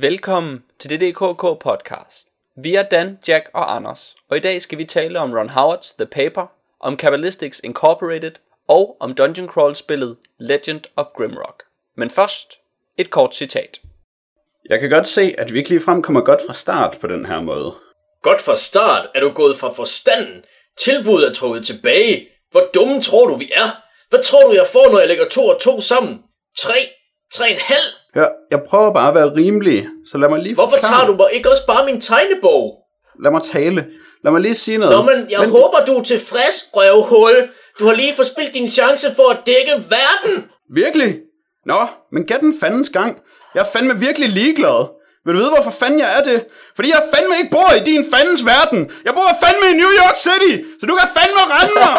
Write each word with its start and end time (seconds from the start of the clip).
Velkommen 0.00 0.64
til 0.78 0.90
DDKK 0.90 1.42
podcast. 1.60 2.28
Vi 2.56 2.74
er 2.74 2.82
Dan, 2.82 3.18
Jack 3.28 3.50
og 3.54 3.76
Anders, 3.76 4.14
og 4.30 4.36
i 4.36 4.40
dag 4.40 4.62
skal 4.62 4.78
vi 4.78 4.84
tale 4.84 5.18
om 5.18 5.32
Ron 5.32 5.48
Howards 5.48 5.94
The 5.94 6.06
Paper, 6.06 6.46
om 6.80 6.96
Kabbalistics 6.96 7.60
Incorporated 7.64 8.32
og 8.68 8.96
om 9.00 9.14
dungeon 9.14 9.48
crawl 9.48 9.74
spillet 9.74 10.16
Legend 10.38 10.80
of 10.96 11.06
Grimrock. 11.16 11.62
Men 11.96 12.10
først 12.10 12.60
et 12.96 13.10
kort 13.10 13.34
citat. 13.34 13.80
Jeg 14.70 14.80
kan 14.80 14.90
godt 14.90 15.08
se, 15.08 15.34
at 15.38 15.52
vi 15.52 15.58
ikke 15.58 15.70
ligefrem 15.70 16.02
kommer 16.02 16.20
godt 16.20 16.40
fra 16.46 16.54
start 16.54 16.98
på 17.00 17.06
den 17.06 17.26
her 17.26 17.40
måde. 17.40 17.74
Godt 18.22 18.42
fra 18.42 18.56
start 18.56 19.08
er 19.14 19.20
du 19.20 19.30
gået 19.30 19.58
fra 19.58 19.72
forstanden. 19.72 20.44
Tilbuddet 20.78 21.28
er 21.28 21.34
trukket 21.34 21.66
tilbage. 21.66 22.28
Hvor 22.50 22.70
dumme 22.74 23.02
tror 23.02 23.26
du, 23.26 23.36
vi 23.36 23.52
er? 23.54 23.70
Hvad 24.08 24.22
tror 24.22 24.48
du, 24.48 24.52
jeg 24.52 24.66
får, 24.72 24.90
når 24.90 24.98
jeg 24.98 25.08
lægger 25.08 25.28
to 25.28 25.46
og 25.46 25.60
to 25.60 25.80
sammen? 25.80 26.22
Tre? 26.58 26.78
Tre 27.32 27.50
en 27.50 27.60
halv? 27.60 28.05
Hør, 28.16 28.28
jeg 28.50 28.62
prøver 28.62 28.92
bare 28.94 29.08
at 29.08 29.14
være 29.14 29.34
rimelig, 29.36 29.86
så 30.10 30.18
lad 30.18 30.28
mig 30.28 30.40
lige 30.40 30.54
Hvorfor 30.54 30.76
forklare. 30.76 30.92
tager 30.92 31.06
du 31.06 31.16
mig 31.16 31.28
ikke 31.32 31.50
også 31.50 31.66
bare 31.66 31.84
min 31.84 32.00
tegnebog? 32.00 32.74
Lad 33.22 33.30
mig 33.30 33.42
tale. 33.42 33.86
Lad 34.24 34.32
mig 34.32 34.40
lige 34.40 34.54
sige 34.54 34.78
noget. 34.78 34.96
Nå, 34.96 35.02
men 35.02 35.30
jeg 35.30 35.40
men... 35.40 35.50
håber, 35.50 35.78
du 35.86 35.92
er 35.98 36.02
tilfreds, 36.02 36.56
røvhul. 36.76 37.48
Du 37.78 37.86
har 37.86 37.94
lige 37.94 38.14
forspildt 38.16 38.54
din 38.54 38.70
chance 38.70 39.06
for 39.16 39.30
at 39.30 39.38
dække 39.46 39.74
verden. 39.96 40.50
Virkelig? 40.74 41.18
Nå, 41.66 41.80
men 42.12 42.26
gæt 42.26 42.40
den 42.40 42.54
fandens 42.60 42.90
gang. 42.90 43.22
Jeg 43.54 43.60
er 43.60 43.70
fandme 43.74 44.00
virkelig 44.06 44.28
ligeglad. 44.28 44.80
Vil 45.24 45.34
du 45.34 45.38
vide, 45.38 45.50
hvorfor 45.54 45.70
fanden 45.70 46.00
jeg 46.00 46.10
er 46.18 46.22
det? 46.30 46.44
Fordi 46.76 46.88
jeg 46.88 47.02
fandme 47.14 47.34
ikke 47.38 47.50
bor 47.50 47.70
i 47.80 47.82
din 47.90 48.04
fandens 48.14 48.42
verden. 48.52 48.80
Jeg 49.04 49.14
bor 49.14 49.28
fandme 49.44 49.66
i 49.72 49.76
New 49.82 49.92
York 50.02 50.16
City, 50.26 50.52
så 50.80 50.86
du 50.86 50.94
kan 51.00 51.08
fandme 51.18 51.42
rende 51.54 51.74
mig. 51.84 51.94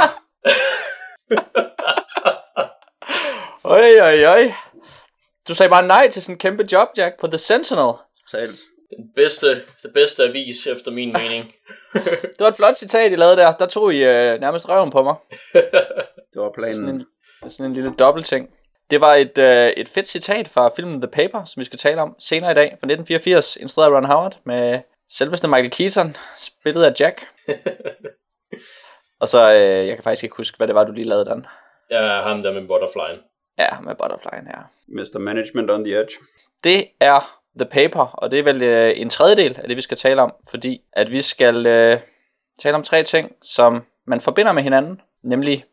Oj, 3.63 3.99
oj, 4.01 4.25
oj. 4.25 4.53
Du 5.47 5.55
sagde 5.55 5.69
bare 5.69 5.87
nej 5.87 6.09
til 6.09 6.21
sådan 6.23 6.35
en 6.35 6.39
kæmpe 6.39 6.67
job, 6.71 6.87
Jack, 6.97 7.19
på 7.19 7.27
The 7.27 7.37
Sentinel. 7.37 7.93
Sales. 8.31 8.59
Den 8.97 9.11
bedste, 9.15 9.47
det 9.55 9.93
bedste 9.93 10.23
avis, 10.23 10.67
efter 10.67 10.91
min 10.91 11.13
mening. 11.13 11.53
Det 12.21 12.39
var 12.39 12.47
et 12.47 12.55
flot 12.55 12.75
citat, 12.75 13.11
I 13.11 13.15
lavede 13.15 13.37
der. 13.37 13.51
Der 13.51 13.65
tog 13.65 13.93
I 13.93 14.03
øh, 14.03 14.39
nærmest 14.39 14.69
røven 14.69 14.91
på 14.91 15.03
mig. 15.03 15.15
Det 16.33 16.41
var 16.41 16.51
Sådan 16.55 16.73
planen. 16.73 17.05
en, 17.43 17.49
sådan 17.49 17.65
en 17.65 17.73
lille 17.73 17.93
dobbeltting. 17.99 18.49
Det 18.89 19.01
var 19.01 19.13
et, 19.13 19.37
øh, 19.37 19.67
et 19.67 19.89
fedt 19.89 20.07
citat 20.07 20.47
fra 20.47 20.69
filmen 20.75 21.01
The 21.01 21.07
Paper, 21.11 21.45
som 21.45 21.59
vi 21.59 21.65
skal 21.65 21.79
tale 21.79 22.01
om 22.01 22.15
senere 22.19 22.51
i 22.51 22.55
dag, 22.55 22.65
fra 22.69 22.87
1984, 22.87 23.55
instrueret 23.55 23.91
af 23.91 23.95
Ron 23.95 24.05
Howard, 24.05 24.37
med 24.45 24.79
selveste 25.09 25.47
Michael 25.47 25.71
Keaton, 25.71 26.15
spillet 26.37 26.83
af 26.83 26.93
Jack. 26.99 27.25
Og 29.21 29.27
så, 29.29 29.53
øh, 29.53 29.87
jeg 29.87 29.95
kan 29.95 30.03
faktisk 30.03 30.23
ikke 30.23 30.35
huske, 30.37 30.57
hvad 30.57 30.67
det 30.67 30.75
var, 30.75 30.83
du 30.83 30.91
lige 30.91 31.07
lavede 31.07 31.25
den. 31.25 31.45
Jeg 31.89 32.17
er 32.17 32.21
ham 32.21 32.41
der 32.41 32.53
med 32.53 32.67
butterflyen. 32.67 33.19
Ja, 33.57 33.79
med 33.79 33.95
Butterfly, 33.95 34.49
ja. 34.49 34.61
Mr. 34.87 35.19
Management 35.19 35.71
on 35.71 35.83
the 35.83 35.99
Edge. 35.99 36.13
Det 36.63 36.87
er 36.99 37.39
The 37.59 37.65
Paper, 37.65 37.99
og 37.99 38.31
det 38.31 38.39
er 38.39 38.43
vel 38.43 38.61
øh, 38.61 38.93
en 38.95 39.09
tredjedel 39.09 39.55
af 39.57 39.67
det, 39.67 39.77
vi 39.77 39.81
skal 39.81 39.97
tale 39.97 40.21
om, 40.21 40.33
fordi 40.49 40.81
at 40.93 41.11
vi 41.11 41.21
skal 41.21 41.65
øh, 41.65 41.99
tale 42.59 42.75
om 42.75 42.83
tre 42.83 43.03
ting, 43.03 43.31
som 43.41 43.83
man 44.05 44.21
forbinder 44.21 44.51
med 44.51 44.63
hinanden, 44.63 45.01
nemlig 45.23 45.65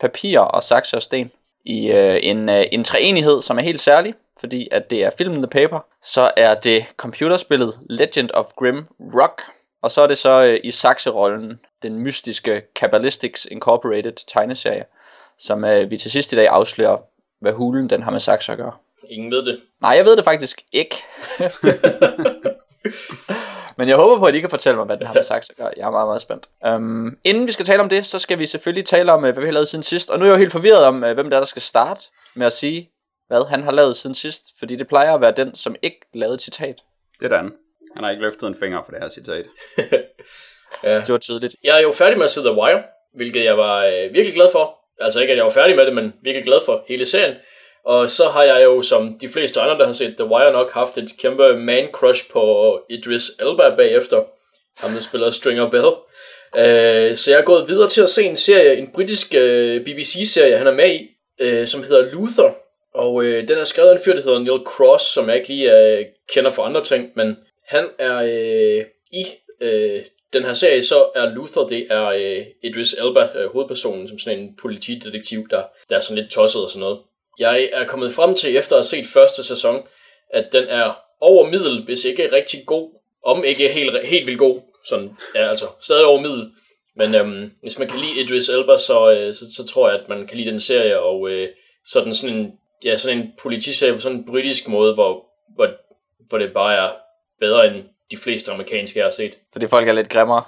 papir 0.00 0.40
og 0.40 0.64
sakse 0.64 0.96
og 0.96 1.02
sten, 1.02 1.30
i 1.64 1.90
øh, 1.90 2.18
en, 2.22 2.48
øh, 2.48 2.64
en 2.72 2.84
treenighed, 2.84 3.42
som 3.42 3.58
er 3.58 3.62
helt 3.62 3.80
særlig, 3.80 4.14
fordi 4.40 4.68
at 4.70 4.90
det 4.90 5.04
er 5.04 5.10
filmen 5.18 5.42
The 5.42 5.50
Paper, 5.50 5.80
så 6.02 6.30
er 6.36 6.54
det 6.54 6.84
computerspillet 6.96 7.80
Legend 7.90 8.30
of 8.34 8.46
Grim 8.56 8.86
Rock, 9.00 9.42
og 9.82 9.90
så 9.90 10.02
er 10.02 10.06
det 10.06 10.18
så 10.18 10.44
øh, 10.44 10.60
i 10.64 10.70
sakserollen 10.70 11.60
den 11.82 11.98
mystiske 11.98 12.62
Kabbalistics 12.74 13.46
Incorporated 13.50 14.26
tegneserie, 14.28 14.84
som 15.38 15.64
øh, 15.64 15.90
vi 15.90 15.98
til 15.98 16.10
sidst 16.10 16.32
i 16.32 16.36
dag 16.36 16.48
afslører, 16.48 16.96
hvad 17.40 17.52
hulen 17.52 17.90
den 17.90 18.02
har 18.02 18.10
med 18.10 18.20
sakser 18.20 18.52
at 18.52 18.58
gøre. 18.58 18.72
Ingen 19.10 19.30
ved 19.30 19.44
det. 19.44 19.60
Nej, 19.80 19.90
jeg 19.90 20.04
ved 20.04 20.16
det 20.16 20.24
faktisk 20.24 20.62
ikke. 20.72 20.96
Men 23.78 23.88
jeg 23.88 23.96
håber 23.96 24.18
på, 24.18 24.24
at 24.24 24.34
I 24.34 24.40
kan 24.40 24.50
fortælle 24.50 24.76
mig, 24.76 24.86
hvad 24.86 24.96
den 24.96 25.06
har 25.06 25.14
med 25.14 25.22
Saxo 25.22 25.52
at 25.52 25.56
gøre. 25.56 25.70
Jeg 25.76 25.86
er 25.86 25.90
meget, 25.90 26.08
meget 26.08 26.22
spændt. 26.22 26.48
Um, 26.66 27.18
inden 27.24 27.46
vi 27.46 27.52
skal 27.52 27.66
tale 27.66 27.82
om 27.82 27.88
det, 27.88 28.06
så 28.06 28.18
skal 28.18 28.38
vi 28.38 28.46
selvfølgelig 28.46 28.86
tale 28.86 29.12
om, 29.12 29.24
øh, 29.24 29.32
hvad 29.32 29.42
vi 29.42 29.46
har 29.46 29.52
lavet 29.52 29.68
siden 29.68 29.82
sidst. 29.82 30.10
Og 30.10 30.18
nu 30.18 30.24
er 30.24 30.28
jeg 30.28 30.34
jo 30.34 30.38
helt 30.38 30.52
forvirret 30.52 30.84
om, 30.84 31.04
øh, 31.04 31.14
hvem 31.14 31.30
det 31.30 31.36
er, 31.36 31.40
der 31.40 31.46
skal 31.46 31.62
starte 31.62 32.00
med 32.34 32.46
at 32.46 32.52
sige, 32.52 32.90
hvad 33.28 33.48
han 33.48 33.62
har 33.62 33.72
lavet 33.72 33.96
siden 33.96 34.14
sidst. 34.14 34.42
Fordi 34.58 34.76
det 34.76 34.88
plejer 34.88 35.14
at 35.14 35.20
være 35.20 35.32
den, 35.36 35.54
som 35.54 35.76
ikke 35.82 36.00
lavede 36.14 36.34
et 36.34 36.42
citat. 36.42 36.76
Det 37.20 37.32
er 37.32 37.36
Dan. 37.36 37.52
Han 37.94 38.04
har 38.04 38.10
ikke 38.10 38.22
løftet 38.22 38.46
en 38.46 38.54
finger 38.54 38.82
for 38.82 38.92
det 38.92 39.02
her 39.02 39.08
citat. 39.08 39.46
Ja. 40.82 41.00
Det 41.00 41.08
var 41.08 41.18
tydeligt. 41.18 41.56
Jeg 41.64 41.78
er 41.78 41.82
jo 41.82 41.92
færdig 41.92 42.18
med 42.18 42.24
at 42.24 42.30
se 42.30 42.40
The 42.40 42.52
Wire, 42.52 42.82
hvilket 43.14 43.44
jeg 43.44 43.58
var 43.58 43.84
øh, 43.84 44.14
virkelig 44.14 44.34
glad 44.34 44.48
for. 44.52 44.77
Altså 45.00 45.20
ikke, 45.20 45.30
at 45.30 45.36
jeg 45.36 45.44
var 45.44 45.50
færdig 45.50 45.76
med 45.76 45.86
det, 45.86 45.94
men 45.94 46.12
virkelig 46.22 46.44
glad 46.44 46.60
for 46.64 46.84
hele 46.88 47.06
serien. 47.06 47.34
Og 47.84 48.10
så 48.10 48.28
har 48.28 48.42
jeg 48.42 48.64
jo, 48.64 48.82
som 48.82 49.18
de 49.20 49.28
fleste 49.28 49.60
andre, 49.60 49.78
der 49.78 49.86
har 49.86 49.92
set 49.92 50.16
The 50.16 50.26
Wire, 50.26 50.52
nok 50.52 50.72
haft 50.72 50.98
et 50.98 51.10
kæmpe 51.18 51.56
man-crush 51.56 52.30
på 52.32 52.80
Idris 52.90 53.30
Elba 53.40 53.74
bagefter. 53.76 54.24
Ham, 54.76 54.92
der 54.92 55.00
spiller 55.00 55.30
Stringer 55.30 55.70
Bell. 55.70 55.92
Øh, 56.56 57.16
så 57.16 57.30
jeg 57.30 57.40
er 57.40 57.44
gået 57.44 57.68
videre 57.68 57.88
til 57.88 58.02
at 58.02 58.10
se 58.10 58.24
en 58.24 58.36
serie, 58.36 58.76
en 58.76 58.92
britisk 58.94 59.34
øh, 59.34 59.84
BBC-serie, 59.84 60.56
han 60.56 60.66
er 60.66 60.74
med 60.74 60.90
i, 60.94 61.08
øh, 61.40 61.66
som 61.66 61.82
hedder 61.82 62.12
Luther. 62.12 62.54
Og 62.94 63.24
øh, 63.24 63.48
den 63.48 63.58
er 63.58 63.64
skrevet 63.64 63.88
af 63.88 63.94
en 63.94 64.02
fyr, 64.04 64.14
der 64.14 64.22
hedder 64.22 64.38
Neil 64.38 64.60
Cross, 64.66 65.04
som 65.04 65.28
jeg 65.28 65.36
ikke 65.36 65.48
lige 65.48 65.78
øh, 65.78 66.04
kender 66.34 66.50
for 66.50 66.62
andre 66.62 66.84
ting, 66.84 67.10
men 67.16 67.36
han 67.66 67.88
er 67.98 68.16
øh, 68.18 68.84
i 69.12 69.26
øh, 69.60 70.02
den 70.32 70.44
her 70.44 70.52
serie, 70.52 70.82
så 70.82 71.10
er 71.14 71.34
Luther, 71.34 71.62
det 71.62 71.86
er 71.90 72.06
øh, 72.06 72.46
Idris 72.62 72.92
Elba, 72.92 73.28
øh, 73.34 73.52
hovedpersonen, 73.52 74.08
som 74.08 74.18
sådan 74.18 74.38
en 74.38 74.56
politidetektiv, 74.60 75.48
der, 75.50 75.62
der 75.90 75.96
er 75.96 76.00
sådan 76.00 76.22
lidt 76.22 76.32
tosset 76.32 76.62
og 76.62 76.70
sådan 76.70 76.80
noget. 76.80 76.98
Jeg 77.38 77.70
er 77.72 77.86
kommet 77.86 78.12
frem 78.12 78.34
til, 78.34 78.56
efter 78.56 78.76
at 78.76 78.78
have 78.78 78.84
set 78.84 79.06
første 79.06 79.42
sæson, 79.42 79.86
at 80.30 80.52
den 80.52 80.64
er 80.68 80.98
over 81.20 81.50
middel, 81.50 81.84
hvis 81.84 82.04
ikke 82.04 82.32
rigtig 82.32 82.60
god, 82.66 82.90
om 83.24 83.44
ikke 83.44 83.68
helt, 83.68 84.06
helt 84.06 84.26
vildt 84.26 84.38
god, 84.38 84.60
sådan, 84.86 85.10
ja, 85.34 85.50
altså 85.50 85.66
stadig 85.80 86.04
over 86.04 86.20
middel. 86.20 86.50
Men 86.96 87.14
øhm, 87.14 87.52
hvis 87.62 87.78
man 87.78 87.88
kan 87.88 88.00
lide 88.00 88.20
Idris 88.20 88.48
Elba, 88.48 88.78
så, 88.78 89.10
øh, 89.10 89.34
så, 89.34 89.44
så 89.56 89.66
tror 89.66 89.90
jeg, 89.90 90.00
at 90.00 90.08
man 90.08 90.26
kan 90.26 90.36
lide 90.36 90.50
den 90.50 90.60
serie, 90.60 91.00
og 91.00 91.30
øh, 91.30 91.48
så 91.86 92.00
er 92.00 92.04
den 92.04 92.14
sådan 92.14 92.36
en, 92.36 92.52
ja, 92.84 92.96
sådan 92.96 93.18
en 93.18 93.32
politiserie 93.42 93.94
på 93.94 94.00
sådan 94.00 94.18
en 94.18 94.26
britisk 94.26 94.68
måde, 94.68 94.94
hvor, 94.94 95.24
hvor, 95.54 95.68
hvor 96.28 96.38
det 96.38 96.52
bare 96.52 96.76
er 96.76 96.92
bedre 97.40 97.66
end 97.66 97.84
de 98.10 98.16
fleste 98.16 98.50
amerikanske, 98.50 98.98
jeg 98.98 99.06
har 99.06 99.12
set. 99.12 99.38
Fordi 99.52 99.68
folk 99.68 99.88
er 99.88 99.92
lidt 99.92 100.08
grimmere. 100.08 100.44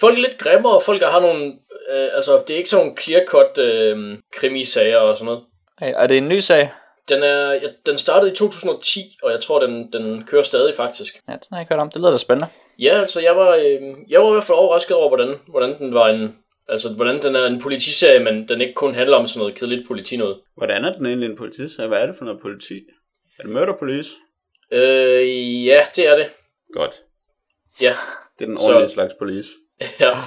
Folk 0.00 0.16
er 0.18 0.22
lidt 0.22 0.38
grimmere, 0.38 0.74
og 0.74 0.82
folk 0.82 1.00
der 1.00 1.10
har 1.10 1.20
nogle, 1.20 1.44
øh, 1.92 2.08
altså 2.14 2.42
det 2.46 2.54
er 2.54 2.58
ikke 2.58 2.70
sådan 2.70 2.86
nogle 2.86 2.98
clear-cut 3.00 3.62
øh, 3.62 4.18
krimisager 4.32 4.96
og 4.96 5.16
sådan 5.16 5.26
noget. 5.26 5.42
Hey, 5.80 5.92
er 5.96 6.06
det 6.06 6.18
en 6.18 6.28
ny 6.28 6.40
sag? 6.40 6.70
Den, 7.08 7.22
er, 7.22 7.52
ja, 7.52 7.68
den 7.86 7.98
startede 7.98 8.32
i 8.32 8.34
2010, 8.34 9.00
og 9.22 9.32
jeg 9.32 9.40
tror, 9.40 9.60
den, 9.60 9.92
den 9.92 10.24
kører 10.24 10.42
stadig 10.42 10.74
faktisk. 10.74 11.14
Ja, 11.28 11.32
den 11.32 11.40
har 11.50 11.56
jeg 11.56 11.62
ikke 11.62 11.74
hørt 11.74 11.82
om. 11.82 11.90
Det 11.90 12.00
lyder 12.00 12.10
da 12.10 12.18
spændende. 12.18 12.48
Ja, 12.78 13.00
altså 13.00 13.20
jeg 13.20 13.36
var, 13.36 13.54
øh, 13.54 13.80
jeg 14.08 14.20
var 14.20 14.28
i 14.28 14.32
hvert 14.32 14.44
fald 14.44 14.58
overrasket 14.58 14.96
over, 14.96 15.08
hvordan, 15.08 15.36
hvordan 15.48 15.78
den 15.78 15.94
var 15.94 16.08
en, 16.08 16.34
altså 16.68 16.92
hvordan 16.92 17.22
den 17.22 17.36
er 17.36 17.46
en 17.46 17.60
politiserie, 17.60 18.24
men 18.24 18.48
den 18.48 18.60
ikke 18.60 18.74
kun 18.74 18.94
handler 18.94 19.16
om 19.16 19.26
sådan 19.26 19.38
noget 19.38 19.54
kedeligt 19.54 19.88
politi 19.88 20.16
noget. 20.16 20.36
Hvordan 20.56 20.84
er 20.84 20.96
den 20.96 21.06
egentlig 21.06 21.30
en 21.30 21.36
politiserie? 21.36 21.88
Hvad 21.88 22.02
er 22.02 22.06
det 22.06 22.16
for 22.16 22.24
noget 22.24 22.40
politi? 22.40 22.74
Er 23.38 23.42
det 23.42 23.52
murder 23.52 23.76
police? 23.78 24.10
Øh, 24.72 25.66
ja, 25.66 25.80
det 25.96 26.08
er 26.08 26.16
det. 26.16 26.26
Godt. 26.72 26.94
Ja, 27.80 27.94
Det 28.38 28.44
er 28.44 28.48
den 28.48 28.58
Så- 28.58 28.66
ordentlige 28.66 28.88
slags 28.90 29.14
police. 29.18 29.48
ja. 30.00 30.18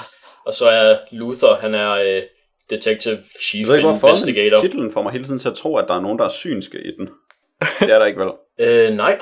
Og 0.46 0.54
så 0.54 0.70
er 0.70 0.98
Luther, 1.12 1.56
han 1.56 1.74
er 1.76 1.92
øh, 1.92 2.24
detective 2.70 3.18
chief 3.42 3.62
Jeg 3.62 3.68
ved 3.68 3.76
ikke 3.78 3.90
hvorfor, 3.90 4.08
investigator. 4.08 4.56
men 4.62 4.62
titlen 4.72 4.92
får 4.92 5.02
mig 5.02 5.12
hele 5.12 5.24
tiden 5.26 5.40
til 5.40 5.50
at 5.50 5.56
tro, 5.56 5.78
at 5.78 5.86
der 5.88 5.94
er 5.94 6.02
nogen, 6.02 6.20
der 6.20 6.26
er 6.26 6.30
synske 6.30 6.78
i 6.82 6.92
den. 6.98 7.10
Det 7.80 7.92
er 7.92 8.00
der 8.00 8.06
ikke 8.06 8.20
vel. 8.20 8.32
Øh, 8.60 8.90
nej. 8.94 9.20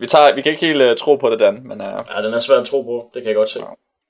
Vi, 0.00 0.06
tager, 0.06 0.34
vi 0.34 0.42
kan 0.42 0.52
ikke 0.52 0.66
helt 0.66 0.82
uh, 0.82 0.96
tro 0.96 1.16
på 1.16 1.30
det, 1.30 1.38
Dan, 1.38 1.54
men 1.68 1.80
uh, 1.80 1.86
Ja, 2.16 2.22
den 2.22 2.34
er 2.34 2.38
svær 2.38 2.56
at 2.60 2.66
tro 2.66 2.82
på, 2.82 3.10
det 3.14 3.22
kan 3.22 3.28
jeg 3.28 3.36
godt 3.36 3.50
se. 3.50 3.60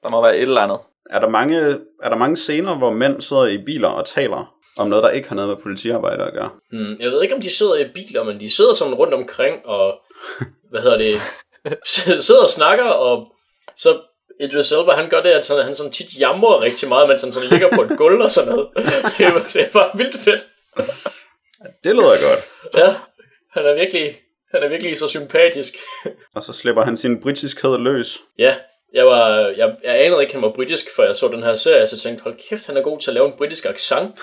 der 0.03 0.11
må 0.11 0.23
være 0.23 0.37
et 0.37 0.43
eller 0.43 0.61
andet. 0.61 0.79
Er 1.11 1.21
der, 1.21 1.29
mange, 1.29 1.59
er 2.03 2.09
der 2.09 2.17
mange 2.17 2.37
scener, 2.37 2.79
hvor 2.79 2.91
mænd 2.91 3.21
sidder 3.21 3.47
i 3.47 3.59
biler 3.59 3.89
og 3.89 4.07
taler 4.07 4.55
om 4.77 4.89
noget, 4.89 5.05
der 5.05 5.11
ikke 5.11 5.29
har 5.29 5.37
noget 5.37 5.49
med 5.49 5.57
politiarbejde 5.57 6.25
at 6.25 6.33
gøre? 6.33 6.51
Hmm, 6.71 6.97
jeg 7.01 7.11
ved 7.11 7.23
ikke, 7.23 7.35
om 7.35 7.41
de 7.41 7.51
sidder 7.51 7.75
i 7.77 7.89
biler, 7.95 8.23
men 8.25 8.41
de 8.41 8.51
sidder 8.51 8.75
sådan 8.75 8.95
rundt 8.95 9.15
omkring 9.15 9.67
og, 9.67 10.01
hvad 10.71 10.81
hedder 10.81 10.99
det, 10.99 11.21
sidder 12.21 12.43
og 12.43 12.49
snakker, 12.49 12.85
og 12.85 13.27
så 13.77 14.01
Idris 14.41 14.73
Elba, 14.73 14.93
han 14.93 15.09
gør 15.09 15.23
det, 15.23 15.31
at 15.31 15.45
sådan, 15.45 15.65
han 15.65 15.77
sådan 15.77 15.93
tit 15.93 16.19
jamrer 16.21 16.61
rigtig 16.61 16.89
meget, 16.89 17.09
mens 17.09 17.23
han 17.23 17.33
sådan 17.33 17.49
ligger 17.49 17.69
på 17.75 17.83
et 17.83 17.99
gulv 18.03 18.21
og 18.21 18.31
sådan 18.31 18.51
noget. 18.53 18.69
Det 19.19 19.27
er, 19.27 19.39
det 19.53 19.63
er 19.63 19.71
bare 19.73 19.91
vildt 19.95 20.19
fedt. 20.19 20.43
Det 21.85 21.97
lyder 21.97 22.29
godt. 22.31 22.45
Ja, 22.77 22.95
han 23.53 23.67
er 23.67 23.75
virkelig, 23.75 24.21
han 24.51 24.63
er 24.63 24.69
virkelig 24.69 24.99
så 24.99 25.09
sympatisk. 25.09 25.75
Og 26.35 26.43
så 26.43 26.53
slipper 26.53 26.83
han 26.83 26.97
sin 26.97 27.21
britiskhed 27.21 27.79
løs. 27.79 28.19
Ja, 28.39 28.55
jeg, 28.95 29.07
var, 29.07 29.39
jeg, 29.39 29.77
jeg 29.85 30.05
anede 30.05 30.21
ikke, 30.21 30.31
at 30.31 30.33
han 30.33 30.43
var 30.43 30.53
britisk, 30.55 30.87
før 30.97 31.07
jeg 31.07 31.17
så 31.17 31.29
den 31.29 31.43
her 31.43 31.55
serie, 31.55 31.87
så 31.87 31.99
tænkte, 31.99 32.23
hold 32.23 32.39
kæft, 32.49 32.67
han 32.67 32.77
er 32.77 32.83
god 32.83 33.01
til 33.01 33.11
at 33.11 33.15
lave 33.15 33.27
en 33.27 33.35
britisk 33.39 33.67
accent. 33.67 34.21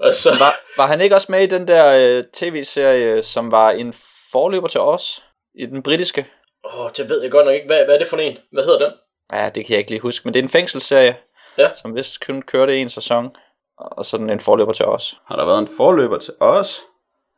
og 0.00 0.14
så, 0.14 0.30
Var, 0.38 0.54
var 0.76 0.86
han 0.86 1.00
ikke 1.00 1.14
også 1.14 1.26
med 1.30 1.42
i 1.42 1.46
den 1.46 1.68
der 1.68 2.16
øh, 2.18 2.24
tv-serie, 2.34 3.22
som 3.22 3.50
var 3.50 3.70
en 3.70 3.94
forløber 4.32 4.68
til 4.68 4.80
os? 4.80 5.22
I 5.54 5.66
den 5.66 5.82
britiske? 5.82 6.26
Åh, 6.64 6.90
det 6.96 7.08
ved 7.08 7.22
jeg 7.22 7.30
godt 7.30 7.46
nok 7.46 7.54
ikke. 7.54 7.66
Hvad, 7.66 7.84
hvad 7.84 7.94
er 7.94 7.98
det 7.98 8.06
for 8.06 8.16
en? 8.16 8.38
Hvad 8.52 8.64
hedder 8.64 8.78
den? 8.78 8.92
Ja, 9.32 9.50
det 9.54 9.66
kan 9.66 9.72
jeg 9.72 9.78
ikke 9.78 9.90
lige 9.90 10.00
huske, 10.00 10.24
men 10.24 10.34
det 10.34 10.38
er 10.40 10.42
en 10.44 10.48
fængselsserie, 10.48 11.16
Ja. 11.58 11.70
som 11.82 11.94
vist 11.94 12.26
kun 12.26 12.42
kørte 12.42 12.76
en 12.76 12.88
sæson, 12.88 13.28
og 13.78 14.06
sådan 14.06 14.30
en 14.30 14.40
forløber 14.40 14.72
til 14.72 14.84
os. 14.86 15.16
Har 15.26 15.36
der 15.36 15.44
været 15.46 15.58
en 15.58 15.68
forløber 15.76 16.18
til 16.18 16.34
os? 16.40 16.80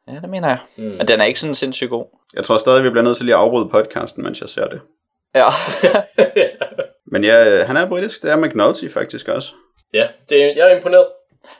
Ja, 0.08 0.12
det 0.12 0.28
mener 0.28 0.48
jeg. 0.48 0.58
Mm. 0.76 0.84
Men 0.84 1.08
den 1.08 1.20
er 1.20 1.24
ikke 1.24 1.40
sådan 1.40 1.54
sindssygt 1.54 1.90
god. 1.90 2.04
Jeg 2.34 2.44
tror 2.44 2.58
stadig, 2.58 2.84
vi 2.84 2.90
bliver 2.90 3.02
nødt 3.04 3.16
til 3.16 3.26
lige 3.26 3.34
at 3.34 3.40
afbryde 3.40 3.68
podcasten, 3.68 4.22
mens 4.24 4.40
jeg 4.40 4.48
ser 4.48 4.68
det. 4.68 4.80
Ja. 5.34 5.44
Men 7.12 7.24
ja, 7.24 7.60
øh, 7.60 7.66
han 7.66 7.76
er 7.76 7.88
britisk. 7.88 8.22
Det 8.22 8.30
er 8.32 8.36
McNulty 8.36 8.88
faktisk 8.88 9.28
også. 9.28 9.52
ja, 9.92 10.08
det, 10.28 10.36
jeg 10.56 10.70
er 10.72 10.76
imponeret. 10.76 11.06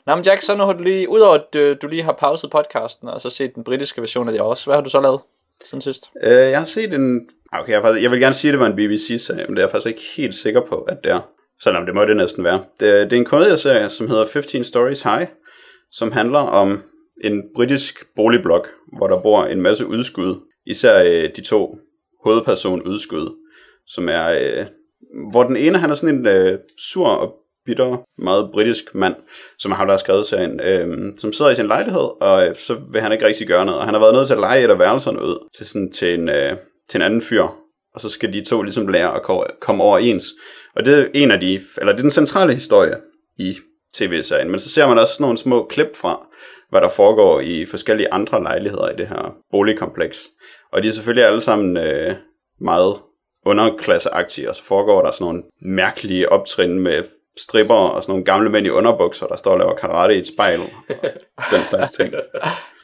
Nå, 0.07 0.15
men 0.15 0.25
Jack, 0.25 0.43
så 0.43 0.55
nu 0.57 0.65
har 0.65 0.73
du 0.73 0.83
lige, 0.83 1.09
udover 1.09 1.35
at 1.35 1.55
øh, 1.57 1.77
du 1.83 1.87
lige 1.87 2.03
har 2.03 2.13
pauset 2.13 2.51
podcasten, 2.51 3.09
og 3.09 3.21
så 3.21 3.31
set 3.31 3.55
den 3.55 3.65
britiske 3.65 4.01
version 4.01 4.29
af 4.29 4.33
det 4.33 4.41
også, 4.41 4.67
hvad 4.67 4.75
har 4.75 4.83
du 4.83 4.91
så 4.91 5.01
lavet 5.01 5.21
siden 5.65 5.83
sidst? 5.83 6.11
Øh, 6.23 6.31
jeg 6.33 6.59
har 6.59 6.67
set 6.67 6.95
en... 6.95 7.29
Ah, 7.55 7.61
okay, 7.61 7.73
jeg, 7.73 7.83
faktisk- 7.83 8.03
jeg 8.03 8.11
vil 8.11 8.21
gerne 8.21 8.35
sige, 8.35 8.49
at 8.49 8.53
det 8.53 8.61
var 8.61 8.67
en 8.67 8.77
BBC-serie, 8.77 9.47
men 9.47 9.57
det 9.57 9.63
er 9.63 9.67
jeg 9.67 9.71
faktisk 9.71 9.89
ikke 9.89 10.03
helt 10.17 10.35
sikker 10.35 10.61
på, 10.61 10.77
at 10.77 10.97
det 11.05 11.13
er. 11.13 11.21
Selvom 11.63 11.87
det 11.87 11.95
må 11.95 12.05
det 12.05 12.17
næsten 12.17 12.45
være. 12.45 12.65
Det, 12.81 13.11
det 13.11 13.13
er 13.13 13.21
en 13.21 13.25
komedieserie, 13.25 13.91
som 13.91 14.09
hedder 14.09 14.27
15 14.27 14.65
Stories 14.65 15.03
High, 15.03 15.27
som 15.91 16.13
handler 16.13 16.39
om 16.39 16.83
en 17.25 17.43
britisk 17.57 18.05
boligblok, 18.17 18.69
hvor 18.99 19.07
der 19.07 19.21
bor 19.23 19.45
en 19.45 19.63
masse 19.63 19.87
udskud. 19.87 20.41
Især 20.67 21.05
øh, 21.05 21.31
de 21.37 21.41
to 21.41 21.79
hovedperson 22.25 22.83
udskud, 22.83 23.35
som 23.87 24.09
er... 24.09 24.29
Øh, 24.29 24.67
hvor 25.31 25.43
den 25.43 25.57
ene, 25.57 25.79
han 25.79 25.91
er 25.91 25.95
sådan 25.95 26.15
en 26.15 26.27
øh, 26.27 26.59
sur 26.79 27.07
og 27.07 27.35
bitter, 27.67 28.05
meget 28.19 28.51
britisk 28.53 28.95
mand, 28.95 29.15
som 29.59 29.73
har 29.73 29.85
der 29.85 29.93
har 29.93 29.99
skrevet 29.99 30.27
serien, 30.27 30.61
øh, 30.61 31.13
som 31.17 31.33
sidder 31.33 31.51
i 31.51 31.55
sin 31.55 31.67
lejlighed, 31.67 32.09
og 32.21 32.49
øh, 32.49 32.57
så 32.57 32.77
vil 32.93 33.01
han 33.01 33.13
ikke 33.13 33.27
rigtig 33.27 33.47
gøre 33.47 33.65
noget. 33.65 33.79
Og 33.81 33.85
han 33.85 33.95
har 33.95 34.01
været 34.01 34.15
nødt 34.15 34.27
til 34.27 34.35
at 34.35 34.41
lege 34.41 34.65
et 34.65 34.71
af 34.71 34.79
værelserne 34.79 35.23
ud 35.23 35.49
til, 35.57 35.67
sådan, 35.67 35.93
til, 35.93 36.15
en, 36.15 36.29
øh, 36.29 36.57
til 36.91 36.99
en 36.99 37.03
anden 37.03 37.23
fyr, 37.23 37.43
og 37.95 38.01
så 38.01 38.09
skal 38.09 38.33
de 38.33 38.45
to 38.45 38.63
ligesom 38.63 38.89
lære 38.89 39.15
at 39.15 39.23
ko- 39.23 39.47
komme 39.61 39.85
overens. 39.85 40.25
Og 40.77 40.87
det 40.87 40.99
er 40.99 41.07
en 41.15 41.31
af 41.31 41.41
de, 41.41 41.61
eller 41.79 41.93
det 41.93 41.99
er 41.99 42.03
den 42.03 42.11
centrale 42.11 42.55
historie 42.55 42.97
i 43.39 43.57
tv-serien, 43.95 44.51
men 44.51 44.61
så 44.61 44.69
ser 44.71 44.87
man 44.89 44.99
også 44.99 45.15
sådan 45.15 45.25
nogle 45.25 45.39
små 45.39 45.65
klip 45.71 45.97
fra, 45.97 46.27
hvad 46.71 46.81
der 46.81 46.89
foregår 46.89 47.41
i 47.41 47.67
forskellige 47.67 48.13
andre 48.13 48.43
lejligheder 48.43 48.91
i 48.91 48.97
det 48.97 49.07
her 49.09 49.37
boligkompleks. 49.51 50.27
Og 50.73 50.83
de 50.83 50.89
er 50.89 50.93
selvfølgelig 50.93 51.27
alle 51.27 51.41
sammen 51.41 51.77
øh, 51.77 52.15
meget 52.61 52.95
underklasseagtige, 53.47 54.49
og 54.51 54.57
så 54.57 54.65
foregår 54.65 55.03
der 55.03 55.13
sådan 55.13 55.25
nogle 55.25 55.43
mærkelige 55.61 56.33
optrin 56.33 56.79
med 56.79 57.03
stripper 57.39 57.75
og 57.75 58.03
sådan 58.03 58.13
nogle 58.13 58.25
gamle 58.25 58.51
mænd 58.51 58.67
i 58.67 58.71
underbukser, 58.71 59.27
der 59.27 59.37
står 59.37 59.51
og 59.51 59.59
laver 59.59 59.75
karate 59.75 60.17
i 60.17 60.19
et 60.19 60.29
spejl, 60.29 60.61
og 61.37 61.45
den 61.51 61.65
slags 61.69 61.91
ting. 61.93 62.15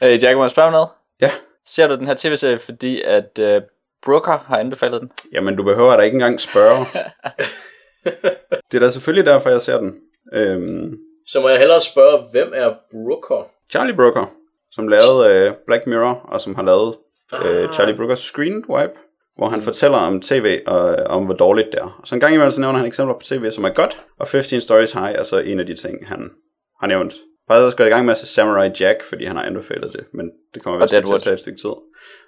Øh, 0.03 0.23
Jack, 0.23 0.35
må 0.37 0.43
jeg 0.43 0.51
spørge 0.51 0.71
noget? 0.71 0.89
Ja, 1.21 1.31
Ser 1.65 1.87
du 1.87 1.95
den 1.95 2.07
her 2.07 2.15
tv-serie, 2.17 2.59
fordi 2.59 3.01
at 3.01 3.39
øh, 3.39 3.61
Brooker 4.05 4.37
har 4.45 4.57
anbefalet 4.57 5.01
den? 5.01 5.11
jamen 5.33 5.55
du 5.55 5.63
behøver 5.63 5.97
da 5.97 6.01
ikke 6.03 6.15
engang 6.15 6.39
spørge. 6.39 6.85
Det 8.71 8.77
er 8.77 8.79
da 8.79 8.89
selvfølgelig 8.89 9.25
derfor, 9.25 9.49
jeg 9.49 9.61
ser 9.61 9.79
den. 9.79 9.95
Øhm, 10.33 10.97
Så 11.27 11.41
må 11.41 11.49
jeg 11.49 11.59
hellere 11.59 11.81
spørge, 11.81 12.23
hvem 12.31 12.51
er 12.55 12.69
Brooker? 12.91 13.47
Charlie 13.71 13.95
Brooker, 13.95 14.31
som 14.71 14.87
lavede 14.87 15.47
øh, 15.47 15.53
Black 15.67 15.87
Mirror, 15.87 16.21
og 16.23 16.41
som 16.41 16.55
har 16.55 16.63
lavet 16.63 16.95
øh, 17.33 17.63
Ah. 17.63 17.73
Charlie 17.73 17.95
Brookers 17.97 18.19
Screen 18.19 18.63
Wipe, 18.69 18.93
hvor 19.37 19.47
han 19.49 19.61
fortæller 19.61 19.97
om 19.97 20.21
tv 20.21 20.59
og 20.67 20.83
om, 20.95 21.25
hvor 21.25 21.33
dårligt 21.33 21.67
det 21.71 21.79
er. 21.79 21.97
Og 22.01 22.07
så 22.07 22.15
en 22.15 22.21
gang 22.21 22.33
imellem 22.33 22.51
så 22.51 22.61
nævner 22.61 22.77
han 22.79 22.87
eksempler 22.87 23.13
på 23.13 23.21
tv, 23.23 23.51
som 23.51 23.63
er 23.63 23.69
godt, 23.69 23.97
og 24.19 24.27
15 24.27 24.61
Stories 24.61 24.91
High 24.91 25.11
er 25.15 25.23
så 25.23 25.39
en 25.39 25.59
af 25.59 25.65
de 25.65 25.75
ting, 25.75 26.07
han 26.07 26.31
har 26.79 26.87
nævnt. 26.87 27.13
Faktisk 27.51 27.65
også 27.65 27.77
gået 27.77 27.87
i 27.87 27.89
gang 27.89 28.05
med 28.05 28.13
at 28.13 28.19
se 28.19 28.25
Samurai 28.25 28.69
Jack, 28.79 29.03
fordi 29.03 29.25
han 29.25 29.35
har 29.35 29.43
anbefalet 29.43 29.93
det, 29.93 30.03
men 30.13 30.31
det 30.53 30.63
kommer 30.63 30.79
vist 30.79 30.89
til 30.89 31.13
at 31.13 31.21
tage 31.21 31.33
et 31.33 31.39
stykke 31.39 31.59
tid. 31.59 31.69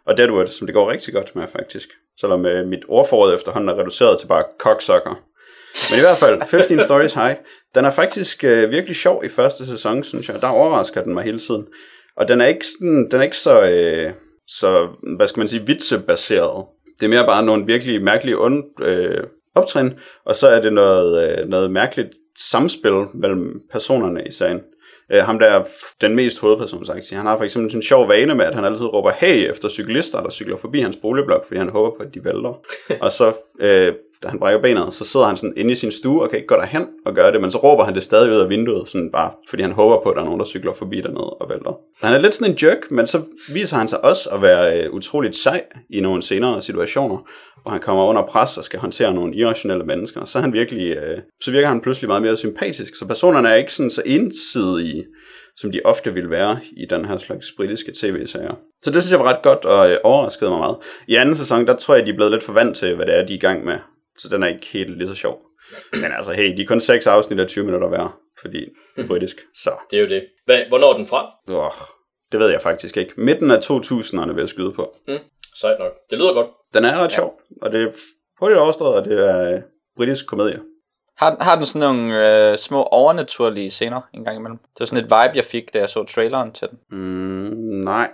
Og 0.05 0.17
Deadwood, 0.17 0.47
som 0.47 0.67
det 0.67 0.73
går 0.73 0.91
rigtig 0.91 1.13
godt 1.13 1.35
med 1.35 1.43
faktisk. 1.47 1.89
Selvom 2.19 2.45
øh, 2.45 2.67
mit 2.67 2.79
ordforråd 2.87 3.35
efterhånden 3.35 3.69
er 3.69 3.79
reduceret 3.79 4.19
til 4.19 4.27
bare 4.27 4.43
cocksucker. 4.59 5.23
Men 5.89 5.97
i 5.97 6.01
hvert 6.01 6.17
fald, 6.17 6.41
15 6.47 6.81
Stories 6.81 7.13
High, 7.13 7.35
den 7.75 7.85
er 7.85 7.91
faktisk 7.91 8.43
øh, 8.43 8.71
virkelig 8.71 8.95
sjov 8.95 9.25
i 9.25 9.29
første 9.29 9.65
sæson, 9.65 10.03
synes 10.03 10.29
jeg. 10.29 10.41
Der 10.41 10.47
overrasker 10.47 11.03
den 11.03 11.13
mig 11.13 11.23
hele 11.23 11.39
tiden. 11.39 11.67
Og 12.17 12.27
den 12.27 12.41
er 12.41 12.45
ikke, 12.45 12.65
sådan, 12.67 13.07
den 13.11 13.19
er 13.19 13.23
ikke 13.23 13.37
så, 13.37 13.69
øh, 13.69 14.11
så, 14.47 14.87
hvad 15.17 15.27
skal 15.27 15.39
man 15.39 15.47
sige, 15.47 15.67
vitsebaseret. 15.67 16.65
Det 16.99 17.05
er 17.05 17.09
mere 17.09 17.25
bare 17.25 17.43
nogle 17.43 17.65
virkelig 17.65 18.03
mærkelige 18.03 18.37
und, 18.37 18.63
øh, 18.81 19.23
optrin, 19.55 19.93
og 20.25 20.35
så 20.35 20.47
er 20.47 20.61
det 20.61 20.73
noget, 20.73 21.39
øh, 21.39 21.47
noget 21.47 21.71
mærkeligt 21.71 22.09
samspil 22.37 23.05
mellem 23.13 23.61
personerne 23.71 24.23
i 24.27 24.31
sagen. 24.31 24.61
Øh, 25.11 25.21
ham 25.23 25.39
der 25.39 25.45
er 25.45 25.63
den 26.01 26.15
mest 26.15 26.39
hovedperson, 26.39 26.85
sagt, 26.85 27.09
han 27.09 27.25
har 27.25 27.37
for 27.37 27.43
eksempel 27.43 27.71
sådan 27.71 27.79
en 27.79 27.83
sjov 27.83 28.09
vane 28.09 28.35
med, 28.35 28.45
at 28.45 28.55
han 28.55 28.65
altid 28.65 28.85
råber 28.85 29.11
hey 29.11 29.51
efter 29.51 29.69
cyklister, 29.69 30.23
der 30.23 30.29
cykler 30.29 30.57
forbi 30.57 30.79
hans 30.79 30.95
boligblok, 30.95 31.47
fordi 31.47 31.57
han 31.57 31.69
håber 31.69 31.97
på, 31.97 32.03
at 32.03 32.13
de 32.13 32.25
vælter. 32.25 32.59
og 33.03 33.11
så, 33.11 33.33
øh, 33.59 33.93
da 34.23 34.27
han 34.27 34.39
brækker 34.39 34.61
benet, 34.61 34.93
så 34.93 35.05
sidder 35.05 35.25
han 35.25 35.37
sådan 35.37 35.53
inde 35.57 35.71
i 35.71 35.75
sin 35.75 35.91
stue 35.91 36.21
og 36.21 36.29
kan 36.29 36.37
ikke 36.37 36.47
gå 36.47 36.55
derhen 36.55 36.87
og 37.05 37.15
gøre 37.15 37.31
det, 37.31 37.41
men 37.41 37.51
så 37.51 37.57
råber 37.57 37.83
han 37.83 37.95
det 37.95 38.03
stadig 38.03 38.31
ud 38.31 38.37
af 38.37 38.49
vinduet, 38.49 38.89
sådan 38.89 39.09
bare, 39.11 39.31
fordi 39.49 39.63
han 39.63 39.71
håber 39.71 40.03
på, 40.03 40.09
at 40.09 40.15
der 40.15 40.21
er 40.21 40.25
nogen, 40.25 40.39
der 40.39 40.45
cykler 40.45 40.73
forbi 40.73 41.01
dernede 41.01 41.29
og 41.29 41.49
vælter. 41.49 41.77
Han 42.01 42.15
er 42.15 42.19
lidt 42.19 42.35
sådan 42.35 42.53
en 42.53 42.57
jerk, 42.63 42.91
men 42.91 43.07
så 43.07 43.21
viser 43.53 43.77
han 43.77 43.87
sig 43.87 44.03
også 44.03 44.29
at 44.29 44.41
være 44.41 44.83
øh, 44.83 44.93
utroligt 44.93 45.35
sej 45.35 45.63
i 45.89 45.99
nogle 45.99 46.23
senere 46.23 46.61
situationer, 46.61 47.17
hvor 47.61 47.71
han 47.71 47.79
kommer 47.79 48.03
under 48.03 48.21
pres 48.21 48.57
og 48.57 48.63
skal 48.63 48.79
håndtere 48.79 49.13
nogle 49.13 49.35
irrationelle 49.35 49.85
mennesker. 49.85 50.25
Så 50.25 50.39
han 50.39 50.53
virkelig, 50.53 50.97
øh, 50.97 51.17
så 51.41 51.51
virker 51.51 51.67
han 51.67 51.81
pludselig 51.81 52.07
meget 52.07 52.21
mere 52.21 52.37
sympatisk. 52.37 52.95
Så 52.95 53.05
personerne 53.05 53.49
er 53.49 53.55
ikke 53.55 53.73
sådan 53.73 53.89
så 53.89 54.01
ensidige, 54.05 55.05
som 55.55 55.71
de 55.71 55.81
ofte 55.85 56.13
vil 56.13 56.29
være 56.29 56.59
i 56.77 56.85
den 56.89 57.05
her 57.05 57.17
slags 57.17 57.47
britiske 57.57 57.91
tv-serier. 58.01 58.55
Så 58.81 58.91
det 58.91 59.03
synes 59.03 59.11
jeg 59.11 59.19
var 59.19 59.33
ret 59.33 59.41
godt 59.41 59.65
og 59.65 59.89
øh, 59.91 59.97
overraskede 60.03 60.49
mig 60.49 60.59
meget. 60.59 60.77
I 61.07 61.15
anden 61.15 61.35
sæson, 61.35 61.67
der 61.67 61.75
tror 61.75 61.95
jeg, 61.95 62.05
de 62.05 62.11
er 62.11 62.15
blevet 62.15 62.31
lidt 62.31 62.43
for 62.43 62.53
vant 62.53 62.77
til, 62.77 62.95
hvad 62.95 63.05
det 63.05 63.17
er, 63.17 63.25
de 63.25 63.33
er 63.33 63.37
i 63.37 63.39
gang 63.39 63.65
med. 63.65 63.77
Så 64.17 64.29
den 64.29 64.43
er 64.43 64.47
ikke 64.47 64.65
helt 64.73 64.97
lige 64.97 65.07
så 65.07 65.15
sjov. 65.15 65.41
Men 65.91 66.11
altså, 66.17 66.31
hey, 66.31 66.57
de 66.57 66.61
er 66.61 66.65
kun 66.67 66.81
6 66.81 67.07
afsnit 67.07 67.39
af 67.39 67.47
20 67.47 67.65
minutter 67.65 67.87
hver, 67.87 68.19
fordi 68.41 68.59
det 68.95 69.03
er 69.03 69.07
britisk. 69.07 69.37
Så, 69.55 69.69
Det 69.91 69.97
er 69.97 70.01
jo 70.01 70.09
det. 70.09 70.23
Hvad, 70.45 70.63
hvornår 70.69 70.93
er 70.93 70.97
den 70.97 71.07
fra? 71.07 71.31
åh, 71.49 71.71
det 72.31 72.39
ved 72.39 72.49
jeg 72.49 72.61
faktisk 72.61 72.97
ikke. 72.97 73.13
Midten 73.17 73.51
af 73.51 73.57
2000'erne 73.57 74.27
vil 74.33 74.39
jeg 74.41 74.49
skyde 74.49 74.71
på. 74.71 74.95
Mm, 75.07 75.17
sejt 75.55 75.79
nok. 75.79 75.91
Det 76.09 76.17
lyder 76.17 76.33
godt. 76.33 76.47
Den 76.73 76.85
er 76.85 76.97
ret 77.03 77.11
sjov, 77.11 77.41
og 77.61 77.71
det 77.71 77.81
er 77.83 77.91
hurtigt 78.39 78.59
overstået, 78.59 78.95
og 78.95 79.05
det 79.05 79.29
er 79.29 79.55
øh, 79.55 79.61
britisk 79.97 80.27
komedie. 80.27 80.59
Har, 81.17 81.37
har 81.43 81.55
den 81.55 81.65
sådan 81.65 81.79
nogle 81.89 82.49
øh, 82.51 82.57
små 82.57 82.83
overnaturlige 82.83 83.69
scener 83.69 84.01
en 84.13 84.23
gang 84.23 84.37
imellem? 84.37 84.57
Det 84.57 84.79
var 84.79 84.85
sådan 84.85 85.03
et 85.03 85.09
vibe, 85.11 85.35
jeg 85.37 85.45
fik, 85.45 85.73
da 85.73 85.79
jeg 85.79 85.89
så 85.89 86.03
traileren 86.03 86.51
til 86.51 86.67
den. 86.71 86.77
Mm, 86.91 87.83
nej, 87.83 88.09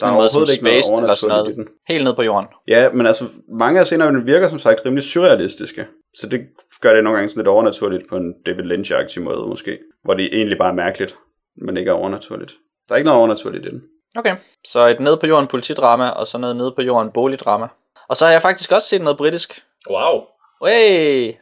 På 0.00 0.06
der 0.06 0.06
sådan 0.06 0.14
er 0.14 0.16
en 0.16 0.22
måde 0.22 0.30
som 0.30 0.40
noget 0.40 0.56
Spaced 0.56 0.98
eller 0.98 1.14
sådan 1.14 1.36
noget. 1.36 1.56
den. 1.56 1.68
Helt 1.88 2.04
ned 2.04 2.14
på 2.14 2.22
jorden. 2.22 2.48
Ja, 2.68 2.90
men 2.92 3.06
altså, 3.06 3.24
mange 3.58 3.80
af 3.80 3.86
scenerne 3.86 4.24
virker 4.24 4.48
som 4.48 4.58
sagt 4.58 4.86
rimelig 4.86 5.04
surrealistiske. 5.04 5.86
Så 6.14 6.28
det 6.28 6.40
gør 6.80 6.94
det 6.94 7.04
nogle 7.04 7.16
gange 7.16 7.28
sådan 7.28 7.40
lidt 7.40 7.48
overnaturligt 7.48 8.08
på 8.08 8.16
en 8.16 8.34
David 8.46 8.64
Lynch-agtig 8.64 9.20
måde 9.20 9.46
måske. 9.46 9.78
Hvor 10.04 10.14
det 10.14 10.28
egentlig 10.32 10.58
bare 10.58 10.70
er 10.70 10.74
mærkeligt, 10.74 11.16
men 11.56 11.76
ikke 11.76 11.90
er 11.90 11.94
overnaturligt. 11.94 12.52
Der 12.88 12.94
er 12.94 12.96
ikke 12.96 13.06
noget 13.06 13.18
overnaturligt 13.18 13.66
i 13.66 13.70
den. 13.70 13.82
Okay, 14.16 14.36
så 14.66 14.86
et 14.86 15.00
ned 15.00 15.16
på 15.16 15.26
jorden 15.26 15.48
politidrama, 15.48 16.08
og 16.08 16.26
så 16.26 16.38
noget 16.38 16.56
ned 16.56 16.72
på 16.76 16.82
jorden 16.82 17.10
boligdrama. 17.14 17.68
Og 18.08 18.16
så 18.16 18.24
har 18.24 18.32
jeg 18.32 18.42
faktisk 18.42 18.72
også 18.72 18.88
set 18.88 19.02
noget 19.02 19.16
britisk. 19.16 19.62
Wow. 19.90 20.20
Hey! 20.66 21.34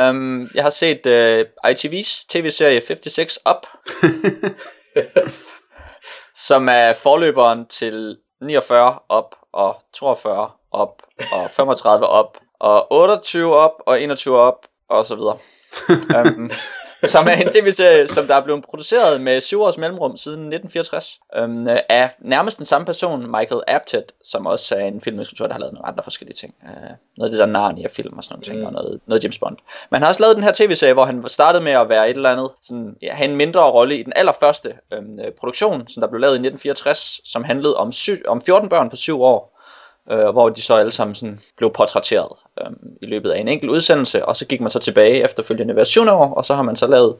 um, 0.00 0.48
jeg 0.54 0.62
har 0.62 0.70
set 0.70 1.00
uh, 1.06 1.70
ITV's 1.70 2.26
tv-serie 2.28 2.82
56 2.86 3.38
Up, 3.50 3.66
som 6.46 6.68
er 6.68 6.94
forløberen 6.94 7.66
til 7.66 8.16
49 8.40 8.98
op, 9.08 9.34
og 9.52 9.76
42 9.92 10.50
op, 10.70 11.02
og 11.32 11.50
35 11.56 12.06
op, 12.06 12.38
og 12.60 12.92
28 12.92 13.56
op, 13.56 13.82
og 13.86 14.02
21 14.02 14.38
op, 14.38 14.66
og 14.88 15.06
så 15.06 15.14
videre. 15.14 15.38
um, 16.36 16.50
som 17.06 17.26
er 17.26 17.32
en 17.32 17.48
tv-serie, 17.48 18.08
som 18.08 18.26
der 18.26 18.34
er 18.34 18.44
blevet 18.44 18.64
produceret 18.64 19.20
med 19.20 19.40
syv 19.40 19.62
års 19.62 19.78
mellemrum 19.78 20.16
siden 20.16 20.40
1964, 20.52 21.20
um, 21.44 21.68
af 21.88 22.10
nærmest 22.18 22.58
den 22.58 22.66
samme 22.66 22.84
person, 22.84 23.20
Michael 23.30 23.60
Apted, 23.66 24.02
som 24.24 24.46
også 24.46 24.76
er 24.76 24.84
en 24.84 25.00
filminstruktør, 25.00 25.46
der 25.46 25.52
har 25.52 25.60
lavet 25.60 25.74
nogle 25.74 25.88
andre 25.88 26.02
forskellige 26.04 26.36
ting. 26.36 26.54
Uh, 26.62 26.68
noget 27.16 27.28
af 27.28 27.30
det 27.30 27.38
der 27.38 27.46
Narnia-film 27.46 28.18
og 28.18 28.24
sådan 28.24 28.34
nogle 28.34 28.44
ting, 28.44 28.58
Mm. 28.60 28.66
og 28.66 28.72
noget, 28.72 29.00
noget 29.06 29.24
James 29.24 29.38
Bond. 29.38 29.56
Men 29.90 29.94
han 29.96 30.02
har 30.02 30.08
også 30.08 30.22
lavet 30.22 30.36
den 30.36 30.44
her 30.44 30.52
tv-serie, 30.52 30.92
hvor 30.92 31.04
han 31.04 31.24
startede 31.28 31.64
med 31.64 31.72
at 31.72 31.88
være 31.88 32.10
et 32.10 32.16
eller 32.16 32.30
andet, 32.30 32.50
sådan, 32.62 32.96
ja, 33.02 33.14
have 33.14 33.30
en 33.30 33.36
mindre 33.36 33.70
rolle 33.70 33.98
i 33.98 34.02
den 34.02 34.12
allerførste 34.16 34.72
øhm, 34.92 35.18
øh, 35.18 35.32
produktion, 35.40 35.88
som 35.88 36.00
der 36.00 36.08
blev 36.08 36.20
lavet 36.20 36.34
i 36.34 36.42
1964, 36.46 37.20
som 37.24 37.44
handlede 37.44 37.76
om, 37.76 37.92
syv, 37.92 38.16
om 38.28 38.42
14 38.42 38.68
børn 38.68 38.90
på 38.90 38.96
7 38.96 39.22
år, 39.22 39.53
øh, 40.10 40.28
hvor 40.28 40.48
de 40.48 40.62
så 40.62 40.74
alle 40.74 40.92
sammen 40.92 41.14
sådan 41.14 41.40
blev 41.56 41.72
portrætteret 41.72 42.38
øh, 42.60 42.70
i 43.02 43.06
løbet 43.06 43.30
af 43.30 43.40
en 43.40 43.48
enkelt 43.48 43.70
udsendelse, 43.70 44.24
og 44.24 44.36
så 44.36 44.46
gik 44.46 44.60
man 44.60 44.70
så 44.70 44.78
tilbage 44.78 45.24
efterfølgende 45.24 46.12
år, 46.12 46.34
og 46.34 46.44
så 46.44 46.54
har 46.54 46.62
man 46.62 46.76
så 46.76 46.86
lavet 46.86 47.16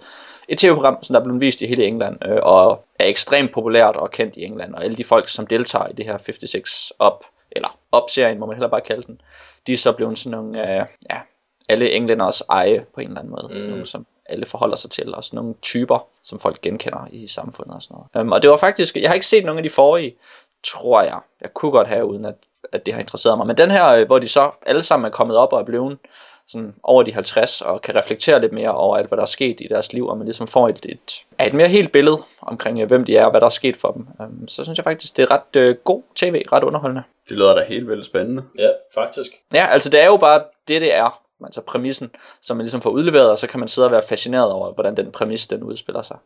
et 0.49 0.59
tv-program, 0.59 1.03
som 1.03 1.14
der 1.14 1.21
er 1.21 1.25
blevet 1.25 1.41
vist 1.41 1.62
i 1.62 1.67
hele 1.67 1.87
England, 1.87 2.17
øh, 2.25 2.38
og 2.43 2.85
er 2.99 3.07
ekstremt 3.07 3.53
populært 3.53 3.97
og 3.97 4.11
kendt 4.11 4.37
i 4.37 4.45
England, 4.45 4.75
og 4.75 4.85
alle 4.85 4.97
de 4.97 5.05
folk, 5.05 5.29
som 5.29 5.47
deltager 5.47 5.88
i 5.88 5.93
det 5.93 6.05
her 6.05 6.19
56 6.19 6.93
Up, 7.07 7.25
eller 7.50 7.79
Up-serien, 7.97 8.38
må 8.38 8.47
man 8.47 8.57
heller 8.57 8.69
bare 8.69 8.81
kalde 8.81 9.03
den, 9.03 9.21
de 9.67 9.73
er 9.73 9.76
så 9.76 9.93
blevet 9.93 10.19
sådan 10.19 10.38
nogle, 10.38 10.81
øh, 10.81 10.87
ja, 11.11 11.21
alle 11.69 11.91
englænders 11.91 12.41
eje 12.41 12.87
på 12.95 13.00
en 13.00 13.07
eller 13.07 13.21
anden 13.21 13.31
måde, 13.31 13.49
mm. 13.61 13.71
nogle, 13.71 13.87
som 13.87 14.07
alle 14.26 14.47
forholder 14.47 14.76
sig 14.76 14.91
til, 14.91 15.14
og 15.14 15.25
sådan 15.25 15.37
nogle 15.37 15.55
typer, 15.62 16.07
som 16.23 16.38
folk 16.38 16.61
genkender 16.61 17.09
i 17.11 17.26
samfundet 17.26 17.75
og 17.75 17.83
sådan 17.83 17.97
noget. 18.14 18.26
Um, 18.26 18.33
og 18.33 18.43
det 18.43 18.50
var 18.50 18.57
faktisk, 18.57 18.97
jeg 18.97 19.11
har 19.11 19.14
ikke 19.14 19.26
set 19.26 19.45
nogen 19.45 19.59
af 19.59 19.62
de 19.62 19.71
forrige, 19.71 20.17
tror 20.64 21.03
jeg. 21.03 21.21
Jeg 21.41 21.55
kunne 21.55 21.73
godt 21.73 21.88
have, 21.88 22.05
uden 22.05 22.25
at, 22.25 22.35
at 22.73 22.87
det 22.87 22.94
har 22.94 23.00
interesseret 23.00 23.38
mig. 23.38 23.47
Men 23.47 23.56
den 23.56 23.71
her, 23.71 23.88
øh, 23.88 24.06
hvor 24.06 24.18
de 24.18 24.28
så 24.28 24.50
alle 24.66 24.83
sammen 24.83 25.06
er 25.06 25.11
kommet 25.11 25.37
op 25.37 25.52
og 25.52 25.61
er 25.61 25.64
blevet 25.64 25.99
sådan 26.47 26.75
over 26.83 27.02
de 27.02 27.12
50 27.12 27.61
og 27.61 27.83
kan 27.83 27.94
reflektere 27.94 28.40
lidt 28.40 28.52
mere 28.52 28.71
over 28.71 28.97
alt, 28.97 29.09
hvad 29.09 29.16
der 29.16 29.23
er 29.23 29.26
sket 29.26 29.61
i 29.61 29.66
deres 29.71 29.92
liv, 29.92 30.06
og 30.06 30.18
man 30.18 30.26
ligesom 30.26 30.47
får 30.47 30.68
et, 30.68 30.87
et, 30.88 31.25
et 31.47 31.54
mere 31.54 31.68
helt 31.68 31.92
billede 31.92 32.18
omkring, 32.40 32.80
øh, 32.80 32.88
hvem 32.88 33.04
de 33.04 33.16
er 33.16 33.25
og 33.25 33.30
hvad 33.30 33.40
der 33.40 33.47
er 33.47 33.50
sket 33.50 33.76
for 33.76 33.90
dem. 33.90 34.06
Um, 34.21 34.49
så 34.49 34.64
synes 34.64 34.76
jeg 34.76 34.85
faktisk, 34.85 35.16
det 35.16 35.23
er 35.23 35.30
ret 35.30 35.56
øh, 35.56 35.76
god 35.85 36.02
tv, 36.14 36.44
ret 36.52 36.64
underholdende. 36.64 37.02
Det 37.28 37.37
lyder 37.37 37.54
da 37.54 37.64
helt 37.68 37.88
vildt 37.88 38.06
spændende. 38.06 38.42
Ja, 38.59 38.68
faktisk. 38.94 39.30
Ja, 39.52 39.66
altså 39.66 39.90
det 39.90 40.00
er 40.00 40.06
jo 40.06 40.16
bare 40.16 40.42
det, 40.68 40.80
det 40.80 40.94
er. 40.94 41.21
Altså 41.45 41.61
præmissen, 41.61 42.11
som 42.43 42.57
man 42.57 42.64
ligesom 42.64 42.83
får 42.83 42.91
udleveret, 42.91 43.31
og 43.31 43.38
så 43.38 43.47
kan 43.47 43.61
man 43.61 43.69
sidde 43.69 43.87
og 43.87 43.93
være 43.93 44.03
fascineret 44.09 44.53
over, 44.53 44.73
hvordan 44.73 44.97
den 44.97 45.12
præmis, 45.12 45.47
den 45.47 45.62
udspiller 45.62 46.03
sig. 46.03 46.17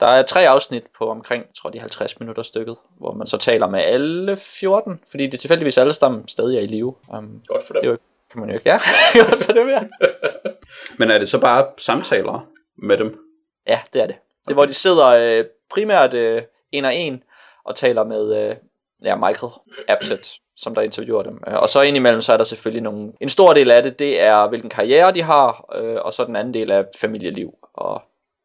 Der 0.00 0.06
er 0.06 0.22
tre 0.22 0.48
afsnit 0.48 0.84
på 0.98 1.10
omkring, 1.10 1.42
jeg 1.42 1.54
tror 1.56 1.70
de 1.70 1.78
50 1.78 2.20
minutter 2.20 2.42
stykket, 2.42 2.76
hvor 2.98 3.12
man 3.12 3.26
så 3.26 3.36
taler 3.36 3.66
med 3.66 3.80
alle 3.80 4.36
14, 4.36 5.00
fordi 5.10 5.26
de 5.26 5.36
tilfældigvis 5.36 5.78
alle 5.78 5.92
sammen 5.92 6.28
stadig 6.28 6.56
er 6.56 6.62
i 6.62 6.66
live. 6.66 6.94
Um, 7.08 7.42
Godt 7.46 7.66
for 7.66 7.72
dem. 7.72 7.80
det 7.80 7.88
jo, 7.88 7.98
kan 8.32 8.40
man 8.40 8.48
jo 8.50 8.54
ikke, 8.54 8.68
ja, 8.70 8.80
godt 9.30 9.44
for 9.44 9.52
dem, 9.52 9.68
ja. 9.68 9.82
Men 10.98 11.10
er 11.10 11.18
det 11.18 11.28
så 11.28 11.40
bare 11.40 11.66
samtaler 11.78 12.48
med 12.76 12.96
dem? 12.96 13.18
Ja, 13.66 13.80
det 13.92 14.02
er 14.02 14.06
det. 14.06 14.16
Det 14.44 14.50
er, 14.50 14.54
hvor 14.54 14.66
de 14.66 14.74
sidder 14.74 15.06
øh, 15.06 15.44
primært 15.70 16.14
øh, 16.14 16.42
en 16.72 16.84
og 16.84 16.94
en 16.94 17.22
og 17.64 17.76
taler 17.76 18.04
med 18.04 18.36
øh, 18.36 18.56
ja, 19.04 19.16
Michael 19.16 19.52
Apted, 19.88 20.18
som 20.56 20.74
der 20.74 20.82
interviewer 20.82 21.22
dem. 21.22 21.38
Øh, 21.48 21.54
Og 21.54 21.68
så 21.68 21.80
indimellem, 21.82 22.20
så 22.20 22.32
er 22.32 22.36
der 22.36 22.44
selvfølgelig 22.44 22.82
nogle... 22.82 23.12
En 23.20 23.28
stor 23.28 23.54
del 23.54 23.70
af 23.70 23.82
det, 23.82 23.98
det 23.98 24.20
er, 24.20 24.48
hvilken 24.48 24.70
karriere 24.70 25.14
de 25.14 25.22
har, 25.22 25.74
øh, 25.74 25.96
og 26.04 26.12
så 26.14 26.24
den 26.24 26.36
anden 26.36 26.54
del 26.54 26.70
af 26.70 26.84
familieliv. 27.00 27.54
Og 27.74 28.02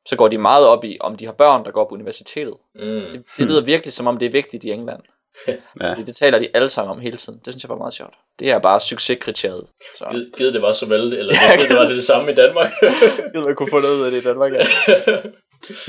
så 0.07 0.15
går 0.15 0.27
de 0.27 0.37
meget 0.37 0.67
op 0.67 0.83
i, 0.83 0.97
om 0.99 1.15
de 1.17 1.25
har 1.25 1.33
børn, 1.33 1.65
der 1.65 1.71
går 1.71 1.85
på 1.89 1.95
universitetet. 1.95 2.55
Mm. 2.75 2.81
Det, 2.81 3.23
det 3.37 3.45
lyder 3.45 3.61
virkelig, 3.61 3.93
som 3.93 4.07
om 4.07 4.17
det 4.17 4.25
er 4.25 4.31
vigtigt 4.31 4.63
i 4.63 4.71
England. 4.71 5.01
Ja. 5.81 5.91
Fordi 5.91 6.03
det 6.03 6.15
taler 6.15 6.39
de 6.39 6.47
alle 6.53 6.69
sammen 6.69 6.91
om 6.91 6.99
hele 6.99 7.17
tiden. 7.17 7.39
Det 7.45 7.53
synes 7.53 7.63
jeg 7.63 7.69
var 7.69 7.77
meget 7.77 7.93
sjovt. 7.93 8.13
Det 8.39 8.51
er 8.51 8.59
bare 8.59 8.79
succeskriteriet. 8.79 9.67
Så 9.97 10.05
Givet, 10.11 10.31
givet 10.37 10.53
det 10.53 10.61
var 10.61 10.71
så 10.71 10.85
vel, 10.87 11.13
eller 11.13 11.33
det, 11.59 11.69
det 11.69 11.77
var 11.77 11.83
det, 11.87 11.95
det 11.95 12.03
samme 12.03 12.31
i 12.31 12.35
Danmark. 12.35 12.71
gider 13.33 13.45
man 13.45 13.55
kunne 13.55 13.69
få 13.69 13.79
noget 13.79 13.99
ud 13.99 14.05
af 14.05 14.11
det 14.11 14.21
i 14.21 14.27
Danmark. 14.27 14.51
Ja. 14.53 14.59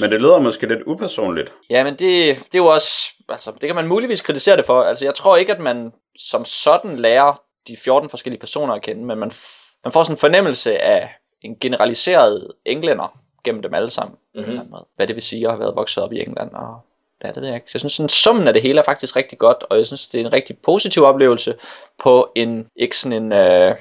Men 0.01 0.11
det 0.11 0.21
lyder 0.21 0.41
måske 0.41 0.67
lidt 0.67 0.83
upersonligt. 0.87 1.53
Ja, 1.71 1.85
men 1.85 1.93
det, 1.93 2.37
det 2.37 2.55
er 2.55 2.59
jo 2.59 2.67
også, 2.67 3.13
altså 3.29 3.53
det 3.61 3.69
kan 3.69 3.77
man 3.77 3.87
muligvis 3.87 4.21
kritisere 4.21 4.57
det 4.57 4.67
for. 4.67 4.83
Altså 4.83 5.05
jeg 5.05 5.15
tror 5.15 5.37
ikke, 5.37 5.53
at 5.53 5.61
man 5.61 5.93
som 6.19 6.45
sådan 6.45 6.97
lærer 6.97 7.41
de 7.69 7.77
14 7.77 8.11
forskellige 8.11 8.41
personer 8.41 8.75
at 8.75 8.83
kende, 8.83 9.05
men 9.05 9.19
man, 9.19 9.31
f- 9.31 9.79
man 9.85 9.93
får 9.93 10.03
sådan 10.03 10.15
en 10.15 10.19
fornemmelse 10.19 10.79
af 10.79 11.11
en 11.43 11.57
generaliseret 11.61 12.53
englænder 12.65 13.19
gennem 13.45 13.63
dem 13.63 13.75
alle 13.75 13.91
sammen. 13.91 14.17
Mhm. 14.35 14.45
Mm-hmm. 14.45 14.75
Hvad 14.97 15.07
det 15.07 15.17
vil 15.17 15.23
sige 15.23 15.45
at 15.47 15.51
have 15.53 15.61
været 15.61 15.77
vokset 15.77 16.05
op 16.05 16.13
i 16.13 16.21
England. 16.21 16.51
Og, 16.53 16.81
ja, 17.25 17.29
det 17.29 17.37
ved 17.37 17.47
jeg 17.47 17.55
ikke. 17.55 17.71
Så 17.71 17.75
jeg 17.75 17.81
synes, 17.81 17.93
sådan, 17.93 18.09
summen 18.09 18.47
af 18.49 18.53
det 18.53 18.63
hele 18.63 18.81
er 18.81 18.85
faktisk 18.85 19.17
rigtig 19.17 19.39
godt, 19.39 19.65
og 19.71 19.79
jeg 19.79 19.87
synes, 19.87 20.09
det 20.09 20.21
er 20.21 20.25
en 20.25 20.33
rigtig 20.33 20.59
positiv 20.59 21.05
oplevelse 21.05 21.55
på 21.99 22.33
en, 22.35 22.67
ikke 22.77 22.99
sådan 22.99 23.23
en, 23.23 23.33
øh, 23.33 23.75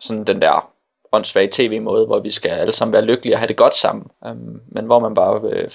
sådan 0.00 0.24
den 0.24 0.42
der 0.42 0.70
åndssvage 1.12 1.48
tv-måde, 1.52 2.06
hvor 2.06 2.20
vi 2.20 2.30
skal 2.30 2.50
alle 2.50 2.72
sammen 2.72 2.92
være 2.92 3.04
lykkelige 3.04 3.34
og 3.34 3.38
have 3.38 3.48
det 3.48 3.56
godt 3.56 3.74
sammen. 3.74 4.06
Um, 4.26 4.60
men 4.72 4.84
hvor 4.86 4.98
man 4.98 5.14
bare, 5.14 5.40
øh, 5.52 5.70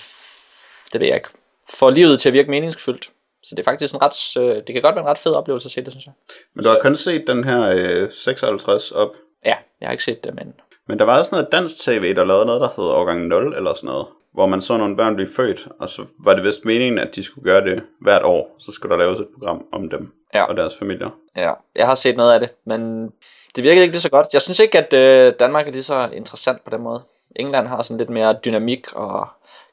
det 0.93 1.01
ved 1.01 1.07
jeg 1.07 1.15
ikke, 1.15 1.29
får 1.73 1.89
livet 1.89 2.19
til 2.21 2.29
at 2.29 2.33
virke 2.33 2.49
meningsfyldt. 2.49 3.09
Så 3.43 3.55
det 3.55 3.59
er 3.59 3.63
faktisk 3.71 3.93
en 3.93 4.01
ret, 4.01 4.37
øh, 4.37 4.55
det 4.55 4.73
kan 4.73 4.81
godt 4.81 4.95
være 4.95 5.03
en 5.03 5.09
ret 5.09 5.17
fed 5.17 5.31
oplevelse 5.33 5.67
at 5.67 5.71
se 5.71 5.81
det, 5.81 5.91
synes 5.93 6.05
jeg. 6.05 6.13
Men 6.53 6.63
du 6.63 6.69
har 6.69 6.79
kun 6.81 6.95
set 6.95 7.23
den 7.27 7.43
her 7.43 7.71
øh, 8.03 8.09
56 8.11 8.91
op. 8.91 9.09
Ja, 9.45 9.55
jeg 9.81 9.87
har 9.87 9.91
ikke 9.91 10.03
set 10.03 10.23
det, 10.23 10.35
men 10.35 10.53
Men 10.87 10.99
der 10.99 11.05
var 11.05 11.17
også 11.19 11.35
noget 11.35 11.51
dansk 11.51 11.77
tv, 11.83 12.15
der 12.15 12.23
lavede 12.25 12.45
noget, 12.45 12.61
der 12.61 12.67
hed 12.81 12.85
Årgang 12.91 13.27
0 13.27 13.53
eller 13.57 13.73
sådan 13.73 13.87
noget. 13.87 14.05
Hvor 14.33 14.45
man 14.45 14.61
så 14.61 14.77
nogle 14.77 14.97
børn 14.97 15.15
blive 15.15 15.29
født, 15.35 15.67
og 15.79 15.89
så 15.89 16.05
var 16.19 16.33
det 16.35 16.43
vist 16.43 16.65
meningen, 16.65 16.97
at 16.99 17.15
de 17.15 17.23
skulle 17.23 17.45
gøre 17.51 17.63
det 17.65 17.83
hvert 18.01 18.23
år. 18.23 18.55
Så 18.59 18.71
skulle 18.71 18.91
der 18.91 18.99
laves 19.03 19.19
et 19.19 19.27
program 19.39 19.65
om 19.71 19.89
dem 19.89 20.11
Ja. 20.33 20.43
og 20.43 20.57
deres 20.57 20.75
familier. 20.77 21.09
ja, 21.35 21.53
jeg 21.75 21.87
har 21.87 21.95
set 21.95 22.17
noget 22.17 22.33
af 22.33 22.39
det, 22.39 22.49
men 22.65 23.09
det 23.55 23.63
virkede 23.63 23.81
ikke 23.81 23.93
lige 23.93 24.01
så 24.01 24.09
godt. 24.09 24.27
Jeg 24.33 24.41
synes 24.41 24.59
ikke, 24.59 24.77
at 24.77 24.93
øh, 24.93 25.33
Danmark 25.39 25.67
er 25.67 25.71
lige 25.71 25.83
så 25.83 26.09
interessant 26.13 26.63
på 26.63 26.69
den 26.69 26.81
måde. 26.81 27.03
England 27.35 27.67
har 27.67 27.83
sådan 27.83 27.97
lidt 27.97 28.09
mere 28.09 28.39
dynamik 28.45 28.93
og 28.93 29.27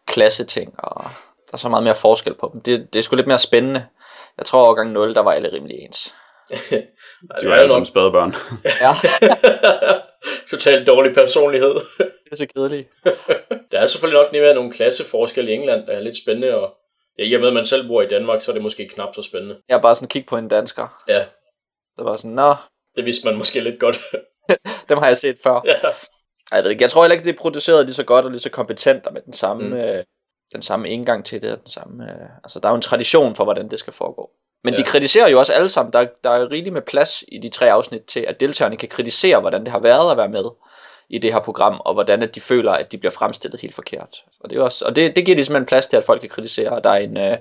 klasseting, 0.06 0.75
og 0.78 1.04
der 1.47 1.52
er 1.52 1.56
så 1.56 1.68
meget 1.68 1.85
mere 1.85 1.94
forskel 1.94 2.35
på 2.35 2.50
dem. 2.52 2.61
Det, 2.61 2.92
det 2.92 2.99
er 2.99 3.02
sgu 3.02 3.16
lidt 3.16 3.26
mere 3.26 3.38
spændende. 3.38 3.87
Jeg 4.38 4.47
tror, 4.47 4.64
overgang 4.66 4.90
0, 4.92 5.14
der 5.14 5.20
var 5.20 5.32
alle 5.32 5.52
rimelig 5.52 5.76
ens. 5.78 6.14
De 6.50 6.54
det 7.40 7.49
var 7.49 7.50
er 7.50 7.54
alle 7.54 7.62
jo 7.62 7.68
sammen 7.68 7.87
spædbørn. 7.87 8.35
Ja, 8.85 8.92
Totalt 10.50 10.87
dårlig 10.87 11.14
personlighed. 11.14 11.75
det 11.99 12.32
er 12.32 12.37
så 12.37 12.47
kedeligt. 12.56 12.88
Der 13.73 13.80
er 13.80 13.87
selvfølgelig 13.87 14.23
nok 14.23 14.32
mere 14.32 14.54
nogle 14.54 14.73
klasseforskelle 14.73 15.50
i 15.50 15.54
England, 15.54 15.87
der 15.87 15.92
er 15.92 16.00
lidt 16.00 16.16
spændende, 16.16 16.56
og 16.56 16.75
ja, 17.18 17.25
i 17.25 17.35
og 17.35 17.40
med, 17.40 17.49
at 17.49 17.54
man 17.54 17.64
selv 17.64 17.88
bor 17.88 18.02
i 18.02 18.08
Danmark, 18.08 18.42
så 18.42 18.50
er 18.50 18.52
det 18.52 18.62
måske 18.62 18.88
knap 18.88 19.14
så 19.14 19.23
spændende. 19.23 19.58
Jeg 19.68 19.75
har 19.76 19.80
bare 19.82 19.94
sådan 19.94 20.08
kigget 20.08 20.28
på 20.28 20.37
en 20.37 20.49
dansker. 20.49 21.02
Ja, 21.08 21.25
Der 21.97 22.02
var 22.04 22.16
sådan, 22.16 22.30
nå, 22.30 22.54
det 22.99 23.05
vidste 23.07 23.26
man 23.28 23.37
måske 23.38 23.61
lidt 23.61 23.81
godt. 23.81 23.99
dem 24.88 24.99
har 24.99 25.07
jeg 25.07 25.17
set 25.17 25.38
før. 25.43 25.61
ja. 25.64 25.75
Jeg 26.52 26.64
ved 26.64 26.71
ikke, 26.71 26.83
jeg 26.83 26.90
tror 26.90 27.02
heller 27.02 27.12
ikke, 27.14 27.25
det 27.28 27.35
er 27.35 27.38
produceret 27.38 27.87
lige 27.87 27.95
så 27.95 28.05
godt 28.05 28.25
og 28.25 28.31
lige 28.31 28.40
så 28.40 28.50
kompetent 28.50 29.07
og 29.07 29.12
med 29.12 29.23
den 29.23 29.33
samme, 29.33 29.69
Mm. 29.69 29.73
øh, 29.73 30.05
den 30.52 30.62
samme 30.62 30.88
indgang 30.90 31.25
til 31.25 31.43
det. 31.43 31.52
og 31.52 31.59
Den 31.59 31.71
samme, 31.71 32.05
øh, 32.05 32.28
altså, 32.45 32.61
der 32.61 32.69
er 32.69 32.73
jo 32.73 32.76
en 32.76 32.83
tradition 32.83 33.35
for, 33.35 33.45
hvordan 33.45 33.69
det 33.71 33.78
skal 33.78 33.93
foregå. 33.93 34.31
Men. 34.64 34.75
Ja. 34.75 34.78
de 34.81 34.85
kritiserer 34.85 35.28
jo 35.28 35.38
også 35.38 35.52
alle 35.52 35.69
sammen. 35.69 35.93
Der, 35.93 36.07
der 36.25 36.31
er 36.31 36.50
rigeligt 36.50 36.73
med 36.73 36.83
plads 36.83 37.25
i 37.28 37.38
de 37.38 37.49
tre 37.49 37.71
afsnit 37.73 38.02
til, 38.02 38.21
at 38.21 38.40
deltagerne 38.40 38.76
kan 38.76 38.88
kritisere, 38.88 39.40
hvordan 39.40 39.61
det 39.64 39.69
har 39.73 39.78
været 39.81 40.11
at 40.11 40.17
være 40.17 40.28
med 40.28 40.45
i 41.11 41.19
det 41.19 41.33
her 41.33 41.41
program, 41.41 41.81
og 41.85 41.95
hvordan 41.95 42.23
at 42.23 42.35
de 42.35 42.41
føler, 42.41 42.73
at 42.73 42.93
de 42.93 42.99
bliver 42.99 43.12
fremstillet 43.12 43.61
helt 43.61 43.75
forkert. 43.75 44.25
Og 44.41 44.50
det, 44.50 44.59
er 44.59 44.62
også, 44.62 44.85
og 44.85 44.97
det, 44.97 45.17
det 45.17 45.25
giver 45.25 45.37
de 45.37 45.45
simpelthen 45.45 45.67
plads 45.67 45.87
til, 45.87 45.97
at 45.97 46.05
folk 46.05 46.21
kan 46.21 46.29
kritisere. 46.29 46.81
Der 46.85 46.91
er 46.91 46.97
en, 46.97 47.17
øh, 47.17 47.37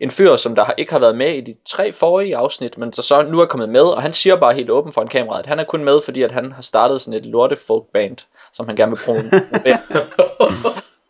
en 0.00 0.10
fyr, 0.10 0.36
som 0.36 0.54
der 0.54 0.64
har, 0.64 0.74
ikke 0.78 0.92
har 0.92 0.98
været 0.98 1.16
med 1.16 1.34
i 1.34 1.40
de 1.40 1.56
tre 1.66 1.92
forrige 1.92 2.36
afsnit, 2.36 2.78
men 2.78 2.92
så, 2.92 3.02
så 3.02 3.22
nu 3.22 3.40
er 3.40 3.46
kommet 3.46 3.68
med, 3.68 3.82
og 3.82 4.02
han 4.02 4.12
siger 4.12 4.36
bare 4.36 4.54
helt 4.54 4.70
åben 4.70 4.92
foran 4.92 5.08
kameraet, 5.08 5.40
at 5.40 5.46
han 5.46 5.58
er 5.60 5.64
kun 5.64 5.84
med, 5.84 6.00
fordi 6.04 6.22
at 6.22 6.32
han 6.32 6.52
har 6.52 6.62
startet 6.62 7.00
sådan 7.00 7.20
et 7.20 7.26
lorte 7.26 7.56
folk 7.56 7.84
band, 7.92 8.16
som 8.52 8.66
han 8.66 8.76
gerne 8.76 8.92
vil 8.92 9.04
promovere 9.04 9.78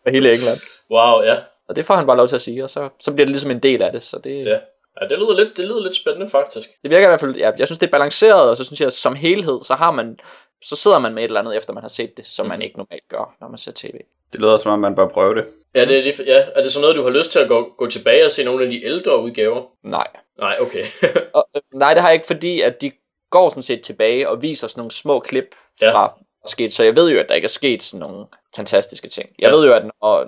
for 0.03 0.09
hele 0.09 0.33
England. 0.33 0.57
wow, 0.91 1.21
ja. 1.23 1.35
Og 1.67 1.75
det 1.75 1.85
får 1.85 1.95
han 1.95 2.05
bare 2.05 2.17
lov 2.17 2.27
til 2.27 2.35
at 2.35 2.41
sige, 2.41 2.63
og 2.63 2.69
så, 2.69 2.89
så 2.99 3.11
bliver 3.11 3.25
det 3.25 3.31
ligesom 3.31 3.51
en 3.51 3.59
del 3.59 3.81
af 3.81 3.91
det. 3.91 4.03
Så 4.03 4.17
det, 4.23 4.45
Ja. 4.45 4.57
Ja, 5.01 5.07
det 5.07 5.17
lyder 5.19 5.35
lidt, 5.35 5.57
det 5.57 5.65
lyder 5.65 5.83
lidt 5.83 5.95
spændende, 5.95 6.29
faktisk. 6.29 6.69
det 6.83 6.91
virker 6.91 7.07
i 7.07 7.09
hvert 7.09 7.19
fald, 7.19 7.35
ja, 7.35 7.51
jeg 7.57 7.67
synes 7.67 7.79
det 7.79 7.87
er 7.87 7.91
balanceret, 7.91 8.49
og 8.49 8.57
så 8.57 8.63
synes 8.63 8.81
jeg 8.81 8.91
som 8.91 9.15
helhed, 9.15 9.59
så 9.63 9.73
har 9.73 9.91
man, 9.91 10.19
så 10.63 10.75
sidder 10.75 10.99
man 10.99 11.13
med 11.13 11.23
et 11.23 11.27
eller 11.27 11.39
andet, 11.39 11.57
efter 11.57 11.73
man 11.73 11.83
har 11.83 11.87
set 11.89 12.17
det, 12.17 12.27
som 12.27 12.45
man 12.47 12.61
ikke 12.61 12.77
normalt 12.77 13.07
gør, 13.09 13.35
når 13.41 13.47
man 13.47 13.57
ser 13.57 13.71
tv. 13.75 13.93
Det 14.33 14.39
lyder 14.41 14.57
som 14.57 14.71
om, 14.71 14.79
man 14.79 14.95
bør 14.95 15.07
prøve 15.07 15.35
det. 15.35 15.45
Ja, 15.75 15.85
det, 15.85 15.97
er 15.97 16.03
det, 16.03 16.25
ja, 16.27 16.45
er 16.55 16.61
det 16.63 16.71
så 16.71 16.81
noget, 16.81 16.95
du 16.95 17.03
har 17.03 17.09
lyst 17.09 17.31
til 17.31 17.39
at 17.39 17.47
gå, 17.47 17.73
gå 17.77 17.87
tilbage 17.87 18.25
og 18.25 18.31
se 18.31 18.43
nogle 18.43 18.63
af 18.63 18.69
de 18.71 18.85
ældre 18.85 19.19
udgaver? 19.21 19.63
Nej. 19.83 20.07
Nej, 20.39 20.55
okay. 20.61 20.85
Og, 21.33 21.47
øh, 21.55 21.61
nej, 21.73 21.93
det 21.93 22.01
har 22.01 22.09
jeg 22.09 22.13
ikke, 22.15 22.27
fordi 22.27 22.61
at 22.61 22.81
de 22.81 22.91
går 23.29 23.49
sådan 23.49 23.63
set 23.63 23.81
tilbage 23.81 24.29
og 24.29 24.41
viser 24.41 24.67
sådan 24.67 24.79
nogle 24.79 24.91
små 24.91 25.19
klip 25.19 25.55
Ja. 25.81 25.91
fra 25.91 26.13
sket. 26.47 26.73
Så 26.73 26.83
jeg 26.83 26.95
ved 26.95 27.09
jo, 27.11 27.19
at 27.19 27.25
der 27.29 27.35
ikke 27.35 27.45
er 27.45 27.49
sket 27.49 27.83
sådan 27.83 28.07
nogle 28.07 28.25
fantastiske 28.55 29.09
ting. 29.09 29.29
Jeg 29.39 29.49
Ja. 29.49 29.55
ved 29.55 29.65
jo, 29.65 29.73
at 29.73 29.83
og, 30.01 30.25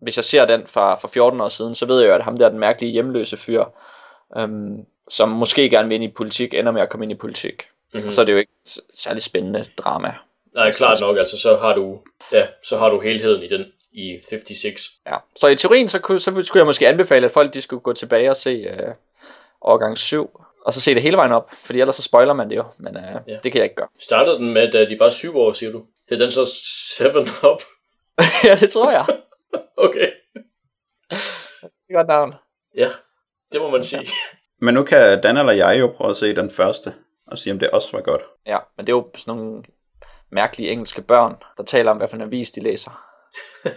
hvis 0.00 0.16
jeg 0.16 0.24
ser 0.24 0.44
den 0.46 0.66
fra, 0.66 0.94
fra 0.94 1.08
14 1.08 1.40
år 1.40 1.48
siden, 1.48 1.74
så 1.74 1.86
ved 1.86 2.00
jeg 2.00 2.08
jo, 2.08 2.14
at 2.14 2.22
ham 2.22 2.36
der, 2.36 2.48
den 2.48 2.58
mærkelige 2.58 2.92
hjemløse 2.92 3.36
fyr, 3.36 3.64
øhm, 4.36 4.76
som 5.08 5.28
måske 5.28 5.70
gerne 5.70 5.88
vil 5.88 5.94
ind 5.94 6.04
i 6.04 6.08
politik, 6.08 6.54
ender 6.54 6.72
med 6.72 6.82
at 6.82 6.88
komme 6.90 7.04
ind 7.04 7.12
i 7.12 7.16
politik. 7.16 7.62
Mm-hmm. 7.92 8.04
Mm. 8.06 8.10
Så 8.10 8.20
er 8.20 8.24
det 8.24 8.32
jo 8.32 8.38
ikke 8.38 8.52
særlig 8.94 9.22
spændende 9.22 9.66
drama. 9.76 10.14
Nej, 10.54 10.72
klart 10.72 11.00
nok, 11.00 11.18
altså 11.18 11.38
så 11.38 11.56
har 11.56 11.74
du, 11.74 12.00
ja, 12.32 12.46
så 12.64 12.78
har 12.78 12.88
du 12.88 13.00
helheden 13.00 13.42
i 13.42 13.46
den, 13.48 13.64
i 13.92 14.18
56. 14.30 14.90
Ja. 15.06 15.16
Så 15.36 15.48
i 15.48 15.56
teorien, 15.56 15.88
så, 15.88 15.98
kunne, 15.98 16.20
så 16.20 16.42
skulle 16.42 16.60
jeg 16.60 16.66
måske 16.66 16.88
anbefale, 16.88 17.26
at 17.26 17.32
folk 17.32 17.54
de 17.54 17.62
skulle 17.62 17.80
gå 17.80 17.92
tilbage 17.92 18.30
og 18.30 18.36
se 18.36 18.50
øh, 18.50 18.94
årgang 19.62 19.98
7, 19.98 20.40
og 20.64 20.74
så 20.74 20.80
se 20.80 20.94
det 20.94 21.02
hele 21.02 21.16
vejen 21.16 21.32
op, 21.32 21.50
fordi 21.64 21.80
ellers 21.80 21.96
så 21.96 22.02
spoiler 22.02 22.32
man 22.32 22.50
det 22.50 22.56
jo, 22.56 22.64
men 22.78 22.96
øh, 22.96 23.02
Ja. 23.02 23.18
ja. 23.28 23.38
det 23.42 23.52
kan 23.52 23.58
jeg 23.58 23.64
ikke 23.64 23.74
gøre. 23.76 23.88
Startede 23.98 24.36
den 24.36 24.52
med, 24.52 24.72
da 24.72 24.84
de 24.84 24.96
var 24.98 25.10
syv 25.10 25.36
år, 25.38 25.52
siger 25.52 25.72
du? 25.72 25.84
Hed 26.10 26.18
den 26.18 26.30
så 26.30 26.46
7 26.46 27.04
Up? 27.50 27.62
ja, 28.44 28.54
det 28.54 28.72
tror 28.72 28.90
jeg. 28.90 29.06
Okay. 29.76 30.10
Det 31.10 31.90
er 31.90 31.94
godt 31.94 32.06
navn. 32.08 32.34
Ja, 32.76 32.88
det 33.52 33.60
må 33.60 33.70
man 33.70 33.82
sige. 33.84 34.06
Men 34.64 34.74
nu 34.74 34.82
kan 34.84 35.22
Dan 35.22 35.36
eller 35.36 35.52
jeg 35.52 35.80
jo 35.80 35.86
prøve 35.96 36.10
at 36.10 36.16
se 36.16 36.36
den 36.36 36.50
første, 36.50 36.94
og 37.30 37.38
sige, 37.38 37.52
om 37.52 37.58
det 37.58 37.70
også 37.70 37.88
var 37.92 38.00
godt. 38.00 38.22
Ja, 38.46 38.58
men 38.76 38.86
det 38.86 38.92
er 38.92 38.96
jo 38.96 39.08
sådan 39.16 39.36
nogle 39.36 39.62
mærkelige 40.32 40.70
engelske 40.70 41.02
børn, 41.02 41.34
der 41.56 41.62
taler 41.64 41.90
om, 41.90 41.96
hvad 41.96 42.08
for 42.08 42.16
en 42.16 42.22
avis 42.22 42.50
de 42.50 42.60
læser. 42.60 43.06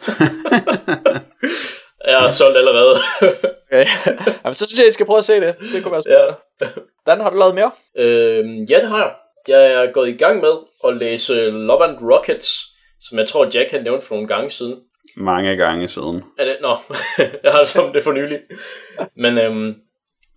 Jeg 2.08 2.18
har 2.20 2.30
solgt 2.30 2.58
allerede. 2.58 2.96
Okay. 3.74 3.86
Jamen, 4.46 4.56
så 4.56 4.66
synes 4.66 4.80
jeg, 4.80 4.88
I 4.88 4.92
skal 4.92 5.06
prøve 5.06 5.18
at 5.20 5.26
se 5.26 5.34
det. 5.34 5.56
Det 5.74 5.84
kunne 5.84 5.92
være 5.92 6.02
spændende. 6.04 6.36
ja. 6.62 6.68
Dan, 7.08 7.20
har 7.22 7.30
du 7.30 7.38
lavet 7.38 7.56
mere? 7.56 7.72
Øhm, 7.98 8.64
ja, 8.64 8.80
det 8.82 8.90
har 8.90 8.98
jeg. 8.98 9.14
Jeg 9.48 9.74
er 9.74 9.92
gået 9.92 10.10
i 10.10 10.18
gang 10.18 10.42
med 10.42 10.52
at 10.88 10.98
læse 10.98 11.50
Love 11.50 11.86
and 11.86 11.98
Rockets, 12.12 12.50
som 13.02 13.18
jeg 13.18 13.28
tror, 13.28 13.50
Jack 13.54 13.72
har 13.72 13.80
nævnt 13.80 14.04
for 14.04 14.16
nogle 14.16 14.28
gange 14.28 14.50
siden. 14.50 14.80
Mange 15.18 15.58
gange 15.58 15.88
siden. 15.88 16.24
Er 16.40 16.46
det? 16.46 16.58
Nå, 16.62 16.78
jeg 17.44 17.52
har 17.52 17.60
altså 17.60 17.92
det 17.94 18.04
for 18.04 18.12
nylig. 18.12 18.40
Men 19.18 19.38
øhm, 19.38 19.76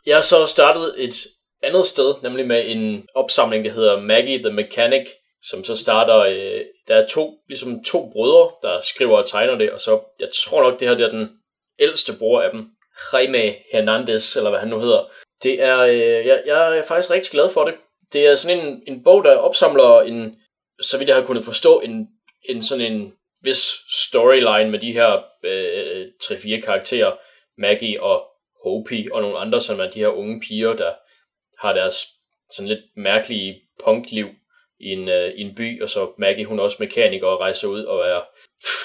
jeg 0.06 0.16
har 0.16 0.22
så 0.22 0.46
startet 0.46 0.94
et 0.98 1.14
andet 1.66 1.86
sted, 1.86 2.14
nemlig 2.22 2.46
med 2.46 2.62
en 2.66 3.06
opsamling, 3.14 3.64
der 3.64 3.72
hedder 3.72 4.00
Maggie 4.00 4.38
the 4.38 4.52
Mechanic, 4.52 5.08
som 5.42 5.64
så 5.64 5.76
starter, 5.76 6.18
øh, 6.18 6.60
der 6.88 6.94
er 6.94 7.06
to, 7.06 7.38
ligesom 7.48 7.84
to 7.84 8.10
brødre, 8.12 8.50
der 8.62 8.80
skriver 8.80 9.18
og 9.18 9.28
tegner 9.28 9.54
det, 9.54 9.70
og 9.70 9.80
så, 9.80 10.00
jeg 10.20 10.28
tror 10.34 10.62
nok, 10.62 10.80
det 10.80 10.88
her 10.88 10.94
det 10.94 11.06
er 11.06 11.10
den 11.10 11.28
ældste 11.78 12.12
bror 12.18 12.40
af 12.42 12.50
dem, 12.50 12.66
Jaime 13.12 13.54
Hernandez, 13.72 14.36
eller 14.36 14.50
hvad 14.50 14.60
han 14.60 14.68
nu 14.68 14.80
hedder. 14.80 15.10
Det 15.42 15.62
er, 15.62 15.78
øh, 15.78 16.26
jeg, 16.26 16.42
jeg 16.46 16.78
er 16.78 16.82
faktisk 16.82 17.10
rigtig 17.10 17.32
glad 17.32 17.48
for 17.48 17.64
det. 17.64 17.74
Det 18.12 18.26
er 18.26 18.34
sådan 18.34 18.66
en, 18.66 18.82
en 18.86 19.04
bog, 19.04 19.24
der 19.24 19.36
opsamler 19.36 20.00
en 20.00 20.36
så 20.80 20.98
vidt 20.98 21.08
jeg 21.08 21.16
har 21.16 21.24
kunnet 21.24 21.44
forstå, 21.44 21.80
en, 21.80 22.08
en 22.44 22.62
sådan 22.62 22.92
en 22.92 23.12
vis 23.42 23.72
storyline 23.88 24.70
med 24.70 24.78
de 24.78 24.92
her 24.92 25.24
øh, 25.44 26.06
3-4 26.24 26.60
karakterer, 26.60 27.12
Maggie 27.58 28.02
og 28.02 28.24
Hopi 28.64 29.08
og 29.12 29.22
nogle 29.22 29.38
andre, 29.38 29.60
som 29.60 29.80
er 29.80 29.88
de 29.90 29.98
her 29.98 30.08
unge 30.08 30.40
piger, 30.40 30.72
der 30.72 30.92
har 31.60 31.72
deres 31.72 32.06
sådan 32.50 32.68
lidt 32.68 32.80
mærkelige 32.96 33.60
punkliv 33.84 34.26
i 34.80 34.88
en, 34.88 35.08
øh, 35.08 35.32
i 35.34 35.40
en 35.40 35.54
by, 35.54 35.82
og 35.82 35.90
så 35.90 36.10
Maggie, 36.18 36.44
hun 36.44 36.58
er 36.58 36.62
også 36.62 36.76
mekaniker 36.80 37.26
og 37.26 37.40
rejser 37.40 37.68
ud 37.68 37.84
og 37.84 38.06
er, 38.06 38.20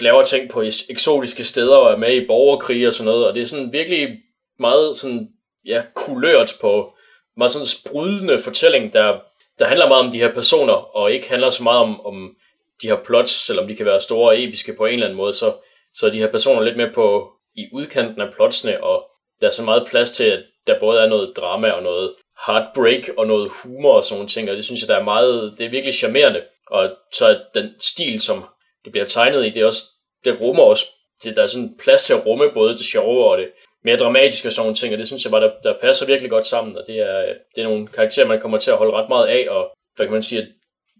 laver 0.03 0.25
ting 0.25 0.49
på 0.49 0.61
eksotiske 0.89 1.43
steder 1.43 1.75
og 1.75 1.91
er 1.91 1.97
med 1.97 2.13
i 2.15 2.27
borgerkrig 2.27 2.87
og 2.87 2.93
sådan 2.93 3.11
noget, 3.11 3.27
og 3.27 3.33
det 3.33 3.41
er 3.41 3.45
sådan 3.45 3.73
virkelig 3.73 4.17
meget 4.59 4.95
sådan, 4.95 5.29
ja, 5.65 5.83
kulørt 5.95 6.53
på 6.61 6.93
meget 7.37 7.51
sådan 7.51 7.67
sprudende 7.67 8.39
fortælling, 8.39 8.93
der, 8.93 9.19
der 9.59 9.65
handler 9.65 9.87
meget 9.87 10.05
om 10.05 10.11
de 10.11 10.19
her 10.19 10.33
personer, 10.33 10.73
og 10.73 11.11
ikke 11.11 11.29
handler 11.29 11.49
så 11.49 11.63
meget 11.63 11.79
om, 11.79 12.05
om 12.05 12.35
de 12.81 12.87
her 12.87 13.03
plots, 13.05 13.31
selvom 13.31 13.67
de 13.67 13.75
kan 13.75 13.85
være 13.85 14.01
store 14.01 14.29
og 14.29 14.43
episke 14.43 14.73
på 14.73 14.85
en 14.85 14.93
eller 14.93 15.05
anden 15.05 15.17
måde, 15.17 15.33
så, 15.33 15.53
så 15.93 16.07
er 16.07 16.11
de 16.11 16.17
her 16.17 16.31
personer 16.31 16.61
lidt 16.61 16.77
mere 16.77 16.91
på 16.93 17.31
i 17.55 17.69
udkanten 17.73 18.21
af 18.21 18.33
plotsene, 18.33 18.83
og 18.83 19.09
der 19.41 19.47
er 19.47 19.51
så 19.51 19.63
meget 19.63 19.87
plads 19.87 20.11
til, 20.11 20.23
at 20.23 20.43
der 20.67 20.79
både 20.79 21.01
er 21.01 21.07
noget 21.07 21.33
drama 21.37 21.71
og 21.71 21.83
noget 21.83 22.15
heartbreak 22.47 23.09
og 23.17 23.27
noget 23.27 23.51
humor 23.51 23.93
og 23.93 24.03
sådan 24.03 24.15
nogle 24.15 24.29
ting, 24.29 24.49
og 24.49 24.55
det 24.55 24.65
synes 24.65 24.81
jeg, 24.81 24.87
der 24.87 24.97
er 24.97 25.03
meget, 25.03 25.53
det 25.57 25.65
er 25.65 25.69
virkelig 25.69 25.95
charmerende. 25.95 26.41
Og 26.67 26.89
så 27.13 27.25
er 27.27 27.35
den 27.55 27.69
stil, 27.79 28.21
som 28.21 28.45
det 28.83 28.91
bliver 28.91 29.05
tegnet 29.05 29.45
i, 29.45 29.49
det 29.49 29.61
er 29.61 29.65
også, 29.65 29.85
det 30.25 30.41
rummer 30.41 30.63
også, 30.63 30.85
det, 31.23 31.35
der 31.35 31.43
er 31.43 31.47
sådan 31.47 31.75
plads 31.79 32.03
til 32.03 32.13
at 32.13 32.25
rumme 32.25 32.49
både 32.53 32.73
det 32.77 32.85
sjove 32.85 33.25
og 33.31 33.37
det 33.37 33.47
mere 33.83 33.97
dramatiske 33.97 34.47
og 34.47 34.51
sådan 34.51 34.65
nogle 34.65 34.75
ting, 34.75 34.93
og 34.93 34.99
det 34.99 35.07
synes 35.07 35.23
jeg 35.23 35.31
bare, 35.31 35.41
der, 35.41 35.51
der 35.63 35.79
passer 35.81 36.05
virkelig 36.05 36.29
godt 36.29 36.47
sammen, 36.47 36.77
og 36.77 36.83
det 36.87 36.99
er, 36.99 37.33
det 37.55 37.61
er 37.61 37.69
nogle 37.69 37.87
karakterer, 37.87 38.27
man 38.27 38.41
kommer 38.41 38.57
til 38.59 38.71
at 38.71 38.77
holde 38.77 38.93
ret 38.93 39.09
meget 39.09 39.27
af, 39.27 39.49
og 39.49 39.71
hvad 39.95 40.05
kan 40.05 40.13
man 40.13 40.23
sige, 40.23 40.41
at 40.41 40.47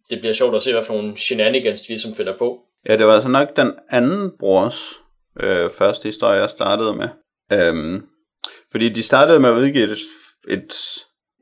det 0.10 0.20
bliver 0.20 0.34
sjovt 0.34 0.56
at 0.56 0.62
se, 0.62 0.74
hvad 0.74 0.84
for 0.84 0.94
nogle 0.94 1.18
shenanigans 1.18 1.90
vi 1.90 1.98
som 1.98 2.16
finder 2.16 2.38
på. 2.38 2.60
Ja, 2.88 2.98
det 2.98 3.06
var 3.06 3.14
altså 3.14 3.30
nok 3.30 3.56
den 3.56 3.74
anden 3.90 4.32
brors 4.40 4.80
øh, 5.40 5.72
første 5.72 6.08
historie, 6.08 6.40
jeg 6.40 6.50
startede 6.50 6.94
med. 6.96 7.10
Øhm, 7.52 8.04
fordi 8.72 8.90
de 8.90 9.04
startede 9.04 9.40
med 9.40 9.50
at 9.50 9.56
udgive 9.56 9.92
et, 9.92 10.00
et, 10.48 10.74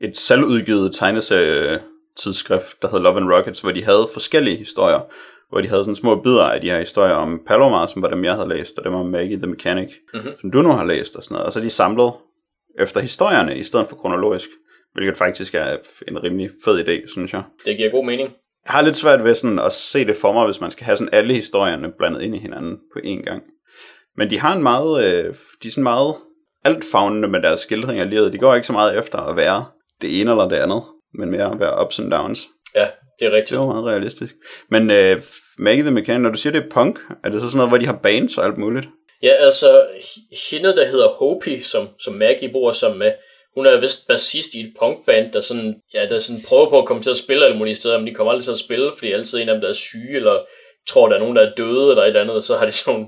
et 0.00 0.18
selvudgivet 0.18 0.94
tegneserietidsskrift, 0.94 2.82
der 2.82 2.88
hed 2.90 3.00
Love 3.00 3.16
and 3.16 3.32
Rockets, 3.32 3.60
hvor 3.60 3.70
de 3.70 3.84
havde 3.84 4.08
forskellige 4.12 4.56
historier, 4.56 5.00
hvor 5.50 5.60
de 5.60 5.68
havde 5.68 5.84
sådan 5.84 5.96
små 5.96 6.22
bidder 6.22 6.44
af 6.44 6.60
de 6.60 6.70
her 6.70 6.78
historier 6.78 7.14
om 7.14 7.40
Palomar, 7.46 7.86
som 7.86 8.02
var 8.02 8.08
dem, 8.08 8.24
jeg 8.24 8.34
havde 8.34 8.48
læst, 8.48 8.78
og 8.78 8.84
dem 8.84 8.94
om 8.94 9.06
Maggie 9.06 9.36
the 9.36 9.46
Mechanic, 9.46 9.92
mm-hmm. 10.14 10.32
som 10.40 10.50
du 10.50 10.62
nu 10.62 10.72
har 10.72 10.84
læst 10.84 11.16
og 11.16 11.22
sådan 11.22 11.34
noget. 11.34 11.46
Og 11.46 11.52
så 11.52 11.60
de 11.60 11.70
samlet 11.70 12.12
efter 12.78 13.00
historierne, 13.00 13.58
i 13.58 13.62
stedet 13.62 13.86
for 13.86 13.96
kronologisk, 13.96 14.48
hvilket 14.92 15.16
faktisk 15.16 15.54
er 15.54 15.76
en 16.08 16.22
rimelig 16.22 16.50
fed 16.64 16.88
idé, 16.88 17.12
synes 17.12 17.32
jeg. 17.32 17.42
Det 17.64 17.76
giver 17.76 17.90
god 17.90 18.06
mening. 18.06 18.28
Jeg 18.66 18.72
har 18.72 18.82
lidt 18.82 18.96
svært 18.96 19.24
ved 19.24 19.34
sådan 19.34 19.58
at 19.58 19.72
se 19.72 20.04
det 20.04 20.16
for 20.16 20.32
mig, 20.32 20.44
hvis 20.46 20.60
man 20.60 20.70
skal 20.70 20.84
have 20.84 20.96
sådan 20.96 21.14
alle 21.14 21.34
historierne 21.34 21.92
blandet 21.98 22.22
ind 22.22 22.34
i 22.34 22.38
hinanden 22.38 22.78
på 22.92 22.98
én 23.04 23.24
gang. 23.24 23.42
Men 24.16 24.30
de 24.30 24.38
har 24.38 24.56
en 24.56 24.62
meget, 24.62 25.04
øh, 25.04 25.34
de 25.62 25.68
er 25.68 25.72
sådan 25.72 25.82
meget 25.82 26.14
altfavnende 26.64 27.28
med 27.28 27.42
deres 27.42 27.60
skildring 27.60 28.00
af 28.00 28.10
livet. 28.10 28.32
De 28.32 28.38
går 28.38 28.54
ikke 28.54 28.66
så 28.66 28.72
meget 28.72 28.98
efter 28.98 29.18
at 29.18 29.36
være 29.36 29.64
det 30.02 30.20
ene 30.20 30.30
eller 30.30 30.48
det 30.48 30.56
andet, 30.56 30.82
men 31.14 31.30
mere 31.30 31.52
at 31.52 31.60
være 31.60 31.84
ups 31.84 31.98
and 31.98 32.10
downs. 32.10 32.48
Ja, 32.74 32.88
det 33.18 33.26
er 33.26 33.32
rigtigt. 33.32 33.50
Det 33.50 33.58
var 33.58 33.66
meget 33.66 33.84
realistisk. 33.84 34.34
Men 34.70 34.90
øh, 34.90 35.22
Maggie 35.58 35.82
the 35.82 35.90
Mechanic, 35.90 36.22
når 36.22 36.30
du 36.30 36.38
siger, 36.38 36.52
det 36.52 36.64
er 36.64 36.70
punk, 36.70 36.98
er 37.24 37.28
det 37.28 37.40
så 37.40 37.46
sådan 37.46 37.56
noget, 37.56 37.70
hvor 37.70 37.78
de 37.78 37.86
har 37.86 38.00
bands 38.02 38.38
og 38.38 38.44
alt 38.44 38.58
muligt? 38.58 38.86
Ja, 39.22 39.32
altså, 39.32 39.86
hende, 40.50 40.76
der 40.76 40.84
hedder 40.84 41.08
Hopi, 41.08 41.60
som, 41.60 41.88
som 41.98 42.14
Maggie 42.14 42.52
bor 42.52 42.72
sammen 42.72 42.98
med, 42.98 43.12
hun 43.54 43.66
er 43.66 43.80
vist 43.80 44.06
bassist 44.08 44.54
i 44.54 44.60
et 44.60 44.74
punkband, 44.78 45.32
der 45.32 45.40
sådan, 45.40 45.74
ja, 45.94 46.06
der 46.06 46.18
sådan 46.18 46.42
prøver 46.42 46.70
på 46.70 46.78
at 46.78 46.86
komme 46.86 47.02
til 47.02 47.10
at 47.10 47.16
spille 47.16 47.44
alle 47.44 47.58
mulige 47.58 47.74
steder, 47.74 47.98
men 47.98 48.06
de 48.06 48.14
kommer 48.14 48.30
aldrig 48.30 48.44
til 48.44 48.50
at 48.50 48.58
spille, 48.58 48.92
fordi 48.98 49.12
altid 49.12 49.38
en 49.38 49.48
af 49.48 49.54
dem, 49.54 49.60
der 49.60 49.68
er 49.68 49.72
syge, 49.72 50.16
eller 50.16 50.38
tror, 50.88 51.08
der 51.08 51.16
er 51.16 51.20
nogen, 51.20 51.36
der 51.36 51.42
er 51.42 51.54
døde, 51.54 51.90
eller 51.90 52.02
et 52.02 52.06
eller 52.06 52.20
andet, 52.20 52.36
og 52.36 52.42
så 52.42 52.56
har 52.56 52.66
de 52.66 52.72
sådan 52.72 53.06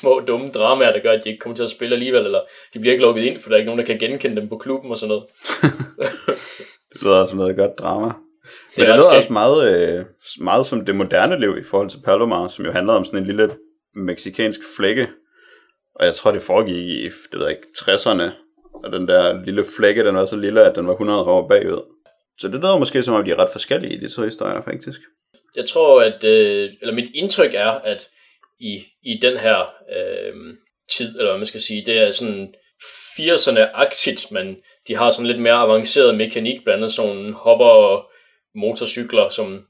små 0.00 0.20
dumme 0.20 0.48
dramaer, 0.48 0.92
der 0.92 1.02
gør, 1.02 1.12
at 1.12 1.24
de 1.24 1.28
ikke 1.30 1.40
kommer 1.40 1.56
til 1.56 1.62
at 1.62 1.70
spille 1.70 1.94
alligevel, 1.94 2.24
eller 2.24 2.40
de 2.74 2.78
bliver 2.78 2.92
ikke 2.92 3.04
lukket 3.04 3.22
ind, 3.22 3.40
for 3.40 3.48
der 3.48 3.56
er 3.56 3.58
ikke 3.58 3.70
nogen, 3.70 3.78
der 3.78 3.86
kan 3.86 3.98
genkende 3.98 4.40
dem 4.40 4.48
på 4.48 4.58
klubben 4.58 4.90
og 4.90 4.98
sådan 4.98 5.08
noget. 5.08 5.24
det 6.92 7.02
lyder 7.02 7.26
som 7.26 7.38
noget 7.38 7.56
godt 7.56 7.78
drama. 7.78 8.06
Men 8.06 8.12
det, 8.76 8.88
det 8.88 8.96
lyder 8.96 9.16
også 9.16 9.32
meget, 9.32 9.96
øh, 9.98 10.04
meget 10.40 10.66
som 10.66 10.84
det 10.84 10.96
moderne 10.96 11.40
liv 11.40 11.58
i 11.58 11.64
forhold 11.64 11.90
til 11.90 12.02
Palomar, 12.04 12.48
som 12.48 12.64
jo 12.64 12.72
handler 12.72 12.92
om 12.92 13.04
sådan 13.04 13.18
en 13.18 13.26
lille 13.26 13.56
meksikansk 13.94 14.60
flække. 14.76 15.08
Og 15.94 16.06
jeg 16.06 16.14
tror, 16.14 16.32
det 16.32 16.42
foregik 16.42 16.76
i, 16.76 17.04
det 17.04 17.38
ved 17.38 17.42
jeg 17.42 17.50
ikke, 17.50 17.66
60'erne. 17.78 18.30
Og 18.84 18.92
den 18.92 19.08
der 19.08 19.44
lille 19.44 19.64
flække, 19.76 20.04
den 20.04 20.14
var 20.14 20.26
så 20.26 20.36
lille, 20.36 20.62
at 20.62 20.76
den 20.76 20.86
var 20.86 20.92
100 20.92 21.24
år 21.24 21.48
bagud. 21.48 21.82
Så 22.38 22.48
det 22.48 22.60
lyder 22.60 22.78
måske 22.78 23.02
som 23.02 23.14
om, 23.14 23.24
de 23.24 23.30
er 23.30 23.38
ret 23.38 23.50
forskellige 23.52 23.94
i 23.94 24.00
de 24.00 24.08
to 24.08 24.22
historier, 24.22 24.62
faktisk. 24.62 25.00
Jeg 25.56 25.68
tror, 25.68 26.02
at, 26.02 26.24
øh, 26.24 26.70
eller 26.80 26.94
mit 26.94 27.08
indtryk 27.14 27.54
er, 27.54 27.70
at 27.70 28.08
i, 28.64 28.84
i 29.02 29.18
den 29.22 29.36
her 29.36 29.74
øh, 29.96 30.34
tid, 30.90 31.18
eller 31.18 31.30
hvad 31.30 31.38
man 31.38 31.46
skal 31.46 31.60
sige, 31.60 31.86
det 31.86 31.98
er 31.98 32.10
sådan 32.10 32.54
80'erne-agtigt, 33.18 34.34
men 34.34 34.56
de 34.88 34.96
har 34.96 35.10
sådan 35.10 35.26
lidt 35.26 35.40
mere 35.40 35.54
avanceret 35.54 36.16
mekanik, 36.16 36.64
blandt 36.64 36.82
andet 36.82 36.92
sådan 36.92 37.32
hopper 37.32 38.06
motorcykler, 38.58 39.28
som, 39.28 39.66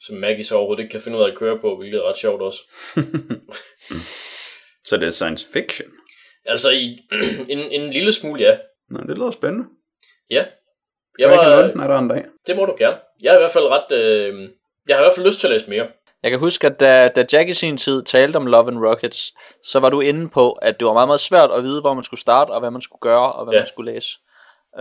som 0.00 0.16
Maggie 0.16 0.44
så 0.44 0.56
overhovedet 0.56 0.82
ikke 0.82 0.92
kan 0.92 1.00
finde 1.00 1.18
ud 1.18 1.22
af 1.22 1.28
at 1.28 1.38
køre 1.38 1.58
på, 1.58 1.76
hvilket 1.76 1.98
er 1.98 2.08
ret 2.08 2.18
sjovt 2.18 2.42
også. 2.42 2.58
så 4.88 4.96
det 4.96 5.06
er 5.06 5.10
science 5.10 5.46
fiction? 5.52 5.88
Altså, 6.44 6.70
i, 6.70 6.98
en, 7.52 7.58
en 7.58 7.90
lille 7.90 8.12
smule, 8.12 8.42
ja. 8.42 8.58
Nå, 8.90 9.00
det 9.00 9.16
lyder 9.16 9.30
spændende. 9.30 9.66
Ja. 10.30 10.36
Jeg, 11.18 11.28
jeg 11.28 11.28
var, 11.28 11.72
kan 11.72 11.78
der 11.78 11.98
en 11.98 12.08
dag. 12.08 12.24
Det 12.46 12.56
må 12.56 12.64
du 12.64 12.74
gerne. 12.78 12.96
Jeg 13.22 13.30
er 13.30 13.38
i 13.38 13.40
hvert 13.40 13.52
fald 13.52 13.64
ret... 13.64 13.92
Øh, 13.92 14.48
jeg 14.88 14.96
har 14.96 15.02
i 15.02 15.04
hvert 15.04 15.14
fald 15.14 15.26
lyst 15.26 15.40
til 15.40 15.46
at 15.46 15.52
læse 15.52 15.70
mere. 15.70 15.88
Jeg 16.22 16.30
kan 16.30 16.40
huske, 16.40 16.66
at 16.66 16.80
da, 16.80 17.08
da 17.08 17.24
Jack 17.32 17.48
i 17.48 17.54
sin 17.54 17.78
tid 17.78 18.02
talte 18.02 18.36
om 18.36 18.46
Love 18.46 18.68
and 18.68 18.86
Rockets, 18.86 19.34
så 19.62 19.80
var 19.80 19.90
du 19.90 20.00
inde 20.00 20.28
på, 20.28 20.52
at 20.52 20.78
det 20.80 20.86
var 20.86 20.92
meget, 20.92 21.08
meget 21.08 21.20
svært 21.20 21.50
at 21.50 21.64
vide, 21.64 21.80
hvor 21.80 21.94
man 21.94 22.04
skulle 22.04 22.20
starte, 22.20 22.50
og 22.50 22.60
hvad 22.60 22.70
man 22.70 22.82
skulle 22.82 23.00
gøre, 23.00 23.32
og 23.32 23.44
hvad 23.44 23.54
ja. 23.54 23.60
man 23.60 23.68
skulle 23.68 23.92
læse. 23.92 24.18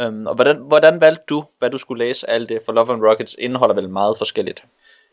Um, 0.06 0.28
og 0.28 0.36
hvordan, 0.36 0.58
hvordan 0.68 1.02
valgte 1.02 1.24
du, 1.30 1.46
hvad 1.60 1.70
du 1.70 1.78
skulle 1.78 2.06
læse 2.06 2.30
alt 2.30 2.50
det? 2.50 2.62
For 2.66 2.74
Love 2.74 2.94
and 2.94 3.04
Rockets 3.04 3.36
indeholder 3.40 3.76
vel 3.76 3.90
meget 3.90 4.18
forskelligt. 4.18 4.64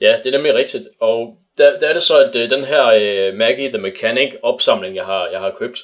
Ja, 0.00 0.18
det 0.24 0.26
er 0.26 0.30
nemlig 0.38 0.54
rigtigt. 0.54 0.84
Og 1.00 1.36
der, 1.58 1.78
der 1.78 1.88
er 1.88 1.92
det 1.92 2.02
så, 2.02 2.18
at 2.18 2.36
uh, 2.36 2.50
den 2.58 2.64
her 2.64 2.84
uh, 2.84 3.38
Maggie 3.38 3.68
the 3.68 3.78
Mechanic 3.78 4.34
opsamling, 4.42 4.96
jeg 4.96 5.04
har, 5.04 5.28
jeg 5.28 5.40
har 5.40 5.50
købt, 5.58 5.78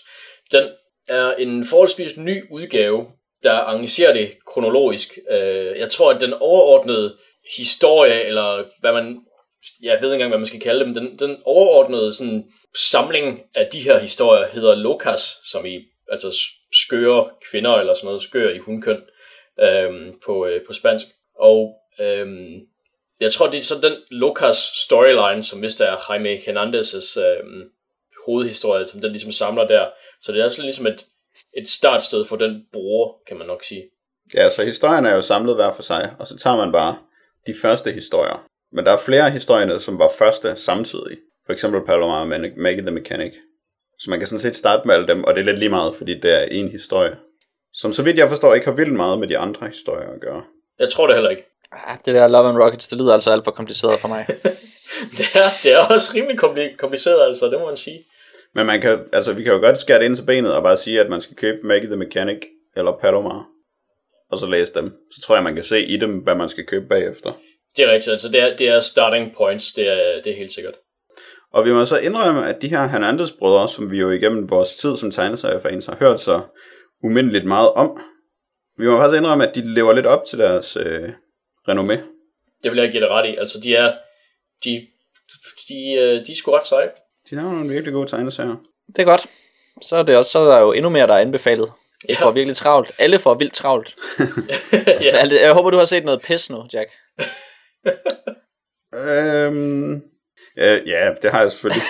den 0.53 0.69
er 1.09 1.33
en 1.33 1.67
forholdsvis 1.67 2.17
ny 2.17 2.43
udgave, 2.51 3.07
der 3.43 3.53
arrangerer 3.53 4.13
det 4.13 4.33
kronologisk. 4.47 5.19
Uh, 5.31 5.79
jeg 5.79 5.91
tror, 5.91 6.13
at 6.13 6.21
den 6.21 6.35
overordnede 6.41 7.17
historie, 7.57 8.23
eller 8.23 8.65
hvad 8.81 8.93
man 8.93 9.21
jeg 9.83 9.99
ved 10.01 10.09
ikke 10.09 10.15
engang, 10.15 10.31
hvad 10.31 10.39
man 10.39 10.47
skal 10.47 10.61
kalde 10.61 10.85
dem, 10.85 10.95
den, 10.95 11.19
den 11.19 11.43
overordnede 11.45 12.13
sådan, 12.13 12.45
samling 12.91 13.43
af 13.55 13.69
de 13.73 13.81
her 13.81 13.99
historier 13.99 14.47
hedder 14.49 14.75
Lokas, 14.75 15.35
som 15.45 15.67
i 15.67 15.81
altså 16.11 16.37
skøre 16.73 17.31
kvinder, 17.51 17.75
eller 17.75 17.95
sådan 17.95 18.07
noget, 18.07 18.23
skør 18.23 18.51
i 18.51 18.59
hundkøn 18.59 19.03
øhm, 19.61 20.21
på, 20.27 20.47
øh, 20.47 20.61
på 20.67 20.73
spansk. 20.73 21.07
Og 21.39 21.75
øhm, 22.01 22.61
jeg 23.21 23.33
tror, 23.33 23.51
det 23.51 23.59
er 23.59 23.63
sådan 23.63 23.91
den 23.91 23.99
Lokas 24.11 24.57
storyline, 24.57 25.45
som 25.45 25.63
vist 25.63 25.81
er 25.81 25.97
Jaime 26.09 26.35
Hernandez' 26.35 27.21
øhm, 27.21 27.71
hovedhistorie, 28.27 28.87
som 28.87 29.01
den 29.01 29.11
ligesom 29.13 29.33
samler 29.33 29.67
der. 29.67 29.87
Så 30.21 30.33
det 30.33 30.41
er 30.41 30.45
også 30.45 30.63
ligesom 30.63 30.87
et, 30.87 31.07
et 31.57 31.69
startsted 31.69 32.25
for 32.25 32.37
den 32.37 32.67
bror, 32.73 33.23
kan 33.29 33.37
man 33.39 33.47
nok 33.47 33.65
sige. 33.65 33.85
Ja, 34.35 34.51
så 34.51 34.65
historien 34.65 35.07
er 35.07 35.17
jo 35.17 35.23
samlet 35.23 35.55
hver 35.55 35.73
for 35.73 35.83
sig, 35.83 36.15
og 36.19 36.27
så 36.27 36.37
tager 36.37 36.57
man 36.57 36.73
bare 36.73 36.99
de 37.47 37.55
første 37.63 37.93
historier. 37.93 38.50
Men 38.73 38.85
der 38.85 38.93
er 38.93 38.99
flere 38.99 39.31
historier, 39.31 39.79
som 39.79 39.99
var 39.99 40.11
første 40.19 40.57
samtidig. 40.57 41.17
For 41.47 41.53
eksempel 41.53 41.81
Palomar 41.87 42.21
og 42.21 42.29
Maggie 42.57 42.83
the 42.83 42.91
Mechanic. 42.91 43.33
Så 43.99 44.11
man 44.11 44.19
kan 44.19 44.29
sådan 44.29 44.41
set 44.41 44.57
starte 44.57 44.87
med 44.87 44.95
alle 44.95 45.09
dem, 45.09 45.25
og 45.25 45.35
det 45.35 45.41
er 45.41 45.45
lidt 45.45 45.59
lige 45.59 45.69
meget, 45.69 45.97
fordi 45.97 46.21
det 46.21 46.43
er 46.43 46.45
en 46.45 46.69
historie. 46.69 47.17
Som 47.73 47.93
så 47.93 48.03
vidt 48.03 48.19
jeg 48.19 48.29
forstår, 48.29 48.55
ikke 48.55 48.67
har 48.67 48.75
vildt 48.75 48.93
meget 48.93 49.19
med 49.19 49.29
de 49.29 49.39
andre 49.39 49.67
historier 49.69 50.09
at 50.09 50.21
gøre. 50.21 50.43
Jeg 50.79 50.89
tror 50.93 51.07
det 51.07 51.17
heller 51.17 51.31
ikke. 51.31 51.45
Ah, 51.73 51.99
det 52.05 52.15
der 52.15 52.29
Love 52.29 52.49
and 52.49 52.59
Rockets, 52.59 52.89
det 52.89 52.99
lyder 52.99 53.15
altså 53.15 53.31
alt 53.31 53.45
for 53.45 53.51
kompliceret 53.51 53.99
for 53.99 54.09
mig. 54.09 54.27
det, 55.19 55.27
er, 55.35 55.51
det 55.63 55.73
er 55.73 55.79
også 55.79 56.13
rimelig 56.15 56.39
kompliceret, 56.79 57.27
altså, 57.29 57.47
det 57.47 57.59
må 57.61 57.67
man 57.67 57.77
sige. 57.77 58.05
Men 58.55 58.67
man 58.67 58.81
kan, 58.81 58.99
altså, 59.13 59.33
vi 59.33 59.43
kan 59.43 59.53
jo 59.53 59.59
godt 59.59 59.79
skære 59.79 59.99
det 59.99 60.05
ind 60.05 60.17
til 60.17 60.23
benet 60.25 60.55
og 60.55 60.63
bare 60.63 60.77
sige, 60.77 61.01
at 61.01 61.11
man 61.11 61.21
skal 61.21 61.37
købe 61.37 61.59
Maggie 61.67 61.91
the 61.91 61.97
Mechanic 61.97 62.39
eller 62.77 62.93
Palomar, 62.93 63.47
og 64.31 64.39
så 64.39 64.47
læse 64.47 64.75
dem. 64.75 64.93
Så 65.13 65.21
tror 65.21 65.35
jeg, 65.35 65.45
man 65.45 65.55
kan 65.55 65.65
se 65.65 65.85
i 65.85 65.97
dem, 65.97 66.19
hvad 66.19 66.35
man 66.35 66.49
skal 66.49 66.67
købe 66.67 66.87
bagefter. 66.87 67.33
Det 67.77 67.85
er 67.85 67.93
rigtigt, 67.93 68.13
altså 68.13 68.29
det 68.29 68.41
er, 68.41 68.57
det 68.57 68.69
er 68.69 68.81
starting 68.81 69.37
points, 69.37 69.73
det 69.73 69.89
er, 69.89 70.23
det 70.25 70.33
er 70.33 70.37
helt 70.37 70.53
sikkert. 70.53 70.75
Og 71.53 71.65
vi 71.65 71.73
må 71.73 71.85
så 71.85 71.99
indrømme, 71.99 72.49
at 72.49 72.63
de 72.63 72.69
her 72.69 72.87
Hernandez 72.87 73.31
brødre, 73.39 73.69
som 73.69 73.91
vi 73.91 73.99
jo 73.99 74.11
igennem 74.11 74.51
vores 74.51 74.75
tid 74.75 74.97
som 74.97 75.11
tegneseriefans 75.11 75.87
har 75.87 75.97
hørt 76.01 76.21
så 76.21 76.41
umindeligt 77.05 77.45
meget 77.45 77.73
om, 77.73 78.01
vi 78.79 78.87
må 78.87 78.99
faktisk 78.99 79.19
indrømme, 79.19 79.49
at 79.49 79.55
de 79.55 79.75
lever 79.75 79.93
lidt 79.93 80.07
op 80.07 80.25
til 80.25 80.39
deres 80.39 80.77
øh, 80.77 81.09
renommé. 81.69 81.97
Det 82.63 82.71
vil 82.73 82.79
jeg 82.79 82.91
give 82.91 83.03
det 83.03 83.11
ret 83.11 83.31
i. 83.31 83.35
Altså, 83.39 83.61
de 83.65 83.75
er, 83.75 83.93
de, 84.65 84.87
de, 85.69 85.93
øh, 85.93 86.27
de 86.27 86.33
er 86.33 86.37
sgu 86.37 86.53
ret 86.53 86.67
seje. 86.67 86.91
De 87.31 87.37
har 87.37 87.43
nogle 87.43 87.69
virkelig 87.69 87.93
gode 87.93 88.09
tegneserier. 88.09 88.57
Det 88.87 88.99
er 88.99 89.05
godt. 89.05 89.27
Så 89.83 89.97
er, 89.97 90.03
det 90.03 90.17
også, 90.17 90.31
så 90.31 90.39
er 90.39 90.51
der 90.51 90.61
jo 90.61 90.73
endnu 90.73 90.91
mere, 90.91 91.07
der 91.07 91.15
er 91.15 91.19
anbefalet. 91.19 91.73
Ja. 92.09 92.15
får 92.15 92.31
virkelig 92.31 92.57
travlt. 92.57 92.91
Alle 92.99 93.19
får 93.19 93.35
vildt 93.35 93.53
travlt. 93.53 93.97
ja. 95.07 95.27
Jeg 95.43 95.53
håber, 95.53 95.71
du 95.71 95.79
har 95.79 95.85
set 95.85 96.05
noget 96.05 96.21
pis 96.21 96.51
nu, 96.51 96.65
Jack. 96.73 96.91
Øhm, 98.95 99.93
øh, 100.59 100.81
ja, 100.87 101.15
det 101.23 101.31
har 101.31 101.43
jeg 101.43 101.53
selvfølgelig. 101.53 101.83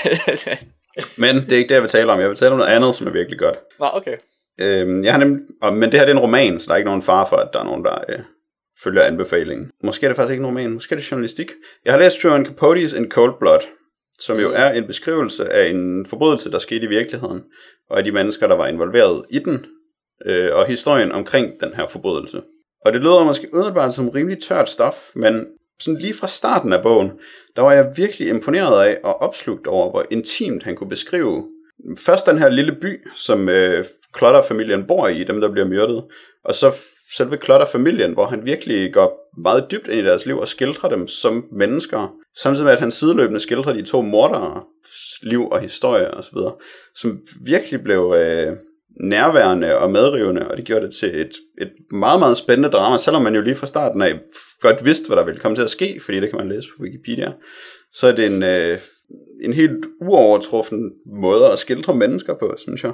Men 1.18 1.36
det 1.36 1.52
er 1.52 1.56
ikke 1.56 1.68
det, 1.68 1.74
jeg 1.74 1.82
vil 1.82 1.90
tale 1.90 2.12
om. 2.12 2.20
Jeg 2.20 2.28
vil 2.28 2.36
tale 2.36 2.50
om 2.50 2.58
noget 2.58 2.70
andet, 2.70 2.94
som 2.94 3.06
er 3.06 3.10
virkelig 3.10 3.38
godt. 3.38 3.58
Nå, 3.78 3.90
okay. 3.92 4.16
Øhm, 4.60 5.04
jeg 5.04 5.12
har 5.12 5.18
nemlig, 5.18 5.42
og, 5.62 5.72
men 5.72 5.92
det 5.92 6.00
her 6.00 6.06
det 6.06 6.12
er 6.12 6.16
en 6.16 6.22
roman, 6.22 6.60
så 6.60 6.66
der 6.66 6.72
er 6.72 6.76
ikke 6.76 6.88
nogen 6.88 7.02
far 7.02 7.26
for, 7.28 7.36
at 7.36 7.48
der 7.52 7.60
er 7.60 7.64
nogen, 7.64 7.84
der 7.84 8.04
øh, 8.08 8.18
følger 8.82 9.02
anbefalingen. 9.02 9.70
Måske 9.82 10.06
er 10.06 10.10
det 10.10 10.16
faktisk 10.16 10.32
ikke 10.32 10.40
en 10.40 10.46
roman, 10.46 10.70
måske 10.70 10.94
er 10.94 10.98
det 10.98 11.10
journalistik. 11.10 11.50
Jeg 11.84 11.92
har 11.92 12.00
læst 12.00 12.20
Truman 12.20 12.46
Capote's 12.46 12.96
In 12.96 13.10
Cold 13.10 13.38
Blood, 13.40 13.60
som 14.20 14.40
jo 14.40 14.52
er 14.54 14.70
en 14.70 14.86
beskrivelse 14.86 15.52
af 15.52 15.68
en 15.68 16.06
forbrydelse, 16.06 16.50
der 16.50 16.58
skete 16.58 16.84
i 16.84 16.88
virkeligheden, 16.88 17.42
og 17.90 17.98
af 17.98 18.04
de 18.04 18.12
mennesker, 18.12 18.46
der 18.46 18.56
var 18.56 18.66
involveret 18.66 19.24
i 19.30 19.38
den, 19.38 19.66
øh, 20.26 20.50
og 20.54 20.66
historien 20.66 21.12
omkring 21.12 21.60
den 21.60 21.74
her 21.74 21.86
forbrydelse. 21.86 22.42
Og 22.84 22.92
det 22.92 23.00
lyder 23.00 23.24
måske 23.24 23.54
umiddelbart 23.54 23.94
som 23.94 24.08
rimelig 24.08 24.42
tørt 24.42 24.70
stof, 24.70 25.10
men 25.14 25.46
sådan 25.80 26.00
lige 26.00 26.14
fra 26.14 26.28
starten 26.28 26.72
af 26.72 26.82
bogen, 26.82 27.10
der 27.56 27.62
var 27.62 27.72
jeg 27.72 27.92
virkelig 27.96 28.28
imponeret 28.28 28.84
af 28.84 28.98
og 29.04 29.22
opslugt 29.22 29.66
over, 29.66 29.90
hvor 29.90 30.04
intimt 30.10 30.62
han 30.62 30.76
kunne 30.76 30.90
beskrive 30.90 31.44
først 31.98 32.26
den 32.26 32.38
her 32.38 32.48
lille 32.48 32.76
by, 32.80 33.06
som 33.14 33.48
øh, 33.48 33.84
Klotter-familien 34.12 34.86
bor 34.86 35.08
i, 35.08 35.24
dem 35.24 35.40
der 35.40 35.52
bliver 35.52 35.66
myrdet, 35.66 36.04
og 36.44 36.54
så 36.54 36.72
selve 37.16 37.36
Klotter-familien, 37.36 38.12
hvor 38.12 38.26
han 38.26 38.44
virkelig 38.44 38.92
går 38.92 39.40
meget 39.40 39.70
dybt 39.70 39.88
ind 39.88 40.00
i 40.00 40.04
deres 40.04 40.26
liv 40.26 40.38
og 40.38 40.48
skildrer 40.48 40.88
dem 40.88 41.08
som 41.08 41.46
mennesker, 41.52 42.14
samtidig 42.36 42.64
med 42.64 42.72
at 42.72 42.80
han 42.80 42.90
sideløbende 42.90 43.40
skildrer 43.40 43.72
de 43.72 43.82
to 43.82 44.02
mordere 44.02 44.62
liv 45.22 45.48
og 45.50 45.60
historie 45.60 46.14
osv., 46.14 46.38
som 46.94 47.20
virkelig 47.40 47.82
blev 47.82 48.14
øh, 48.18 48.56
nærværende 49.00 49.78
og 49.78 49.90
medrivende, 49.90 50.48
og 50.48 50.56
det 50.56 50.64
gjorde 50.64 50.86
det 50.86 50.94
til 50.94 51.20
et, 51.20 51.32
et 51.60 51.72
meget, 51.90 52.20
meget 52.20 52.36
spændende 52.36 52.68
drama, 52.68 52.98
selvom 52.98 53.22
man 53.22 53.34
jo 53.34 53.40
lige 53.40 53.54
fra 53.54 53.66
starten 53.66 54.02
af 54.02 54.18
godt 54.60 54.84
vidste, 54.84 55.06
hvad 55.06 55.16
der 55.16 55.24
ville 55.24 55.40
komme 55.40 55.56
til 55.56 55.62
at 55.62 55.70
ske, 55.70 56.00
fordi 56.04 56.20
det 56.20 56.30
kan 56.30 56.38
man 56.38 56.48
læse 56.48 56.68
på 56.68 56.82
Wikipedia, 56.82 57.32
så 57.92 58.06
er 58.06 58.12
det 58.12 58.26
en, 58.26 58.42
øh, 58.42 58.78
en 59.44 59.52
helt 59.52 59.86
uovertruffen 60.00 60.92
måde 61.06 61.52
at 61.52 61.58
skildre 61.58 61.94
mennesker 61.94 62.34
på, 62.34 62.54
synes 62.58 62.84
jeg. 62.84 62.92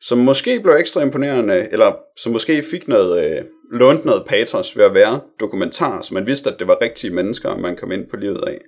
Som 0.00 0.18
måske 0.18 0.60
blev 0.60 0.74
ekstra 0.74 1.02
imponerende, 1.02 1.68
eller 1.72 1.96
som 2.18 2.32
måske 2.32 2.62
fik 2.62 2.88
noget, 2.88 3.24
øh, 3.24 3.44
lånt 3.72 4.04
noget 4.04 4.24
patos 4.26 4.76
ved 4.76 4.84
at 4.84 4.94
være 4.94 5.20
dokumentar, 5.40 6.02
så 6.02 6.14
man 6.14 6.26
vidste, 6.26 6.50
at 6.50 6.58
det 6.58 6.68
var 6.68 6.82
rigtige 6.82 7.14
mennesker, 7.14 7.56
man 7.56 7.76
kom 7.76 7.92
ind 7.92 8.06
på 8.10 8.16
livet 8.16 8.44
af. 8.46 8.60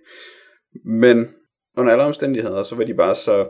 Men 0.85 1.29
under 1.76 1.92
alle 1.92 2.05
omstændigheder, 2.05 2.62
så 2.62 2.74
var 2.74 2.85
de 2.85 2.94
bare 2.94 3.16
så 3.16 3.46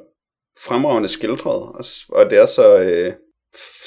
fremragende 0.65 1.09
skildret, 1.09 1.63
og, 1.63 1.85
og 2.09 2.31
det 2.31 2.39
er 2.39 2.47
så, 2.47 2.79
øh, 2.83 3.13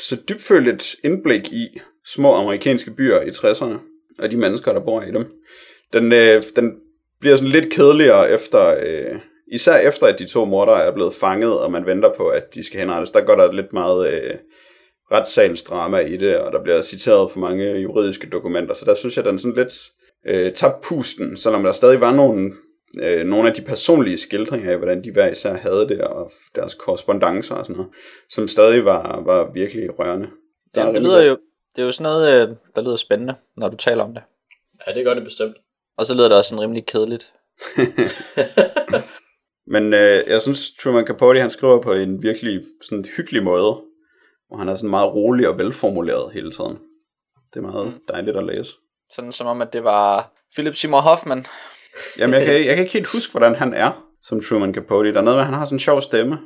så 0.01 0.17
dybfølt 0.29 0.67
et 0.67 0.95
indblik 1.03 1.51
i 1.51 1.79
små 2.05 2.33
amerikanske 2.33 2.91
byer 2.91 3.21
i 3.21 3.29
60'erne, 3.29 3.77
og 4.19 4.31
de 4.31 4.37
mennesker, 4.37 4.73
der 4.73 4.79
bor 4.79 5.01
i 5.01 5.11
dem. 5.11 5.25
Den, 5.93 6.13
øh, 6.13 6.43
den 6.55 6.73
bliver 7.19 7.35
sådan 7.35 7.51
lidt 7.51 7.73
kedeligere 7.73 8.31
efter, 8.31 8.75
øh, 8.85 9.19
især 9.51 9.77
efter 9.77 10.07
at 10.07 10.19
de 10.19 10.27
to 10.27 10.45
mordere 10.45 10.83
er 10.83 10.91
blevet 10.91 11.13
fanget, 11.13 11.59
og 11.59 11.71
man 11.71 11.85
venter 11.85 12.13
på, 12.17 12.27
at 12.27 12.53
de 12.53 12.63
skal 12.63 12.79
henrettes. 12.79 13.11
Der 13.11 13.21
går 13.21 13.35
der 13.35 13.51
lidt 13.51 13.73
meget 13.73 14.13
øh, 14.13 14.35
retssalsdrama 15.11 15.97
i 15.97 16.17
det, 16.17 16.37
og 16.37 16.51
der 16.51 16.63
bliver 16.63 16.81
citeret 16.81 17.31
for 17.31 17.39
mange 17.39 17.65
juridiske 17.65 18.29
dokumenter, 18.29 18.75
så 18.75 18.85
der 18.85 18.95
synes 18.95 19.17
jeg, 19.17 19.25
den 19.25 19.39
sådan 19.39 19.55
lidt 19.55 19.73
øh, 20.27 20.53
tabte 20.53 20.87
pusten, 20.87 21.37
selvom 21.37 21.63
der 21.63 21.71
stadig 21.71 22.01
var 22.01 22.15
nogle 22.15 22.51
øh, 23.03 23.25
nogle 23.25 23.49
af 23.49 23.55
de 23.55 23.61
personlige 23.61 24.17
skildringer 24.17 24.71
af, 24.71 24.77
hvordan 24.77 25.03
de 25.03 25.11
hver 25.11 25.29
især 25.29 25.53
havde 25.53 25.87
det, 25.87 26.01
og 26.01 26.31
deres 26.55 26.73
korrespondencer 26.73 27.55
og 27.55 27.65
sådan 27.65 27.75
noget, 27.75 27.91
som 28.29 28.47
stadig 28.47 28.85
var, 28.85 29.21
var 29.25 29.51
virkelig 29.51 29.99
rørende. 29.99 30.29
Der 30.75 30.85
ja, 30.85 30.91
det 30.91 31.01
lyder 31.01 31.23
jo, 31.23 31.37
det 31.75 31.81
er 31.81 31.85
jo 31.85 31.91
sådan 31.91 32.03
noget, 32.03 32.49
øh, 32.49 32.55
der 32.75 32.81
lyder 32.81 32.95
spændende, 32.95 33.35
når 33.57 33.69
du 33.69 33.77
taler 33.77 34.03
om 34.03 34.13
det. 34.13 34.23
Ja, 34.87 34.93
det 34.93 35.05
gør 35.05 35.13
det 35.13 35.23
bestemt. 35.23 35.55
Og 35.97 36.05
så 36.05 36.13
lyder 36.13 36.27
det 36.27 36.37
også 36.37 36.49
sådan 36.49 36.61
rimelig 36.61 36.85
kedeligt. 36.85 37.33
Men 39.73 39.93
øh, 39.93 40.23
jeg 40.27 40.41
synes, 40.41 40.73
Truman 40.83 41.07
Capote, 41.07 41.39
han 41.39 41.51
skriver 41.51 41.81
på 41.81 41.93
en 41.93 42.23
virkelig 42.23 42.61
sådan 42.83 43.05
hyggelig 43.17 43.43
måde, 43.43 43.81
hvor 44.47 44.57
han 44.57 44.69
er 44.69 44.75
sådan 44.75 44.89
meget 44.89 45.13
rolig 45.13 45.47
og 45.47 45.57
velformuleret 45.57 46.33
hele 46.33 46.51
tiden. 46.51 46.77
Det 47.53 47.57
er 47.57 47.61
meget 47.61 47.87
mm. 47.87 48.01
dejligt 48.09 48.37
at 48.37 48.45
læse. 48.45 48.71
Sådan 49.11 49.31
som 49.31 49.47
om, 49.47 49.61
at 49.61 49.73
det 49.73 49.83
var 49.83 50.33
Philip 50.53 50.75
Seymour 50.75 51.01
Hoffman, 51.01 51.45
Jamen, 52.19 52.33
jeg 52.33 52.45
kan, 52.45 52.55
jeg 52.55 52.75
kan 52.75 52.79
ikke 52.79 52.93
helt 52.93 53.07
huske, 53.07 53.31
hvordan 53.31 53.55
han 53.55 53.73
er 53.73 54.05
som 54.23 54.41
Truman 54.41 54.73
Capote. 54.73 55.13
Der 55.13 55.19
er 55.19 55.21
noget 55.21 55.35
med, 55.35 55.41
at 55.41 55.45
han 55.45 55.53
har 55.53 55.65
sådan 55.65 55.75
en 55.75 55.79
sjov 55.79 56.01
stemme, 56.01 56.37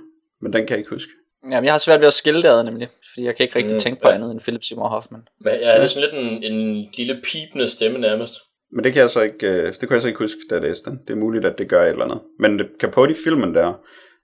men 0.42 0.54
den 0.54 0.62
kan 0.62 0.70
jeg 0.70 0.78
ikke 0.78 0.90
huske. 0.90 1.12
Jamen, 1.52 1.66
jeg 1.66 1.74
har 1.74 1.78
svært 1.78 2.00
ved 2.00 2.08
at 2.08 2.14
skille 2.14 2.44
det 2.44 2.66
nemlig, 2.66 2.90
fordi 3.14 3.26
jeg 3.26 3.36
kan 3.36 3.44
ikke 3.44 3.56
rigtig 3.56 3.74
mm, 3.74 3.80
tænke 3.80 4.02
på 4.02 4.08
ja. 4.10 4.16
andet 4.16 4.32
end 4.32 4.40
Philip 4.40 4.64
Seymour 4.64 4.88
Hoffman. 4.88 5.22
Men 5.42 5.54
ja, 5.54 5.76
det 5.76 5.84
er 5.84 5.88
sådan 5.88 6.10
lidt 6.10 6.44
en, 6.44 6.54
en 6.54 6.88
lille 6.98 7.22
pipende 7.24 7.68
stemme 7.68 8.00
nærmest. 8.00 8.34
Men 8.72 8.84
det 8.84 8.94
kan 8.94 9.02
jeg 9.02 9.10
så 9.10 9.22
ikke, 9.22 9.48
øh, 9.48 9.68
det 9.68 9.80
kan 9.80 9.92
jeg 9.92 10.02
så 10.02 10.08
ikke 10.08 10.20
huske, 10.20 10.40
da 10.50 10.56
jeg 10.56 10.64
læste 10.64 10.90
den. 10.90 11.00
Det 11.08 11.14
er 11.14 11.18
muligt, 11.18 11.46
at 11.46 11.58
det 11.58 11.70
gør 11.70 11.82
et 11.82 11.90
eller 11.90 12.06
andet. 12.06 12.20
Men 12.40 12.62
Capote-filmen 12.80 13.56
der, 13.56 13.74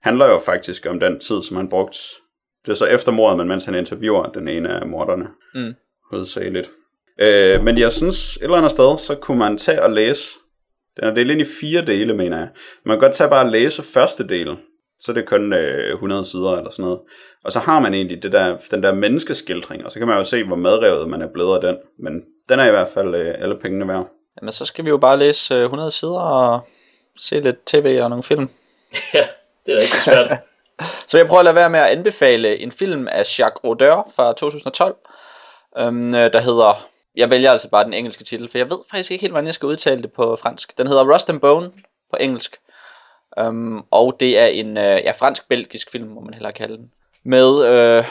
handler 0.02 0.26
jo 0.26 0.38
faktisk 0.38 0.86
om 0.86 1.00
den 1.00 1.20
tid, 1.20 1.42
som 1.42 1.56
han 1.56 1.68
brugte. 1.68 1.98
Det 2.66 2.72
er 2.72 2.76
så 2.76 2.86
efter 2.86 3.12
mordet, 3.12 3.38
men 3.38 3.48
mens 3.48 3.64
han 3.64 3.74
interviewer 3.74 4.24
den 4.24 4.48
ene 4.48 4.68
af 4.68 4.86
morderne. 4.86 5.26
Mm. 5.54 5.74
Hovedsageligt. 6.10 6.70
Øh, 7.20 7.64
men 7.64 7.78
jeg 7.78 7.92
synes, 7.92 8.36
et 8.36 8.42
eller 8.42 8.56
andet 8.56 8.70
sted, 8.70 8.98
så 8.98 9.14
kunne 9.14 9.38
man 9.38 9.58
tage 9.58 9.82
og 9.82 9.90
læse 9.90 10.28
den 10.96 11.08
er 11.08 11.14
delt 11.14 11.30
ind 11.30 11.40
i 11.40 11.44
fire 11.60 11.82
dele, 11.82 12.14
mener 12.14 12.38
jeg. 12.38 12.48
Man 12.84 12.96
kan 12.96 13.00
godt 13.00 13.16
tage 13.16 13.30
bare 13.30 13.44
og 13.44 13.50
læse 13.50 13.82
første 13.82 14.28
del, 14.28 14.56
så 15.00 15.12
er 15.12 15.14
det 15.14 15.26
kun 15.26 15.52
øh, 15.52 15.92
100 15.92 16.24
sider 16.24 16.56
eller 16.56 16.70
sådan 16.70 16.82
noget. 16.82 17.00
Og 17.44 17.52
så 17.52 17.58
har 17.58 17.80
man 17.80 17.94
egentlig 17.94 18.22
det 18.22 18.32
der, 18.32 18.56
den 18.70 18.82
der 18.82 18.92
menneskeskildring, 18.92 19.84
og 19.84 19.92
så 19.92 19.98
kan 19.98 20.08
man 20.08 20.18
jo 20.18 20.24
se, 20.24 20.44
hvor 20.44 20.56
madrevet 20.56 21.08
man 21.08 21.22
er 21.22 21.28
blevet 21.32 21.54
af 21.54 21.60
den. 21.60 21.76
Men 21.98 22.24
den 22.48 22.60
er 22.60 22.66
i 22.66 22.70
hvert 22.70 22.88
fald 22.94 23.14
øh, 23.14 23.34
alle 23.38 23.58
pengene 23.58 23.88
værd. 23.88 24.08
Jamen 24.40 24.52
så 24.52 24.64
skal 24.64 24.84
vi 24.84 24.90
jo 24.90 24.96
bare 24.96 25.18
læse 25.18 25.54
øh, 25.54 25.62
100 25.62 25.90
sider 25.90 26.20
og 26.20 26.60
se 27.16 27.40
lidt 27.40 27.66
tv 27.66 27.98
og 28.02 28.10
nogle 28.10 28.22
film. 28.22 28.48
ja, 29.14 29.24
det 29.66 29.72
er 29.72 29.76
da 29.76 29.82
ikke 29.82 29.94
så 29.94 30.04
svært. 30.04 30.38
så 31.08 31.18
jeg 31.18 31.26
prøver 31.26 31.38
at 31.38 31.44
lade 31.44 31.54
være 31.54 31.70
med 31.70 31.80
at 31.80 31.86
anbefale 31.86 32.58
en 32.58 32.72
film 32.72 33.08
af 33.08 33.38
Jacques 33.38 33.60
Audiard 33.64 34.12
fra 34.16 34.32
2012, 34.32 34.96
øhm, 35.78 36.14
øh, 36.14 36.32
der 36.32 36.40
hedder 36.40 36.88
jeg 37.16 37.30
vælger 37.30 37.50
altså 37.50 37.70
bare 37.70 37.84
den 37.84 37.92
engelske 37.92 38.24
titel, 38.24 38.48
for 38.50 38.58
jeg 38.58 38.70
ved 38.70 38.78
faktisk 38.90 39.10
ikke 39.10 39.22
helt, 39.22 39.32
hvordan 39.32 39.46
jeg 39.46 39.54
skal 39.54 39.66
udtale 39.66 40.02
det 40.02 40.12
på 40.12 40.36
fransk. 40.36 40.78
Den 40.78 40.86
hedder 40.86 41.14
Rust 41.14 41.30
and 41.30 41.40
Bone 41.40 41.72
på 42.10 42.16
engelsk. 42.20 42.56
Um, 43.40 43.86
og 43.90 44.16
det 44.20 44.38
er 44.38 44.46
en 44.46 44.76
uh, 44.76 44.82
ja, 44.82 45.10
fransk-belgisk 45.10 45.90
film, 45.90 46.08
må 46.08 46.20
man 46.20 46.34
hellere 46.34 46.52
kalde 46.52 46.76
den. 46.76 46.92
Med, 47.24 47.50
uh, 47.50 48.06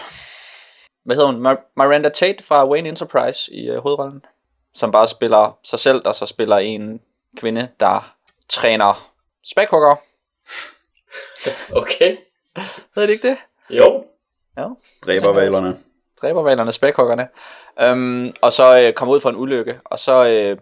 hvad 1.03 1.15
hedder 1.15 1.25
hun, 1.25 1.57
Miranda 1.77 2.09
Tate 2.09 2.43
fra 2.43 2.69
Wayne 2.69 2.89
Enterprise 2.89 3.53
i 3.53 3.71
uh, 3.71 3.77
hovedrollen. 3.77 4.25
Som 4.73 4.91
bare 4.91 5.07
spiller 5.07 5.57
sig 5.63 5.79
selv, 5.79 6.03
der 6.03 6.12
så 6.12 6.25
spiller 6.25 6.57
en 6.57 7.01
kvinde, 7.38 7.69
der 7.79 8.15
træner 8.49 9.12
spækhugger. 9.51 9.95
Okay. 11.71 12.17
Ved 12.95 13.03
det 13.03 13.09
ikke 13.09 13.27
det? 13.27 13.38
Jo. 13.69 14.05
Ja. 14.57 14.67
Dræbervalerne. 15.05 15.77
Dræbervalerne, 16.21 16.71
spækhuggerne. 16.71 17.27
Øhm, 17.82 18.34
og 18.41 18.53
så 18.53 18.79
øh, 18.79 18.93
kommer 18.93 19.15
ud 19.15 19.21
fra 19.21 19.29
en 19.29 19.36
ulykke. 19.36 19.79
Og 19.86 19.99
så 19.99 20.27
øh, 20.27 20.58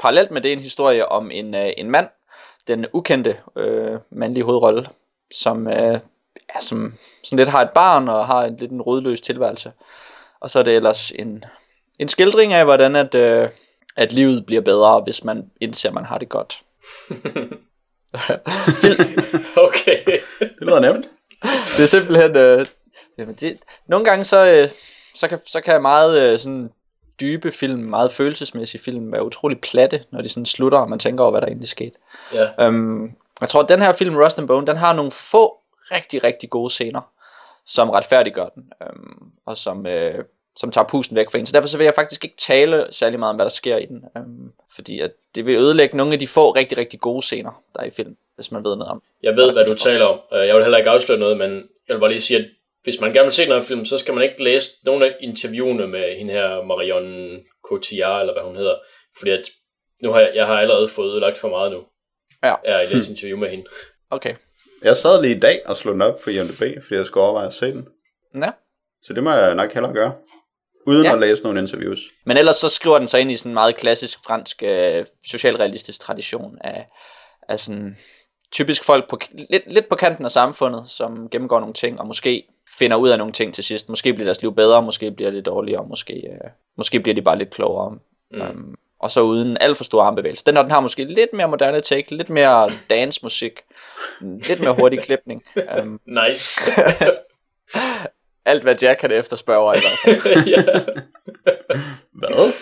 parallelt 0.00 0.30
med 0.30 0.40
det 0.40 0.52
en 0.52 0.58
historie 0.58 1.08
om 1.08 1.30
en, 1.30 1.54
øh, 1.54 1.72
en 1.76 1.90
mand, 1.90 2.08
den 2.68 2.86
ukendte 2.92 3.36
øh, 3.56 3.98
mandlige 4.10 4.44
hovedrolle, 4.44 4.88
som, 5.34 5.68
øh, 5.68 6.00
ja, 6.54 6.60
som 6.60 6.94
sådan 7.22 7.38
lidt 7.38 7.48
har 7.48 7.62
et 7.62 7.70
barn 7.70 8.08
og 8.08 8.26
har 8.26 8.44
en 8.44 8.56
lidt 8.56 8.70
en 8.70 8.82
rodløs 8.82 9.20
tilværelse. 9.20 9.72
Og 10.40 10.50
så 10.50 10.58
er 10.58 10.62
det 10.62 10.76
ellers 10.76 11.10
en, 11.10 11.44
en 11.98 12.08
skildring 12.08 12.52
af, 12.52 12.64
hvordan 12.64 12.96
at, 12.96 13.14
øh, 13.14 13.48
at 13.96 14.12
livet 14.12 14.46
bliver 14.46 14.62
bedre, 14.62 15.00
hvis 15.00 15.24
man 15.24 15.50
indser, 15.60 15.88
at 15.88 15.94
man 15.94 16.04
har 16.04 16.18
det 16.18 16.28
godt. 16.28 16.62
okay. 19.66 19.98
det 20.38 20.52
lyder 20.60 20.80
nemt. 20.80 21.06
Det 21.76 21.82
er 21.82 21.86
simpelthen... 21.86 22.36
Øh, 22.36 22.66
jamen 23.18 23.34
det, 23.34 23.58
nogle 23.86 24.04
gange 24.04 24.24
så, 24.24 24.46
øh, 24.46 24.68
så 25.14 25.28
kan, 25.28 25.40
så 25.46 25.60
kan 25.60 25.82
meget 25.82 26.32
øh, 26.32 26.38
sådan 26.38 26.70
dybe 27.20 27.52
film, 27.52 27.80
meget 27.80 28.12
følelsesmæssige 28.12 28.80
film 28.80 29.12
være 29.12 29.24
utrolig 29.26 29.60
platte, 29.60 30.04
når 30.10 30.20
de 30.20 30.28
sådan 30.28 30.46
slutter, 30.46 30.78
og 30.78 30.90
man 30.90 30.98
tænker 30.98 31.24
over, 31.24 31.30
hvad 31.30 31.40
der 31.40 31.46
egentlig 31.46 31.68
skete. 31.68 31.96
Ja. 32.34 32.48
Øhm, 32.66 33.12
jeg 33.40 33.48
tror, 33.48 33.62
at 33.62 33.68
den 33.68 33.82
her 33.82 33.92
film, 33.92 34.16
Rust 34.16 34.38
and 34.38 34.48
Bone, 34.48 34.66
den 34.66 34.76
har 34.76 34.92
nogle 34.92 35.10
få 35.10 35.58
rigtig, 35.90 36.24
rigtig 36.24 36.50
gode 36.50 36.70
scener, 36.70 37.00
som 37.66 37.90
retfærdiggør 37.90 38.48
den, 38.48 38.72
øhm, 38.82 39.30
og 39.46 39.56
som, 39.56 39.86
øh, 39.86 40.24
som 40.56 40.70
tager 40.70 40.86
pusten 40.86 41.16
væk 41.16 41.30
fra 41.30 41.38
en. 41.38 41.46
Så 41.46 41.52
derfor 41.52 41.68
så 41.68 41.78
vil 41.78 41.84
jeg 41.84 41.94
faktisk 41.94 42.24
ikke 42.24 42.36
tale 42.36 42.86
særlig 42.90 43.18
meget 43.18 43.30
om, 43.30 43.36
hvad 43.36 43.44
der 43.44 43.50
sker 43.50 43.76
i 43.76 43.86
den, 43.86 44.04
øhm, 44.16 44.52
fordi 44.74 45.00
at 45.00 45.10
det 45.34 45.46
vil 45.46 45.56
ødelægge 45.56 45.96
nogle 45.96 46.12
af 46.12 46.18
de 46.18 46.28
få 46.28 46.50
rigtig, 46.50 46.78
rigtig 46.78 47.00
gode 47.00 47.22
scener, 47.22 47.62
der 47.74 47.80
er 47.80 47.84
i 47.84 47.90
film, 47.90 48.16
hvis 48.34 48.52
man 48.52 48.64
ved 48.64 48.76
noget 48.76 48.90
om. 48.90 49.02
Jeg 49.22 49.36
ved, 49.36 49.52
hvad 49.52 49.64
du 49.64 49.74
taler 49.74 50.04
om. 50.04 50.20
Øh, 50.32 50.46
jeg 50.46 50.56
vil 50.56 50.64
heller 50.64 50.78
ikke 50.78 50.90
afsløre 50.90 51.18
noget, 51.18 51.36
men 51.36 51.50
jeg 51.88 51.94
vil 51.94 52.00
bare 52.00 52.10
lige 52.10 52.20
sige, 52.20 52.38
at 52.38 52.46
hvis 52.82 53.00
man 53.00 53.12
gerne 53.12 53.24
vil 53.24 53.32
se 53.32 53.44
den 53.44 53.52
her 53.52 53.62
film, 53.62 53.84
så 53.84 53.98
skal 53.98 54.14
man 54.14 54.22
ikke 54.22 54.44
læse 54.44 54.70
nogle 54.84 55.06
af 55.06 55.16
interviewene 55.20 55.86
med 55.86 56.16
hende 56.18 56.32
her 56.32 56.62
Marion 56.62 57.38
Cotillard, 57.64 58.20
eller 58.20 58.32
hvad 58.32 58.42
hun 58.42 58.56
hedder. 58.56 58.76
Fordi 59.18 59.30
at 59.30 59.50
nu 60.02 60.12
har 60.12 60.20
jeg, 60.20 60.32
jeg 60.34 60.46
har 60.46 60.54
allerede 60.54 60.88
fået 60.88 61.20
lagt 61.20 61.38
for 61.38 61.48
meget 61.48 61.72
nu. 61.72 61.78
Ja. 62.42 62.54
Jeg 62.64 62.76
har 62.76 62.94
læst 62.94 63.10
interview 63.14 63.38
med 63.38 63.48
hende. 63.48 63.64
Okay. 64.10 64.34
Jeg 64.82 64.96
sad 64.96 65.22
lige 65.22 65.36
i 65.36 65.40
dag 65.40 65.60
og 65.66 65.76
slog 65.76 65.94
den 65.94 66.02
op 66.02 66.20
på 66.24 66.30
IMDb, 66.30 66.82
fordi 66.82 66.94
jeg 66.94 67.06
skulle 67.06 67.24
overveje 67.24 67.46
at 67.46 67.54
se 67.54 67.66
den. 67.66 67.88
Ja. 68.42 68.50
Så 69.02 69.12
det 69.12 69.22
må 69.22 69.30
jeg 69.30 69.54
nok 69.54 69.72
hellere 69.72 69.92
gøre. 69.92 70.14
Uden 70.86 71.04
ja. 71.04 71.12
at 71.12 71.20
læse 71.20 71.44
nogle 71.44 71.60
interviews. 71.60 72.00
Men 72.26 72.36
ellers 72.36 72.56
så 72.56 72.68
skriver 72.68 72.98
den 72.98 73.08
sig 73.08 73.20
ind 73.20 73.30
i 73.30 73.36
sådan 73.36 73.50
en 73.50 73.54
meget 73.54 73.76
klassisk 73.76 74.18
fransk 74.26 74.62
øh, 74.62 75.06
socialrealistisk 75.26 76.00
tradition 76.00 76.58
af, 76.60 76.86
er 77.48 77.56
sådan 77.56 77.96
typisk 78.52 78.84
folk 78.84 79.10
på, 79.10 79.18
lidt, 79.50 79.62
lidt 79.66 79.88
på 79.88 79.96
kanten 79.96 80.24
af 80.24 80.30
samfundet, 80.30 80.84
som 80.88 81.28
gennemgår 81.30 81.60
nogle 81.60 81.74
ting, 81.74 82.00
og 82.00 82.06
måske 82.06 82.44
finder 82.78 82.96
ud 82.96 83.08
af 83.08 83.18
nogle 83.18 83.32
ting 83.32 83.54
til 83.54 83.64
sidst. 83.64 83.88
Måske 83.88 84.12
bliver 84.12 84.24
deres 84.26 84.42
liv 84.42 84.54
bedre, 84.54 84.82
måske 84.82 85.10
bliver 85.10 85.30
det 85.30 85.46
dårligere, 85.46 85.86
måske, 85.86 86.14
øh, 86.14 86.50
måske 86.76 87.00
bliver 87.00 87.14
de 87.14 87.22
bare 87.22 87.38
lidt 87.38 87.50
klogere. 87.50 87.98
Mm. 88.30 88.40
Um, 88.40 88.74
og 89.00 89.10
så 89.10 89.20
uden 89.20 89.56
alt 89.60 89.76
for 89.76 89.84
stor 89.84 90.02
armbevægelse. 90.02 90.44
Den, 90.46 90.56
den 90.56 90.70
har 90.70 90.80
måske 90.80 91.04
lidt 91.04 91.32
mere 91.32 91.48
moderne 91.48 91.80
take, 91.80 92.16
lidt 92.16 92.30
mere 92.30 92.70
dance-musik, 92.90 93.60
lidt 94.20 94.60
mere 94.60 94.74
hurtig 94.74 95.00
klipning. 95.06 95.42
Um, 95.82 96.00
Nice. 96.06 96.60
alt 98.44 98.62
hvad 98.62 98.74
Jack 98.82 99.00
kan 99.00 99.10
efterspørge 99.10 99.76
i 99.76 99.80
hvert 99.80 100.18
fald. 100.24 100.46
ja. 100.54 100.62
Hvad? 102.12 102.52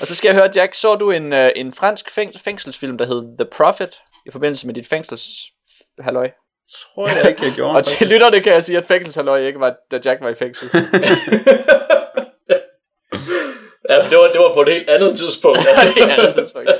Og 0.00 0.06
så 0.06 0.14
skal 0.14 0.28
jeg 0.28 0.36
høre, 0.36 0.50
Jack, 0.54 0.74
så 0.74 0.94
du 0.94 1.10
en, 1.10 1.32
øh, 1.32 1.50
en 1.56 1.72
fransk 1.72 2.18
fæng- 2.18 2.38
fængselsfilm, 2.44 2.98
der 2.98 3.06
hed 3.06 3.38
The 3.38 3.44
Prophet, 3.56 4.00
i 4.26 4.30
forbindelse 4.30 4.66
med 4.66 4.74
dit 4.74 4.86
fængsels 4.86 5.52
halløj. 6.00 6.30
Tror 6.76 7.08
jeg 7.08 7.28
ikke, 7.28 7.44
jeg 7.44 7.52
gjorde. 7.52 7.76
Og 7.76 7.84
til 7.84 8.06
lytterne 8.08 8.40
kan 8.40 8.52
jeg 8.52 8.64
sige, 8.64 8.78
at 8.78 8.84
fængselshalløj 8.84 9.46
ikke 9.46 9.60
var, 9.60 9.76
da 9.90 10.00
Jack 10.04 10.20
var 10.20 10.28
i 10.28 10.34
fængsel. 10.34 10.70
ja, 13.90 13.96
for 14.02 14.08
det 14.10 14.18
var, 14.18 14.28
det 14.32 14.40
var 14.40 14.54
på 14.54 14.62
et 14.62 14.72
helt 14.72 14.90
andet 14.90 15.18
tidspunkt. 15.18 15.58
Altså. 15.68 15.86
Det 15.94 16.02
er 16.02 16.06
et 16.06 16.10
andet 16.10 16.34
tidspunkt. 16.34 16.70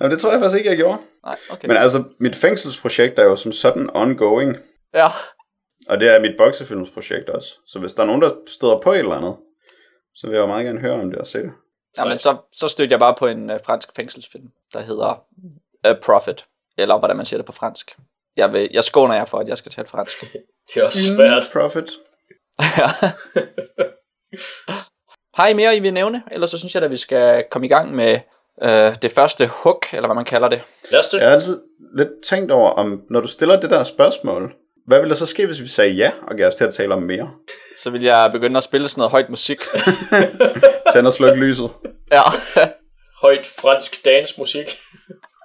Nå, 0.00 0.08
det 0.08 0.18
tror 0.18 0.30
jeg 0.30 0.40
faktisk 0.40 0.58
ikke, 0.58 0.70
jeg 0.70 0.76
gjorde. 0.76 0.98
Nej, 1.24 1.36
okay. 1.50 1.68
Men 1.68 1.76
altså, 1.76 2.04
mit 2.18 2.36
fængselsprojekt 2.36 3.18
er 3.18 3.24
jo 3.24 3.36
som 3.36 3.52
sådan 3.52 3.90
ongoing. 3.94 4.56
Ja, 4.94 5.08
Og 5.90 6.00
det 6.00 6.14
er 6.14 6.20
mit 6.20 6.36
boksefilmsprojekt 6.38 7.28
også. 7.28 7.48
Så 7.66 7.78
hvis 7.78 7.94
der 7.94 8.02
er 8.02 8.06
nogen, 8.06 8.22
der 8.22 8.30
støder 8.46 8.80
på 8.80 8.92
et 8.92 8.98
eller 8.98 9.14
andet, 9.14 9.36
så 10.14 10.26
vil 10.26 10.34
jeg 10.34 10.42
jo 10.42 10.46
meget 10.46 10.66
gerne 10.66 10.80
høre 10.80 10.92
om 10.92 11.10
det 11.10 11.18
og 11.18 11.26
se 11.26 11.38
det. 11.38 11.52
Jamen, 11.98 12.18
så, 12.18 12.36
så 12.52 12.68
stødte 12.68 12.92
jeg 12.92 12.98
bare 12.98 13.14
på 13.18 13.26
en 13.26 13.50
uh, 13.50 13.56
fransk 13.64 13.88
fængselsfilm, 13.96 14.48
der 14.72 14.82
hedder 14.82 15.24
A 15.84 15.92
Prophet, 16.02 16.44
eller 16.78 16.98
hvordan 16.98 17.16
man 17.16 17.26
siger 17.26 17.38
det 17.38 17.46
på 17.46 17.52
fransk. 17.52 17.96
Jeg, 18.36 18.52
vil, 18.52 18.68
jeg 18.72 18.84
skåner 18.84 19.14
jer 19.14 19.24
for, 19.24 19.38
at 19.38 19.48
jeg 19.48 19.58
skal 19.58 19.72
tale 19.72 19.88
fransk. 19.88 20.24
Det 20.74 20.80
er 20.80 20.84
også 20.84 20.98
svært. 21.16 21.48
Profit. 21.52 21.90
Ja. 22.60 22.88
Har 25.34 25.48
I 25.48 25.54
mere, 25.54 25.76
I 25.76 25.80
vil 25.80 25.92
nævne? 25.94 26.22
Ellers 26.30 26.50
så 26.50 26.58
synes 26.58 26.74
jeg, 26.74 26.82
at 26.82 26.90
vi 26.90 26.96
skal 26.96 27.44
komme 27.50 27.66
i 27.66 27.68
gang 27.68 27.94
med 27.94 28.20
øh, 28.62 28.96
det 29.02 29.12
første 29.12 29.46
hook, 29.46 29.86
eller 29.92 30.08
hvad 30.08 30.14
man 30.14 30.24
kalder 30.24 30.48
det. 30.48 30.62
Lad 30.90 31.00
os 31.00 31.08
det. 31.08 31.18
Jeg 31.18 31.26
har 31.26 31.34
altid 31.34 31.60
lidt 31.96 32.08
tænkt 32.28 32.52
over, 32.52 32.70
om 32.70 33.02
når 33.10 33.20
du 33.20 33.28
stiller 33.28 33.60
det 33.60 33.70
der 33.70 33.84
spørgsmål, 33.84 34.54
hvad 34.86 34.98
ville 34.98 35.10
der 35.10 35.16
så 35.16 35.26
ske, 35.26 35.46
hvis 35.46 35.60
vi 35.60 35.68
sagde 35.68 35.92
ja, 35.92 36.10
og 36.22 36.36
gav 36.36 36.48
os 36.48 36.54
til 36.54 36.64
at 36.64 36.74
tale 36.74 36.94
om 36.94 37.02
mere? 37.02 37.30
Så 37.82 37.90
vil 37.90 38.02
jeg 38.02 38.28
begynde 38.32 38.56
at 38.56 38.62
spille 38.62 38.88
sådan 38.88 39.00
noget 39.00 39.10
højt 39.10 39.30
musik. 39.30 39.58
Tænd 40.92 41.06
og 41.06 41.12
sluk 41.12 41.36
lyset. 41.36 41.70
ja. 42.12 42.22
Højt 43.20 43.46
fransk 43.46 44.04
dansmusik. 44.04 44.80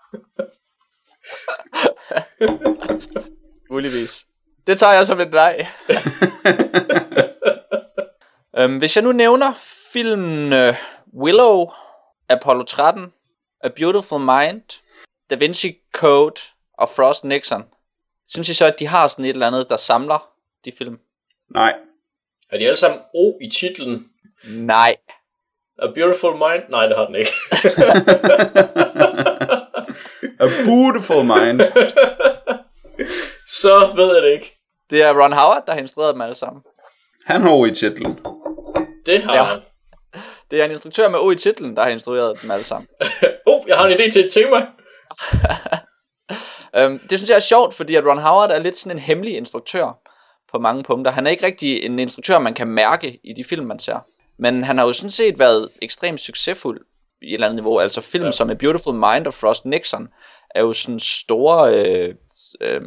Muligvis. 3.72 4.26
Det 4.68 4.80
tager 4.80 4.94
jeg 4.94 5.08
som 5.08 5.20
et 5.20 5.32
nej. 5.32 5.68
øhm, 8.58 8.78
hvis 8.78 8.96
jeg 8.96 9.04
nu 9.04 9.12
nævner 9.12 9.54
filmen 9.94 10.54
uh, 10.54 10.76
Willow, 11.22 11.72
Apollo 12.30 12.64
13, 12.64 13.14
A 13.62 13.68
Beautiful 13.68 14.20
Mind, 14.20 14.82
Da 15.30 15.36
Vinci 15.36 15.78
Code 15.94 16.42
og 16.78 16.90
Frost 16.90 17.24
Nixon, 17.24 17.66
synes 18.28 18.50
I 18.50 18.54
så, 18.54 18.66
at 18.66 18.80
de 18.80 18.88
har 18.88 19.08
sådan 19.08 19.26
et 19.26 19.30
eller 19.30 19.48
andet, 19.48 19.70
der 19.70 19.78
samler 19.78 20.30
de 20.66 20.72
film? 20.78 21.00
Nej. 21.50 21.76
Er 22.50 22.58
de 22.58 22.66
alle 22.66 22.78
sammen 22.78 23.00
O 23.14 23.38
i 23.42 23.50
titlen? 23.50 24.10
Nej. 24.48 24.96
A 25.80 25.88
Beautiful 25.88 26.34
Mind? 26.34 26.64
Nej, 26.70 26.88
det 26.88 26.98
har 26.98 27.06
den 27.06 27.16
ikke. 27.16 27.32
A 30.40 30.48
beautiful 30.66 31.24
mind. 31.24 31.62
Så 33.62 33.92
ved 33.96 34.14
jeg 34.14 34.24
det 34.24 34.32
ikke. 34.32 34.52
Det 34.90 35.02
er 35.04 35.22
Ron 35.24 35.34
Howard, 35.34 35.64
der 35.68 35.74
har 35.74 35.80
instrueret 35.80 36.14
dem 36.14 36.22
alle 36.22 36.36
sammen. 36.36 36.64
Han 37.26 37.42
har 37.42 37.66
i 37.66 37.76
titlen. 37.76 38.20
Det 39.06 39.24
har 39.24 39.34
Ja. 39.34 39.44
han. 39.44 39.60
Det 40.52 40.62
er 40.62 40.66
en 40.66 40.72
instruktør 40.72 41.10
med 41.10 41.20
O 41.20 41.32
i 41.32 41.36
titlen, 41.36 41.76
der 41.76 41.84
har 41.84 41.90
instrueret 41.90 42.42
dem 42.42 42.52
alle 42.52 42.66
sammen. 42.66 42.88
Oh, 43.46 43.62
jeg 43.68 43.78
har 43.78 43.86
en 43.88 43.94
idé 43.94 44.12
til 44.12 44.26
et 44.26 44.32
tema. 44.34 44.68
Øhm, 46.76 47.00
det 47.10 47.20
synes 47.20 47.30
jeg 47.30 47.36
er 47.36 47.40
sjovt, 47.40 47.74
fordi 47.74 47.96
at 47.96 48.06
Ron 48.06 48.18
Howard 48.18 48.52
er 48.52 48.60
lidt 48.60 48.78
sådan 48.78 48.98
en 48.98 49.04
hemmelig 49.04 49.36
instruktør 49.38 50.00
på 50.52 50.60
mange 50.60 50.84
punkter. 50.84 51.12
Han 51.12 51.28
er 51.28 51.32
ikke 51.32 51.46
rigtig 51.46 51.84
en 51.84 52.00
instruktør, 52.00 52.40
man 52.40 52.54
kan 52.54 52.68
mærke 52.68 53.20
i 53.24 53.34
de 53.34 53.44
film, 53.44 53.66
man 53.66 53.80
ser. 53.80 54.00
Men 54.40 54.64
han 54.64 54.78
har 54.78 54.86
jo 54.86 54.94
sådan 54.94 55.12
set 55.12 55.40
været 55.40 55.70
ekstremt 55.82 56.22
succesfuld 56.22 56.80
et 57.22 57.34
eller 57.34 57.48
andet 57.48 57.56
niveau. 57.56 57.80
Altså 57.80 58.02
film 58.02 58.26
ja. 58.26 58.32
Som 58.32 58.50
A 58.50 58.54
Beautiful 58.54 58.94
Mind 58.94 59.28
og 59.28 59.34
Frost 59.34 59.66
Nixon 59.66 60.08
er 60.56 60.62
jo 60.62 60.74
sådan 60.74 61.00
store, 61.00 61.86
øh, 61.86 62.16
øh, 62.62 62.82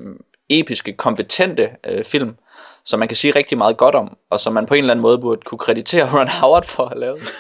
episke, 0.48 0.92
kompetente 0.92 1.70
øh, 1.86 2.04
film, 2.04 2.36
som 2.84 2.98
man 2.98 3.08
kan 3.08 3.16
sige 3.16 3.36
rigtig 3.36 3.58
meget 3.58 3.76
godt 3.76 3.94
om, 3.94 4.16
og 4.30 4.40
som 4.40 4.52
man 4.52 4.66
på 4.66 4.74
en 4.74 4.78
eller 4.78 4.94
anden 4.94 5.02
måde 5.02 5.18
burde 5.18 5.40
kunne 5.40 5.58
kreditere 5.58 6.10
Ron 6.18 6.28
Howard 6.28 6.64
for 6.64 6.82
at 6.82 6.88
have 6.88 7.00
lavet. 7.00 7.18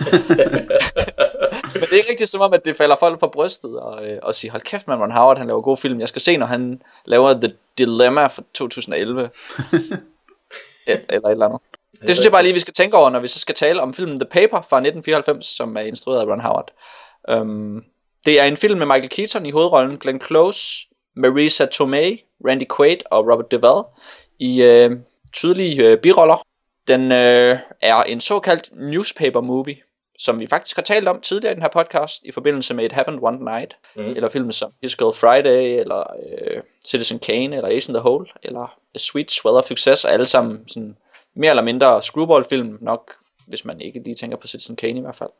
Men 1.74 1.82
det 1.82 1.92
er 1.92 1.96
ikke 1.96 2.10
rigtig 2.10 2.28
som 2.28 2.40
om, 2.40 2.52
at 2.52 2.64
det 2.64 2.76
falder 2.76 2.96
folk 2.96 3.20
på 3.20 3.28
brystet 3.28 3.80
og, 3.80 4.06
øh, 4.06 4.18
og 4.22 4.34
sige, 4.34 4.50
hold 4.50 4.62
kæft 4.62 4.88
man, 4.88 5.00
Ron 5.00 5.12
Howard, 5.12 5.38
han 5.38 5.46
laver 5.46 5.60
god 5.60 5.76
film. 5.76 6.00
Jeg 6.00 6.08
skal 6.08 6.22
se, 6.22 6.36
når 6.36 6.46
han 6.46 6.82
laver 7.04 7.32
The 7.32 7.52
Dilemma 7.78 8.26
fra 8.26 8.42
2011. 8.54 9.24
Et, 9.24 9.30
eller 11.08 11.28
et 11.28 11.32
eller 11.32 11.46
andet. 11.46 11.60
Det 12.06 12.16
synes 12.16 12.24
jeg 12.24 12.32
bare 12.32 12.42
lige, 12.42 12.54
vi 12.54 12.60
skal 12.60 12.74
tænke 12.74 12.96
over, 12.96 13.10
når 13.10 13.20
vi 13.20 13.28
så 13.28 13.38
skal 13.38 13.54
tale 13.54 13.82
om 13.82 13.94
filmen 13.94 14.20
The 14.20 14.28
Paper 14.30 14.62
fra 14.68 14.76
1994, 14.76 15.46
som 15.46 15.76
er 15.76 15.80
instrueret 15.80 16.20
af 16.20 16.26
Ron 16.26 16.40
Howard. 16.40 16.70
Um, 17.32 17.84
det 18.26 18.40
er 18.40 18.44
en 18.44 18.56
film 18.56 18.78
med 18.78 18.86
Michael 18.86 19.08
Keaton 19.08 19.46
i 19.46 19.50
hovedrollen, 19.50 19.98
Glenn 19.98 20.20
Close, 20.20 20.88
Marisa 21.16 21.66
Tomei, 21.66 22.24
Randy 22.46 22.64
Quaid 22.76 22.98
og 23.10 23.26
Robert 23.32 23.50
Duvall 23.50 23.84
i 24.38 24.62
øh, 24.62 24.90
tydelige 25.32 25.90
øh, 25.90 25.98
biroller. 25.98 26.46
Den 26.88 27.12
øh, 27.12 27.58
er 27.80 28.02
en 28.02 28.20
såkaldt 28.20 28.70
newspaper 28.72 29.40
movie, 29.40 29.76
som 30.18 30.40
vi 30.40 30.46
faktisk 30.46 30.76
har 30.76 30.82
talt 30.82 31.08
om 31.08 31.20
tidligere 31.20 31.52
i 31.52 31.54
den 31.54 31.62
her 31.62 31.70
podcast, 31.70 32.22
i 32.24 32.32
forbindelse 32.32 32.74
med 32.74 32.84
It 32.84 32.92
Happened 32.92 33.20
One 33.22 33.44
Night, 33.44 33.76
mm. 33.96 34.02
eller 34.02 34.28
filmen 34.28 34.52
som 34.52 34.72
His 34.82 34.96
Girl 34.96 35.14
Friday, 35.14 35.80
eller 35.80 35.98
øh, 36.00 36.62
Citizen 36.86 37.18
Kane, 37.18 37.56
eller 37.56 37.68
Ace 37.68 37.90
in 37.90 37.94
the 37.94 38.02
Hole, 38.02 38.26
eller 38.42 38.78
A 38.94 38.98
Sweet 38.98 39.40
of 39.44 39.64
Success, 39.64 40.04
og 40.04 40.12
alle 40.12 40.26
sammen 40.26 40.68
sådan 40.68 40.96
mere 41.34 41.50
eller 41.50 41.62
mindre 41.62 42.02
screwball-film, 42.02 42.78
nok 42.80 43.12
hvis 43.46 43.64
man 43.64 43.80
ikke 43.80 44.00
lige 44.04 44.14
tænker 44.14 44.36
på 44.36 44.46
Citizen 44.46 44.76
Kane 44.76 44.98
i 44.98 45.02
hvert 45.02 45.16
fald. 45.16 45.30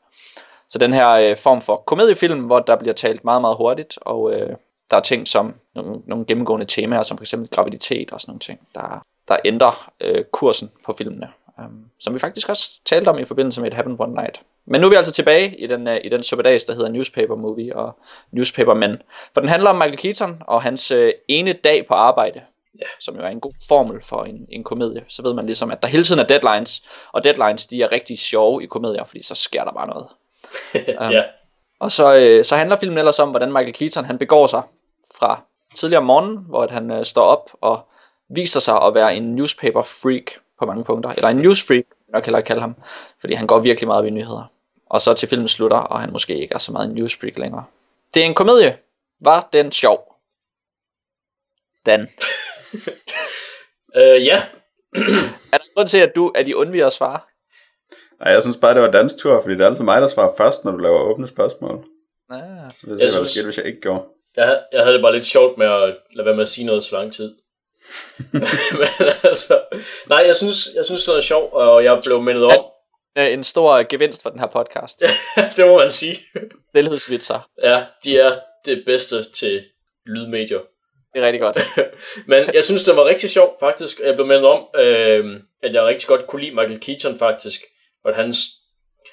Så 0.68 0.78
den 0.78 0.92
her 0.92 1.12
øh, 1.12 1.36
form 1.36 1.60
for 1.60 1.76
komediefilm, 1.76 2.44
hvor 2.44 2.60
der 2.60 2.76
bliver 2.76 2.94
talt 2.94 3.24
meget, 3.24 3.40
meget 3.40 3.56
hurtigt, 3.56 3.98
og 4.00 4.34
øh, 4.34 4.56
der 4.90 4.96
er 4.96 5.00
ting 5.00 5.28
som 5.28 5.54
nogle, 5.74 6.02
nogle 6.06 6.24
gennemgående 6.24 6.66
temaer, 6.66 7.02
som 7.02 7.18
f.eks. 7.18 7.34
graviditet 7.50 8.12
og 8.12 8.20
sådan 8.20 8.30
nogle 8.30 8.40
ting, 8.40 8.60
der, 8.74 9.04
der 9.28 9.36
ændrer 9.44 9.92
øh, 10.00 10.24
kursen 10.24 10.70
på 10.84 10.92
filmene. 10.98 11.28
Um, 11.58 11.84
som 11.98 12.14
vi 12.14 12.18
faktisk 12.18 12.48
også 12.48 12.80
talte 12.84 13.08
om 13.08 13.18
i 13.18 13.24
forbindelse 13.24 13.60
med 13.60 13.68
It 13.70 13.74
Happened 13.74 14.00
One 14.00 14.14
Night. 14.14 14.40
Men 14.66 14.80
nu 14.80 14.86
er 14.86 14.90
vi 14.90 14.96
altså 14.96 15.12
tilbage 15.12 15.56
i 15.56 15.66
den, 15.66 15.88
uh, 15.88 15.94
i 16.04 16.08
den 16.08 16.22
suppedags, 16.22 16.64
der 16.64 16.74
hedder 16.74 16.88
Newspaper 16.88 17.34
Movie 17.34 17.76
og 17.76 17.98
Newspaper 18.30 18.74
Men. 18.74 18.96
For 19.34 19.40
den 19.40 19.50
handler 19.50 19.70
om 19.70 19.76
Michael 19.76 19.96
Keaton 19.96 20.42
og 20.46 20.62
hans 20.62 20.92
uh, 20.92 21.08
ene 21.28 21.52
dag 21.52 21.86
på 21.86 21.94
arbejde. 21.94 22.40
Ja. 22.80 22.86
Som 23.00 23.16
jo 23.16 23.22
er 23.22 23.28
en 23.28 23.40
god 23.40 23.52
formel 23.68 24.02
for 24.02 24.24
en, 24.24 24.46
en 24.48 24.64
komedie. 24.64 25.04
Så 25.08 25.22
ved 25.22 25.34
man 25.34 25.46
ligesom, 25.46 25.70
at 25.70 25.82
der 25.82 25.88
hele 25.88 26.04
tiden 26.04 26.20
er 26.20 26.24
deadlines. 26.24 26.82
Og 27.12 27.24
deadlines, 27.24 27.66
de 27.66 27.82
er 27.82 27.92
rigtig 27.92 28.18
sjove 28.18 28.62
i 28.62 28.66
komedier, 28.66 29.04
fordi 29.04 29.22
så 29.22 29.34
sker 29.34 29.64
der 29.64 29.72
bare 29.72 29.86
noget. 29.86 30.06
Um, 31.00 31.10
ja. 31.16 31.24
Og 31.80 31.92
så, 31.92 32.14
øh, 32.14 32.44
så 32.44 32.56
handler 32.56 32.76
filmen 32.76 32.98
ellers 32.98 33.18
om, 33.18 33.30
hvordan 33.30 33.52
Michael 33.52 33.72
Keaton 33.72 34.04
han 34.04 34.18
begår 34.18 34.46
sig 34.46 34.62
fra 35.18 35.40
tidligere 35.74 36.00
om 36.00 36.06
morgenen, 36.06 36.38
hvor 36.48 36.62
at 36.62 36.70
han 36.70 36.90
øh, 36.90 37.04
står 37.04 37.22
op 37.22 37.50
og 37.60 37.88
viser 38.28 38.60
sig 38.60 38.82
at 38.82 38.94
være 38.94 39.16
en 39.16 39.34
newspaper 39.34 39.82
freak 39.82 40.32
på 40.58 40.66
mange 40.66 40.84
punkter. 40.84 41.10
Eller 41.10 41.28
en 41.28 41.36
news 41.36 41.66
freak, 41.66 41.84
nok 42.12 42.24
hellere 42.24 42.42
kalde 42.42 42.60
ham. 42.60 42.74
Fordi 43.20 43.34
han 43.34 43.46
går 43.46 43.58
virkelig 43.58 43.86
meget 43.86 43.98
op 43.98 44.06
i 44.06 44.10
nyheder. 44.10 44.44
Og 44.86 45.00
så 45.00 45.14
til 45.14 45.28
filmen 45.28 45.48
slutter, 45.48 45.76
og 45.76 46.00
han 46.00 46.12
måske 46.12 46.38
ikke 46.38 46.54
er 46.54 46.58
så 46.58 46.72
meget 46.72 46.88
en 46.88 46.94
news 46.94 47.16
freak 47.16 47.38
længere. 47.38 47.64
Det 48.14 48.22
er 48.22 48.26
en 48.26 48.34
komedie. 48.34 48.78
Var 49.20 49.48
den 49.52 49.72
sjov? 49.72 50.14
Dan. 51.86 52.08
Øh, 53.96 54.24
ja. 54.26 54.42
Er 55.52 55.58
der 55.58 55.74
grund 55.74 55.88
til, 55.88 55.98
at 55.98 56.12
du 56.16 56.32
er 56.34 56.42
de 56.42 56.56
undviger 56.56 56.86
at 56.86 56.92
svare? 56.92 57.20
Nej, 58.24 58.32
jeg 58.32 58.42
synes 58.42 58.56
bare, 58.56 58.74
det 58.74 58.82
var 58.82 58.90
dans 58.90 59.14
tur, 59.14 59.40
fordi 59.42 59.54
det 59.54 59.60
er 59.60 59.66
altid 59.66 59.84
mig, 59.84 60.02
der 60.02 60.08
svarer 60.08 60.32
først, 60.36 60.64
når 60.64 60.72
du 60.72 60.78
laver 60.78 60.98
åbne 61.00 61.28
spørgsmål. 61.28 61.84
Ah. 62.30 62.38
Så 62.76 62.86
vil 62.86 62.92
jeg, 62.92 63.00
Jeg 63.00 63.10
se, 63.10 63.16
hvad 63.16 63.20
der 63.20 63.26
synes- 63.26 63.30
skete, 63.30 63.44
hvis 63.44 63.56
jeg 63.58 63.66
ikke 63.66 63.80
gjorde. 63.80 64.02
Jeg, 64.36 64.62
jeg 64.72 64.80
havde 64.82 64.94
det 64.94 65.02
bare 65.02 65.14
lidt 65.14 65.26
sjovt 65.26 65.58
med 65.58 65.66
at 65.66 65.96
lade 66.12 66.26
være 66.26 66.34
med 66.34 66.42
at 66.42 66.48
sige 66.48 66.66
noget 66.66 66.84
så 66.84 66.96
lang 66.96 67.12
tid. 67.12 67.34
Men 68.32 68.42
altså, 69.24 69.60
nej, 70.08 70.22
jeg 70.26 70.36
synes, 70.36 70.68
jeg 70.76 70.84
synes 70.84 71.04
det 71.04 71.16
er 71.16 71.20
sjovt, 71.20 71.52
og 71.52 71.84
jeg 71.84 72.00
blev 72.04 72.22
mindet 72.22 72.44
om. 72.44 72.64
Øh, 73.18 73.32
En 73.32 73.44
stor 73.44 73.88
gevinst 73.88 74.22
for 74.22 74.30
den 74.30 74.40
her 74.40 74.46
podcast. 74.46 75.02
det 75.56 75.66
må 75.66 75.78
man 75.78 75.90
sige. 75.90 76.16
Stilhedsvitser. 76.68 77.48
Ja, 77.62 77.84
de 78.04 78.18
er 78.18 78.34
det 78.64 78.82
bedste 78.86 79.30
til 79.32 79.64
lydmedier. 80.06 80.60
Det 81.14 81.22
er 81.22 81.26
rigtig 81.26 81.40
godt. 81.40 81.58
Men 82.30 82.54
jeg 82.54 82.64
synes, 82.64 82.84
det 82.84 82.96
var 82.96 83.04
rigtig 83.04 83.30
sjovt, 83.30 83.60
faktisk. 83.60 84.00
Jeg 84.00 84.14
blev 84.14 84.26
mindet 84.26 84.46
om, 84.46 84.66
øh, 84.76 85.40
at 85.62 85.74
jeg 85.74 85.84
rigtig 85.84 86.08
godt 86.08 86.26
kunne 86.26 86.42
lide 86.42 86.54
Michael 86.54 86.80
Keaton, 86.80 87.18
faktisk. 87.18 87.60
Og 88.04 88.10
at 88.10 88.16
hans, 88.16 88.36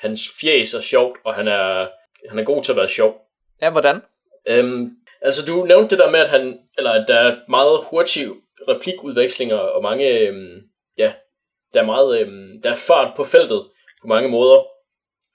hans 0.01 0.21
fjes 0.41 0.73
er 0.73 0.81
sjovt, 0.81 1.17
og 1.25 1.35
han 1.35 1.47
er, 1.47 1.87
han 2.29 2.39
er 2.39 2.43
god 2.43 2.63
til 2.63 2.71
at 2.71 2.77
være 2.77 2.87
sjov. 2.87 3.21
Ja, 3.61 3.69
hvordan? 3.69 4.01
Øhm, 4.47 4.89
altså, 5.21 5.45
du 5.45 5.65
nævnte 5.65 5.89
det 5.89 5.99
der 5.99 6.11
med, 6.11 6.19
at, 6.19 6.29
han, 6.29 6.59
eller 6.77 6.91
at 6.91 7.05
der 7.07 7.15
er 7.15 7.37
meget 7.49 7.79
hurtige 7.83 8.29
replikudvekslinger, 8.67 9.55
og 9.55 9.83
mange, 9.83 10.19
øhm, 10.19 10.61
ja, 10.97 11.13
der 11.73 11.81
er 11.81 11.85
meget, 11.85 12.19
øhm, 12.19 12.61
der 12.63 12.71
er 12.71 12.75
fart 12.75 13.13
på 13.15 13.23
feltet 13.23 13.67
på 14.01 14.07
mange 14.07 14.29
måder. 14.29 14.65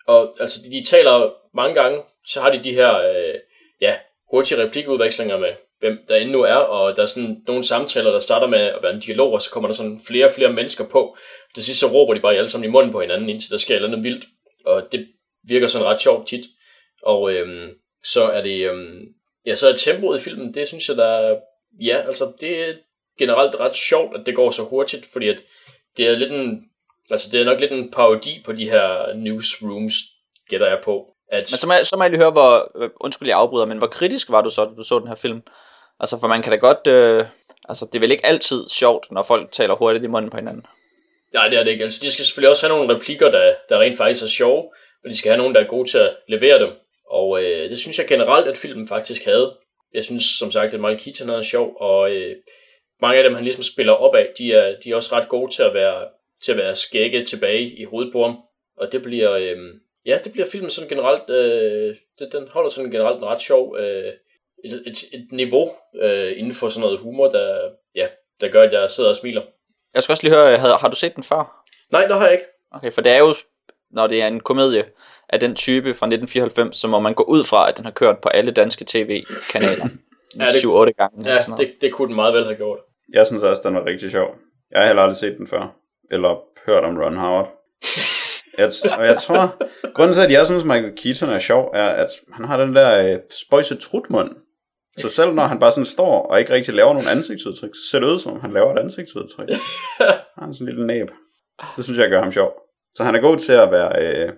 Og 0.06 0.34
altså, 0.40 0.58
de, 0.70 0.84
taler 0.84 1.34
mange 1.54 1.74
gange, 1.74 2.02
så 2.26 2.40
har 2.40 2.50
de 2.50 2.64
de 2.64 2.72
her, 2.72 2.98
øh, 2.98 3.34
ja, 3.80 3.98
hurtige 4.30 4.62
replikudvekslinger 4.62 5.38
med, 5.38 5.52
hvem 5.84 5.98
der 6.08 6.16
endnu 6.16 6.42
er, 6.42 6.54
og 6.54 6.96
der 6.96 7.02
er 7.02 7.06
sådan 7.06 7.42
nogle 7.46 7.64
samtaler, 7.64 8.10
der 8.12 8.20
starter 8.20 8.46
med 8.46 8.58
at 8.58 8.78
være 8.82 8.94
en 8.94 9.00
dialog, 9.00 9.32
og 9.32 9.42
så 9.42 9.50
kommer 9.50 9.68
der 9.68 9.74
sådan 9.74 10.00
flere 10.06 10.26
og 10.26 10.32
flere 10.32 10.52
mennesker 10.52 10.88
på. 10.88 11.16
Til 11.54 11.64
sidst 11.64 11.80
så 11.80 11.86
råber 11.86 12.14
de 12.14 12.20
bare 12.20 12.34
alle 12.34 12.48
sammen 12.48 12.68
i 12.68 12.72
munden 12.72 12.92
på 12.92 13.00
hinanden, 13.00 13.28
indtil 13.28 13.50
der 13.50 13.58
sker 13.58 13.80
noget 13.80 14.04
vildt, 14.04 14.24
og 14.66 14.92
det 14.92 15.08
virker 15.48 15.66
sådan 15.66 15.86
ret 15.86 16.00
sjovt 16.00 16.28
tit. 16.28 16.44
Og 17.02 17.32
øhm, 17.32 17.70
så 18.04 18.24
er 18.24 18.42
det, 18.42 18.70
øhm, 18.70 19.00
ja, 19.46 19.54
så 19.54 19.68
er 19.68 19.76
tempoet 19.76 20.20
i 20.20 20.22
filmen, 20.22 20.54
det 20.54 20.68
synes 20.68 20.88
jeg, 20.88 20.96
der 20.96 21.06
er, 21.06 21.36
ja, 21.80 21.96
altså 21.96 22.32
det 22.40 22.68
er 22.68 22.72
generelt 23.18 23.60
ret 23.60 23.76
sjovt, 23.76 24.16
at 24.16 24.26
det 24.26 24.34
går 24.34 24.50
så 24.50 24.62
hurtigt, 24.62 25.06
fordi 25.12 25.28
at 25.28 25.42
det 25.96 26.06
er 26.06 26.12
lidt 26.12 26.32
en, 26.32 26.62
altså 27.10 27.28
det 27.32 27.40
er 27.40 27.44
nok 27.44 27.60
lidt 27.60 27.72
en 27.72 27.90
parodi 27.90 28.42
på 28.44 28.52
de 28.52 28.70
her 28.70 29.14
newsrooms, 29.14 29.94
gætter 30.48 30.66
jeg 30.66 30.80
på. 30.84 31.06
At, 31.28 31.42
Men 31.52 31.58
så 31.58 31.66
må, 31.66 31.72
jeg, 31.72 31.86
så 31.86 31.96
må 31.96 32.02
jeg 32.04 32.10
lige 32.10 32.20
høre, 32.20 32.30
hvor, 32.30 32.72
undskyld 33.00 33.28
jeg 33.28 33.38
afbryder, 33.38 33.66
men 33.66 33.78
hvor 33.78 33.86
kritisk 33.86 34.30
var 34.30 34.42
du 34.42 34.50
så, 34.50 34.64
da 34.64 34.70
du 34.70 34.82
så 34.82 34.98
den 34.98 35.08
her 35.08 35.14
film? 35.14 35.42
Altså, 36.00 36.20
for 36.20 36.28
man 36.28 36.42
kan 36.42 36.52
da 36.52 36.58
godt, 36.58 36.86
øh, 36.86 37.26
altså 37.68 37.86
det 37.86 37.94
er 37.94 38.00
vel 38.00 38.10
ikke 38.10 38.26
altid 38.26 38.68
sjovt, 38.68 39.06
når 39.10 39.22
folk 39.22 39.52
taler 39.52 39.74
hurtigt 39.74 40.04
i 40.04 40.06
munden 40.06 40.30
på 40.30 40.36
hinanden. 40.36 40.66
Nej, 41.34 41.48
det 41.48 41.58
er 41.58 41.64
det 41.64 41.70
ikke. 41.70 41.84
Altså, 41.84 42.00
de 42.02 42.12
skal 42.12 42.24
selvfølgelig 42.24 42.50
også 42.50 42.66
have 42.68 42.78
nogle 42.78 42.94
replikker, 42.94 43.30
der, 43.30 43.54
der 43.68 43.80
rent 43.80 43.96
faktisk 43.96 44.24
er 44.24 44.28
sjove, 44.28 44.62
og 45.04 45.10
de 45.10 45.16
skal 45.16 45.30
have 45.30 45.38
nogen, 45.38 45.54
der 45.54 45.60
er 45.60 45.66
gode 45.66 45.90
til 45.90 45.98
at 45.98 46.16
levere 46.28 46.58
dem. 46.58 46.70
Og 47.10 47.42
øh, 47.42 47.70
det 47.70 47.78
synes 47.78 47.98
jeg 47.98 48.06
generelt, 48.08 48.48
at 48.48 48.58
filmen 48.58 48.88
faktisk 48.88 49.24
havde. 49.24 49.56
Jeg 49.94 50.04
synes, 50.04 50.24
som 50.24 50.50
sagt, 50.50 50.74
at 50.74 50.80
Michael 50.80 51.00
Keaton 51.00 51.30
er 51.30 51.42
sjov, 51.42 51.76
og 51.80 52.10
øh, 52.10 52.36
mange 53.00 53.18
af 53.18 53.24
dem, 53.24 53.34
han 53.34 53.44
ligesom 53.44 53.62
spiller 53.62 53.92
op 53.92 54.14
af, 54.14 54.28
de 54.38 54.52
er, 54.52 54.76
de 54.84 54.90
er 54.90 54.96
også 54.96 55.16
ret 55.16 55.28
gode 55.28 55.54
til 55.54 55.62
at 55.62 55.74
være, 55.74 56.08
til 56.44 56.52
at 56.52 56.58
være 56.58 56.74
skægge 56.74 57.24
tilbage 57.24 57.62
i 57.62 57.84
hovedet 57.84 58.12
på 58.12 58.22
ham. 58.22 58.36
Og 58.76 58.92
det 58.92 59.02
bliver, 59.02 59.32
øh, 59.32 59.56
ja, 60.06 60.18
det 60.24 60.32
bliver 60.32 60.46
filmen 60.52 60.70
sådan 60.70 60.88
generelt, 60.88 61.30
øh, 61.30 61.96
det, 62.18 62.32
den 62.32 62.48
holder 62.48 62.70
sådan 62.70 62.90
generelt 62.90 63.18
en 63.18 63.24
ret 63.24 63.42
sjov, 63.42 63.76
øh, 63.78 64.12
et, 64.64 64.82
et, 64.86 64.98
et 65.12 65.26
niveau 65.32 65.70
øh, 66.02 66.32
inden 66.36 66.52
for 66.54 66.68
sådan 66.68 66.80
noget 66.80 67.00
humor, 67.00 67.28
der, 67.28 67.58
ja, 67.96 68.06
der 68.40 68.48
gør, 68.48 68.62
at 68.62 68.72
jeg 68.72 68.90
sidder 68.90 69.10
og 69.10 69.16
smiler. 69.16 69.42
Jeg 69.94 70.02
skal 70.02 70.12
også 70.12 70.22
lige 70.22 70.34
høre, 70.34 70.56
har, 70.58 70.78
har 70.78 70.88
du 70.88 70.96
set 70.96 71.14
den 71.16 71.22
før? 71.22 71.64
Nej, 71.92 72.06
det 72.06 72.16
har 72.16 72.22
jeg 72.24 72.32
ikke. 72.32 72.44
Okay, 72.72 72.92
for 72.92 73.00
det 73.00 73.12
er 73.12 73.18
jo, 73.18 73.34
når 73.90 74.06
det 74.06 74.22
er 74.22 74.26
en 74.26 74.40
komedie 74.40 74.84
af 75.28 75.40
den 75.40 75.54
type 75.54 75.88
fra 75.94 76.06
1994, 76.06 76.76
så 76.76 76.88
må 76.88 76.98
man 77.00 77.14
gå 77.14 77.22
ud 77.22 77.44
fra, 77.44 77.68
at 77.68 77.76
den 77.76 77.84
har 77.84 77.92
kørt 77.92 78.18
på 78.18 78.28
alle 78.28 78.50
danske 78.52 78.84
tv-kanaler. 78.88 79.88
Ja, 80.38 80.44
det- 80.52 80.64
7-8 80.64 80.90
gange. 80.90 81.18
eller 81.18 81.32
Ja, 81.48 81.54
det, 81.58 81.72
det 81.80 81.92
kunne 81.92 82.08
den 82.08 82.14
meget 82.16 82.34
vel 82.34 82.44
have 82.44 82.56
gjort. 82.56 82.78
Jeg 83.12 83.26
synes 83.26 83.42
også, 83.42 83.62
den 83.68 83.74
var 83.74 83.86
rigtig 83.86 84.10
sjov. 84.10 84.34
Jeg 84.70 84.80
har 84.80 84.86
heller 84.86 85.02
aldrig 85.02 85.16
set 85.16 85.38
den 85.38 85.46
før. 85.46 85.76
Eller 86.10 86.42
hørt 86.66 86.84
om 86.84 86.98
Ron 86.98 87.16
Howard. 87.16 87.48
Jeg, 88.58 88.70
og 88.98 89.06
jeg 89.06 89.16
tror, 89.18 89.56
grunden 89.94 90.14
til, 90.14 90.22
at 90.22 90.32
jeg 90.32 90.46
synes, 90.46 90.64
Michael 90.64 90.96
Keaton 91.02 91.28
er 91.28 91.38
sjov, 91.38 91.70
er, 91.74 91.88
at 91.88 92.08
han 92.32 92.44
har 92.44 92.56
den 92.64 92.74
der 92.76 93.12
øh, 93.12 93.18
spøjse 93.46 93.76
trutmund. 93.76 94.30
Så 95.00 95.08
selv 95.08 95.32
når 95.32 95.42
han 95.42 95.58
bare 95.58 95.72
sådan 95.72 95.86
står 95.86 96.22
og 96.22 96.40
ikke 96.40 96.52
rigtig 96.52 96.74
laver 96.74 96.92
nogen 96.92 97.08
ansigtsudtryk, 97.08 97.74
så 97.74 97.90
ser 97.90 98.00
det 98.00 98.06
ud 98.06 98.20
som 98.20 98.32
om 98.32 98.40
han 98.40 98.52
laver 98.52 98.74
et 98.74 98.78
ansigtsudtryk. 98.78 99.48
Han 100.38 100.44
har 100.48 100.52
sådan 100.52 100.68
en 100.68 100.74
lille 100.74 100.86
næb. 100.86 101.10
Det 101.76 101.84
synes 101.84 101.98
jeg 101.98 102.10
gør 102.10 102.20
ham 102.20 102.32
sjov. 102.32 102.52
Så 102.94 103.04
han 103.04 103.14
er 103.14 103.20
god 103.20 103.36
til 103.36 103.52
at 103.52 103.70
være, 103.70 103.90
øh, 104.02 104.32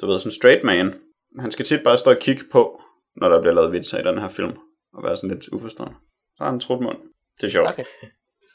du 0.00 0.06
ved, 0.06 0.18
sådan 0.18 0.28
en 0.28 0.34
straight 0.34 0.64
man. 0.64 0.94
Han 1.38 1.52
skal 1.52 1.64
tit 1.64 1.80
bare 1.84 1.98
stå 1.98 2.10
og 2.10 2.18
kigge 2.18 2.44
på, 2.52 2.82
når 3.16 3.28
der 3.28 3.40
bliver 3.40 3.54
lavet 3.54 3.72
vitser 3.72 3.98
i 3.98 4.02
den 4.02 4.18
her 4.18 4.28
film. 4.28 4.52
Og 4.94 5.04
være 5.04 5.16
sådan 5.16 5.30
lidt 5.30 5.48
uforstående. 5.48 5.94
Så 6.36 6.38
har 6.38 6.44
han 6.44 6.54
en 6.54 6.60
trutmund. 6.60 6.98
Det 7.40 7.46
er 7.46 7.50
sjovt. 7.50 7.68
Okay. 7.68 7.84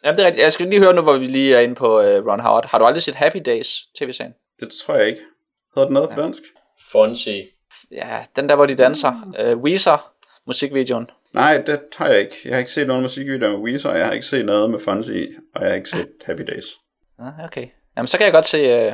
Ja, 0.03 0.11
det 0.11 0.19
er 0.19 0.25
rigtigt. 0.25 0.43
Jeg 0.43 0.53
skal 0.53 0.67
lige 0.67 0.81
høre 0.83 0.93
nu, 0.93 1.01
hvor 1.01 1.17
vi 1.17 1.27
lige 1.27 1.55
er 1.55 1.59
inde 1.59 1.75
på 1.75 1.99
uh, 1.99 2.27
Ron 2.27 2.39
Howard. 2.39 2.65
Har 2.65 2.79
du 2.79 2.85
aldrig 2.85 3.03
set 3.03 3.15
Happy 3.15 3.37
Days 3.45 3.79
tv-serien? 3.99 4.33
Det 4.59 4.69
tror 4.71 4.95
jeg 4.95 5.07
ikke. 5.07 5.21
Hedder 5.75 5.87
den 5.87 5.93
noget 5.93 6.09
på 6.09 6.21
dansk? 6.21 6.41
Fonzie. 6.91 7.47
Ja, 7.91 8.25
den 8.35 8.49
der, 8.49 8.55
hvor 8.55 8.65
de 8.65 8.75
danser. 8.75 9.33
Uh, 9.39 9.63
Weezer, 9.63 10.13
musikvideoen. 10.47 11.07
Nej, 11.33 11.63
det 11.67 11.79
har 11.95 12.07
jeg 12.07 12.19
ikke. 12.19 12.35
Jeg 12.45 12.53
har 12.53 12.59
ikke 12.59 12.71
set 12.71 12.87
nogen 12.87 13.01
musikvideo 13.01 13.49
med 13.49 13.59
Weezer, 13.59 13.93
jeg 13.93 14.05
har 14.05 14.13
ikke 14.13 14.25
set 14.25 14.45
noget 14.45 14.69
med 14.69 14.79
Fonzie, 14.79 15.27
og 15.55 15.61
jeg 15.61 15.69
har 15.69 15.75
ikke 15.75 15.89
set 15.89 16.09
Happy 16.25 16.41
Days. 16.41 16.65
Ja, 17.19 17.45
okay. 17.45 17.67
Jamen, 17.97 18.07
så 18.07 18.17
kan 18.17 18.25
jeg 18.25 18.33
godt 18.33 18.45
se... 18.45 18.87
Uh, 18.87 18.93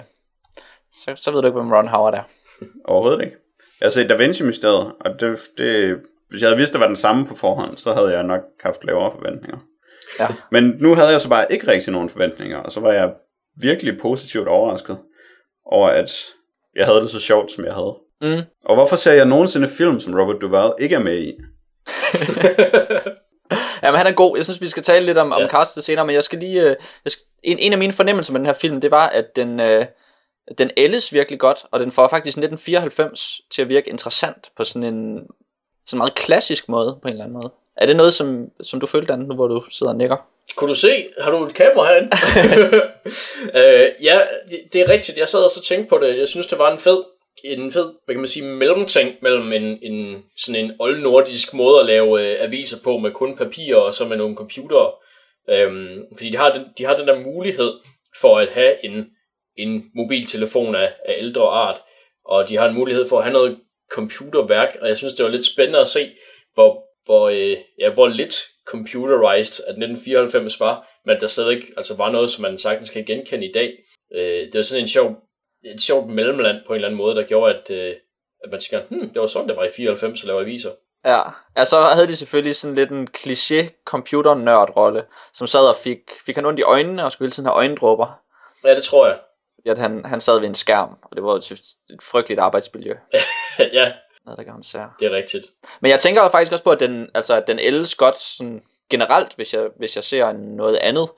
så, 0.93 1.13
så 1.15 1.31
ved 1.31 1.41
du 1.41 1.47
ikke, 1.47 1.59
hvem 1.59 1.71
Ron 1.71 1.87
Howard 1.87 2.13
er. 2.13 2.23
Overhovedet 2.85 3.21
ikke. 3.25 3.35
Jeg 3.79 3.85
har 3.85 3.91
set 3.91 4.09
Da 4.09 4.15
Vinci 4.15 4.43
Mysteriet, 4.43 4.93
og 4.99 5.19
det, 5.19 5.39
det, 5.57 5.99
hvis 6.29 6.41
jeg 6.41 6.49
havde 6.49 6.57
vidst, 6.57 6.73
det 6.73 6.81
var 6.81 6.87
den 6.87 6.95
samme 6.95 7.25
på 7.25 7.35
forhånd, 7.35 7.77
så 7.77 7.93
havde 7.93 8.09
jeg 8.09 8.23
nok 8.23 8.41
haft 8.63 8.83
lavere 8.83 9.11
forventninger. 9.11 9.57
Ja. 10.19 10.27
Men 10.51 10.63
nu 10.63 10.95
havde 10.95 11.09
jeg 11.09 11.21
så 11.21 11.29
bare 11.29 11.51
ikke 11.51 11.67
rigtig 11.67 11.93
nogen 11.93 12.09
forventninger, 12.09 12.57
og 12.57 12.71
så 12.71 12.79
var 12.79 12.91
jeg 12.91 13.13
virkelig 13.61 13.99
positivt 13.99 14.47
overrasket 14.47 14.97
over, 15.65 15.89
at 15.89 16.11
jeg 16.75 16.85
havde 16.85 17.01
det 17.01 17.09
så 17.09 17.19
sjovt, 17.19 17.51
som 17.51 17.65
jeg 17.65 17.73
havde. 17.73 17.97
Mm. 18.21 18.41
Og 18.65 18.75
hvorfor 18.75 18.95
ser 18.95 19.13
jeg 19.13 19.25
nogensinde 19.25 19.67
film, 19.67 19.99
som 19.99 20.13
Robert 20.13 20.41
Duvall 20.41 20.73
ikke 20.79 20.95
er 20.95 20.99
med 20.99 21.21
i? 21.21 21.33
Jamen, 23.83 23.97
han 23.97 24.07
er 24.07 24.11
god. 24.11 24.37
Jeg 24.37 24.45
synes, 24.45 24.61
vi 24.61 24.69
skal 24.69 24.83
tale 24.83 25.05
lidt 25.05 25.17
om, 25.17 25.31
om 25.31 25.41
Ja. 25.41 25.47
castet 25.47 25.83
senere, 25.83 26.05
men 26.05 26.15
jeg 26.15 26.23
skal 26.23 26.39
lige... 26.39 26.61
Øh, 26.61 26.75
jeg 27.05 27.11
skal, 27.11 27.23
en, 27.43 27.59
en 27.59 27.71
af 27.71 27.77
mine 27.79 27.93
fornemmelser 27.93 28.33
med 28.33 28.39
den 28.39 28.45
her 28.45 28.53
film, 28.53 28.81
det 28.81 28.91
var, 28.91 29.07
at 29.07 29.35
den, 29.35 29.59
øh, 29.59 29.85
den 30.57 30.71
ældes 30.77 31.13
virkelig 31.13 31.39
godt, 31.39 31.65
og 31.71 31.79
den 31.79 31.91
får 31.91 32.07
faktisk 32.07 32.37
1994 32.37 33.41
til 33.51 33.61
at 33.61 33.69
virke 33.69 33.89
interessant 33.89 34.51
på 34.57 34.63
sådan 34.63 34.83
en 34.83 35.27
sådan 35.87 35.97
meget 35.97 36.15
klassisk 36.15 36.69
måde, 36.69 36.97
på 37.01 37.07
en 37.07 37.11
eller 37.11 37.23
anden 37.23 37.37
måde. 37.41 37.51
Er 37.77 37.85
det 37.85 37.95
noget, 37.95 38.13
som, 38.13 38.47
som 38.61 38.79
du 38.79 38.87
følte, 38.87 39.07
Dan, 39.13 39.19
nu 39.19 39.35
hvor 39.35 39.47
du 39.47 39.63
sidder 39.69 39.91
og 39.91 39.97
nikker? 39.97 40.17
Kunne 40.55 40.69
du 40.69 40.75
se? 40.75 41.07
Har 41.21 41.31
du 41.31 41.45
et 41.45 41.53
kamera 41.53 41.85
herinde? 41.85 42.09
øh, 43.59 44.03
ja, 44.03 44.19
det, 44.49 44.59
det 44.73 44.81
er 44.81 44.89
rigtigt. 44.89 45.17
Jeg 45.17 45.29
sad 45.29 45.43
og 45.43 45.51
så 45.51 45.63
tænkte 45.63 45.89
på 45.89 45.97
det. 45.97 46.17
Jeg 46.19 46.27
synes, 46.27 46.47
det 46.47 46.57
var 46.59 46.71
en 46.71 46.79
fed, 46.79 47.03
en 47.43 47.71
fed, 47.71 47.93
hvad 48.05 48.15
kan 48.15 48.21
man 48.21 48.27
sige, 48.27 48.45
mellemting 48.45 49.15
mellem 49.21 49.53
en, 49.53 49.79
en 49.81 50.23
sådan 50.37 50.65
en 50.65 50.75
oldnordisk 50.79 51.53
måde 51.53 51.79
at 51.79 51.85
lave 51.85 52.21
øh, 52.21 52.37
aviser 52.39 52.77
på 52.83 52.97
med 52.97 53.11
kun 53.11 53.37
papir 53.37 53.75
og 53.75 53.93
så 53.93 54.05
med 54.05 54.17
nogle 54.17 54.35
computere. 54.35 54.91
Øhm, 55.49 56.05
fordi 56.17 56.29
de 56.29 56.37
har, 56.37 56.53
den, 56.53 56.65
de 56.77 56.85
har 56.85 56.95
den 56.95 57.07
der 57.07 57.19
mulighed 57.19 57.73
for 58.21 58.39
at 58.39 58.49
have 58.49 58.85
en, 58.85 59.05
en 59.55 59.85
mobiltelefon 59.95 60.75
af, 60.75 60.93
af 61.05 61.15
ældre 61.17 61.43
art, 61.43 61.81
og 62.25 62.49
de 62.49 62.57
har 62.57 62.69
en 62.69 62.75
mulighed 62.75 63.07
for 63.09 63.17
at 63.17 63.23
have 63.23 63.33
noget 63.33 63.59
computerværk, 63.91 64.77
og 64.81 64.87
jeg 64.87 64.97
synes, 64.97 65.13
det 65.13 65.25
var 65.25 65.31
lidt 65.31 65.45
spændende 65.45 65.79
at 65.79 65.87
se, 65.87 66.11
hvor, 66.53 66.83
hvor, 67.05 67.29
øh, 67.29 67.57
ja, 67.79 67.89
hvor 67.89 68.07
lidt 68.07 68.35
computerized 68.65 69.65
at 69.67 69.71
1994 69.71 70.59
var, 70.59 70.89
men 71.05 71.17
der 71.19 71.27
stadig 71.27 71.61
altså 71.77 71.95
var 71.97 72.11
noget, 72.11 72.29
som 72.29 72.41
man 72.41 72.57
sagtens 72.57 72.89
kan 72.89 73.05
genkende 73.05 73.49
i 73.49 73.51
dag. 73.51 73.73
Øh, 74.15 74.45
det 74.45 74.55
var 74.55 74.61
sådan 74.61 74.83
en 74.83 74.89
sjov, 74.89 75.15
et 75.63 75.81
sjovt 75.81 76.09
mellemland 76.09 76.57
på 76.67 76.73
en 76.73 76.75
eller 76.75 76.87
anden 76.87 76.97
måde, 76.97 77.15
der 77.15 77.23
gjorde, 77.23 77.55
at, 77.55 77.71
øh, 77.71 77.95
at 78.43 78.51
man 78.51 78.59
tænker, 78.59 78.87
hmm, 78.89 79.09
det 79.13 79.21
var 79.21 79.27
sådan, 79.27 79.47
det 79.47 79.57
var 79.57 79.63
i 79.63 79.71
94 79.75 80.21
at 80.21 80.27
lave 80.27 80.41
aviser. 80.41 80.69
Ja, 81.05 81.21
altså 81.55 81.81
havde 81.81 82.07
de 82.07 82.15
selvfølgelig 82.15 82.55
sådan 82.55 82.75
lidt 82.75 82.89
en 82.89 83.07
kliché 83.17 83.83
computer 83.85 84.65
rolle, 84.65 85.05
som 85.33 85.47
sad 85.47 85.67
og 85.69 85.75
fik, 85.75 85.99
fik 86.25 86.35
han 86.35 86.45
ondt 86.45 86.59
i 86.59 86.63
øjnene 86.63 87.05
og 87.05 87.11
skulle 87.11 87.25
hele 87.25 87.33
tiden 87.33 87.47
have 87.47 87.55
øjendråber. 87.55 88.21
Ja, 88.63 88.75
det 88.75 88.83
tror 88.83 89.07
jeg. 89.07 89.19
At 89.65 89.77
han, 89.77 90.05
han 90.05 90.21
sad 90.21 90.39
ved 90.39 90.47
en 90.47 90.55
skærm, 90.55 90.97
og 91.03 91.15
det 91.15 91.23
var 91.23 91.35
et, 91.35 91.51
et 91.89 92.01
frygteligt 92.01 92.39
arbejdsmiljø, 92.39 92.93
ja, 93.73 93.93
noget 94.25 94.37
der 94.37 94.43
gør 94.43 94.51
ham 94.51 94.63
sær. 94.63 94.95
det 94.99 95.07
er 95.07 95.15
rigtigt. 95.15 95.45
Men 95.81 95.91
jeg 95.91 95.99
tænker 95.99 96.29
faktisk 96.29 96.51
også 96.51 96.63
på, 96.63 96.71
at 96.71 96.79
den, 96.79 97.09
altså, 97.13 97.33
at 97.33 97.47
den 97.47 97.59
ældes 97.59 97.95
godt 97.95 98.21
sådan, 98.21 98.61
generelt, 98.89 99.35
hvis 99.35 99.53
jeg, 99.53 99.67
hvis 99.77 99.95
jeg 99.95 100.03
ser 100.03 100.31
noget 100.31 100.75
andet 100.75 101.09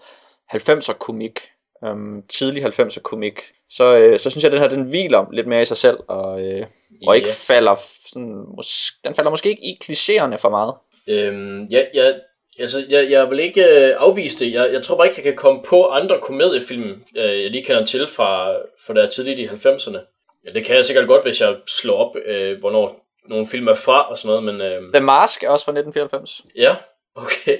90'er 0.53 0.93
komik, 0.93 1.39
øhm, 1.85 2.27
tidlig 2.27 2.65
90'er 2.65 3.01
komik, 3.01 3.39
så, 3.69 3.97
øh, 3.97 4.19
så 4.19 4.29
synes 4.29 4.43
jeg, 4.43 4.53
at 4.53 4.59
den 4.59 4.61
her 4.61 4.77
den 4.77 4.89
hviler 4.89 5.25
lidt 5.33 5.47
mere 5.47 5.61
i 5.61 5.65
sig 5.65 5.77
selv, 5.77 5.97
og, 6.07 6.41
øh, 6.41 6.65
og 7.07 7.15
ikke 7.15 7.29
falder, 7.29 7.75
sådan, 8.05 8.45
mås- 8.59 8.99
den 9.03 9.15
falder 9.15 9.31
måske 9.31 9.49
ikke 9.49 9.63
i 9.63 9.79
klichéerne 9.83 10.35
for 10.35 10.49
meget. 10.49 10.73
Øhm, 11.09 11.63
ja, 11.65 11.81
ja, 11.93 12.11
altså, 12.59 12.77
jeg, 12.89 13.11
jeg 13.11 13.29
vil 13.29 13.39
ikke 13.39 13.63
øh, 13.63 13.95
afvise 13.97 14.45
det. 14.45 14.53
Jeg, 14.53 14.73
jeg 14.73 14.83
tror 14.83 14.97
bare 14.97 15.07
ikke, 15.07 15.17
jeg 15.17 15.23
kan 15.23 15.35
komme 15.35 15.61
på 15.63 15.87
andre 15.87 16.19
komediefilm, 16.21 17.03
øh, 17.17 17.41
jeg 17.43 17.51
lige 17.51 17.65
kender 17.65 17.85
til 17.85 18.07
fra, 18.07 18.53
fra 18.85 18.93
der 18.93 19.09
tidligt 19.09 19.39
i 19.39 19.45
90'erne. 19.45 19.99
Ja, 20.45 20.51
det 20.51 20.65
kan 20.65 20.75
jeg 20.75 20.85
sikkert 20.85 21.07
godt, 21.07 21.23
hvis 21.23 21.41
jeg 21.41 21.55
slår 21.67 21.97
op, 21.97 22.15
øh, 22.25 22.59
hvornår 22.59 23.05
nogle 23.29 23.47
film 23.47 23.67
er 23.67 23.73
fra 23.73 24.09
og 24.09 24.17
sådan 24.17 24.41
noget, 24.41 24.43
men 24.43 24.61
øh, 24.61 24.93
The 24.93 25.03
Mask 25.03 25.43
er 25.43 25.49
også 25.49 25.65
fra 25.65 25.71
1994. 25.71 26.41
ja, 26.55 26.75
okay. 27.15 27.57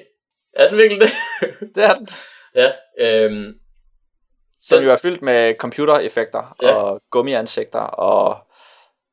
Er 0.53 0.67
den 0.69 0.78
virkelig 0.78 1.01
det? 1.01 1.11
Det 1.76 1.84
er 1.84 1.95
den. 1.95 2.07
ja, 2.55 2.72
øhm, 2.99 3.53
Som 4.62 4.84
jo 4.84 4.91
er 4.91 4.95
fyldt 4.97 5.22
med 5.22 5.55
computereffekter 5.59 6.55
Ja. 6.62 6.74
og 6.74 7.01
gummiansigter 7.12 7.80
og 7.80 8.38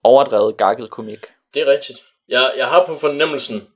overdrevet 0.04 0.56
gakket 0.56 0.90
komik. 0.90 1.18
det 1.54 1.62
er 1.62 1.66
rigtigt. 1.66 1.98
Jeg, 2.28 2.50
jeg 2.58 2.66
har 2.66 2.86
på 2.86 2.94
fornemmelsen, 2.94 3.66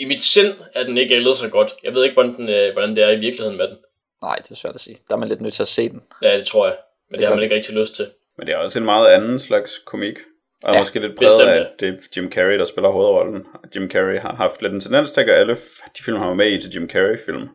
i 0.00 0.04
mit 0.04 0.22
sind, 0.22 0.54
at 0.74 0.86
den 0.86 0.98
ikke 0.98 1.14
ældet 1.14 1.36
så 1.36 1.48
godt. 1.48 1.72
Jeg 1.82 1.94
ved 1.94 2.04
ikke, 2.04 2.14
hvordan, 2.14 2.36
den, 2.36 2.48
øh, 2.48 2.72
hvordan 2.72 2.96
det 2.96 3.04
er 3.04 3.10
i 3.10 3.18
virkeligheden 3.18 3.56
med 3.56 3.68
den. 3.68 3.76
Nej, 4.22 4.36
det 4.36 4.50
er 4.50 4.54
svært 4.54 4.74
at 4.74 4.80
sige. 4.80 4.98
Der 5.08 5.14
er 5.14 5.18
man 5.18 5.28
lidt 5.28 5.40
nødt 5.40 5.54
til 5.54 5.62
at 5.62 5.68
se 5.68 5.88
den. 5.88 6.02
Ja, 6.22 6.36
det 6.38 6.46
tror 6.46 6.66
jeg. 6.66 6.76
Men 7.10 7.12
det, 7.12 7.18
Det 7.18 7.28
har 7.28 7.34
man 7.34 7.42
ikke 7.44 7.54
rigtig 7.56 7.74
lyst 7.74 7.94
til. 7.94 8.06
Men 8.38 8.46
det 8.46 8.52
er 8.54 8.58
også 8.58 8.78
en 8.78 8.84
meget 8.84 9.08
anden 9.08 9.38
slags 9.40 9.78
komik. 9.86 10.18
Og 10.64 10.74
Ja, 10.74 10.80
måske 10.80 11.00
lidt 11.00 11.18
præget 11.18 11.30
bestemt, 11.38 11.50
af, 11.50 11.60
at 11.60 11.68
det 11.80 11.88
er 11.88 11.92
Jim 12.16 12.32
Carrey, 12.32 12.58
der 12.58 12.64
spiller 12.64 12.90
hovedrollen. 12.90 13.46
Jim 13.76 13.90
Carrey 13.90 14.18
har 14.18 14.34
haft 14.34 14.62
lidt 14.62 14.72
en 14.72 14.80
tendens 14.80 15.12
til 15.12 15.20
at 15.20 15.26
gøre 15.26 15.36
alle 15.36 15.54
de 15.98 16.02
film, 16.04 16.16
han 16.16 16.28
var 16.28 16.34
med 16.34 16.50
i, 16.52 16.60
til 16.60 16.70
Jim 16.74 16.90
Carrey-film. 16.90 17.48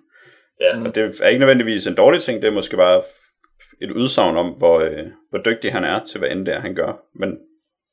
Ja, 0.62 0.80
Og 0.86 0.96
det 0.96 1.20
er 1.22 1.28
ikke 1.28 1.40
nødvendigvis 1.40 1.88
en 1.88 1.96
dårlig 1.96 2.22
ting, 2.22 2.42
det 2.42 2.48
er 2.48 2.52
måske 2.52 2.78
bare 2.78 3.02
et 3.82 3.92
udsagn 3.92 4.38
om, 4.38 4.48
hvor, 4.50 4.80
øh, 4.80 5.06
hvor 5.30 5.40
dygtig 5.40 5.72
han 5.72 5.84
er 5.84 6.00
til, 6.00 6.20
hvad 6.20 6.30
end 6.30 6.46
det 6.46 6.54
er, 6.54 6.60
han 6.60 6.76
gør. 6.76 6.94
Men 7.16 7.40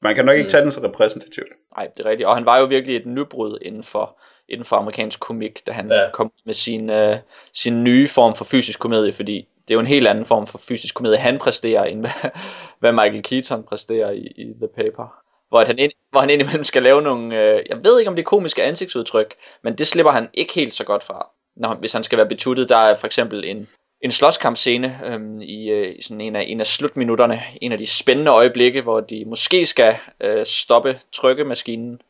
man 0.03 0.15
kan 0.15 0.25
nok 0.25 0.37
ikke 0.37 0.49
tage 0.49 0.63
den 0.63 0.71
så 0.71 0.81
repræsentativt. 0.85 1.49
Nej, 1.77 1.89
det 1.97 2.07
er 2.07 2.11
rigtigt. 2.11 2.27
Og 2.27 2.35
han 2.35 2.47
var 2.47 2.59
jo 2.59 2.65
virkelig 2.65 2.97
et 2.97 3.07
nybrud 3.07 3.59
inden 3.63 3.83
for, 3.83 4.21
inden 4.49 4.65
for 4.65 4.77
amerikansk 4.77 5.21
komik, 5.21 5.67
da 5.67 5.73
han 5.73 5.89
Ja. 5.91 6.03
ja. 6.03 6.11
kom 6.11 6.33
med 6.47 6.55
sin, 6.55 6.91
øh, 6.91 7.17
sin 7.53 7.85
nye 7.85 8.09
form 8.09 8.35
for 8.35 8.45
fysisk 8.45 8.81
komedie, 8.81 9.13
fordi 9.13 9.49
det 9.69 9.71
er 9.71 9.75
jo 9.75 9.81
en 9.81 9.87
helt 9.87 10.07
anden 10.07 10.27
form 10.27 10.47
for 10.47 10.59
fysisk 10.59 10.95
komedie, 10.95 11.19
han 11.19 11.39
præsterer, 11.39 11.85
end 11.85 12.01
hvad, 12.01 12.31
hvad 12.81 12.93
Michael 12.93 13.23
Keaton 13.23 13.63
præsterer 13.63 14.11
i, 14.11 14.27
i 14.37 14.45
The 14.45 14.69
Paper. 14.77 15.15
Hvor, 15.49 15.61
at 15.61 15.67
han, 15.67 15.79
ind, 15.79 15.93
hvor 16.11 16.21
han 16.21 16.31
indimellem 16.31 16.65
skal 16.65 16.83
lave 16.83 17.03
nogle, 17.03 17.43
øh, 17.43 17.63
jeg 17.69 17.85
ved 17.85 17.99
ikke 17.99 18.09
om 18.09 18.17
det 18.17 18.23
er 18.23 18.27
komiske 18.27 18.63
ansigtsudtryk, 18.63 19.35
men 19.63 19.79
det 19.79 19.87
slipper 19.87 20.13
han 20.13 20.29
ikke 20.35 20.55
helt 20.55 20.75
så 20.75 20.85
godt 20.85 21.03
fra, 21.03 21.27
når, 21.57 21.75
hvis 21.75 21.93
han 21.93 22.05
skal 22.05 22.19
være 22.19 22.29
betuttet. 22.29 22.69
Der 22.69 22.77
er 22.77 22.97
for 22.97 23.07
eksempel 23.07 23.45
en, 23.45 23.69
en 24.05 24.11
slåskampscene 24.11 25.01
øhm, 25.05 25.41
i, 25.43 25.71
øh, 25.71 25.95
i 25.99 26.03
sådan 26.03 26.21
en 26.21 26.37
af, 26.37 26.45
en 26.49 26.61
af 26.61 26.67
slutminutterne, 26.67 27.43
en 27.63 27.73
af 27.73 27.79
de 27.79 27.87
spændende 27.87 28.31
øjeblikke, 28.31 28.83
hvor 28.83 29.01
de 29.01 29.25
måske 29.27 29.67
skal 29.67 29.97
øh, 30.21 30.47
stoppe 30.47 31.01
trykkemaskinen 31.13 32.01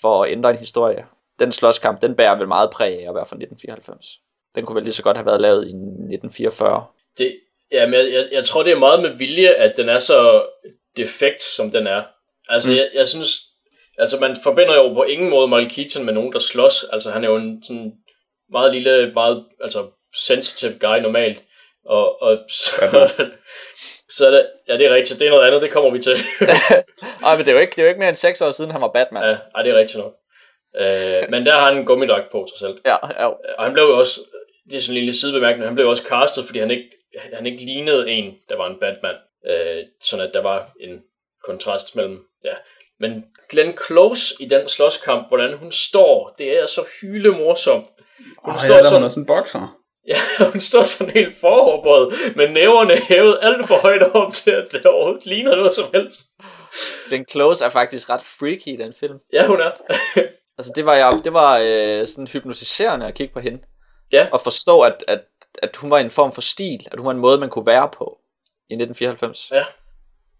for 0.00 0.24
at 0.24 0.32
ændre 0.32 0.50
en 0.50 0.58
historie. 0.58 1.04
Den 1.38 1.52
slåskamp, 1.52 2.02
den 2.02 2.14
bærer 2.14 2.38
vel 2.38 2.48
meget 2.48 2.70
præg 2.70 2.92
af 2.92 3.08
at 3.08 3.14
være 3.14 3.26
fra 3.26 3.36
1994. 3.36 4.06
Den 4.54 4.66
kunne 4.66 4.76
vel 4.76 4.84
lige 4.84 4.94
så 4.94 5.02
godt 5.02 5.16
have 5.16 5.26
været 5.26 5.40
lavet 5.40 5.62
i 5.64 5.68
1944. 5.68 6.86
det, 7.18 7.40
ja, 7.72 7.86
men 7.86 7.94
jeg, 7.94 8.12
jeg, 8.12 8.28
jeg 8.32 8.44
tror, 8.44 8.62
det 8.62 8.72
er 8.72 8.78
meget 8.78 9.02
med 9.02 9.10
vilje, 9.10 9.48
at 9.48 9.76
den 9.76 9.88
er 9.88 9.98
så 9.98 10.46
defekt, 10.96 11.42
som 11.42 11.70
den 11.70 11.86
er. 11.86 12.02
Altså, 12.48 12.70
mm. 12.70 12.76
jeg, 12.76 12.88
jeg 12.94 13.08
synes, 13.08 13.30
altså 13.98 14.20
man 14.20 14.36
forbinder 14.42 14.74
jo 14.74 14.94
på 14.94 15.02
ingen 15.02 15.30
måde 15.30 15.48
Michael 15.48 15.70
Keaton 15.70 16.04
med 16.04 16.12
nogen, 16.12 16.32
der 16.32 16.38
slås. 16.38 16.84
Altså, 16.92 17.10
han 17.10 17.24
er 17.24 17.28
jo 17.28 17.36
en 17.36 17.62
sådan 17.64 17.92
meget 18.50 18.74
lille, 18.74 19.12
meget, 19.14 19.44
altså, 19.60 19.78
sensitive 20.14 20.78
guy 20.78 20.98
normalt. 20.98 21.42
Og, 21.86 22.22
og 22.22 22.38
så, 22.48 23.12
så 24.16 24.26
er 24.26 24.30
det, 24.30 24.50
ja, 24.68 24.78
det 24.78 24.86
er 24.86 24.94
rigtigt. 24.94 25.20
Det 25.20 25.26
er 25.26 25.30
noget 25.30 25.46
andet, 25.46 25.62
det 25.62 25.70
kommer 25.70 25.90
vi 25.90 25.98
til. 26.02 26.12
Ej, 27.26 27.36
men 27.36 27.46
det 27.46 27.48
er, 27.48 27.52
jo 27.52 27.58
ikke, 27.58 27.70
det 27.70 27.78
er 27.78 27.82
jo 27.82 27.88
ikke 27.88 27.98
mere 27.98 28.08
end 28.08 28.16
6 28.16 28.40
år 28.40 28.50
siden, 28.50 28.70
han 28.70 28.80
var 28.80 28.88
Batman. 28.88 29.22
ja, 29.24 29.36
ej, 29.54 29.62
det 29.62 29.72
er 29.72 29.78
rigtigt 29.78 29.98
nok. 29.98 30.14
Øh, 30.80 31.30
men 31.30 31.46
der 31.46 31.52
har 31.52 31.70
han 31.70 31.78
en 31.78 31.86
gummidragt 31.86 32.30
på 32.32 32.46
sig 32.50 32.58
selv. 32.58 32.80
Ja, 32.86 32.96
ja. 33.20 33.26
Og 33.58 33.64
han 33.64 33.72
blev 33.72 33.84
jo 33.84 33.98
også, 33.98 34.20
det 34.70 34.76
er 34.76 34.80
sådan 34.80 34.96
en 34.96 35.04
lille 35.04 35.20
sidebemærkning, 35.20 35.66
han 35.66 35.74
blev 35.74 35.88
også 35.88 36.04
castet, 36.08 36.44
fordi 36.44 36.58
han 36.58 36.70
ikke, 36.70 36.90
han 37.32 37.46
ikke 37.46 37.64
lignede 37.64 38.10
en, 38.10 38.34
der 38.48 38.56
var 38.56 38.66
en 38.66 38.80
Batman. 38.80 39.14
Øh, 39.50 39.84
sådan 40.02 40.26
at 40.26 40.34
der 40.34 40.42
var 40.42 40.70
en 40.80 41.00
kontrast 41.44 41.96
mellem, 41.96 42.18
ja. 42.44 42.54
Men 43.00 43.24
Glenn 43.50 43.78
Close 43.86 44.34
i 44.40 44.46
den 44.48 44.68
slåskamp, 44.68 45.28
hvordan 45.28 45.56
hun 45.56 45.72
står, 45.72 46.34
det 46.38 46.58
er 46.60 46.66
så 46.66 46.84
hyle 47.00 47.30
morsomt. 47.30 47.86
Hun 48.44 48.54
Åh, 48.54 48.60
står 48.60 48.74
ja, 48.74 48.80
der 48.80 48.88
sådan, 48.88 49.02
er 49.02 49.08
sådan 49.08 49.22
en 49.22 49.26
bokser. 49.26 49.78
Ja, 50.08 50.16
hun 50.52 50.60
står 50.60 50.82
sådan 50.82 51.12
helt 51.14 51.36
foroverbøjet, 51.36 52.36
med 52.36 52.48
næverne 52.48 52.96
hævet 52.96 53.38
alt 53.42 53.66
for 53.68 53.74
højt 53.78 54.02
op 54.02 54.32
til, 54.32 54.50
at 54.50 54.66
det 54.72 54.86
overhovedet 54.86 55.26
ligner 55.26 55.56
noget 55.56 55.72
som 55.72 55.84
helst. 55.94 56.20
Den 57.10 57.24
Close 57.30 57.64
er 57.64 57.70
faktisk 57.70 58.10
ret 58.10 58.22
freaky 58.22 58.66
i 58.66 58.76
den 58.76 58.94
film. 59.00 59.18
Ja, 59.32 59.46
hun 59.46 59.60
er. 59.60 59.70
Altså 60.58 60.72
det 60.76 60.86
var, 60.86 60.94
jeg, 60.94 61.20
det 61.24 61.32
var 61.32 61.58
øh, 61.58 62.06
sådan 62.08 62.26
hypnotiserende 62.26 63.06
at 63.06 63.14
kigge 63.14 63.34
på 63.34 63.40
hende. 63.40 63.58
Ja. 64.12 64.28
Og 64.32 64.40
forstå, 64.40 64.80
at, 64.80 65.04
at, 65.08 65.20
at 65.62 65.76
hun 65.76 65.90
var 65.90 65.98
en 65.98 66.10
form 66.10 66.32
for 66.32 66.40
stil. 66.40 66.86
At 66.92 66.98
hun 66.98 67.06
var 67.06 67.10
en 67.12 67.18
måde, 67.18 67.38
man 67.38 67.50
kunne 67.50 67.66
være 67.66 67.88
på 67.98 68.18
i 68.70 68.74
1994. 68.74 69.48
Ja. 69.52 69.56
Det 69.56 69.64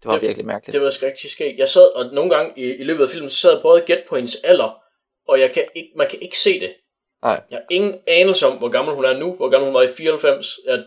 var 0.05 0.11
Det- 0.11 0.21
virkelig 0.21 0.45
mærkeligt. 0.45 0.73
Det 0.73 0.81
var 0.81 0.89
sgu 0.89 1.05
rigtig 1.05 1.31
skægt. 1.31 1.59
Jeg 1.59 1.69
sad, 1.69 1.95
og 1.95 2.05
nogle 2.13 2.35
gange 2.35 2.53
i, 2.57 2.63
i 2.75 2.83
løbet 2.83 3.03
af 3.03 3.09
filmen, 3.09 3.29
så 3.29 3.37
sad 3.37 3.49
jeg 3.49 3.57
og 3.57 3.61
prøvede 3.61 3.81
at 3.81 3.87
gætte 3.87 4.03
på 4.09 4.15
hendes 4.15 4.35
alder, 4.43 4.77
og 5.27 5.39
jeg 5.39 5.51
kan 5.51 5.63
ikke, 5.75 5.91
man 5.95 6.07
kan 6.09 6.19
ikke 6.21 6.39
se 6.39 6.59
det. 6.59 6.73
Nej. 7.23 7.41
Jeg 7.51 7.57
har 7.57 7.65
ingen 7.69 7.95
anelse 8.07 8.47
om, 8.47 8.57
hvor 8.57 8.69
gammel 8.69 8.95
hun 8.95 9.05
er 9.05 9.17
nu, 9.17 9.33
hvor 9.33 9.49
gammel 9.49 9.65
hun 9.67 9.73
var 9.73 9.81
i 9.81 9.87
94. 9.97 10.59
Jeg 10.67 10.83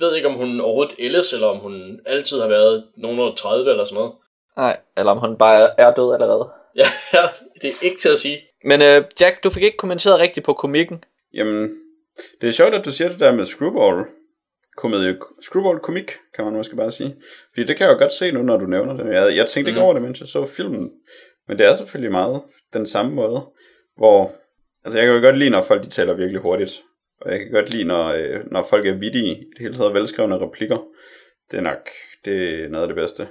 ved 0.00 0.16
ikke, 0.16 0.28
om 0.28 0.34
hun 0.34 0.60
overhovedet 0.60 0.94
ældes, 0.98 1.32
eller 1.32 1.46
om 1.46 1.58
hun 1.58 2.00
altid 2.06 2.40
har 2.40 2.48
været 2.48 2.84
nogen 2.96 3.18
under 3.20 3.34
30 3.34 3.70
eller 3.70 3.84
sådan 3.84 3.94
noget. 3.94 4.12
Nej, 4.56 4.76
eller 4.96 5.12
om 5.12 5.18
hun 5.18 5.36
bare 5.38 5.80
er 5.80 5.94
død 5.94 6.12
allerede. 6.14 6.48
Ja, 6.76 6.86
det 7.62 7.70
er 7.70 7.74
ikke 7.82 7.96
til 7.98 8.08
at 8.08 8.18
sige. 8.18 8.38
Men 8.64 8.82
øh, 8.82 9.04
Jack, 9.20 9.44
du 9.44 9.50
fik 9.50 9.62
ikke 9.62 9.76
kommenteret 9.76 10.18
rigtigt 10.20 10.46
på 10.46 10.52
komikken. 10.52 11.04
Jamen, 11.34 11.70
det 12.40 12.48
er 12.48 12.52
sjovt, 12.52 12.74
at 12.74 12.84
du 12.84 12.90
siger 12.92 13.08
det 13.08 13.20
der 13.20 13.32
med 13.32 13.46
screwball. 13.46 14.04
Komedie, 14.76 15.18
screwball 15.42 15.78
komik, 15.78 16.12
kan 16.34 16.44
man 16.44 16.54
måske 16.54 16.76
bare 16.76 16.92
sige. 16.92 17.16
Fordi 17.54 17.66
det 17.66 17.76
kan 17.76 17.86
jeg 17.86 17.94
jo 17.94 17.98
godt 17.98 18.12
se 18.12 18.32
nu, 18.32 18.42
når 18.42 18.56
du 18.56 18.66
nævner 18.66 18.96
det. 18.96 19.14
Jeg, 19.14 19.36
jeg 19.36 19.46
tænkte 19.46 19.70
ikke 19.70 19.80
Mhm. 19.80 19.84
over 19.84 19.92
det, 19.92 20.02
mens 20.02 20.20
jeg 20.20 20.28
så 20.28 20.46
filmen. 20.46 20.90
Men 21.48 21.58
det 21.58 21.66
er 21.66 21.74
selvfølgelig 21.74 22.12
meget 22.12 22.42
den 22.72 22.86
samme 22.86 23.12
måde, 23.14 23.40
hvor... 23.96 24.32
Altså, 24.86 24.98
jeg 24.98 25.06
kan 25.06 25.16
jo 25.16 25.22
godt 25.22 25.38
lide, 25.38 25.50
når 25.50 25.62
folk 25.62 25.84
de 25.84 25.88
taler 25.88 26.14
virkelig 26.14 26.40
hurtigt. 26.40 26.82
Og 27.20 27.30
jeg 27.30 27.38
kan 27.38 27.50
godt 27.50 27.70
lide, 27.70 27.84
når, 27.84 28.06
øh, 28.06 28.40
når 28.50 28.66
folk 28.70 28.86
er 28.86 28.94
vittige, 28.94 29.36
i 29.36 29.50
det 29.50 29.60
hele 29.60 29.76
taget 29.76 29.94
velskrevne 29.94 30.38
replikker. 30.38 30.78
Det 31.50 31.56
er 31.56 31.60
nok 31.60 31.88
det 32.24 32.64
er 32.64 32.68
noget 32.68 32.82
af 32.82 32.88
det 32.88 32.96
bedste. 32.96 33.28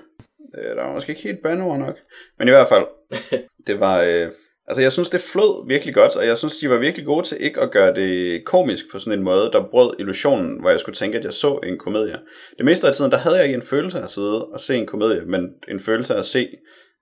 Øh, 0.58 0.76
der 0.76 0.84
var 0.84 0.94
måske 0.94 1.10
ikke 1.10 1.22
helt 1.22 1.44
bandeord 1.44 1.80
nok. 1.80 1.98
Men 2.40 2.48
i 2.48 2.52
hvert 2.52 2.68
fald, 2.68 2.86
det 3.68 3.80
var... 3.80 4.02
Øh, 4.02 4.32
altså, 4.68 4.82
jeg 4.82 4.92
synes, 4.92 5.10
det 5.10 5.22
flød 5.22 5.68
virkelig 5.68 5.94
godt, 5.94 6.16
og 6.16 6.26
jeg 6.26 6.38
synes, 6.38 6.58
de 6.58 6.70
var 6.70 6.78
virkelig 6.78 7.06
gode 7.06 7.26
til 7.26 7.38
ikke 7.40 7.62
at 7.62 7.72
gøre 7.72 7.96
det 7.96 8.46
komisk 8.46 8.86
på 8.92 9.00
sådan 9.00 9.20
en 9.20 9.26
måde, 9.26 9.50
der 9.54 9.68
brød 9.72 9.96
illusionen, 10.00 10.60
hvor 10.60 10.70
jeg 10.70 10.80
skulle 10.80 10.96
tænke, 10.96 11.18
at 11.18 11.24
jeg 11.24 11.34
så 11.34 11.60
en 11.64 11.78
komedie. 11.78 12.20
Det 12.58 12.66
meste 12.66 12.88
af 12.88 12.94
tiden, 12.94 13.12
der 13.12 13.18
havde 13.18 13.36
jeg 13.36 13.46
ikke 13.46 13.56
en 13.56 13.62
følelse 13.62 14.00
af 14.00 14.04
at 14.04 14.10
sidde 14.10 14.46
og 14.46 14.60
se 14.60 14.76
en 14.76 14.86
komedie, 14.86 15.22
men 15.26 15.50
en 15.68 15.80
følelse 15.80 16.14
af 16.14 16.20
at 16.20 16.26
se 16.26 16.50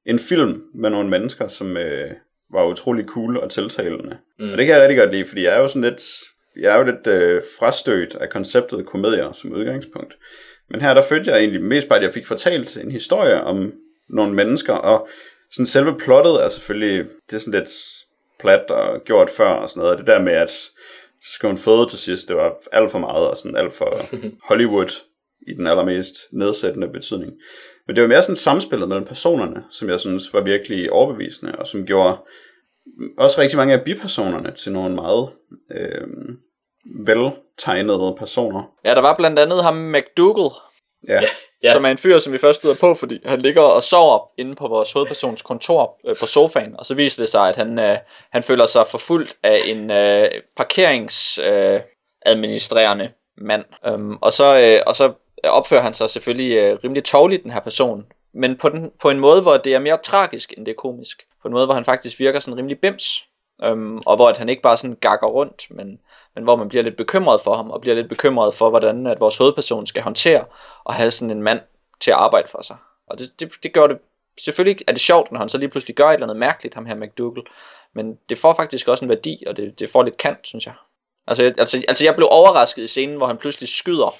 en 0.05 0.19
film 0.19 0.61
med 0.75 0.89
nogle 0.89 1.09
mennesker, 1.09 1.47
som 1.47 1.77
øh, 1.77 2.11
var 2.53 2.65
utrolig 2.65 3.05
cool 3.05 3.37
og 3.37 3.51
tiltalende. 3.51 4.17
Mm. 4.39 4.51
Og 4.51 4.57
det 4.57 4.65
kan 4.65 4.75
jeg 4.75 4.81
rigtig 4.81 4.97
godt 4.97 5.11
lide, 5.11 5.25
fordi 5.25 5.43
jeg 5.43 5.55
er 5.55 5.61
jo 5.61 5.67
sådan 5.67 5.81
lidt, 5.81 6.03
jeg 6.59 6.73
er 6.73 6.79
jo 6.79 6.85
lidt 6.85 7.07
øh, 7.07 7.41
frastødt 7.59 8.15
af 8.15 8.29
konceptet 8.29 8.85
komedier 8.85 9.31
som 9.31 9.51
udgangspunkt. 9.51 10.17
Men 10.69 10.81
her 10.81 10.93
der 10.93 11.01
følte 11.01 11.31
jeg 11.31 11.39
egentlig 11.39 11.63
mest 11.63 11.89
bare, 11.89 11.99
at 11.99 12.05
jeg 12.05 12.13
fik 12.13 12.27
fortalt 12.27 12.77
en 12.77 12.91
historie 12.91 13.43
om 13.43 13.73
nogle 14.09 14.33
mennesker, 14.33 14.73
og 14.73 15.07
sådan 15.51 15.65
selve 15.65 15.97
plottet 15.97 16.43
er 16.43 16.49
selvfølgelig, 16.49 17.05
det 17.29 17.35
er 17.35 17.39
sådan 17.39 17.59
lidt 17.59 17.71
plat 18.39 18.71
og 18.71 19.03
gjort 19.03 19.29
før 19.29 19.49
og 19.49 19.69
sådan 19.69 19.79
noget. 19.79 19.93
Og 19.93 19.97
det 19.97 20.07
der 20.07 20.21
med, 20.21 20.33
at 20.33 20.51
så 21.21 21.31
skal 21.31 21.49
hun 21.49 21.57
føde 21.57 21.85
til 21.89 21.99
sidst, 21.99 22.27
det 22.27 22.35
var 22.35 22.53
alt 22.71 22.91
for 22.91 22.99
meget 22.99 23.29
og 23.29 23.37
sådan 23.37 23.55
alt 23.55 23.73
for 23.73 24.05
Hollywood 24.49 24.91
i 25.47 25.53
den 25.53 25.67
allermest 25.67 26.15
nedsættende 26.31 26.87
betydning. 26.87 27.33
Men 27.87 27.95
det 27.95 28.01
var 28.01 28.07
mere 28.07 28.21
sådan 28.21 28.35
samspillet 28.35 28.89
mellem 28.89 29.05
personerne, 29.05 29.63
som 29.71 29.89
jeg 29.89 29.99
synes 29.99 30.33
var 30.33 30.41
virkelig 30.41 30.91
overbevisende, 30.91 31.55
og 31.55 31.67
som 31.67 31.85
gjorde 31.85 32.17
også 33.17 33.41
rigtig 33.41 33.57
mange 33.57 33.73
af 33.73 33.83
bipersonerne 33.83 34.51
til 34.51 34.71
nogle 34.71 34.95
meget 34.95 35.29
øh, 35.71 36.07
veltegnede 37.05 38.15
personer. 38.19 38.71
Ja, 38.85 38.95
der 38.95 39.01
var 39.01 39.15
blandt 39.15 39.39
andet 39.39 39.63
ham 39.63 39.75
McDougal, 39.75 40.51
Ja, 41.07 41.21
Ja. 41.63 41.73
som 41.73 41.85
er 41.85 41.89
en 41.89 41.97
fyr, 41.97 42.19
som 42.19 42.33
vi 42.33 42.37
først 42.37 42.59
støder 42.59 42.75
på, 42.79 42.93
fordi 42.93 43.19
han 43.25 43.41
ligger 43.41 43.61
og 43.61 43.83
sover 43.83 44.29
inde 44.37 44.55
på 44.55 44.67
vores 44.67 44.91
hovedpersons 44.93 45.41
kontor 45.41 45.99
øh, 46.07 46.15
på 46.19 46.25
sofaen, 46.25 46.75
og 46.79 46.85
så 46.85 46.93
viser 46.93 47.21
det 47.21 47.29
sig, 47.29 47.49
at 47.49 47.55
han, 47.55 47.79
øh, 47.79 47.97
han 48.31 48.43
føler 48.43 48.65
sig 48.65 48.87
forfulgt 48.87 49.37
af 49.43 49.59
en 49.65 49.91
øh, 49.91 50.29
parkeringsadministrerende 50.57 51.75
øh, 51.75 51.81
administrerende 52.25 53.09
mand. 53.37 53.65
Um, 53.93 54.17
og, 54.21 54.33
så, 54.33 54.59
øh, 54.59 54.81
og 54.87 54.95
så 54.95 55.13
opfører 55.49 55.81
han 55.81 55.93
sig 55.93 56.09
selvfølgelig 56.09 56.57
øh, 56.57 56.79
rimelig 56.83 57.03
tovligt, 57.03 57.43
den 57.43 57.51
her 57.51 57.59
person, 57.59 58.05
men 58.33 58.57
på, 58.57 58.69
den, 58.69 58.91
på 59.01 59.09
en 59.09 59.19
måde, 59.19 59.41
hvor 59.41 59.57
det 59.57 59.73
er 59.73 59.79
mere 59.79 59.97
tragisk, 59.97 60.53
end 60.57 60.65
det 60.65 60.71
er 60.71 60.75
komisk. 60.75 61.23
På 61.41 61.47
en 61.47 61.53
måde, 61.53 61.65
hvor 61.65 61.73
han 61.73 61.85
faktisk 61.85 62.19
virker 62.19 62.39
sådan 62.39 62.57
rimelig 62.57 62.79
bims, 62.79 63.25
øhm, 63.63 63.97
og 63.97 64.15
hvor 64.15 64.29
at 64.29 64.37
han 64.37 64.49
ikke 64.49 64.61
bare 64.61 64.77
sådan 64.77 64.97
gakker 65.01 65.27
rundt, 65.27 65.67
men, 65.69 65.99
men 66.35 66.43
hvor 66.43 66.55
man 66.55 66.69
bliver 66.69 66.83
lidt 66.83 66.97
bekymret 66.97 67.41
for 67.41 67.55
ham, 67.55 67.71
og 67.71 67.81
bliver 67.81 67.95
lidt 67.95 68.09
bekymret 68.09 68.53
for, 68.53 68.69
hvordan 68.69 69.07
at 69.07 69.19
vores 69.19 69.37
hovedperson 69.37 69.87
skal 69.87 70.01
håndtere 70.01 70.45
og 70.83 70.93
have 70.93 71.11
sådan 71.11 71.31
en 71.31 71.43
mand 71.43 71.59
til 72.01 72.11
at 72.11 72.17
arbejde 72.17 72.47
for 72.47 72.61
sig. 72.61 72.75
Og 73.07 73.19
det, 73.19 73.39
det, 73.39 73.51
det 73.63 73.73
gør 73.73 73.87
det, 73.87 73.97
selvfølgelig 74.39 74.85
er 74.87 74.91
det 74.91 75.01
sjovt, 75.01 75.31
når 75.31 75.39
han 75.39 75.49
så 75.49 75.57
lige 75.57 75.69
pludselig 75.69 75.95
gør 75.95 76.09
et 76.09 76.13
eller 76.13 76.25
andet 76.25 76.39
mærkeligt, 76.39 76.75
ham 76.75 76.85
her 76.85 76.95
McDougal, 76.95 77.43
men 77.93 78.17
det 78.29 78.39
får 78.39 78.53
faktisk 78.53 78.87
også 78.87 79.05
en 79.05 79.09
værdi, 79.09 79.43
og 79.47 79.57
det, 79.57 79.79
det 79.79 79.89
får 79.89 80.03
lidt 80.03 80.17
kant, 80.17 80.39
synes 80.43 80.65
jeg. 80.65 80.73
Altså, 81.27 81.53
altså, 81.57 81.83
altså 81.87 82.03
jeg 82.03 82.15
blev 82.15 82.27
overrasket 82.31 82.83
i 82.83 82.87
scenen, 82.87 83.17
hvor 83.17 83.27
han 83.27 83.37
pludselig 83.37 83.69
skyder 83.69 84.15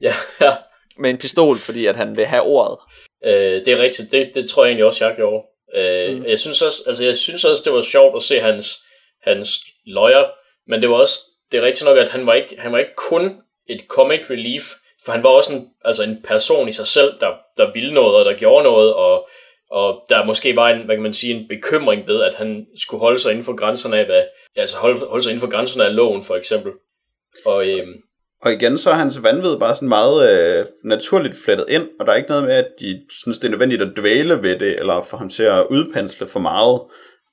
Ja, 0.00 0.14
ja. 0.40 0.54
med 0.98 1.10
en 1.10 1.18
pistol, 1.18 1.56
fordi 1.56 1.86
at 1.86 1.96
han 1.96 2.16
vil 2.16 2.26
have 2.26 2.42
ordet. 2.42 2.78
Øh, 3.24 3.64
det 3.64 3.68
er 3.68 3.78
rigtigt. 3.78 4.12
Det, 4.12 4.30
det 4.34 4.48
tror 4.50 4.64
jeg 4.64 4.70
egentlig 4.70 4.84
også, 4.84 5.06
jeg 5.06 5.16
gjorde. 5.16 5.46
Øh, 5.74 6.16
Mm. 6.16 6.24
jeg, 6.26 6.38
synes 6.38 6.62
også, 6.62 6.82
altså, 6.86 7.04
jeg 7.04 7.16
synes 7.16 7.44
også, 7.44 7.62
det 7.64 7.72
var 7.72 7.82
sjovt 7.82 8.16
at 8.16 8.22
se 8.22 8.40
hans, 8.40 8.78
hans 9.22 9.60
lawyer, 9.86 10.24
men 10.70 10.82
det 10.82 10.90
var 10.90 10.96
også, 10.96 11.18
det 11.52 11.58
er 11.58 11.62
rigtigt 11.66 11.84
nok, 11.84 11.98
at 11.98 12.10
han 12.10 12.26
var 12.26 12.34
ikke, 12.34 12.60
han 12.60 12.72
var 12.72 12.78
ikke 12.78 12.94
kun 12.96 13.36
et 13.68 13.80
comic 13.88 14.20
relief, 14.30 14.62
for 15.04 15.12
han 15.12 15.22
var 15.22 15.28
også 15.28 15.52
en, 15.52 15.68
altså 15.84 16.02
en 16.02 16.22
person 16.24 16.68
i 16.68 16.72
sig 16.72 16.86
selv, 16.86 17.12
der, 17.20 17.34
der 17.56 17.72
ville 17.72 17.94
noget, 17.94 18.16
og 18.16 18.24
der 18.24 18.34
gjorde 18.34 18.64
noget, 18.64 18.94
og, 18.94 19.28
og 19.70 20.02
der 20.08 20.24
måske 20.24 20.56
var 20.56 20.70
en, 20.70 20.82
hvad 20.82 20.96
kan 20.96 21.02
man 21.02 21.14
sige, 21.14 21.34
en 21.34 21.48
bekymring 21.48 22.06
ved, 22.06 22.22
at 22.22 22.34
han 22.34 22.66
skulle 22.78 23.00
holde 23.00 23.18
sig 23.18 23.30
inden 23.30 23.44
for 23.44 23.56
grænserne 23.56 23.98
af, 23.98 24.04
hvad, 24.06 24.24
altså 24.56 24.78
holde, 24.78 25.06
holde 25.06 25.22
sig 25.22 25.30
inden 25.30 25.40
for 25.40 25.50
grænserne 25.50 25.84
af 25.84 25.94
loven, 25.94 26.22
for 26.24 26.36
eksempel. 26.36 26.72
Og 27.44 27.66
øhm, 27.68 27.94
Og 28.46 28.52
igen, 28.52 28.78
så 28.78 28.90
er 28.90 28.94
hans 28.94 29.22
vanvid 29.22 29.56
bare 29.60 29.74
sådan 29.74 29.88
meget 29.88 30.18
øh, 30.58 30.66
naturligt 30.84 31.34
flettet 31.44 31.66
ind, 31.68 31.88
og 32.00 32.06
der 32.06 32.12
er 32.12 32.16
ikke 32.16 32.28
noget 32.28 32.44
med, 32.44 32.52
at 32.52 32.68
de 32.80 33.00
synes, 33.10 33.38
det 33.38 33.46
er 33.46 33.50
nødvendigt 33.50 33.82
at 33.82 33.92
dvæle 33.96 34.42
ved 34.42 34.58
det, 34.58 34.80
eller 34.80 35.02
få 35.02 35.16
ham 35.16 35.28
til 35.28 35.42
at 35.42 35.66
udpensle 35.70 36.26
for 36.26 36.38
meget, 36.40 36.80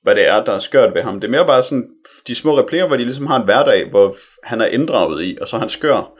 hvad 0.02 0.14
det 0.14 0.28
er, 0.28 0.44
der 0.44 0.52
er 0.52 0.58
skørt 0.58 0.94
ved 0.94 1.02
ham. 1.02 1.20
Det 1.20 1.28
er 1.28 1.30
mere 1.30 1.46
bare 1.46 1.62
sådan 1.62 1.88
de 2.26 2.34
små 2.34 2.58
replikker, 2.58 2.86
hvor 2.86 2.96
de 2.96 3.04
ligesom 3.04 3.26
har 3.26 3.36
en 3.36 3.44
hverdag, 3.44 3.90
hvor 3.90 4.16
han 4.42 4.60
er 4.60 4.66
inddraget 4.66 5.24
i, 5.24 5.38
og 5.40 5.48
så 5.48 5.56
er 5.56 5.60
han 5.60 5.68
skør 5.68 6.12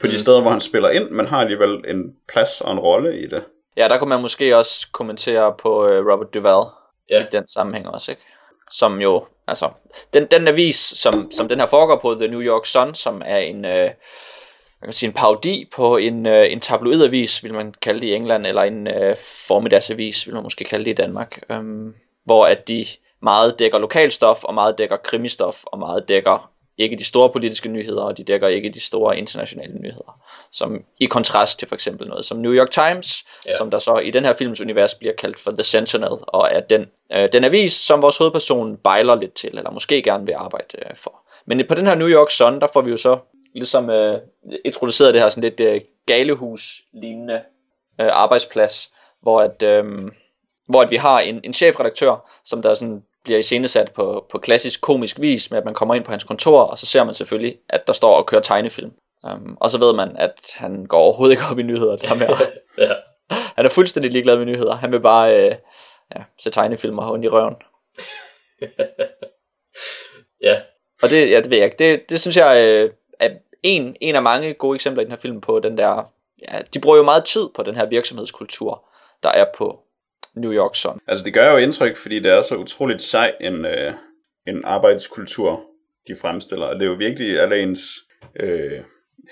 på 0.00 0.06
de 0.06 0.12
Mm. 0.12 0.18
steder, 0.18 0.40
hvor 0.40 0.50
han 0.50 0.60
spiller 0.60 0.88
ind, 0.88 1.10
men 1.10 1.26
har 1.26 1.40
alligevel 1.40 1.84
en 1.88 2.02
plads 2.28 2.60
og 2.60 2.72
en 2.72 2.78
rolle 2.78 3.18
i 3.20 3.26
det. 3.26 3.44
Ja, 3.76 3.88
der 3.88 3.98
kunne 3.98 4.08
man 4.08 4.20
måske 4.22 4.56
også 4.56 4.86
kommentere 4.92 5.54
på 5.62 5.88
øh, 5.88 6.06
Robert 6.12 6.34
Duvall 6.34 6.66
Ja. 7.10 7.22
i 7.22 7.26
den 7.32 7.48
sammenhæng 7.48 7.88
også, 7.88 8.10
ikke? 8.10 8.22
Som 8.70 9.00
jo, 9.00 9.26
altså, 9.46 9.70
den, 10.14 10.26
den 10.26 10.48
avis, 10.48 10.76
som, 10.76 11.30
som 11.30 11.48
den 11.48 11.60
her 11.60 11.66
foregår 11.66 11.96
på, 11.96 12.14
The 12.14 12.28
New 12.28 12.42
York 12.42 12.66
Sun, 12.66 12.94
som 12.94 13.22
er 13.24 13.38
en, 13.38 13.64
øh, 13.64 13.90
man 14.80 14.88
kan 14.88 14.92
sige, 14.92 15.08
en 15.08 15.14
parodi 15.14 15.68
på 15.74 15.96
en, 15.96 16.26
øh, 16.26 16.52
en 16.52 16.60
tabloidavis, 16.60 17.44
vil 17.44 17.54
man 17.54 17.74
kalde 17.82 18.00
det 18.00 18.06
i 18.06 18.14
England, 18.14 18.46
eller 18.46 18.62
en 18.62 18.86
øh, 18.86 19.16
formiddagsavis, 19.46 20.26
vil 20.26 20.34
man 20.34 20.42
måske 20.42 20.64
kalde 20.64 20.84
det 20.84 20.90
i 20.90 20.94
Danmark, 20.94 21.42
øhm, 21.50 21.94
hvor 22.24 22.46
at 22.46 22.68
de 22.68 22.86
meget 23.22 23.58
dækker 23.58 23.78
lokalstof, 23.78 24.44
og 24.44 24.54
meget 24.54 24.78
dækker 24.78 24.96
krimistof, 24.96 25.64
og 25.64 25.78
meget 25.78 26.08
dækker 26.08 26.50
ikke 26.78 26.96
de 26.96 27.04
store 27.04 27.30
politiske 27.30 27.68
nyheder, 27.68 28.02
og 28.02 28.16
de 28.18 28.24
dækker 28.24 28.48
ikke 28.48 28.70
de 28.70 28.80
store 28.80 29.18
internationale 29.18 29.78
nyheder. 29.78 30.20
Som 30.52 30.84
i 31.00 31.06
kontrast 31.06 31.58
til 31.58 31.68
for 31.68 31.74
eksempel 31.74 32.08
noget 32.08 32.24
som 32.24 32.38
New 32.38 32.52
York 32.52 32.70
Times, 32.70 33.24
Ja. 33.46 33.56
som 33.56 33.70
der 33.70 33.78
så 33.78 33.96
i 33.98 34.10
den 34.10 34.24
her 34.24 34.32
films 34.32 34.60
univers 34.60 34.94
bliver 34.94 35.14
kaldt 35.14 35.38
for 35.38 35.50
The 35.50 35.64
Sentinel, 35.64 36.12
og 36.26 36.48
er 36.52 36.60
den, 36.60 36.86
øh, 37.12 37.32
den 37.32 37.44
avis, 37.44 37.72
som 37.72 38.02
vores 38.02 38.16
hovedperson 38.16 38.76
bejler 38.76 39.14
lidt 39.14 39.34
til, 39.34 39.58
eller 39.58 39.70
måske 39.70 40.02
gerne 40.02 40.26
vil 40.26 40.32
arbejde 40.32 40.66
øh, 40.78 40.96
for. 40.96 41.20
Men 41.46 41.66
på 41.68 41.74
den 41.74 41.86
her 41.86 41.94
New 41.94 42.08
York 42.08 42.30
Sun, 42.30 42.60
der 42.60 42.66
får 42.72 42.80
vi 42.80 42.90
jo 42.90 42.96
så 42.96 43.18
ligesom 43.54 43.90
øh, 43.90 44.20
introduceret 44.64 45.14
det 45.14 45.22
her 45.22 45.28
sådan 45.28 45.42
lidt 45.42 45.60
øh, 45.60 45.80
galehus-lignende 46.06 47.42
øh, 48.00 48.08
arbejdsplads, 48.12 48.92
hvor 49.22 49.40
at, 49.40 49.62
øh, 49.62 49.84
hvor 50.68 50.82
at 50.82 50.90
vi 50.90 50.96
har 50.96 51.20
en, 51.20 51.40
en 51.44 51.52
chefredaktør, 51.52 52.30
som 52.44 52.62
der 52.62 52.74
sådan 52.74 53.02
bliver 53.24 53.38
iscenesat 53.38 53.92
på, 53.92 54.26
på 54.30 54.38
klassisk 54.38 54.80
komisk 54.80 55.20
vis, 55.20 55.50
med 55.50 55.58
at 55.58 55.64
man 55.64 55.74
kommer 55.74 55.94
ind 55.94 56.04
på 56.04 56.10
hans 56.10 56.24
kontor, 56.24 56.62
og 56.62 56.78
så 56.78 56.86
ser 56.86 57.04
man 57.04 57.14
selvfølgelig, 57.14 57.58
at 57.68 57.86
der 57.86 57.92
står 57.92 58.16
og 58.16 58.26
kører 58.26 58.42
tegnefilm. 58.42 58.92
Um, 59.24 59.56
og 59.60 59.70
så 59.70 59.78
ved 59.78 59.92
man, 59.92 60.16
at 60.16 60.40
han 60.54 60.86
går 60.86 60.98
overhovedet 60.98 61.32
ikke 61.32 61.44
op 61.50 61.58
i 61.58 61.62
nyheder. 61.62 61.96
Det 61.96 62.08
her 62.08 62.16
med, 62.16 62.26
Ja. 62.86 62.94
han 63.30 63.64
er 63.64 63.68
fuldstændig 63.68 64.10
ligeglad 64.12 64.36
med 64.36 64.46
nyheder. 64.46 64.74
Han 64.74 64.92
vil 64.92 65.00
bare 65.00 65.36
øh, 65.36 65.56
ja, 66.16 66.22
se 66.38 66.50
tegnefilm 66.50 66.98
og 66.98 67.04
have 67.04 67.12
ondt 67.14 67.24
i 67.24 67.28
røven. 67.28 67.54
ja. 70.48 70.60
Og 71.02 71.10
det, 71.10 71.30
ja, 71.30 71.40
det 71.40 71.50
ved 71.50 71.58
jeg 71.58 71.64
ikke. 71.64 71.78
Det, 71.78 72.10
det 72.10 72.20
synes 72.20 72.36
jeg 72.36 72.68
øh, 72.68 72.90
er 73.20 73.30
en, 73.62 73.96
en 74.00 74.14
af 74.14 74.22
mange 74.22 74.54
gode 74.54 74.74
eksempler 74.74 75.02
i 75.02 75.04
den 75.04 75.12
her 75.12 75.20
film 75.20 75.40
på 75.40 75.60
den 75.60 75.78
der... 75.78 76.12
Ja, 76.48 76.58
de 76.74 76.80
bruger 76.80 76.96
jo 76.96 77.02
meget 77.02 77.24
tid 77.24 77.48
på 77.54 77.62
den 77.62 77.74
her 77.74 77.86
virksomhedskultur, 77.86 78.88
der 79.22 79.28
er 79.28 79.44
på 79.56 79.80
New 80.38 80.52
York 80.52 80.76
Sun. 80.76 80.98
Altså 81.06 81.24
det 81.24 81.34
gør 81.34 81.52
jo 81.52 81.56
indtryk, 81.56 81.96
fordi 81.96 82.18
det 82.18 82.32
er 82.32 82.42
så 82.42 82.56
utroligt 82.56 83.02
sej 83.02 83.32
en, 83.40 83.64
øh, 83.64 83.92
en 84.46 84.64
arbejdskultur, 84.64 85.62
de 86.08 86.16
fremstiller. 86.16 86.66
Og 86.66 86.74
det 86.74 86.82
er 86.82 86.86
jo 86.86 86.96
virkelig 86.98 87.40
alle 87.40 87.62
ens 87.62 87.80
øh, 88.40 88.80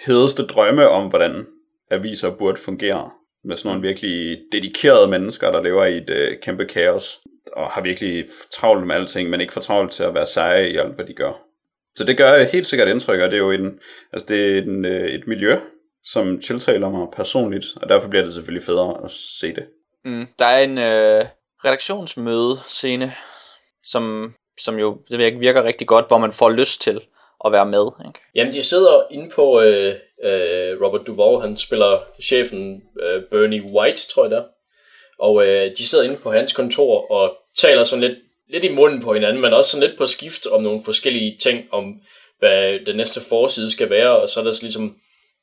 hedeste 0.06 0.42
drømme 0.46 0.88
om, 0.88 1.08
hvordan 1.08 1.46
aviser 1.90 2.30
burde 2.30 2.60
fungere. 2.60 3.10
Med 3.44 3.56
sådan 3.56 3.68
nogle 3.68 3.88
virkelig 3.88 4.38
dedikerede 4.52 5.10
mennesker, 5.10 5.50
der 5.50 5.62
lever 5.62 5.84
i 5.84 5.96
et 5.96 6.10
øh, 6.10 6.36
kæmpe 6.42 6.64
kaos. 6.64 7.20
Og 7.52 7.66
har 7.66 7.82
virkelig 7.82 8.24
travlt 8.52 8.86
med 8.86 8.94
alting, 8.94 9.30
men 9.30 9.40
ikke 9.40 9.52
for 9.52 9.60
travlt 9.60 9.92
til 9.92 10.02
at 10.02 10.14
være 10.14 10.26
seje 10.26 10.70
i 10.70 10.76
alt, 10.76 10.94
hvad 10.94 11.04
de 11.04 11.14
gør. 11.14 11.32
Så 11.96 12.04
det 12.04 12.16
gør 12.16 12.42
helt 12.42 12.66
sikkert 12.66 12.88
indtryk, 12.88 13.20
og 13.20 13.30
det 13.30 13.36
er 13.36 13.40
jo 13.40 13.50
en, 13.50 13.78
altså 14.12 14.26
det 14.28 14.58
er 14.58 14.62
en, 14.62 14.84
øh, 14.84 15.08
et 15.08 15.26
miljø, 15.26 15.56
som 16.04 16.40
tiltaler 16.40 16.90
mig 16.90 17.06
personligt, 17.16 17.66
og 17.76 17.88
derfor 17.88 18.08
bliver 18.08 18.24
det 18.24 18.34
selvfølgelig 18.34 18.64
federe 18.64 19.04
at 19.04 19.10
se 19.10 19.54
det. 19.54 19.66
Mm. 20.06 20.26
Der 20.38 20.44
er 20.44 20.64
en 20.64 20.78
øh, 20.78 21.24
redaktionsmøde 21.64 22.60
scene, 22.66 23.14
som, 23.84 24.34
som 24.60 24.78
jo 24.78 24.98
det 25.10 25.40
virker 25.40 25.64
rigtig 25.64 25.86
godt, 25.86 26.08
hvor 26.08 26.18
man 26.18 26.32
får 26.32 26.50
lyst 26.50 26.80
til 26.82 27.00
at 27.44 27.52
være 27.52 27.66
med. 27.66 27.86
Ikke? 28.06 28.20
Jamen, 28.34 28.52
de 28.52 28.62
sidder 28.62 29.02
inde 29.10 29.30
på 29.30 29.60
øh, 29.60 29.94
øh, 30.24 30.82
Robert 30.82 31.06
Duvall, 31.06 31.40
han 31.40 31.56
spiller 31.56 32.00
chefen 32.22 32.82
øh, 33.02 33.22
Bernie 33.30 33.62
White, 33.62 34.08
tror 34.08 34.24
jeg 34.24 34.30
der. 34.30 34.42
Og 35.18 35.46
øh, 35.46 35.70
de 35.78 35.88
sidder 35.88 36.04
inde 36.04 36.16
på 36.22 36.32
hans 36.32 36.52
kontor 36.52 37.10
og 37.10 37.36
taler 37.58 37.84
sådan 37.84 38.04
lidt, 38.04 38.18
lidt 38.48 38.64
i 38.64 38.74
munden 38.74 39.02
på 39.02 39.14
hinanden, 39.14 39.42
men 39.42 39.52
også 39.52 39.70
sådan 39.70 39.88
lidt 39.88 39.98
på 39.98 40.06
skift 40.06 40.46
om 40.46 40.62
nogle 40.62 40.84
forskellige 40.84 41.36
ting, 41.42 41.64
om 41.72 42.00
hvad 42.38 42.86
den 42.86 42.96
næste 42.96 43.20
forside 43.28 43.72
skal 43.72 43.90
være, 43.90 44.16
og 44.16 44.28
så 44.28 44.40
er 44.40 44.44
der 44.44 44.52
så 44.52 44.62
ligesom 44.62 44.96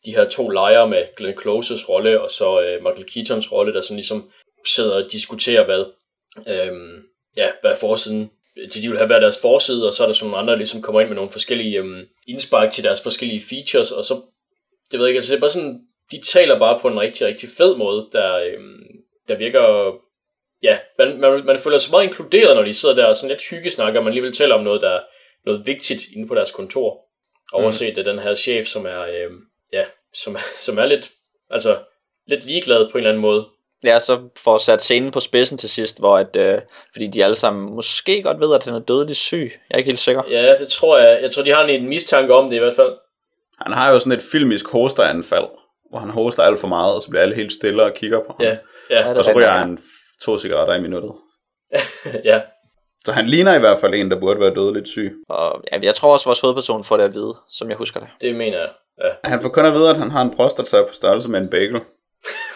de 0.05 0.15
her 0.15 0.29
to 0.29 0.49
lejre 0.49 0.87
med 0.87 1.15
Glenn 1.17 1.39
Closes 1.41 1.89
rolle, 1.89 2.21
og 2.21 2.31
så 2.31 2.61
øh, 2.61 2.83
Michael 2.83 3.05
Keatons 3.13 3.51
rolle, 3.51 3.73
der 3.73 3.81
sådan 3.81 3.97
ligesom 3.97 4.31
sidder 4.67 5.03
og 5.03 5.11
diskuterer, 5.11 5.65
hvad, 5.65 5.85
øh, 6.47 7.03
ja, 7.37 7.51
hvad 7.61 7.75
forsiden 7.79 8.31
de, 8.55 8.81
de 8.81 8.89
vil 8.89 8.97
have 8.97 9.07
hver 9.07 9.19
deres 9.19 9.41
forside, 9.41 9.87
og 9.87 9.93
så 9.93 10.03
er 10.03 10.07
der 10.07 10.13
sådan 10.13 10.29
nogle 10.29 10.41
andre, 10.41 10.51
der 10.51 10.57
ligesom 10.57 10.81
kommer 10.81 11.01
ind 11.01 11.09
med 11.09 11.15
nogle 11.15 11.31
forskellige 11.31 11.79
øhm, 11.79 12.07
indspark 12.27 12.71
til 12.71 12.83
deres 12.83 13.03
forskellige 13.03 13.43
features, 13.49 13.91
og 13.91 14.03
så, 14.03 14.13
det 14.91 14.99
ved 14.99 15.05
jeg 15.05 15.09
ikke, 15.09 15.17
altså 15.17 15.31
det 15.31 15.37
er 15.37 15.41
bare 15.41 15.49
sådan, 15.49 15.81
de 16.11 16.21
taler 16.21 16.59
bare 16.59 16.79
på 16.79 16.87
en 16.87 16.99
rigtig, 16.99 17.27
rigtig 17.27 17.49
fed 17.57 17.75
måde, 17.75 18.09
der, 18.11 18.35
øhm, 18.35 18.83
der 19.27 19.35
virker, 19.35 19.93
ja, 20.63 20.79
man, 20.97 21.19
man, 21.19 21.45
man 21.45 21.59
føler 21.59 21.77
sig 21.77 21.91
meget 21.91 22.07
inkluderet, 22.07 22.55
når 22.55 22.63
de 22.63 22.73
sidder 22.73 22.95
der 22.95 23.05
og 23.05 23.15
sådan 23.15 23.29
lidt 23.29 23.49
hyggesnakker, 23.49 23.99
og 23.99 24.03
man 24.03 24.11
alligevel 24.11 24.33
taler 24.33 24.55
om 24.55 24.63
noget, 24.63 24.81
der 24.81 24.89
er 24.89 25.01
noget 25.45 25.67
vigtigt 25.67 26.01
inde 26.15 26.27
på 26.27 26.35
deres 26.35 26.51
kontor, 26.51 27.05
overset 27.53 27.97
af 27.97 28.03
den 28.03 28.19
her 28.19 28.35
chef, 28.35 28.67
som 28.67 28.85
er, 28.85 29.01
øhm, 29.01 29.39
ja, 29.73 29.85
som, 30.13 30.37
som 30.59 30.77
er 30.77 30.85
lidt, 30.85 31.11
altså, 31.49 31.79
lidt 32.27 32.45
ligeglad 32.45 32.91
på 32.91 32.97
en 32.97 32.97
eller 32.97 33.09
anden 33.09 33.21
måde. 33.21 33.45
Ja, 33.83 33.99
så 33.99 34.19
får 34.37 34.57
sat 34.57 34.81
scenen 34.81 35.11
på 35.11 35.19
spidsen 35.19 35.57
til 35.57 35.69
sidst, 35.69 35.99
hvor 35.99 36.17
at, 36.17 36.35
øh, 36.35 36.61
fordi 36.91 37.07
de 37.07 37.23
alle 37.23 37.35
sammen 37.35 37.75
måske 37.75 38.23
godt 38.23 38.39
ved, 38.39 38.55
at 38.55 38.63
han 38.63 38.73
er 38.73 38.79
dødeligt 38.79 39.17
syg. 39.17 39.51
Jeg 39.69 39.75
er 39.75 39.77
ikke 39.77 39.89
helt 39.89 39.99
sikker. 39.99 40.23
Ja, 40.29 40.55
det 40.55 40.67
tror 40.67 40.97
jeg. 40.97 41.19
Jeg 41.21 41.31
tror, 41.31 41.43
de 41.43 41.51
har 41.51 41.63
en, 41.63 41.87
mistanke 41.87 42.33
om 42.33 42.49
det 42.49 42.55
i 42.55 42.59
hvert 42.59 42.75
fald. 42.75 42.93
Han 43.61 43.73
har 43.73 43.91
jo 43.91 43.99
sådan 43.99 44.13
et 44.13 44.23
filmisk 44.31 44.67
hosteanfald, 44.67 45.47
hvor 45.89 45.99
han 45.99 46.09
hoster 46.09 46.43
alt 46.43 46.59
for 46.59 46.67
meget, 46.67 46.95
og 46.95 47.01
så 47.01 47.09
bliver 47.09 47.21
alle 47.21 47.35
helt 47.35 47.53
stille 47.53 47.83
og 47.83 47.93
kigger 47.93 48.19
på 48.19 48.35
ham. 48.39 48.41
Ja, 48.41 48.57
ja, 48.89 49.13
og 49.13 49.25
så 49.25 49.31
er 49.31 49.35
ryger 49.35 49.49
han 49.49 49.79
to 50.21 50.37
cigaretter 50.37 50.75
i 50.75 50.81
minuttet. 50.81 51.11
ja. 52.31 52.41
Så 53.05 53.11
han 53.11 53.25
ligner 53.25 53.55
i 53.55 53.59
hvert 53.59 53.79
fald 53.79 53.93
en, 53.93 54.11
der 54.11 54.19
burde 54.19 54.39
være 54.39 54.53
dødeligt 54.53 54.87
syg. 54.87 55.15
Og 55.29 55.61
ja, 55.71 55.79
jeg 55.81 55.95
tror 55.95 56.13
også, 56.13 56.23
at 56.23 56.25
vores 56.25 56.39
hovedperson 56.39 56.83
får 56.83 56.97
det 56.97 57.03
at 57.03 57.13
vide, 57.13 57.35
som 57.51 57.69
jeg 57.69 57.77
husker 57.77 57.99
det. 57.99 58.09
Det 58.21 58.35
mener 58.35 58.59
jeg. 58.59 58.69
Ja. 59.03 59.29
Han 59.29 59.41
får 59.41 59.49
kun 59.49 59.65
at 59.65 59.73
vide, 59.73 59.89
at 59.89 59.97
han 59.97 60.11
har 60.11 60.21
en 60.21 60.35
prostata 60.35 60.81
på 60.81 60.93
størrelse 60.93 61.29
med 61.29 61.39
en 61.39 61.49
bagel. 61.49 61.81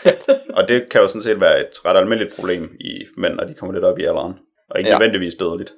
og 0.58 0.70
det 0.70 0.90
kan 0.90 1.02
jo 1.02 1.08
sådan 1.08 1.22
set 1.22 1.42
være 1.42 1.60
et 1.60 1.86
ret 1.86 1.98
almindeligt 1.98 2.36
problem 2.36 2.76
i 2.80 3.06
mænd, 3.18 3.34
når 3.34 3.44
de 3.44 3.54
kommer 3.54 3.74
lidt 3.74 3.86
op 3.86 4.00
i 4.00 4.04
alderen. 4.06 4.34
Og 4.70 4.80
ikke 4.80 4.90
Ja. 4.90 4.98
nødvendigvis 4.98 5.36
dødeligt. 5.36 5.74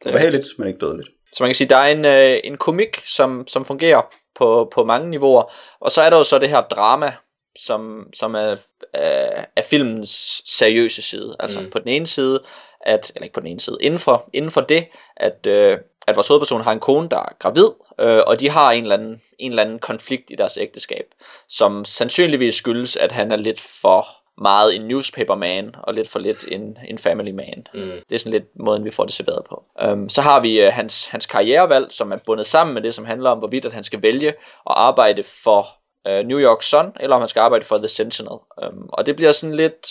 Det 0.00 0.06
er 0.06 0.10
Ubehageligt, 0.10 0.46
men 0.58 0.68
ikke 0.68 0.80
dødeligt. 0.80 1.08
Så 1.32 1.42
man 1.42 1.48
kan 1.48 1.54
sige, 1.54 1.68
der 1.68 1.76
er 1.76 1.92
en, 1.92 2.04
øh, 2.04 2.40
en 2.44 2.56
komik, 2.56 3.02
som, 3.06 3.48
som 3.48 3.64
fungerer 3.64 4.02
på, 4.34 4.70
på 4.74 4.84
mange 4.84 5.10
niveauer. 5.10 5.52
Og 5.80 5.90
så 5.92 6.02
er 6.02 6.10
der 6.10 6.16
jo 6.16 6.24
så 6.24 6.38
det 6.38 6.48
her 6.48 6.60
drama, 6.60 7.12
som, 7.58 8.06
som 8.14 8.34
er, 8.34 8.50
øh, 8.96 9.44
er 9.56 9.62
filmens 9.64 10.42
seriøse 10.46 11.02
side. 11.02 11.36
Altså 11.40 11.60
mm. 11.60 11.70
på 11.70 11.78
den 11.78 11.88
ene 11.88 12.06
side, 12.06 12.42
at, 12.80 13.12
eller 13.14 13.24
ikke 13.24 13.34
på 13.34 13.40
den 13.40 13.48
ene 13.48 13.60
side, 13.60 13.78
inden 13.80 13.98
for, 13.98 14.30
inden 14.32 14.50
for 14.50 14.60
det, 14.60 14.86
at, 15.16 15.46
øh, 15.46 15.78
at 16.06 16.16
vores 16.16 16.28
hovedperson 16.28 16.60
har 16.60 16.72
en 16.72 16.80
kone, 16.80 17.08
der 17.08 17.18
er 17.18 17.32
gravid, 17.38 17.68
øh, 18.00 18.22
og 18.26 18.40
de 18.40 18.50
har 18.50 18.72
en 18.72 18.82
eller, 18.82 18.96
anden, 18.96 19.22
en 19.38 19.50
eller 19.50 19.62
anden 19.62 19.78
konflikt 19.78 20.30
i 20.30 20.34
deres 20.34 20.56
ægteskab, 20.56 21.06
som 21.48 21.84
sandsynligvis 21.84 22.54
skyldes, 22.54 22.96
at 22.96 23.12
han 23.12 23.32
er 23.32 23.36
lidt 23.36 23.60
for 23.60 24.06
meget 24.38 24.76
en 24.76 24.82
newspaper 24.82 25.34
man, 25.34 25.74
og 25.82 25.94
lidt 25.94 26.08
for 26.08 26.18
lidt 26.18 26.52
en, 26.52 26.78
en 26.88 26.98
family 26.98 27.30
man. 27.30 27.66
Mm. 27.74 27.90
Det 28.08 28.14
er 28.14 28.18
sådan 28.18 28.32
lidt 28.32 28.58
måden, 28.60 28.84
vi 28.84 28.90
får 28.90 29.04
det 29.04 29.14
serveret 29.14 29.44
på. 29.48 29.64
Um, 29.84 30.08
så 30.08 30.22
har 30.22 30.40
vi 30.40 30.66
uh, 30.66 30.72
hans, 30.72 31.06
hans 31.06 31.26
karrierevalg, 31.26 31.86
som 31.90 32.12
er 32.12 32.16
bundet 32.26 32.46
sammen 32.46 32.74
med 32.74 32.82
det, 32.82 32.94
som 32.94 33.04
handler 33.04 33.30
om, 33.30 33.38
hvorvidt 33.38 33.64
at 33.64 33.72
han 33.72 33.84
skal 33.84 34.02
vælge 34.02 34.28
at 34.28 34.34
arbejde 34.66 35.22
for 35.22 35.68
uh, 36.08 36.26
New 36.26 36.40
York 36.40 36.62
Sun, 36.62 36.92
eller 37.00 37.16
om 37.16 37.22
han 37.22 37.28
skal 37.28 37.40
arbejde 37.40 37.64
for 37.64 37.78
The 37.78 37.88
Sentinel. 37.88 38.38
Um, 38.66 38.88
og 38.92 39.06
det 39.06 39.16
bliver 39.16 39.32
sådan 39.32 39.56
lidt, 39.56 39.86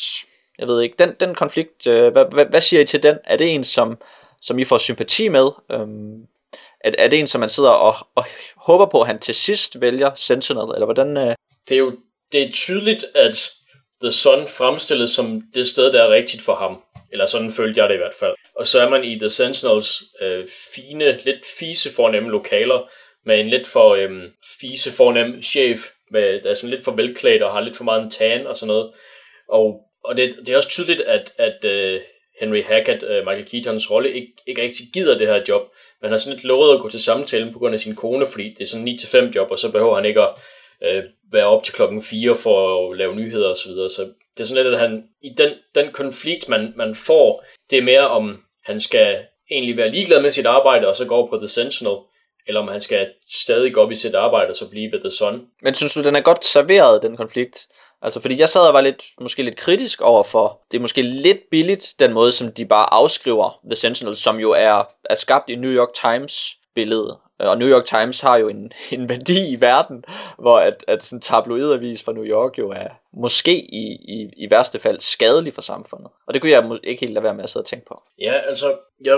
jeg 0.59 0.67
ved 0.67 0.81
ikke, 0.81 0.95
den, 0.99 1.15
den 1.19 1.35
konflikt, 1.35 1.87
uh, 1.87 2.07
hvad, 2.07 2.25
hvad, 2.31 2.45
hvad 2.45 2.61
siger 2.61 2.81
I 2.81 2.85
til 2.85 3.03
den? 3.03 3.17
Er 3.23 3.37
det 3.37 3.55
en, 3.55 3.63
som, 3.63 3.97
som 4.45 4.59
I 4.59 4.65
får 4.65 4.77
sympati 4.77 5.27
med? 5.27 5.49
Øhm, 5.71 6.21
er, 6.83 6.91
er 6.97 7.07
det 7.07 7.19
en, 7.19 7.27
som 7.27 7.39
man 7.39 7.49
sidder 7.49 7.69
og, 7.69 7.95
og 8.15 8.25
håber 8.57 8.85
på, 8.85 9.01
at 9.01 9.07
han 9.07 9.19
til 9.19 9.35
sidst 9.35 9.81
vælger 9.81 10.11
Sentinel, 10.15 10.73
eller 10.73 10.85
hvordan? 10.85 11.17
Øh? 11.17 11.35
Det 11.69 11.75
er 11.75 11.79
jo 11.79 11.91
det 12.31 12.43
er 12.43 12.51
tydeligt, 12.51 13.05
at 13.15 13.51
The 14.01 14.11
Sun 14.11 14.47
fremstilles 14.47 15.11
som 15.11 15.41
det 15.55 15.67
sted, 15.67 15.93
der 15.93 16.03
er 16.03 16.09
rigtigt 16.09 16.43
for 16.43 16.55
ham. 16.55 16.83
Eller 17.11 17.25
sådan 17.25 17.51
følte 17.51 17.81
jeg 17.81 17.89
det 17.89 17.95
i 17.95 17.97
hvert 17.97 18.15
fald. 18.19 18.35
Og 18.55 18.67
så 18.67 18.81
er 18.81 18.89
man 18.89 19.03
i 19.03 19.19
The 19.19 19.29
Sentinels 19.29 20.03
øh, 20.21 20.47
fine, 20.75 21.17
lidt 21.25 21.45
fise 21.59 21.95
fornemme 21.95 22.29
lokaler, 22.29 22.89
med 23.25 23.39
en 23.39 23.49
lidt 23.49 23.67
for 23.67 23.95
øh, 23.95 24.09
fisefornem 24.61 25.41
chef, 25.41 25.79
med, 26.11 26.41
der 26.41 26.49
er 26.49 26.53
sådan 26.53 26.69
lidt 26.69 26.83
for 26.83 26.91
velklædt 26.91 27.43
og 27.43 27.51
har 27.53 27.61
lidt 27.61 27.77
for 27.77 27.83
meget 27.83 28.03
en 28.03 28.11
tan 28.11 28.47
og 28.47 28.57
sådan 28.57 28.67
noget. 28.67 28.93
Og, 29.49 29.81
og 30.03 30.17
det, 30.17 30.35
det 30.39 30.49
er 30.49 30.57
også 30.57 30.69
tydeligt, 30.69 31.01
at, 31.01 31.31
at 31.37 31.65
øh, 31.65 32.01
Henry 32.39 32.63
Hackett, 32.63 33.03
øh, 33.03 33.25
Michael 33.25 33.45
Keatons 33.45 33.91
rolle, 33.91 34.13
ikke, 34.13 34.33
ikke 34.47 34.61
rigtig 34.61 34.85
gider 34.93 35.17
det 35.17 35.27
her 35.27 35.41
job. 35.47 35.61
Men 36.01 36.07
han 36.07 36.11
har 36.11 36.17
sådan 36.17 36.35
lidt 36.35 36.45
lovet 36.45 36.75
at 36.75 36.81
gå 36.81 36.89
til 36.89 37.03
samtalen 37.03 37.53
på 37.53 37.59
grund 37.59 37.73
af 37.73 37.79
sin 37.79 37.95
kone, 37.95 38.25
fordi 38.25 38.49
det 38.49 38.61
er 38.61 38.65
sådan 38.65 38.87
9-5 38.87 39.31
job, 39.35 39.51
og 39.51 39.59
så 39.59 39.71
behøver 39.71 39.95
han 39.95 40.05
ikke 40.05 40.21
at 40.21 40.29
øh, 40.83 41.03
være 41.31 41.45
op 41.45 41.63
til 41.63 41.73
klokken 41.73 42.01
4 42.01 42.35
for 42.35 42.91
at 42.91 42.97
lave 42.97 43.15
nyheder 43.15 43.49
osv. 43.49 43.57
Så, 43.57 43.69
videre. 43.69 43.89
så 43.89 44.01
det 44.37 44.43
er 44.43 44.47
sådan 44.47 44.63
lidt, 44.63 44.73
at 44.73 44.79
han, 44.79 45.03
i 45.21 45.29
den, 45.37 45.53
den 45.75 45.91
konflikt, 45.91 46.49
man, 46.49 46.73
man 46.75 46.95
får, 46.95 47.45
det 47.69 47.77
er 47.77 47.83
mere 47.83 48.07
om, 48.07 48.43
han 48.63 48.79
skal 48.79 49.19
egentlig 49.51 49.77
være 49.77 49.91
ligeglad 49.91 50.21
med 50.21 50.31
sit 50.31 50.45
arbejde, 50.45 50.87
og 50.87 50.95
så 50.95 51.05
gå 51.05 51.15
over 51.15 51.29
på 51.29 51.37
The 51.37 51.47
Sentinel, 51.47 51.97
eller 52.47 52.61
om 52.61 52.67
han 52.67 52.81
skal 52.81 53.09
stadig 53.29 53.73
gå 53.73 53.81
op 53.81 53.91
i 53.91 53.95
sit 53.95 54.15
arbejde, 54.15 54.49
og 54.49 54.55
så 54.55 54.69
blive 54.69 54.91
ved 54.91 54.99
The 54.99 55.11
Sun. 55.11 55.47
Men 55.61 55.73
synes 55.73 55.93
du, 55.93 56.03
den 56.03 56.15
er 56.15 56.21
godt 56.21 56.45
serveret, 56.45 57.01
den 57.01 57.17
konflikt? 57.17 57.67
Altså, 58.05 58.19
fordi 58.19 58.39
jeg 58.39 58.49
sad 58.49 58.67
og 58.67 58.73
var 58.73 58.81
lidt, 58.81 59.03
måske 59.21 59.43
lidt 59.43 59.57
kritisk 59.57 60.01
over 60.01 60.23
for, 60.23 60.61
det 60.71 60.77
er 60.77 60.81
måske 60.81 61.01
lidt 61.01 61.37
billigt, 61.51 61.93
den 61.99 62.13
måde, 62.13 62.31
som 62.31 62.51
de 62.51 62.65
bare 62.65 62.93
afskriver 62.93 63.59
The 63.65 63.75
Sentinel, 63.75 64.15
som 64.15 64.39
jo 64.39 64.51
er, 64.51 64.83
er 65.09 65.15
skabt 65.15 65.49
i 65.49 65.55
New 65.55 65.71
York 65.71 65.93
Times 65.93 66.57
billede. 66.75 67.19
Øh, 67.41 67.47
og 67.47 67.57
New 67.57 67.69
York 67.69 67.85
Times 67.85 68.21
har 68.21 68.37
jo 68.37 68.47
en, 68.47 68.71
en 68.91 69.09
værdi 69.09 69.47
i 69.47 69.61
verden, 69.61 70.05
hvor 70.39 70.59
at, 70.59 70.85
at 70.87 71.03
sådan 71.03 71.21
tabloidavis 71.21 72.03
fra 72.03 72.11
New 72.11 72.25
York 72.25 72.57
jo 72.57 72.69
er 72.69 72.87
måske 73.13 73.55
i, 73.55 73.85
i, 73.93 74.29
i 74.37 74.49
værste 74.49 74.79
fald 74.79 74.99
skadelig 74.99 75.53
for 75.53 75.61
samfundet. 75.61 76.09
Og 76.27 76.33
det 76.33 76.41
kunne 76.41 76.51
jeg 76.51 76.79
ikke 76.83 76.99
helt 76.99 77.13
lade 77.13 77.23
være 77.23 77.35
med 77.35 77.43
at 77.43 77.49
sidde 77.49 77.63
og 77.63 77.67
tænke 77.67 77.85
på. 77.85 78.01
Ja, 78.19 78.33
altså, 78.33 78.77
ja, 79.05 79.17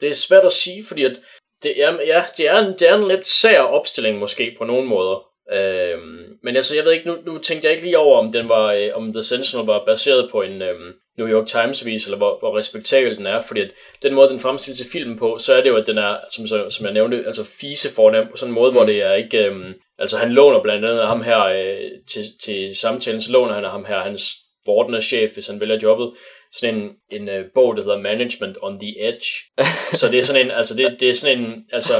det 0.00 0.10
er 0.10 0.14
svært 0.14 0.44
at 0.44 0.52
sige, 0.52 0.84
fordi 0.88 1.04
at 1.04 1.16
det 1.62 1.82
er, 1.82 1.92
ja, 2.06 2.24
det 2.36 2.48
er, 2.48 2.58
en, 2.58 2.72
det 2.72 2.90
er 2.90 2.96
en 2.96 3.08
lidt 3.08 3.26
sær 3.26 3.60
opstilling 3.60 4.18
måske 4.18 4.54
på 4.58 4.64
nogle 4.64 4.88
måder. 4.88 5.27
Øhm, 5.52 6.38
men 6.42 6.56
altså, 6.56 6.76
jeg 6.76 6.84
ved 6.84 6.92
ikke, 6.92 7.08
nu, 7.08 7.16
nu 7.26 7.38
tænkte 7.38 7.66
jeg 7.66 7.72
ikke 7.72 7.84
lige 7.84 7.98
over, 7.98 8.18
om 8.18 8.32
den 8.32 8.48
var, 8.48 8.72
øh, 8.72 8.90
om 8.94 9.12
The 9.12 9.22
Sentinel 9.22 9.66
var 9.66 9.84
baseret 9.86 10.30
på 10.30 10.42
en 10.42 10.62
øhm, 10.62 10.92
New 11.18 11.28
York 11.28 11.46
Times 11.46 11.82
avis, 11.82 12.04
eller 12.04 12.16
hvor, 12.16 12.38
hvor 12.38 12.58
respektabel 12.58 13.16
den 13.16 13.26
er, 13.26 13.40
fordi 13.40 13.60
at 13.60 13.70
den 14.02 14.14
måde, 14.14 14.28
den 14.28 14.40
fremstilles 14.40 14.78
til 14.78 14.90
filmen 14.92 15.18
på, 15.18 15.38
så 15.38 15.54
er 15.54 15.62
det 15.62 15.68
jo, 15.68 15.76
at 15.76 15.86
den 15.86 15.98
er, 15.98 16.16
som, 16.30 16.70
som 16.70 16.86
jeg 16.86 16.94
nævnte, 16.94 17.26
altså 17.26 17.44
fise 17.60 17.94
fornem 17.94 18.26
på 18.30 18.36
sådan 18.36 18.50
en 18.50 18.54
måde, 18.54 18.70
mm. 18.70 18.76
hvor 18.76 18.86
det 18.86 19.02
er 19.02 19.14
ikke, 19.14 19.44
øhm, 19.44 19.74
altså 19.98 20.18
han 20.18 20.32
låner 20.32 20.62
blandt 20.62 20.84
andet 20.84 21.06
ham 21.06 21.22
her 21.22 21.44
øh, 21.44 21.90
til, 22.10 22.24
til 22.44 22.76
samtalen, 22.76 23.22
så 23.22 23.32
låner 23.32 23.54
han 23.54 23.64
ham 23.64 23.84
her, 23.84 24.00
hans 24.00 24.34
vordende 24.66 25.02
chef, 25.02 25.34
hvis 25.34 25.48
han 25.48 25.60
vælger 25.60 25.78
jobbet, 25.82 26.12
sådan 26.52 26.74
en, 26.74 26.90
en 27.10 27.28
uh, 27.28 27.44
bog, 27.54 27.76
der 27.76 27.82
hedder 27.82 27.98
Management 27.98 28.56
on 28.62 28.80
the 28.80 29.08
Edge. 29.08 29.26
så 30.00 30.08
det 30.10 30.18
er 30.18 30.22
sådan 30.22 30.46
en, 30.46 30.50
altså 30.50 30.76
det, 30.76 30.96
det 31.00 31.08
er 31.08 31.12
sådan 31.12 31.38
en, 31.38 31.64
altså 31.72 31.94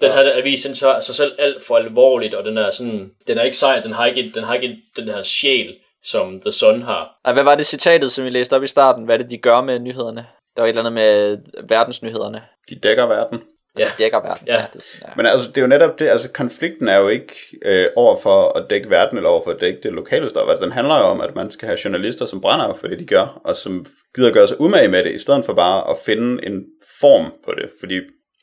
den 0.00 0.12
her 0.12 0.36
avis, 0.36 0.62
den 0.62 0.74
tager 0.74 1.00
sig 1.00 1.14
selv 1.14 1.32
alt 1.38 1.64
for 1.64 1.76
alvorligt, 1.76 2.34
og 2.34 2.44
den 2.44 2.58
er 2.58 2.70
sådan, 2.70 3.10
den 3.26 3.38
er 3.38 3.42
ikke 3.42 3.56
sej, 3.56 3.80
den 3.80 3.92
har 3.92 4.06
ikke, 4.06 4.32
den 4.34 4.44
har 4.44 4.54
ikke 4.54 4.76
den 4.96 5.04
her 5.04 5.22
sjæl, 5.22 5.76
som 6.04 6.40
The 6.40 6.52
Sun 6.52 6.82
har. 6.82 7.18
Og 7.24 7.32
hvad 7.32 7.42
var 7.42 7.54
det 7.54 7.66
citatet, 7.66 8.12
som 8.12 8.24
vi 8.24 8.30
læste 8.30 8.56
op 8.56 8.62
i 8.62 8.66
starten? 8.66 9.04
Hvad 9.04 9.14
er 9.14 9.22
det, 9.22 9.30
de 9.30 9.38
gør 9.38 9.60
med 9.60 9.78
nyhederne? 9.78 10.26
Der 10.56 10.62
var 10.62 10.66
et 10.66 10.68
eller 10.68 10.82
andet 10.82 10.92
med 10.92 11.38
verdensnyhederne. 11.68 12.42
De 12.70 12.74
dækker 12.74 13.06
verden. 13.06 13.42
Ja. 13.78 13.84
De 13.84 13.90
dækker 13.98 14.20
verden. 14.20 14.46
Ja. 14.46 14.54
ja, 14.54 14.64
det, 14.72 15.00
ja. 15.02 15.06
Men 15.16 15.26
altså, 15.26 15.48
det 15.48 15.58
er 15.58 15.62
jo 15.62 15.66
netop 15.66 15.98
det, 15.98 16.08
altså 16.08 16.32
konflikten 16.32 16.88
er 16.88 16.96
jo 16.96 17.08
ikke 17.08 17.34
øh, 17.64 17.86
over 17.96 18.16
for 18.16 18.58
at 18.58 18.70
dække 18.70 18.90
verden, 18.90 19.16
eller 19.16 19.30
over 19.30 19.44
for 19.44 19.50
at 19.50 19.60
dække 19.60 19.80
det 19.82 19.92
lokale 19.92 20.30
stof. 20.30 20.50
Altså, 20.50 20.64
den 20.64 20.72
handler 20.72 20.98
jo 20.98 21.04
om, 21.04 21.20
at 21.20 21.34
man 21.34 21.50
skal 21.50 21.68
have 21.68 21.78
journalister, 21.84 22.26
som 22.26 22.40
brænder 22.40 22.74
for 22.74 22.86
det, 22.86 22.98
de 22.98 23.06
gør, 23.06 23.40
og 23.44 23.56
som 23.56 23.86
gider 24.14 24.32
gøre 24.32 24.48
sig 24.48 24.60
umage 24.60 24.88
med 24.88 25.04
det, 25.04 25.12
i 25.12 25.18
stedet 25.18 25.44
for 25.44 25.54
bare 25.54 25.90
at 25.90 25.96
finde 26.06 26.46
en 26.46 26.64
form 27.00 27.32
på 27.44 27.52
det. 27.56 27.70
Fordi 27.80 28.00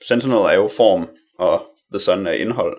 Sentinel 0.08 0.38
er 0.38 0.54
jo 0.54 0.70
form, 0.78 1.10
og 1.40 1.66
The 1.94 2.00
Sun 2.00 2.28
er 2.28 2.32
indhold 2.32 2.78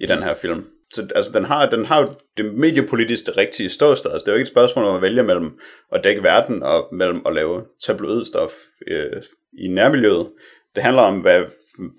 i 0.00 0.06
den 0.06 0.22
her 0.22 0.34
film. 0.34 0.64
Så 0.92 1.08
altså, 1.14 1.32
den 1.32 1.44
har, 1.44 1.70
den 1.70 1.84
har 1.84 2.00
jo 2.02 2.14
det 2.36 2.54
mediepolitiske 2.54 3.26
det 3.26 3.36
rigtige 3.36 3.68
ståsted. 3.68 4.10
Altså, 4.10 4.24
det 4.24 4.30
er 4.30 4.32
jo 4.32 4.38
ikke 4.38 4.48
et 4.48 4.52
spørgsmål 4.52 4.84
om 4.84 4.96
at 4.96 5.02
vælge 5.02 5.22
mellem 5.22 5.58
at 5.92 6.04
dække 6.04 6.22
verden 6.22 6.62
og 6.62 6.88
mellem 6.92 7.22
at 7.26 7.34
lave 7.34 7.64
tabloidstof 7.84 8.52
øh, 8.86 9.22
i 9.58 9.68
nærmiljøet. 9.68 10.30
Det 10.74 10.82
handler 10.82 11.02
om, 11.02 11.18
hvad, 11.18 11.44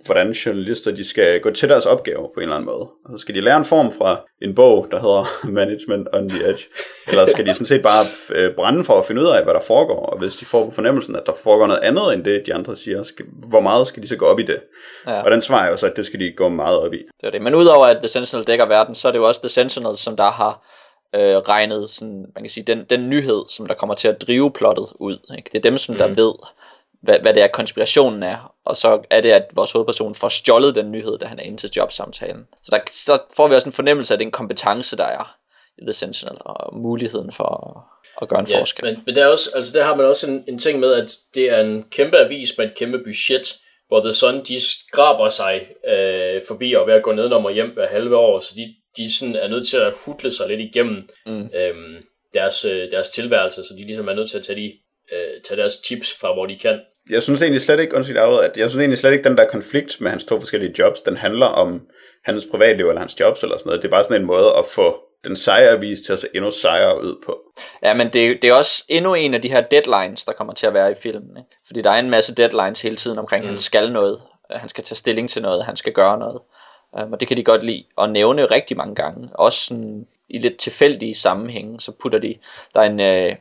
hvordan 0.05 0.31
journalister 0.31 0.91
de 0.91 1.09
skal 1.09 1.39
gå 1.39 1.51
til 1.51 1.69
deres 1.69 1.85
opgave 1.85 2.29
på 2.33 2.39
en 2.39 2.41
eller 2.41 2.55
anden 2.55 2.65
måde. 2.65 2.89
Og 3.05 3.11
så 3.11 3.17
skal 3.17 3.35
de 3.35 3.41
lære 3.41 3.57
en 3.57 3.65
form 3.65 3.91
fra 3.91 4.21
en 4.41 4.55
bog, 4.55 4.87
der 4.91 4.99
hedder 4.99 5.25
Management 5.59 6.07
on 6.13 6.29
the 6.29 6.49
Edge. 6.49 6.63
Eller 7.07 7.25
skal 7.27 7.45
de 7.45 7.53
sådan 7.53 7.65
set 7.65 7.83
bare 7.83 8.05
øh, 8.35 8.55
brænde 8.55 8.83
for 8.83 8.99
at 8.99 9.05
finde 9.05 9.21
ud 9.21 9.27
af, 9.27 9.43
hvad 9.43 9.53
der 9.53 9.61
foregår. 9.61 10.05
Og 10.05 10.17
hvis 10.17 10.35
de 10.35 10.45
får 10.45 10.65
på 10.65 10.71
fornemmelsen, 10.71 11.15
at 11.15 11.23
der 11.25 11.33
foregår 11.43 11.67
noget 11.67 11.81
andet 11.83 12.13
end 12.13 12.23
det, 12.23 12.43
de 12.45 12.53
andre 12.53 12.75
siger, 12.75 13.03
skal, 13.03 13.25
hvor 13.49 13.59
meget 13.59 13.87
skal 13.87 14.03
de 14.03 14.07
så 14.07 14.15
gå 14.15 14.25
op 14.25 14.39
i 14.39 14.43
det? 14.43 14.59
Ja. 15.07 15.21
Og 15.21 15.31
den 15.31 15.41
svarer 15.41 15.69
jo 15.69 15.77
så, 15.77 15.85
at 15.85 15.95
det 15.95 16.05
skal 16.05 16.19
de 16.19 16.31
gå 16.31 16.49
meget 16.49 16.79
op 16.79 16.93
i. 16.93 16.97
Det 16.97 17.27
er 17.27 17.31
det. 17.31 17.41
Men 17.41 17.55
udover 17.55 17.85
at 17.85 17.97
The 17.97 18.07
Sentinel 18.07 18.47
dækker 18.47 18.65
verden, 18.65 18.95
så 18.95 19.07
er 19.07 19.11
det 19.11 19.19
jo 19.19 19.27
også 19.27 19.41
The 19.41 19.49
Sentinel, 19.49 19.97
som 19.97 20.17
der 20.17 20.31
har 20.31 20.61
øh, 21.15 21.37
regnet 21.37 21.89
sådan, 21.89 22.25
man 22.35 22.43
kan 22.43 22.49
sige, 22.49 22.63
den, 22.63 22.83
den 22.89 23.09
nyhed, 23.09 23.43
som 23.49 23.65
der 23.65 23.73
kommer 23.73 23.95
til 23.95 24.07
at 24.07 24.21
drive 24.21 24.51
plottet 24.51 24.87
ud. 24.99 25.17
Ikke? 25.37 25.49
Det 25.51 25.57
er 25.57 25.69
dem, 25.69 25.77
som 25.77 25.95
der 25.95 26.07
mm. 26.07 26.17
ved, 26.17 26.33
hvad, 27.01 27.19
hvad 27.19 27.33
det 27.33 27.43
er, 27.43 27.47
konspirationen 27.47 28.23
er. 28.23 28.53
Og 28.65 28.77
så 28.77 29.01
er 29.09 29.21
det, 29.21 29.31
at 29.31 29.45
vores 29.53 29.71
hovedperson 29.71 30.15
får 30.15 30.29
stjålet 30.29 30.75
den 30.75 30.91
nyhed, 30.91 31.17
da 31.17 31.25
han 31.25 31.39
er 31.39 31.43
inde 31.43 31.57
til 31.57 31.71
jobsamtalen. 31.75 32.47
Så 32.63 32.69
der, 32.71 32.79
så 32.91 33.19
får 33.35 33.47
vi 33.47 33.55
også 33.55 33.69
en 33.69 33.73
fornemmelse 33.73 34.13
af 34.13 34.17
den 34.17 34.31
kompetence, 34.31 34.97
der 34.97 35.05
er 35.05 35.37
i 35.77 35.81
The 35.81 35.93
Sentinel, 35.93 36.37
og 36.39 36.77
muligheden 36.77 37.31
for 37.31 37.43
at, 37.43 37.99
at 38.21 38.29
gøre 38.29 38.39
en 38.39 38.47
ja, 38.47 38.59
forskel. 38.59 38.85
Men, 38.85 39.03
men 39.05 39.15
der, 39.15 39.23
er 39.25 39.27
også, 39.27 39.49
altså 39.55 39.77
der 39.77 39.85
har 39.85 39.95
man 39.95 40.05
også 40.05 40.31
en, 40.31 40.43
en 40.47 40.59
ting 40.59 40.79
med, 40.79 40.93
at 40.93 41.11
det 41.35 41.49
er 41.49 41.59
en 41.59 41.83
kæmpe 41.83 42.17
avis 42.17 42.57
med 42.57 42.65
et 42.65 42.75
kæmpe 42.75 42.97
budget, 42.97 43.53
hvor 43.87 43.99
The 43.99 44.13
Sun, 44.13 44.43
de 44.43 44.61
skraber 44.61 45.29
sig 45.29 45.67
øh, 45.87 46.41
forbi 46.47 46.73
og 46.73 46.87
ved 46.87 46.93
at 46.93 47.03
gå 47.03 47.11
ned 47.11 47.23
og 47.23 47.51
hjem 47.51 47.73
hver 47.73 47.87
halve 47.87 48.17
år, 48.17 48.39
så 48.39 48.53
de, 48.55 48.75
de 48.97 49.17
sådan 49.17 49.35
er 49.35 49.47
nødt 49.47 49.67
til 49.67 49.77
at 49.77 49.93
hudle 50.05 50.31
sig 50.31 50.47
lidt 50.47 50.61
igennem 50.61 51.09
mm. 51.25 51.49
øhm, 51.53 52.05
deres, 52.33 52.65
øh, 52.65 52.91
deres 52.91 53.09
tilværelse, 53.09 53.63
så 53.63 53.73
de 53.77 53.85
ligesom 53.85 54.07
er 54.07 54.13
nødt 54.13 54.29
til 54.29 54.37
at 54.37 54.43
tage, 54.43 54.61
de, 54.61 54.73
øh, 55.11 55.41
tage 55.47 55.61
deres 55.61 55.77
tips 55.77 56.13
fra, 56.19 56.33
hvor 56.33 56.45
de 56.45 56.59
kan 56.59 56.79
jeg 57.09 57.23
synes 57.23 57.41
egentlig 57.41 57.61
slet 57.61 57.79
ikke, 57.79 57.95
undskyld 57.95 58.17
at 58.17 58.57
jeg 58.57 58.69
synes 58.69 58.81
egentlig 58.81 58.97
slet 58.97 59.11
ikke, 59.11 59.29
den 59.29 59.37
der 59.37 59.45
konflikt 59.45 60.01
med 60.01 60.09
hans 60.09 60.25
to 60.25 60.39
forskellige 60.39 60.75
jobs, 60.79 61.01
den 61.01 61.17
handler 61.17 61.45
om 61.45 61.81
hans 62.23 62.47
privatliv 62.51 62.87
eller 62.87 62.99
hans 62.99 63.19
jobs 63.19 63.43
eller 63.43 63.57
sådan 63.57 63.69
noget. 63.69 63.81
Det 63.81 63.87
er 63.87 63.91
bare 63.91 64.03
sådan 64.03 64.21
en 64.21 64.27
måde 64.27 64.53
at 64.57 64.65
få 64.65 65.05
den 65.23 65.35
sejre 65.35 65.95
til 65.95 66.13
at 66.13 66.19
se 66.19 66.27
endnu 66.35 66.51
sejere 66.51 67.01
ud 67.01 67.15
på. 67.25 67.39
Ja, 67.83 67.93
men 67.93 68.09
det, 68.09 68.41
det 68.41 68.49
er 68.49 68.53
også 68.53 68.83
endnu 68.87 69.13
en 69.13 69.33
af 69.33 69.41
de 69.41 69.49
her 69.49 69.61
deadlines, 69.61 70.25
der 70.25 70.33
kommer 70.33 70.53
til 70.53 70.67
at 70.67 70.73
være 70.73 70.91
i 70.91 70.95
filmen. 70.95 71.37
Ikke? 71.37 71.49
Fordi 71.67 71.81
der 71.81 71.91
er 71.91 71.99
en 71.99 72.09
masse 72.09 72.35
deadlines 72.35 72.81
hele 72.81 72.95
tiden 72.95 73.17
omkring, 73.17 73.43
mm. 73.43 73.47
at 73.47 73.49
han 73.49 73.57
skal 73.57 73.91
noget. 73.91 74.21
Han 74.51 74.69
skal 74.69 74.83
tage 74.83 74.97
stilling 74.97 75.29
til 75.29 75.41
noget, 75.41 75.65
han 75.65 75.77
skal 75.77 75.93
gøre 75.93 76.19
noget. 76.19 76.39
Um, 77.03 77.13
og 77.13 77.19
det 77.19 77.27
kan 77.27 77.37
de 77.37 77.43
godt 77.43 77.65
lide 77.65 77.83
at 78.01 78.09
nævne 78.09 78.45
rigtig 78.45 78.77
mange 78.77 78.95
gange. 78.95 79.29
Også 79.33 79.65
sådan, 79.65 80.07
i 80.29 80.37
lidt 80.37 80.57
tilfældige 80.57 81.15
sammenhænge, 81.15 81.81
så 81.81 81.91
putter 81.91 82.19
de, 82.19 82.35
der 82.75 82.81
er 82.81 82.85
en, 82.85 82.99
øh, 82.99 83.35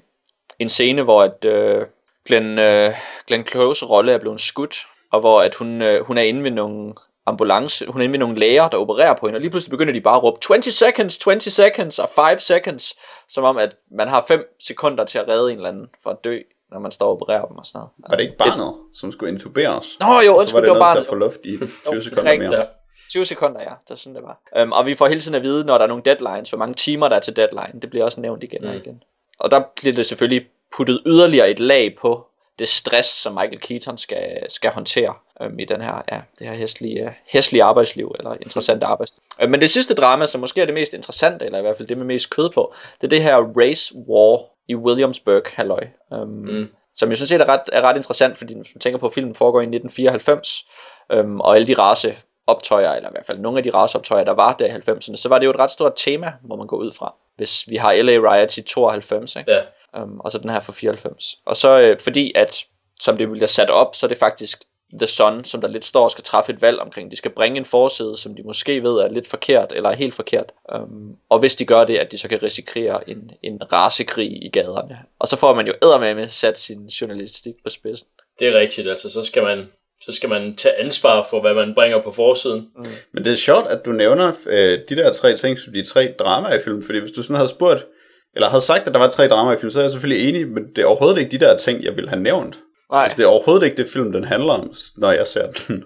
en 0.59 0.69
scene, 0.69 1.03
hvor 1.03 1.23
at, 1.23 1.45
øh, 1.45 1.87
Glenn, 2.27 2.59
øh, 2.59 2.95
Glenn 3.27 3.47
Close 3.47 3.87
rolle 3.87 4.13
er 4.13 4.19
blevet 4.19 4.41
skudt, 4.41 4.87
og 5.13 5.21
hvor 5.21 5.43
at 5.43 5.55
hun, 5.55 5.83
øh, 5.83 6.05
hun 6.05 6.19
er 6.19 6.23
inde 6.23 6.43
ved 6.45 6.51
nogle 6.51 6.95
ambulance, 7.27 7.87
hun 7.87 8.01
er 8.01 8.05
inde 8.05 8.13
ved 8.13 8.19
nogle 8.19 8.39
læger, 8.39 8.69
der 8.69 8.77
opererer 8.77 9.15
på 9.15 9.27
hende, 9.27 9.37
og 9.37 9.41
lige 9.41 9.51
pludselig 9.51 9.71
begynder 9.71 9.93
de 9.93 10.01
bare 10.01 10.17
at 10.17 10.23
råbe 10.23 10.41
20 10.41 10.63
seconds, 10.63 11.19
20 11.19 11.41
seconds 11.41 11.99
og 11.99 12.11
5 12.31 12.39
seconds, 12.39 12.95
som 13.29 13.45
om 13.45 13.57
at 13.57 13.77
man 13.91 14.09
har 14.09 14.25
5 14.29 14.57
sekunder 14.61 15.05
til 15.05 15.19
at 15.19 15.29
redde 15.29 15.53
en 15.53 15.57
eller 15.57 15.69
anden 15.69 15.87
for 16.03 16.11
at 16.11 16.17
dø, 16.25 16.39
når 16.71 16.79
man 16.79 16.93
står 16.93 17.07
og 17.07 17.13
opererer 17.13 17.47
dem 17.47 17.57
og 17.57 17.67
sådan 17.67 17.79
noget. 17.79 17.91
Var 18.09 18.17
det 18.17 18.23
ikke 18.25 18.37
barnet, 18.37 18.67
det... 18.67 18.99
som 18.99 19.13
skulle 19.13 19.33
intuberes? 19.33 20.01
Nå 20.01 20.07
jo, 20.27 20.37
undskyld, 20.37 20.63
det 20.63 20.69
var, 20.69 20.75
det 20.75 20.81
var 20.81 20.87
barnet. 20.87 20.97
til 20.97 21.01
at 21.01 21.07
få 21.07 21.15
luft 21.15 21.41
i 21.45 21.59
20 21.91 22.03
sekunder 22.09 22.39
mere. 22.39 22.67
20 23.11 23.25
sekunder, 23.25 23.61
ja. 23.61 23.73
Det 23.85 23.91
er 23.91 23.95
sådan, 23.95 24.15
det 24.15 24.23
var. 24.23 24.63
Um, 24.63 24.73
og 24.73 24.87
vi 24.87 24.95
får 24.95 25.07
hele 25.07 25.21
tiden 25.21 25.35
at 25.35 25.43
vide, 25.43 25.65
når 25.65 25.79
der 25.79 25.85
er 25.85 25.89
nogle 25.89 26.03
deadlines, 26.05 26.51
hvor 26.51 26.59
mange 26.59 26.75
timer 26.75 27.09
der 27.09 27.17
er 27.17 27.21
til 27.21 27.37
deadline. 27.37 27.81
Det 27.83 27.91
bliver 27.91 28.05
også 28.05 28.21
nævnt 28.21 28.43
igen 28.43 28.63
mm. 28.63 28.69
og 28.69 28.77
igen. 28.77 29.03
Og 29.39 29.51
der 29.51 29.63
bliver 29.77 29.95
det 29.95 30.07
selvfølgelig 30.07 30.47
puttet 30.77 31.03
yderligere 31.07 31.51
et 31.51 31.59
lag 31.59 31.97
på 32.01 32.27
det 32.59 32.69
stress, 32.69 33.09
som 33.09 33.33
Michael 33.33 33.61
Keaton 33.61 33.99
skal, 33.99 34.47
skal 34.49 34.71
håndtere 34.71 35.15
øhm, 35.41 35.59
i 35.59 35.65
den 35.65 35.81
her, 35.81 36.03
ja, 36.13 36.21
det 36.39 36.47
her 36.47 36.55
hæslige, 36.55 37.15
hæslige 37.27 37.63
arbejdsliv, 37.63 38.15
eller 38.19 38.35
interessante 38.35 38.87
arbejdsliv. 38.87 39.23
Øh, 39.41 39.51
men 39.51 39.61
det 39.61 39.71
sidste 39.71 39.95
drama, 39.95 40.27
som 40.27 40.41
måske 40.41 40.61
er 40.61 40.65
det 40.65 40.75
mest 40.75 40.95
interessante, 40.95 41.45
eller 41.45 41.59
i 41.59 41.63
hvert 41.63 41.77
fald 41.77 41.89
det 41.89 41.99
med 41.99 42.07
mest 42.07 42.31
kød 42.31 42.51
på, 42.51 42.75
det 43.01 43.07
er 43.07 43.09
det 43.09 43.23
her 43.23 43.37
race 43.37 43.95
war 44.09 44.41
i 44.69 44.75
Williamsburg, 44.75 45.43
halløj. 45.47 45.87
Øhm, 46.13 46.29
mm. 46.29 46.69
Som 46.97 47.09
jeg 47.09 47.17
synes 47.17 47.33
er 47.33 47.49
ret, 47.49 47.61
er 47.73 47.83
ret 47.83 47.97
interessant, 47.97 48.39
fordi 48.39 48.55
hvis 48.57 48.75
man 48.75 48.81
tænker 48.81 48.99
på, 48.99 49.07
at 49.07 49.15
filmen 49.15 49.35
foregår 49.35 49.61
i 49.61 49.65
1994, 49.65 50.67
øhm, 51.13 51.41
og 51.41 51.55
alle 51.55 51.67
de 51.67 51.75
race 51.75 52.17
optøjer, 52.47 52.93
eller 52.93 53.09
i 53.09 53.13
hvert 53.13 53.27
fald 53.27 53.39
nogle 53.39 53.59
af 53.59 53.65
de 53.65 53.71
raceoptøjer, 53.71 54.25
der 54.25 54.33
var 54.33 54.57
der 54.57 54.67
i 54.67 54.71
90'erne, 54.71 55.17
så 55.17 55.29
var 55.29 55.39
det 55.39 55.47
jo 55.47 55.51
et 55.51 55.59
ret 55.59 55.71
stort 55.71 55.93
tema, 55.97 56.33
må 56.43 56.57
man 56.57 56.67
gå 56.67 56.77
ud 56.77 56.93
fra. 56.93 57.15
Hvis 57.37 57.69
vi 57.69 57.77
har 57.77 58.03
LA 58.03 58.13
Riot 58.13 58.57
i 58.57 58.63
92, 58.63 59.37
ikke? 59.37 59.53
Ja. 59.53 59.61
Um, 60.03 60.21
og 60.21 60.33
så 60.33 60.39
den 60.39 60.51
her 60.51 60.61
fra 60.61 60.73
94. 60.73 61.39
Og 61.45 61.57
så 61.57 61.81
øh, 61.81 62.01
fordi 62.01 62.33
at, 62.35 62.65
som 63.01 63.17
det 63.17 63.31
bliver 63.31 63.47
sat 63.47 63.71
op, 63.71 63.97
så 63.97 64.07
er 64.07 64.09
det 64.09 64.19
faktisk 64.19 64.65
The 64.99 65.07
Sun, 65.07 65.45
som 65.45 65.61
der 65.61 65.69
lidt 65.69 65.85
står 65.85 66.05
og 66.05 66.11
skal 66.11 66.25
træffe 66.25 66.53
et 66.53 66.63
valg 66.63 66.81
omkring. 66.81 67.11
De 67.11 67.17
skal 67.17 67.31
bringe 67.31 67.59
en 67.59 67.65
forside, 67.65 68.17
som 68.17 68.35
de 68.35 68.43
måske 68.43 68.83
ved 68.83 68.93
er 68.93 69.09
lidt 69.09 69.29
forkert, 69.29 69.73
eller 69.73 69.91
er 69.91 69.95
helt 69.95 70.15
forkert. 70.15 70.53
Um, 70.75 71.17
og 71.29 71.39
hvis 71.39 71.55
de 71.55 71.65
gør 71.65 71.85
det, 71.85 71.99
at 71.99 72.13
de 72.13 72.19
så 72.19 72.29
kan 72.29 72.43
risikere 72.43 73.11
en, 73.11 73.31
en 73.43 73.73
rasekrig 73.73 74.45
i 74.45 74.49
gaderne. 74.49 74.99
Og 75.19 75.29
så 75.29 75.37
får 75.37 75.55
man 75.55 75.67
jo 75.67 75.75
med 76.15 76.29
sat 76.29 76.59
sin 76.59 76.87
journalistik 76.87 77.55
på 77.65 77.71
spidsen. 77.71 78.07
Det 78.39 78.49
er 78.49 78.59
rigtigt, 78.59 78.89
altså 78.89 79.11
så 79.11 79.23
skal 79.23 79.43
man 79.43 79.69
så 80.05 80.13
skal 80.13 80.29
man 80.29 80.57
tage 80.57 80.81
ansvar 80.81 81.27
for, 81.31 81.41
hvad 81.41 81.55
man 81.55 81.75
bringer 81.75 82.03
på 82.03 82.13
forsiden. 82.13 82.69
Mm. 82.77 82.85
Men 83.13 83.25
det 83.25 83.33
er 83.33 83.37
sjovt, 83.37 83.67
at 83.67 83.85
du 83.85 83.93
nævner 83.93 84.33
øh, 84.47 84.79
de 84.89 84.97
der 84.97 85.13
tre 85.13 85.37
ting 85.37 85.59
som 85.59 85.73
de 85.73 85.85
tre 85.85 86.15
dramaer 86.19 86.55
i 86.55 86.63
filmen, 86.63 86.85
fordi 86.85 86.99
hvis 86.99 87.13
du 87.13 87.23
sådan 87.23 87.37
havde 87.37 87.49
spurgt, 87.49 87.87
eller 88.35 88.49
havde 88.49 88.63
sagt, 88.63 88.87
at 88.89 88.95
der 88.95 88.99
var 88.99 89.09
tre 89.09 89.29
dramaer 89.29 89.55
i 89.57 89.59
filmen, 89.59 89.73
så 89.73 89.79
er 89.79 89.83
jeg 89.83 89.91
selvfølgelig 89.91 90.29
enig, 90.29 90.49
men 90.49 90.65
det 90.77 90.83
er 90.83 90.87
overhovedet 90.87 91.19
ikke 91.19 91.31
de 91.31 91.45
der 91.45 91.57
ting, 91.57 91.85
jeg 91.85 91.97
ville 91.97 92.11
have 92.11 92.23
nævnt. 92.23 92.59
Nej. 92.93 93.03
Altså, 93.03 93.17
det 93.17 93.25
er 93.25 93.29
overhovedet 93.29 93.65
ikke 93.65 93.77
det 93.77 93.89
film, 93.89 94.13
den 94.13 94.25
handler 94.25 94.53
om, 94.53 94.75
når 94.97 95.13
jeg 95.13 95.27
ser 95.27 95.53
den. 95.53 95.85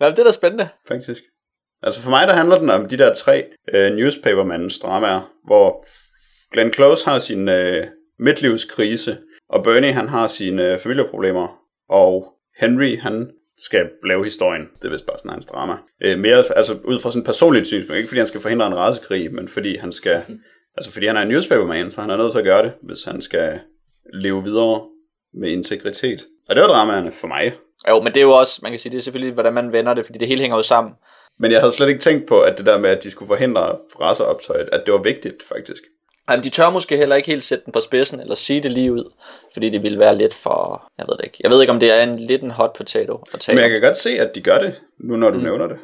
Nej, 0.00 0.10
det 0.10 0.18
er 0.18 0.24
da 0.24 0.32
spændende. 0.32 0.68
Faktisk. 0.88 1.22
Altså 1.82 2.00
for 2.00 2.10
mig, 2.10 2.26
der 2.26 2.32
handler 2.32 2.58
den 2.58 2.70
om 2.70 2.88
de 2.88 2.98
der 2.98 3.14
tre 3.14 3.44
øh, 3.74 3.92
newspapermandens 3.92 4.78
dramaer, 4.78 5.32
hvor 5.46 5.86
Glenn 6.52 6.72
Close 6.72 7.04
har 7.08 7.18
sin 7.18 7.48
øh, 7.48 7.86
midtlivskrise, 8.18 9.18
og 9.48 9.64
Bernie 9.64 9.92
han 9.92 10.08
har 10.08 10.28
sine 10.28 10.72
øh, 10.72 10.80
familieproblemer, 10.80 11.58
og 11.88 12.32
Henry 12.60 12.98
han 12.98 13.30
skal 13.64 13.90
lave 14.04 14.24
historien. 14.24 14.68
Det 14.82 14.84
er 14.84 14.92
vist 14.92 15.06
bare 15.06 15.18
sådan 15.18 15.30
hans 15.30 15.46
drama. 15.46 15.76
Øh, 16.02 16.18
mere 16.18 16.44
altså 16.56 16.78
ud 16.84 16.98
fra 16.98 17.10
sådan 17.10 17.22
et 17.22 17.26
personligt 17.26 17.66
synspunkt, 17.66 17.96
ikke 17.96 18.08
fordi 18.08 18.18
han 18.18 18.28
skal 18.28 18.40
forhindre 18.40 18.66
en 18.66 18.76
rasekrig, 18.76 19.34
men 19.34 19.48
fordi 19.48 19.76
han 19.76 19.92
skal, 19.92 20.22
altså 20.76 20.92
fordi 20.92 21.06
han 21.06 21.16
er 21.16 21.22
en 21.22 21.28
newspaperman, 21.28 21.90
så 21.90 22.00
han 22.00 22.10
er 22.10 22.16
nødt 22.16 22.32
til 22.32 22.38
at 22.38 22.44
gøre 22.44 22.62
det, 22.62 22.72
hvis 22.82 23.04
han 23.04 23.22
skal 23.22 23.60
leve 24.14 24.44
videre 24.44 24.80
med 25.34 25.50
integritet. 25.50 26.26
Og 26.48 26.54
det 26.56 26.62
var 26.62 26.68
dramaerne 26.68 27.12
for 27.12 27.26
mig. 27.26 27.52
Jo, 27.88 28.00
men 28.02 28.12
det 28.12 28.16
er 28.16 28.24
jo 28.24 28.32
også, 28.32 28.60
man 28.62 28.72
kan 28.72 28.78
sige, 28.78 28.92
det 28.92 28.98
er 28.98 29.02
selvfølgelig, 29.02 29.34
hvordan 29.34 29.52
man 29.52 29.72
vender 29.72 29.94
det, 29.94 30.06
fordi 30.06 30.18
det 30.18 30.28
hele 30.28 30.40
hænger 30.40 30.56
jo 30.56 30.62
sammen. 30.62 30.92
Men 31.38 31.52
jeg 31.52 31.60
havde 31.60 31.72
slet 31.72 31.88
ikke 31.88 32.00
tænkt 32.00 32.26
på, 32.26 32.40
at 32.40 32.58
det 32.58 32.66
der 32.66 32.78
med, 32.78 32.90
at 32.90 33.04
de 33.04 33.10
skulle 33.10 33.28
forhindre 33.28 33.78
raceoptøjet, 34.00 34.68
at 34.72 34.82
det 34.86 34.94
var 34.94 35.02
vigtigt, 35.02 35.42
faktisk. 35.42 35.82
Jamen, 36.30 36.44
de 36.44 36.50
tør 36.50 36.70
måske 36.70 36.96
heller 36.96 37.16
ikke 37.16 37.30
helt 37.30 37.42
sætte 37.42 37.64
den 37.64 37.72
på 37.72 37.80
spidsen, 37.80 38.20
eller 38.20 38.34
sige 38.34 38.62
det 38.62 38.70
lige 38.70 38.92
ud, 38.92 39.12
fordi 39.52 39.70
det 39.70 39.82
ville 39.82 39.98
være 39.98 40.16
lidt 40.18 40.34
for, 40.34 40.90
jeg 40.98 41.06
ved 41.08 41.16
det 41.16 41.24
ikke. 41.24 41.38
Jeg 41.40 41.50
ved 41.50 41.60
ikke, 41.60 41.72
om 41.72 41.80
det 41.80 41.90
er 41.90 42.02
en 42.02 42.18
lidt 42.18 42.42
en 42.42 42.50
hot 42.50 42.76
potato 42.76 43.24
at 43.34 43.40
tale 43.40 43.56
Men 43.56 43.62
jeg 43.62 43.70
kan 43.70 43.80
godt 43.80 43.96
se, 43.96 44.10
at 44.10 44.34
de 44.34 44.40
gør 44.40 44.58
det, 44.58 44.80
nu 44.98 45.16
når 45.16 45.30
du 45.30 45.38
mm. 45.38 45.44
nævner 45.44 45.66
det. 45.66 45.76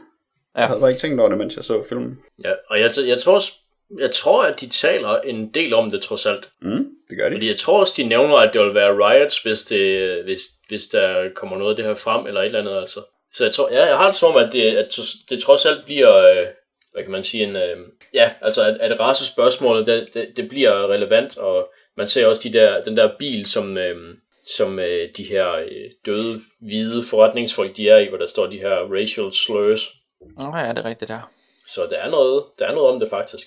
Ja. 0.57 0.61
Jeg 0.61 0.69
havde 0.69 0.81
bare 0.81 0.91
ikke 0.91 1.01
tænkt 1.01 1.21
over 1.21 1.29
det, 1.29 1.39
mens 1.39 1.57
jeg 1.57 1.65
så 1.65 1.85
filmen. 1.89 2.19
Ja, 2.45 2.53
og 2.71 2.81
jeg, 2.81 2.91
jeg, 3.07 3.19
tror, 3.19 3.35
også- 3.35 3.53
jeg 3.99 4.11
tror, 4.11 4.43
at 4.43 4.61
de 4.61 4.69
taler 4.69 5.21
en 5.21 5.51
del 5.51 5.75
om 5.75 5.91
det 5.91 6.03
trods 6.03 6.27
alt. 6.27 6.49
Mm, 6.63 6.87
det 7.11 7.19
gør 7.19 7.29
de. 7.29 7.35
Fordi 7.35 7.49
jeg 7.49 7.57
tror 7.57 7.81
også, 7.81 7.95
de 7.97 8.05
nævner, 8.05 8.37
at 8.37 8.51
det 8.53 8.61
vil 8.61 8.75
være 8.75 8.93
riots, 8.97 9.43
hvis, 9.43 9.63
det, 9.63 10.25
hvis, 10.25 10.41
hvis 10.69 10.83
der 10.85 11.29
kommer 11.35 11.59
noget 11.59 11.71
af 11.71 11.77
det 11.77 11.85
her 11.85 11.95
frem, 11.95 12.27
eller 12.27 12.41
et 12.41 12.47
eller 12.47 12.59
andet, 12.61 12.77
altså. 12.81 13.01
Så 13.35 13.45
jeg 13.45 13.53
tror, 13.53 13.69
ja, 13.73 13.87
jeg 13.87 13.97
har 13.97 14.07
det 14.07 14.17
som 14.17 14.35
om, 14.35 14.43
at 14.45 14.53
det, 14.53 14.77
at 14.77 14.99
det 15.31 15.43
trods 15.43 15.67
alt 15.67 15.85
bliver, 15.85 16.17
øh, 16.17 16.47
hvad 16.95 17.03
kan 17.03 17.13
man 17.13 17.25
sige, 17.25 17.45
en, 17.45 17.57
øh, 17.57 17.77
ja, 18.15 18.33
altså 18.41 18.65
at, 18.65 18.77
at 18.77 19.01
racespørgsmålet, 19.01 19.87
det, 19.87 20.09
det, 20.15 20.29
det 20.37 20.49
bliver 20.49 20.93
relevant, 20.93 21.39
og 21.39 21.69
man 21.97 22.09
ser 22.09 22.27
også 22.27 22.49
de 22.49 22.53
der, 22.53 22.83
den 22.83 22.97
der 22.97 23.11
bil, 23.19 23.47
som, 23.47 23.79
øh, 23.79 24.17
som 24.57 24.79
øh, 24.79 25.09
de 25.17 25.25
her 25.25 25.53
øh, 25.53 25.91
døde, 26.07 26.41
hvide 26.61 27.05
forretningsfolk, 27.11 27.77
de 27.77 27.89
er 27.89 27.99
i, 27.99 28.09
hvor 28.09 28.19
der 28.19 28.27
står 28.27 28.47
de 28.47 28.59
her 28.59 28.77
racial 28.93 29.33
slurs. 29.33 29.93
Nå 30.39 30.57
ja, 30.57 30.69
det 30.69 30.79
er 30.79 30.85
rigtigt 30.85 31.09
der. 31.09 31.31
Så 31.69 31.87
der 31.91 31.97
er 31.97 32.11
noget, 32.11 32.45
der 32.59 32.67
er 32.67 32.75
noget 32.75 32.95
om 32.95 33.01
det 33.01 33.11
faktisk. 33.11 33.47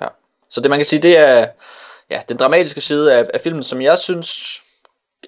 Ja. 0.00 0.08
Så 0.50 0.60
det 0.60 0.70
man 0.70 0.78
kan 0.78 0.86
sige, 0.86 1.02
det 1.02 1.16
er 1.16 1.48
ja, 2.10 2.22
den 2.28 2.36
dramatiske 2.36 2.80
side 2.80 3.14
af, 3.14 3.30
af 3.34 3.40
filmen, 3.40 3.62
som 3.62 3.82
jeg 3.82 3.98
synes, 3.98 4.62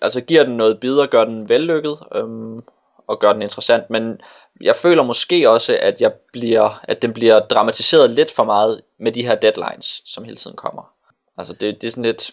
altså 0.02 0.20
giver 0.20 0.44
den 0.44 0.56
noget 0.56 0.80
bidder, 0.80 1.06
gør 1.06 1.24
den 1.24 1.48
vellykket, 1.48 1.98
øhm, 2.14 2.60
og 3.06 3.20
gør 3.20 3.32
den 3.32 3.42
interessant, 3.42 3.90
men 3.90 4.20
jeg 4.60 4.76
føler 4.76 5.02
måske 5.02 5.50
også, 5.50 5.78
at, 5.80 6.00
jeg 6.00 6.12
bliver, 6.32 6.80
at 6.84 7.02
den 7.02 7.12
bliver 7.12 7.38
dramatiseret 7.38 8.10
lidt 8.10 8.30
for 8.30 8.44
meget 8.44 8.80
med 9.00 9.12
de 9.12 9.22
her 9.22 9.34
deadlines, 9.34 10.02
som 10.06 10.24
hele 10.24 10.36
tiden 10.36 10.56
kommer. 10.56 10.92
Altså 11.38 11.52
det, 11.52 11.80
det 11.80 11.86
er 11.86 11.90
sådan 11.90 12.04
lidt, 12.04 12.30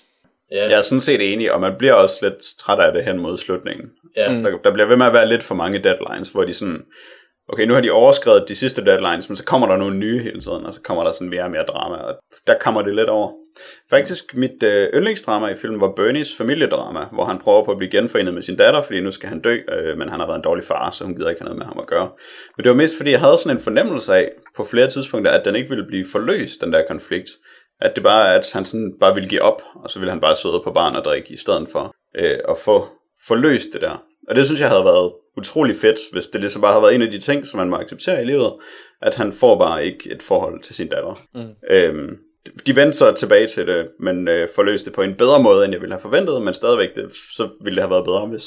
Ja, 0.52 0.70
Jeg 0.70 0.78
er 0.78 0.82
sådan 0.82 1.02
set 1.02 1.34
enig, 1.34 1.54
og 1.54 1.62
man 1.62 1.76
bliver 1.78 1.94
også 1.94 2.18
lidt 2.22 2.40
træt 2.60 2.80
af 2.80 2.94
det 2.94 3.04
hen 3.04 3.20
mod 3.20 3.38
slutningen. 3.38 3.92
ja. 4.16 4.34
Mm. 4.34 4.44
Der, 4.44 4.58
der 4.58 4.74
bliver 4.74 4.88
ved 4.88 4.98
med 4.98 5.06
at 5.06 5.14
være 5.14 5.28
lidt 5.28 5.44
for 5.44 5.56
mange 5.56 5.80
deadlines, 5.80 6.30
hvor 6.30 6.44
de 6.44 6.54
sådan, 6.54 6.86
okay, 7.50 7.66
nu 7.66 7.74
har 7.74 7.82
de 7.82 7.92
overskrevet 7.92 8.46
de 8.48 8.56
sidste 8.56 8.86
deadlines, 8.86 9.30
men 9.30 9.36
så 9.36 9.46
kommer 9.46 9.68
der 9.68 9.78
nogle 9.78 9.98
nye 9.98 10.24
hele 10.24 10.42
tiden, 10.42 10.66
og 10.66 10.74
så 10.74 10.82
kommer 10.82 11.04
der 11.04 11.12
sådan 11.12 11.30
mere 11.30 11.44
og 11.44 11.52
mere 11.52 11.64
drama, 11.64 11.96
og 11.96 12.16
der 12.48 12.58
kommer 12.58 12.82
det 12.82 12.96
lidt 12.96 13.10
over. 13.10 13.32
Faktisk, 13.90 14.36
mit 14.36 14.64
øh, 14.64 14.88
yndlingsdrama 14.94 15.48
i 15.48 15.56
filmen 15.56 15.82
var 15.82 15.94
Bernies 15.96 16.36
familiedrama, 16.36 17.00
hvor 17.12 17.26
han 17.26 17.38
prøver 17.38 17.64
på 17.66 17.72
at 17.72 17.78
blive 17.78 17.92
genforenet 17.92 18.34
med 18.34 18.42
sin 18.42 18.58
datter, 18.58 18.82
fordi 18.82 19.02
nu 19.02 19.12
skal 19.12 19.30
han 19.30 19.42
dø, 19.42 19.58
øh, 19.70 19.98
men 19.98 20.10
han 20.10 20.20
har 20.20 20.28
været 20.28 20.38
en 20.38 20.44
dårlig 20.44 20.64
far, 20.64 20.92
så 20.92 21.04
hun 21.04 21.16
gider 21.16 21.30
ikke 21.30 21.42
have 21.42 21.46
noget 21.46 21.58
med 21.58 21.66
ham 21.66 21.80
at 21.80 21.88
gøre. 21.88 22.10
Men 22.58 22.64
det 22.64 22.70
var 22.70 22.76
mest 22.76 22.98
fordi, 22.98 23.12
jeg 23.12 23.20
havde 23.20 23.38
sådan 23.38 23.58
en 23.58 23.64
fornemmelse 23.64 24.14
af, 24.14 24.32
på 24.56 24.64
flere 24.64 24.90
tidspunkter, 24.90 25.32
at 25.32 25.46
den 25.46 25.56
ikke 25.56 25.70
ville 25.70 25.86
blive 25.88 26.06
forløst, 26.12 26.62
den 26.62 26.74
der 26.74 26.84
konflikt. 26.88 27.30
At 27.82 27.96
det 27.96 28.04
bare 28.04 28.28
er, 28.28 28.40
at 28.40 28.50
han 28.54 28.66
sådan 28.66 28.94
bare 29.00 29.14
ville 29.14 29.30
give 29.30 29.42
op, 29.42 29.62
og 29.76 29.92
så 29.92 30.00
ville 30.00 30.12
han 30.12 30.22
bare 30.22 30.36
sidde 30.36 30.62
på 30.64 30.72
barn 30.72 30.96
og 30.96 31.06
drikke, 31.06 31.34
i 31.34 31.38
stedet 31.38 31.68
for 31.72 31.96
øh, 32.18 32.40
at 32.50 32.58
få 32.58 32.88
forløst 33.28 33.74
det 33.74 33.82
der. 33.82 34.04
Og 34.28 34.36
det 34.36 34.46
synes 34.46 34.62
jeg 34.62 34.70
havde 34.70 34.86
været 34.86 35.12
utrolig 35.38 35.76
fedt, 35.76 36.00
hvis 36.12 36.28
det 36.28 36.42
ligesom 36.42 36.62
bare 36.62 36.72
havde 36.72 36.84
været 36.84 36.96
en 36.96 37.02
af 37.02 37.12
de 37.12 37.20
ting, 37.20 37.48
som 37.48 37.58
man 37.58 37.70
må 37.70 37.76
acceptere 37.76 38.22
i 38.22 38.26
livet, 38.26 38.54
at 39.02 39.16
han 39.16 39.34
får 39.34 39.60
bare 39.60 39.86
ikke 39.86 40.12
et 40.12 40.22
forhold 40.22 40.64
til 40.64 40.76
sin 40.76 40.88
datter. 40.88 41.22
Mm. 41.36 41.76
Øhm, 41.76 42.18
de 42.68 42.76
vendte 42.76 42.98
så 42.98 43.12
tilbage 43.12 43.48
til 43.48 43.68
det, 43.68 43.90
men 44.00 44.28
øh, 44.28 44.50
forløste 44.56 44.86
det 44.90 44.96
på 44.96 45.02
en 45.02 45.16
bedre 45.16 45.44
måde, 45.44 45.66
end 45.66 45.74
jeg 45.74 45.82
ville 45.82 45.94
have 45.94 46.02
forventet, 46.02 46.42
men 46.42 46.54
stadigvæk, 46.54 46.96
det, 46.96 47.12
så 47.36 47.50
ville 47.64 47.76
det 47.76 47.84
have 47.84 47.92
været 47.92 48.06
bedre, 48.06 48.26
hvis 48.28 48.44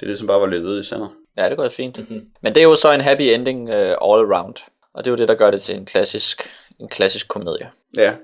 det 0.00 0.08
ligesom 0.08 0.26
bare 0.26 0.40
var 0.40 0.46
lidt 0.46 0.62
ude 0.64 0.80
i 0.80 0.82
sender. 0.82 1.08
ja 1.36 1.48
det 1.48 1.56
går 1.56 1.68
fint. 1.68 1.98
Mhm. 2.10 2.20
Men 2.42 2.54
det 2.54 2.60
er 2.60 2.64
jo 2.64 2.74
så 2.74 2.92
en 2.92 3.00
happy 3.00 3.22
ending 3.22 3.68
uh, 3.68 3.74
all 3.74 4.32
around, 4.32 4.54
og 4.94 5.04
det 5.04 5.10
er 5.10 5.12
jo 5.12 5.16
det, 5.16 5.28
der 5.28 5.34
gør 5.34 5.50
det 5.50 5.62
til 5.62 5.74
en 5.76 5.86
klassisk, 5.86 6.50
en 6.80 6.88
klassisk 6.88 7.28
komedie. 7.28 7.70
Ja, 7.96 8.14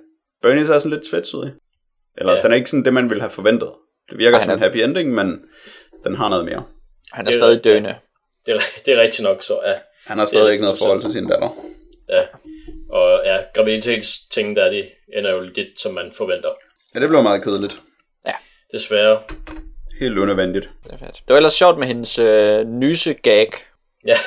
Bernie 0.42 0.62
er 0.74 0.78
sådan 0.78 0.90
lidt 0.90 1.06
tvetydig. 1.10 1.52
Eller 2.18 2.32
Ja. 2.32 2.42
den 2.42 2.52
er 2.52 2.56
ikke 2.56 2.70
sådan 2.70 2.84
det, 2.84 2.94
man 2.94 3.08
ville 3.10 3.20
have 3.20 3.30
forventet. 3.30 3.70
Det 4.10 4.18
virker 4.18 4.36
Ej, 4.38 4.42
som 4.42 4.48
han 4.50 4.58
en 4.58 4.62
er- 4.62 4.66
happy 4.68 4.76
ending, 4.78 5.14
men 5.14 5.40
den 6.04 6.14
har 6.16 6.28
noget 6.28 6.44
mere. 6.44 6.62
Han 7.12 7.26
er 7.26 7.30
Det 7.30 7.36
er- 7.36 7.40
stadig 7.42 7.64
døende. 7.64 7.94
Det, 8.46 8.54
er, 8.54 8.60
det 8.86 8.94
er 8.94 9.00
rigtigt 9.02 9.22
nok, 9.22 9.42
så 9.42 9.60
ja. 9.66 9.74
Han 10.06 10.18
har 10.18 10.26
stadig 10.26 10.52
ikke 10.52 10.64
noget 10.64 10.78
forhold 10.78 11.00
til 11.02 11.12
sin 11.12 11.28
datter. 11.28 11.48
ja. 12.08 12.22
Og 12.90 13.22
ja, 13.24 13.38
graviditetsting 13.54 14.56
der, 14.56 14.70
det 14.70 14.90
ender 15.12 15.30
jo 15.30 15.40
lidt, 15.40 15.80
som 15.80 15.94
man 15.94 16.12
forventer. 16.16 16.50
Ja, 16.94 17.00
det 17.00 17.08
blev 17.08 17.22
meget 17.22 17.42
kedeligt. 17.44 17.80
Desværre. 18.72 19.22
Helt 20.00 20.18
unødvendigt. 20.18 20.70
Det, 20.84 20.92
er 20.92 20.98
fedt. 20.98 21.14
det 21.14 21.28
var 21.28 21.36
ellers 21.36 21.52
sjovt 21.52 21.78
med 21.78 21.86
hendes 21.86 22.18
øh, 22.18 22.64
nyse 22.66 23.14
gag, 23.14 23.52
Ja, 24.06 24.18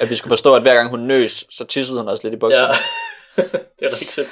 at 0.00 0.10
vi 0.10 0.16
skulle 0.16 0.30
forstå, 0.30 0.54
at 0.54 0.62
hver 0.62 0.74
gang 0.74 0.90
hun 0.90 1.00
nøs, 1.00 1.46
så 1.50 1.64
tissede 1.64 1.98
hun 1.98 2.08
også 2.08 2.22
lidt 2.24 2.34
i 2.34 2.36
bukserne. 2.36 2.74
ja. 3.36 3.42
det 3.80 3.92
er 3.92 3.92
rigtigt. 4.00 4.28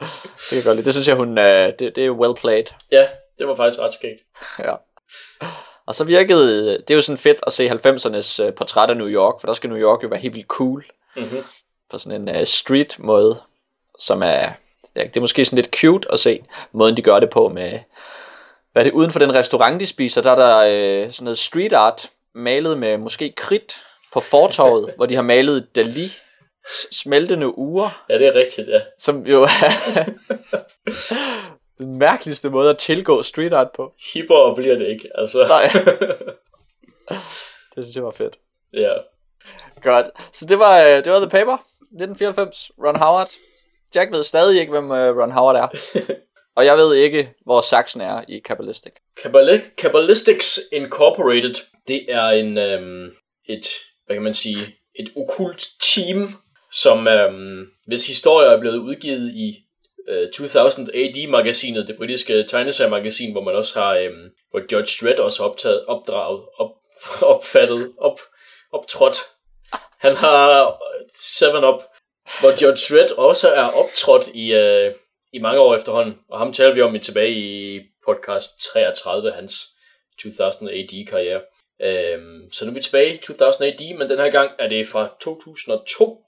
Det 0.00 0.48
kan 0.48 0.56
jeg 0.56 0.64
godt 0.64 0.76
lide. 0.76 0.84
Det 0.84 0.94
synes 0.94 1.08
jeg, 1.08 1.16
hun, 1.16 1.38
øh, 1.38 1.72
det, 1.78 1.96
det 1.96 2.06
er 2.06 2.10
well 2.10 2.34
played. 2.34 2.64
Ja, 2.92 3.06
det 3.38 3.48
var 3.48 3.56
faktisk 3.56 3.80
ret 3.80 3.94
skægt. 3.94 4.20
Ja. 4.58 4.74
Og 5.86 5.94
så 5.94 6.04
virkede, 6.04 6.72
det 6.78 6.90
er 6.90 6.94
jo 6.94 7.00
sådan 7.02 7.18
fedt 7.18 7.38
at 7.46 7.52
se 7.52 7.70
90'ernes 7.70 8.42
øh, 8.44 8.54
portræt 8.54 8.90
af 8.90 8.96
New 8.96 9.08
York, 9.08 9.40
for 9.40 9.46
der 9.46 9.54
skal 9.54 9.70
New 9.70 9.78
York 9.78 10.02
jo 10.02 10.08
være 10.08 10.20
helt 10.20 10.34
vildt 10.34 10.48
cool, 10.48 10.84
Mm-hmm. 11.16 11.38
På 11.90 11.98
sådan 11.98 12.28
en 12.28 12.36
uh, 12.36 12.44
street 12.44 12.96
måde, 12.98 13.40
som 13.98 14.22
er, 14.22 14.52
ja, 14.96 15.02
det 15.04 15.16
er 15.16 15.20
måske 15.20 15.44
sådan 15.44 15.56
lidt 15.56 15.76
cute 15.76 16.12
at 16.12 16.20
se, 16.20 16.44
måden 16.72 16.96
de 16.96 17.02
gør 17.02 17.20
det 17.20 17.30
på 17.30 17.48
med, 17.48 17.78
hvad 18.72 18.84
det, 18.84 18.92
uden 18.92 19.10
for 19.12 19.18
den 19.18 19.34
restaurant, 19.34 19.80
de 19.80 19.86
spiser, 19.86 20.22
der 20.22 20.30
er 20.32 20.36
der 20.36 20.58
øh, 20.58 21.12
sådan 21.12 21.24
noget 21.24 21.38
street 21.38 21.72
art, 21.72 22.10
malet 22.34 22.78
med 22.78 22.98
måske 22.98 23.32
kridt 23.36 23.82
på 24.12 24.20
fortorvet, 24.20 24.92
hvor 24.96 25.06
de 25.06 25.14
har 25.14 25.22
malet 25.22 25.76
Dali, 25.76 26.12
smeltende 26.92 27.58
uger, 27.58 28.04
Ja, 28.08 28.18
det 28.18 28.26
er 28.26 28.34
rigtigt, 28.34 28.68
ja. 28.68 28.80
som 28.98 29.26
jo 29.26 29.42
er 29.42 30.04
den 31.78 31.98
mærkeligste 31.98 32.50
måde 32.50 32.70
at 32.70 32.78
tilgå 32.78 33.22
street 33.22 33.52
art 33.52 33.70
på. 33.76 33.92
Hippere 34.14 34.54
bliver 34.54 34.78
det 34.78 34.86
ikke, 34.86 35.10
altså. 35.14 35.46
Nej. 35.48 35.70
Det 37.74 37.84
synes 37.84 37.96
jeg 37.96 38.04
var 38.04 38.10
fedt. 38.10 38.38
ja. 38.74 38.92
Godt. 39.82 40.06
Så 40.32 40.46
det 40.46 40.58
var, 40.58 40.82
øh, 40.82 41.04
det 41.04 41.12
var 41.12 41.18
The 41.18 41.28
Paper, 41.28 41.56
1994, 41.92 42.70
Ron 42.84 42.96
Howard. 42.96 43.30
Jack 43.94 44.12
ved 44.12 44.24
stadig 44.24 44.60
ikke, 44.60 44.70
hvem 44.70 44.90
øh, 44.90 45.20
Ron 45.20 45.32
Howard 45.32 45.56
er. 45.56 45.68
Og 46.56 46.64
jeg 46.64 46.76
ved 46.76 46.94
ikke, 46.94 47.34
hvor 47.44 47.60
Saxon 47.60 48.00
er 48.00 48.24
i 48.28 48.38
Kabbalistic. 48.38 48.92
Kabbali- 49.20 49.74
Kabbalistics 49.76 50.60
Incorporated, 50.72 51.54
det 51.88 52.06
er 52.08 52.28
en, 52.28 52.58
øhm, 52.58 53.10
et, 53.48 53.66
hvad 54.06 54.16
kan 54.16 54.22
man 54.22 54.34
sige, 54.34 54.76
et 54.94 55.12
okult 55.16 55.66
team, 55.80 56.28
som 56.72 57.08
øhm, 57.08 57.66
hvis 57.86 58.06
historier 58.06 58.50
er 58.50 58.60
blevet 58.60 58.76
udgivet 58.76 59.32
i 59.34 59.56
øh, 60.08 60.30
2000 60.32 60.88
AD-magasinet, 60.94 61.88
det 61.88 61.96
britiske 61.96 62.44
tegneseriemagasin, 62.48 63.32
hvor 63.32 63.42
man 63.42 63.54
også 63.54 63.80
har, 63.80 63.94
øhm, 63.94 64.30
hvor 64.50 64.60
Judge 64.72 65.06
Dredd 65.06 65.18
også 65.18 65.42
optaget, 65.42 65.84
opdraget, 65.86 66.42
op, 66.56 66.70
opfattet, 67.34 67.92
op, 67.98 68.20
optrådt. 68.72 69.18
Han 70.00 70.16
har 70.16 70.78
7-Up, 71.12 71.82
hvor 72.40 72.50
Judge 72.62 72.94
Dredd 72.94 73.10
også 73.10 73.48
er 73.52 73.68
optrådt 73.68 74.28
i, 74.34 74.54
øh, 74.54 74.94
i 75.32 75.38
mange 75.38 75.60
år 75.60 75.76
efterhånden, 75.76 76.14
og 76.30 76.38
ham 76.38 76.52
taler 76.52 76.74
vi 76.74 76.82
om 76.82 76.94
i 76.94 76.98
tilbage 76.98 77.32
i 77.32 77.80
podcast 78.06 78.50
33, 78.72 79.32
hans 79.32 79.54
2000 80.22 80.70
AD-karriere. 80.70 81.40
Øhm, 81.82 82.52
så 82.52 82.64
nu 82.64 82.70
er 82.70 82.74
vi 82.74 82.80
tilbage 82.80 83.14
i 83.14 83.16
2000 83.16 83.66
AD, 83.66 83.98
men 83.98 84.08
den 84.08 84.18
her 84.18 84.30
gang 84.30 84.50
er 84.58 84.68
det 84.68 84.88
fra 84.88 85.08
2002, 85.20 86.22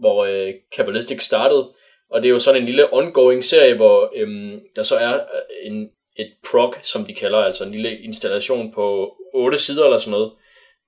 hvor 0.00 0.24
øh, 0.24 0.54
Kabbalistic 0.76 1.22
startede, 1.22 1.72
og 2.10 2.22
det 2.22 2.28
er 2.28 2.32
jo 2.32 2.38
sådan 2.38 2.60
en 2.60 2.66
lille 2.66 2.92
ongoing 2.92 3.44
serie, 3.44 3.74
hvor 3.74 4.12
øhm, 4.16 4.60
der 4.76 4.82
så 4.82 4.96
er 4.96 5.14
øh, 5.14 5.20
en, 5.62 5.90
et 6.16 6.32
prog, 6.50 6.74
som 6.82 7.04
de 7.04 7.14
kalder, 7.14 7.38
altså 7.38 7.64
en 7.64 7.70
lille 7.70 7.98
installation 7.98 8.72
på 8.72 9.14
8 9.34 9.58
sider 9.58 9.84
eller 9.84 9.98
sådan 9.98 10.10
noget. 10.10 10.32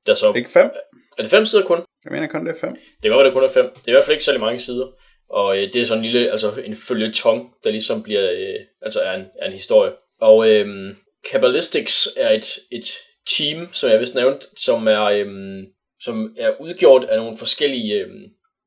Der 0.07 0.14
så, 0.14 0.32
Ikke 0.37 0.51
fem? 0.51 0.70
er 1.18 1.22
det 1.22 1.30
5 1.30 1.47
sider 1.47 1.64
kun? 1.64 1.85
Jeg 2.05 2.13
mener 2.13 2.27
kun, 2.27 2.47
det 2.47 2.55
er 2.55 2.61
fem. 2.61 2.75
Det 2.75 3.03
kan 3.03 3.11
godt 3.11 3.19
være, 3.19 3.27
det 3.27 3.35
kun 3.35 3.45
er 3.45 3.49
fem. 3.49 3.71
Det 3.75 3.85
er 3.85 3.89
i 3.89 3.93
hvert 3.93 4.05
fald 4.05 4.15
ikke 4.15 4.25
særlig 4.25 4.41
mange 4.41 4.59
sider. 4.59 4.87
Og 5.31 5.59
øh, 5.59 5.73
det 5.73 5.81
er 5.81 5.85
sådan 5.85 6.05
en 6.05 6.11
lille, 6.11 6.31
altså 6.31 6.53
en 6.65 6.77
følgetong, 6.77 7.55
der 7.65 7.71
ligesom 7.71 8.03
bliver, 8.03 8.33
øh, 8.33 8.61
altså 8.83 9.01
er 9.01 9.15
en, 9.15 9.27
er 9.43 9.47
en 9.47 9.53
historie. 9.53 9.93
Og 10.21 10.51
øh, 10.51 10.97
Kabbalistics 11.31 12.09
er 12.17 12.31
et, 12.31 12.59
et 12.73 12.87
team, 13.27 13.69
som 13.73 13.91
jeg 13.91 14.01
vist 14.01 14.15
nævnt, 14.15 14.47
som 14.57 14.89
er, 14.89 15.05
øh, 15.05 15.27
som 16.01 16.37
er 16.39 16.61
udgjort 16.61 17.05
af 17.05 17.19
nogle 17.19 17.39
forskellige 17.39 17.95
øh, 17.95 18.11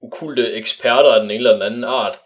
okulte 0.04 0.54
eksperter 0.54 1.12
af 1.12 1.22
den 1.22 1.32
ene 1.32 1.38
eller 1.38 1.54
den 1.54 1.62
anden 1.62 1.84
art. 1.84 2.20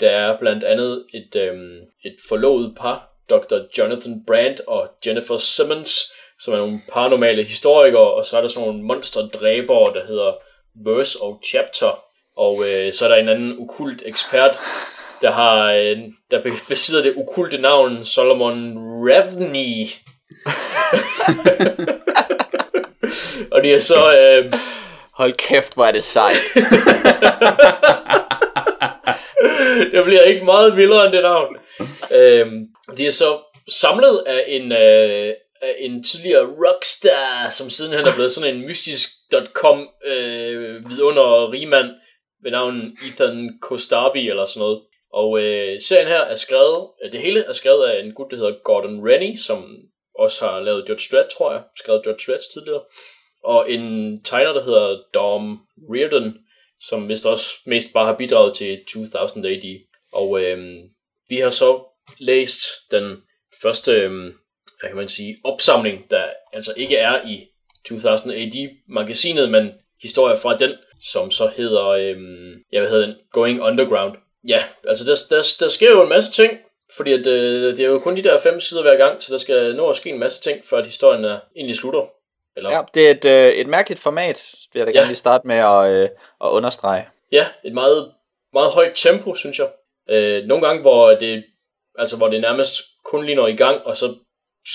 Der 0.00 0.10
er 0.10 0.38
blandt 0.38 0.64
andet 0.64 1.06
et, 1.14 1.36
øh, 1.36 1.56
et 2.04 2.16
forlovet 2.28 2.76
par, 2.76 3.08
Dr. 3.30 3.58
Jonathan 3.78 4.24
Brandt 4.26 4.60
og 4.60 4.88
Jennifer 5.06 5.36
Simmons, 5.36 6.12
som 6.40 6.54
er 6.54 6.58
nogle 6.58 6.80
paranormale 6.92 7.42
historikere, 7.42 8.12
og 8.14 8.24
så 8.24 8.36
er 8.36 8.40
der 8.40 8.48
sådan 8.48 8.68
nogle 8.68 8.82
monsterdræbere, 8.82 9.94
der 9.94 10.06
hedder 10.06 10.32
Verse 10.74 11.18
og 11.22 11.40
Chapter. 11.46 11.98
Og 12.36 12.68
øh, 12.68 12.92
så 12.92 13.04
er 13.04 13.08
der 13.08 13.16
en 13.16 13.28
anden 13.28 13.58
okult 13.60 14.02
ekspert, 14.06 14.60
der 15.22 15.30
har 15.30 15.72
øh, 15.72 15.98
der 16.30 16.42
besidder 16.68 17.02
det 17.02 17.14
okulte 17.16 17.58
navn 17.58 18.04
Solomon 18.04 18.78
Ravney. 18.78 19.88
og 23.52 23.62
det 23.62 23.74
er 23.74 23.80
så... 23.80 24.18
Øh, 24.18 24.52
Hold 25.12 25.32
kæft, 25.32 25.74
hvor 25.74 25.86
er 25.86 25.92
det 25.92 26.04
sejt. 26.04 26.36
det 29.92 30.04
bliver 30.04 30.22
ikke 30.22 30.44
meget 30.44 30.76
vildere 30.76 31.04
end 31.04 31.12
det 31.12 31.22
navn. 31.22 31.56
Øhm, 32.14 32.66
de 32.96 33.06
er 33.06 33.10
så 33.10 33.38
samlet 33.68 34.22
af 34.26 34.44
en, 34.48 34.72
øh, 34.72 35.34
af 35.62 35.74
en 35.78 36.04
tidligere 36.04 36.46
rockstar, 36.46 37.50
som 37.50 37.70
sidenhen 37.70 38.06
er 38.06 38.14
blevet 38.14 38.32
sådan 38.32 38.54
en 38.54 38.66
.com 39.32 39.88
øh, 40.04 40.90
vidunder 40.90 41.52
rigmand 41.52 41.90
ved 42.42 42.50
navn 42.50 42.96
Ethan 43.08 43.58
Kostabi 43.60 44.28
eller 44.28 44.46
sådan 44.46 44.60
noget. 44.60 44.82
Og 45.12 45.42
øh, 45.42 45.80
serien 45.80 46.08
her 46.08 46.20
er 46.20 46.34
skrevet, 46.34 46.88
øh, 47.04 47.12
det 47.12 47.20
hele 47.20 47.40
er 47.44 47.52
skrevet 47.52 47.86
af 47.86 48.02
en 48.02 48.12
gut, 48.12 48.30
der 48.30 48.36
hedder 48.36 48.62
Gordon 48.64 49.08
Rennie, 49.08 49.38
som 49.38 49.78
også 50.18 50.46
har 50.46 50.60
lavet 50.60 50.88
Judge 50.88 51.16
Dredd, 51.16 51.28
tror 51.36 51.52
jeg. 51.52 51.62
Skrevet 51.76 52.06
Judge 52.06 52.32
Dredd 52.32 52.42
tidligere. 52.52 52.82
Og 53.44 53.70
en 53.70 54.16
tegner, 54.24 54.52
der 54.52 54.64
hedder 54.64 55.02
Dom 55.14 55.58
Reardon, 55.90 56.34
som 56.80 57.08
vist 57.08 57.26
også 57.26 57.46
mest 57.66 57.92
bare 57.92 58.06
har 58.06 58.16
bidraget 58.16 58.56
til 58.56 58.84
2000 58.88 59.46
AD. 59.46 59.80
Og 60.12 60.42
øh, 60.42 60.58
vi 61.28 61.36
har 61.36 61.50
så 61.50 61.84
læst 62.18 62.60
den 62.90 63.22
første, 63.62 63.92
øh, 63.92 64.10
hvad 64.80 64.88
kan 64.90 64.96
man 64.96 65.08
sige, 65.08 65.36
opsamling, 65.44 66.10
der 66.10 66.24
altså 66.52 66.74
ikke 66.76 66.96
er 66.96 67.26
i 67.26 67.51
2000 67.88 68.32
AD 68.32 68.68
magasinet, 68.88 69.50
men 69.50 69.72
historier 70.02 70.36
fra 70.36 70.56
den, 70.56 70.72
som 71.00 71.30
så 71.30 71.50
hedder, 71.56 71.88
øh, 71.88 72.16
jeg 72.72 72.80
hvad 72.80 72.90
hedder 72.90 73.06
den, 73.06 73.14
Going 73.32 73.62
Underground. 73.62 74.16
Ja, 74.48 74.62
altså 74.88 75.04
der, 75.04 75.36
der, 75.36 75.42
der 75.60 75.68
sker 75.68 75.90
jo 75.90 76.02
en 76.02 76.08
masse 76.08 76.32
ting, 76.32 76.58
fordi 76.96 77.12
at, 77.12 77.26
øh, 77.26 77.76
det 77.76 77.80
er 77.80 77.88
jo 77.88 77.98
kun 77.98 78.16
de 78.16 78.22
der 78.22 78.40
fem 78.40 78.60
sider 78.60 78.82
hver 78.82 78.96
gang, 78.96 79.22
så 79.22 79.32
der 79.32 79.38
skal 79.38 79.76
nå 79.76 79.88
at 79.88 79.96
ske 79.96 80.10
en 80.10 80.18
masse 80.18 80.42
ting, 80.42 80.66
før 80.66 80.76
at 80.76 80.86
historien 80.86 81.24
er 81.24 81.38
egentlig 81.56 81.76
slutter. 81.76 82.06
Eller? 82.56 82.70
Ja, 82.70 82.82
det 82.94 83.06
er 83.06 83.10
et, 83.10 83.24
øh, 83.24 83.52
et 83.52 83.66
mærkeligt 83.66 84.00
format, 84.00 84.54
vil 84.72 84.80
jeg 84.80 84.86
da 84.86 84.92
ja. 84.92 84.98
gerne 84.98 85.08
lige 85.08 85.16
starte 85.16 85.46
med 85.46 85.56
at, 85.56 85.90
øh, 85.90 86.08
at 86.44 86.48
understrege. 86.48 87.06
Ja, 87.32 87.46
et 87.64 87.72
meget, 87.72 88.12
meget 88.52 88.70
højt 88.70 88.92
tempo, 88.94 89.34
synes 89.34 89.58
jeg. 89.58 89.68
Øh, 90.10 90.44
nogle 90.44 90.66
gange, 90.66 90.82
hvor 90.82 91.10
det, 91.10 91.44
altså, 91.98 92.16
hvor 92.16 92.28
det 92.28 92.40
nærmest 92.40 92.74
kun 93.04 93.24
lige 93.24 93.36
når 93.36 93.46
i 93.46 93.56
gang, 93.56 93.86
og 93.86 93.96
så 93.96 94.14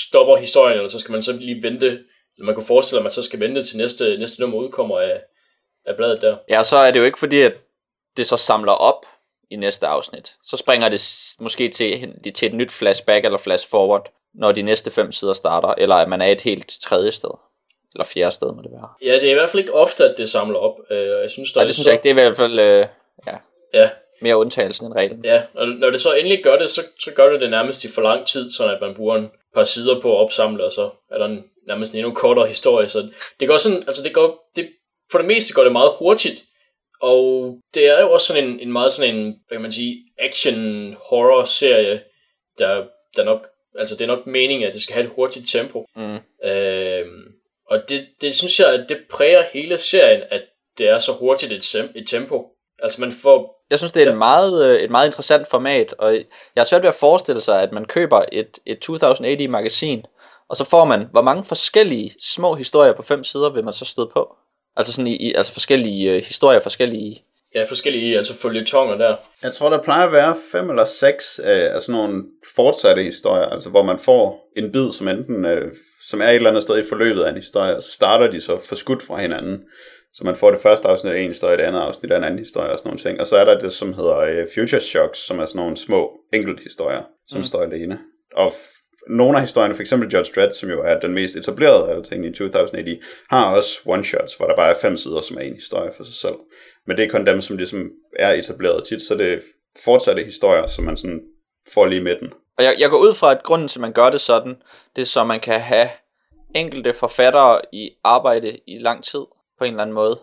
stopper 0.08 0.36
historien, 0.36 0.78
eller 0.78 0.90
så 0.90 1.00
skal 1.00 1.12
man 1.12 1.24
så 1.24 1.34
lige 1.34 1.64
vente, 1.64 2.00
man 2.40 2.56
kunne 2.56 2.66
forestille, 2.66 3.00
at 3.00 3.04
man 3.04 3.12
så 3.12 3.24
skal 3.24 3.40
vente 3.40 3.64
til 3.64 3.78
næste, 3.78 4.18
næste 4.18 4.42
nummer 4.42 4.58
udkommer 4.58 5.00
af, 5.00 5.22
af 5.86 5.96
bladet 5.96 6.22
der. 6.22 6.38
Ja, 6.50 6.64
så 6.64 6.78
er 6.78 6.92
det 6.92 7.00
jo 7.00 7.06
ikke 7.06 7.20
fordi, 7.20 7.42
at 7.42 7.54
det 8.18 8.28
så 8.28 8.38
samler 8.38 8.72
op 8.72 9.06
i 9.50 9.56
næste 9.56 9.88
afsnit. 9.88 10.36
Så 10.44 10.58
springer 10.58 10.90
det 10.90 11.34
måske 11.40 11.70
til, 11.70 12.14
til 12.36 12.48
et 12.48 12.54
nyt 12.54 12.72
flashback 12.72 13.26
eller 13.26 13.38
flash 13.38 13.70
forward, 13.70 14.12
når 14.34 14.52
de 14.52 14.62
næste 14.62 14.92
fem 14.92 15.12
sider 15.12 15.34
starter, 15.34 15.74
eller 15.78 15.96
at 15.96 16.10
man 16.10 16.22
er 16.22 16.28
et 16.28 16.42
helt 16.42 16.74
tredje 16.82 17.12
sted. 17.12 17.30
Eller 17.94 18.06
fjerde 18.06 18.32
sted 18.32 18.48
må 18.48 18.62
det 18.62 18.72
være. 18.72 18.90
Ja, 19.02 19.16
det 19.16 19.24
er 19.24 19.32
i 19.32 19.34
hvert 19.34 19.50
fald 19.50 19.60
ikke 19.60 19.74
ofte, 19.74 20.04
at 20.10 20.16
det 20.18 20.30
samler 20.30 20.60
op. 20.60 20.76
Øh, 20.92 21.08
jeg 21.08 21.32
synes, 21.32 21.52
der 21.52 21.60
Nej, 21.60 21.68
det 21.68 21.76
synes 21.76 21.84
så... 21.84 21.90
jeg 21.90 21.94
ikke. 21.94 22.04
Det 22.04 22.10
er 22.10 22.26
i 22.26 22.28
hvert 22.28 22.38
fald 22.38 22.60
øh, 22.60 22.86
ja, 23.28 23.38
ja. 23.74 23.90
mere 24.22 24.38
undtagelsen 24.38 24.86
end 24.86 24.94
reglen. 24.94 25.26
Ja, 25.26 25.42
og 25.54 25.68
når 25.68 25.90
det 25.90 26.02
så 26.02 26.14
endelig 26.14 26.44
gør 26.44 26.58
det, 26.58 26.70
så, 26.70 26.82
så 27.00 27.12
gør 27.12 27.32
det 27.32 27.42
det 27.42 27.50
nærmest 27.50 27.84
i 27.84 27.92
for 27.92 28.02
lang 28.02 28.28
tid, 28.28 28.52
så 28.52 28.70
at 28.70 28.82
man 28.82 28.96
bruger 28.96 29.16
en 29.16 29.32
par 29.54 29.64
sider 29.64 30.02
på 30.02 30.18
at 30.18 30.24
opsamle, 30.24 30.66
og 30.66 30.72
så 30.72 30.90
er 31.12 31.18
der 31.18 31.26
en, 31.26 31.46
nærmest 31.68 31.94
en 31.94 32.00
endnu 32.00 32.14
kortere 32.14 32.48
historie. 32.48 32.90
Så 32.90 33.10
det 33.40 33.48
går 33.48 33.58
sådan, 33.58 33.84
altså 33.88 34.04
det 34.04 34.14
går, 34.14 34.52
det, 34.56 34.70
for 35.12 35.18
det 35.18 35.28
meste 35.28 35.54
går 35.54 35.64
det 35.64 35.72
meget 35.72 35.92
hurtigt, 36.00 36.44
og 37.02 37.58
det 37.74 37.88
er 37.88 38.02
jo 38.02 38.12
også 38.12 38.28
sådan 38.28 38.44
en, 38.44 38.60
en 38.60 38.72
meget 38.72 38.92
sådan 38.92 39.16
en, 39.16 39.26
hvad 39.48 39.56
kan 39.56 39.62
man 39.62 39.72
sige, 39.72 39.98
action 40.20 40.94
horror 41.00 41.46
serie, 41.46 42.02
der, 42.58 42.86
der 43.16 43.24
nok, 43.24 43.48
altså 43.80 43.96
det 43.96 44.02
er 44.02 44.16
nok 44.16 44.28
meningen, 44.28 44.68
at 44.68 44.74
det 44.74 44.82
skal 44.82 44.94
have 44.94 45.06
et 45.06 45.12
hurtigt 45.16 45.50
tempo. 45.50 45.86
Mm. 45.96 46.18
Øhm, 46.50 47.24
og 47.70 47.90
det, 47.90 48.08
det 48.22 48.36
synes 48.36 48.60
jeg, 48.60 48.74
at 48.74 48.86
det 48.90 48.98
præger 49.10 49.44
hele 49.54 49.78
serien, 49.78 50.22
at 50.30 50.42
det 50.78 50.90
er 50.90 51.00
så 51.00 51.12
hurtigt 51.12 51.52
et, 51.52 51.92
et 51.96 52.08
tempo. 52.08 52.46
Altså 52.84 53.02
man 53.02 53.12
får... 53.12 53.64
Jeg 53.70 53.78
synes, 53.78 53.92
det 53.92 54.02
er 54.02 54.06
ja. 54.06 54.12
et, 54.12 54.18
meget, 54.18 54.66
øh, 54.66 54.82
et 54.82 54.92
meget 54.92 55.08
interessant 55.08 55.48
format, 55.48 55.94
og 55.98 56.14
jeg 56.14 56.24
har 56.58 56.64
svært 56.64 56.82
ved 56.82 56.90
at 56.90 56.96
forestille 56.96 57.42
sig, 57.42 57.62
at 57.62 57.72
man 57.72 57.86
køber 57.86 58.26
et, 58.32 58.60
et 58.66 58.80
2080 58.80 59.50
magasin, 59.50 60.06
og 60.50 60.58
så 60.58 60.64
får 60.64 60.86
man, 60.86 61.06
hvor 61.12 61.22
mange 61.22 61.44
forskellige 61.44 62.16
små 62.22 62.56
historier 62.56 62.94
på 62.94 63.04
fem 63.04 63.24
sider 63.24 63.50
vil 63.50 63.64
man 63.64 63.74
så 63.74 63.86
støde 63.86 64.10
på? 64.14 64.36
Altså 64.76 64.94
sådan 64.94 65.08
i, 65.08 65.34
altså 65.34 65.54
forskellige 65.54 66.16
uh, 66.16 66.24
historier, 66.24 66.60
forskellige... 66.60 67.24
Ja, 67.56 67.64
forskellige, 67.64 68.18
altså 68.18 68.34
følgetonger 68.34 68.98
der. 68.98 69.16
Jeg 69.44 69.54
tror, 69.54 69.70
der 69.70 69.84
plejer 69.84 70.06
at 70.06 70.12
være 70.12 70.36
fem 70.52 70.70
eller 70.70 70.86
seks 70.86 71.40
af, 71.40 71.76
af 71.76 71.82
sådan 71.82 71.94
nogle 71.94 72.24
fortsatte 72.56 73.04
historier, 73.04 73.46
altså 73.46 73.70
hvor 73.70 73.84
man 73.84 74.00
får 74.00 74.52
en 74.58 74.72
bid, 74.72 74.94
som 74.94 75.08
enten 75.08 75.46
uh, 75.46 75.72
som 76.08 76.22
er 76.22 76.26
et 76.26 76.36
eller 76.36 76.50
andet 76.50 76.64
sted 76.64 76.80
i 76.80 76.90
forløbet 76.90 77.24
af 77.24 77.30
en 77.30 77.36
historie, 77.36 77.76
og 77.76 77.84
så 77.84 77.92
starter 77.92 78.32
de 78.32 78.42
så 78.42 78.60
forskudt 78.64 79.04
fra 79.04 79.22
hinanden. 79.22 79.64
Så 80.14 80.24
man 80.24 80.36
får 80.36 80.52
det 80.52 80.60
første 80.60 80.88
afsnit 80.88 81.14
af 81.14 81.20
en 81.20 81.30
historie, 81.30 81.58
det 81.58 81.64
andet 81.64 81.80
afsnit 81.80 82.12
af 82.12 82.18
en 82.18 82.24
anden 82.24 82.40
historie 82.40 82.72
og 82.72 82.80
sådan 82.80 82.90
nogle 82.90 83.00
ting. 83.00 83.22
Og 83.22 83.28
så 83.28 83.36
er 83.36 83.46
der 83.46 83.60
det, 83.60 83.74
som 83.74 83.94
hedder 83.94 84.18
uh, 84.18 84.48
Future 84.54 84.82
Shocks, 84.82 85.20
som 85.20 85.40
er 85.40 85.46
sådan 85.46 85.60
nogle 85.60 85.78
små 85.78 86.12
historier, 86.64 87.04
som 87.28 87.38
mm. 87.38 87.44
står 87.44 87.62
alene. 87.62 88.00
Og 88.36 88.54
nogle 89.10 89.38
af 89.38 89.44
historierne, 89.44 89.76
for 89.76 89.82
eksempel 89.82 90.10
Judge 90.10 90.32
Dredd, 90.36 90.54
som 90.54 90.70
jo 90.70 90.82
er 90.84 91.00
den 91.00 91.14
mest 91.14 91.36
etablerede 91.36 91.92
af 91.92 92.04
ting 92.04 92.26
i 92.26 92.32
2080, 92.32 93.04
har 93.30 93.56
også 93.56 93.80
one-shots, 93.86 94.38
hvor 94.38 94.48
der 94.48 94.56
bare 94.56 94.72
er 94.72 94.80
fem 94.82 94.98
sider, 94.98 95.22
som 95.22 95.38
er 95.38 95.42
en 95.42 95.56
historie 95.56 95.92
for 95.98 96.04
sig 96.04 96.16
selv. 96.16 96.36
Men 96.88 96.98
det 96.98 97.06
er 97.06 97.10
kun 97.10 97.26
dem, 97.26 97.42
som 97.42 97.58
ligesom 97.58 97.92
er 98.20 98.34
etableret 98.34 98.88
tit, 98.88 99.02
så 99.02 99.16
det 99.16 99.34
er 99.34 99.38
fortsatte 99.86 100.24
historier, 100.24 100.68
som 100.68 100.86
man 100.86 100.98
sådan 100.98 101.22
får 101.74 101.86
lige 101.86 102.04
med 102.04 102.16
den. 102.16 102.34
Og 102.58 102.64
jeg, 102.64 102.76
jeg 102.80 102.90
går 102.90 102.98
ud 102.98 103.14
fra, 103.14 103.32
at 103.32 103.44
grunden 103.44 103.68
til, 103.68 103.80
at 103.80 103.82
man 103.82 103.94
gør 103.94 104.10
det 104.10 104.22
sådan, 104.22 104.56
det 104.96 105.02
er 105.02 105.06
så, 105.06 105.24
man 105.24 105.40
kan 105.40 105.62
have 105.62 105.90
enkelte 106.56 106.94
forfattere 106.94 107.62
i 107.74 107.90
arbejde 108.04 108.60
i 108.68 108.78
lang 108.78 109.04
tid, 109.04 109.26
på 109.58 109.64
en 109.64 109.72
eller 109.72 109.82
anden 109.82 109.94
måde. 109.94 110.20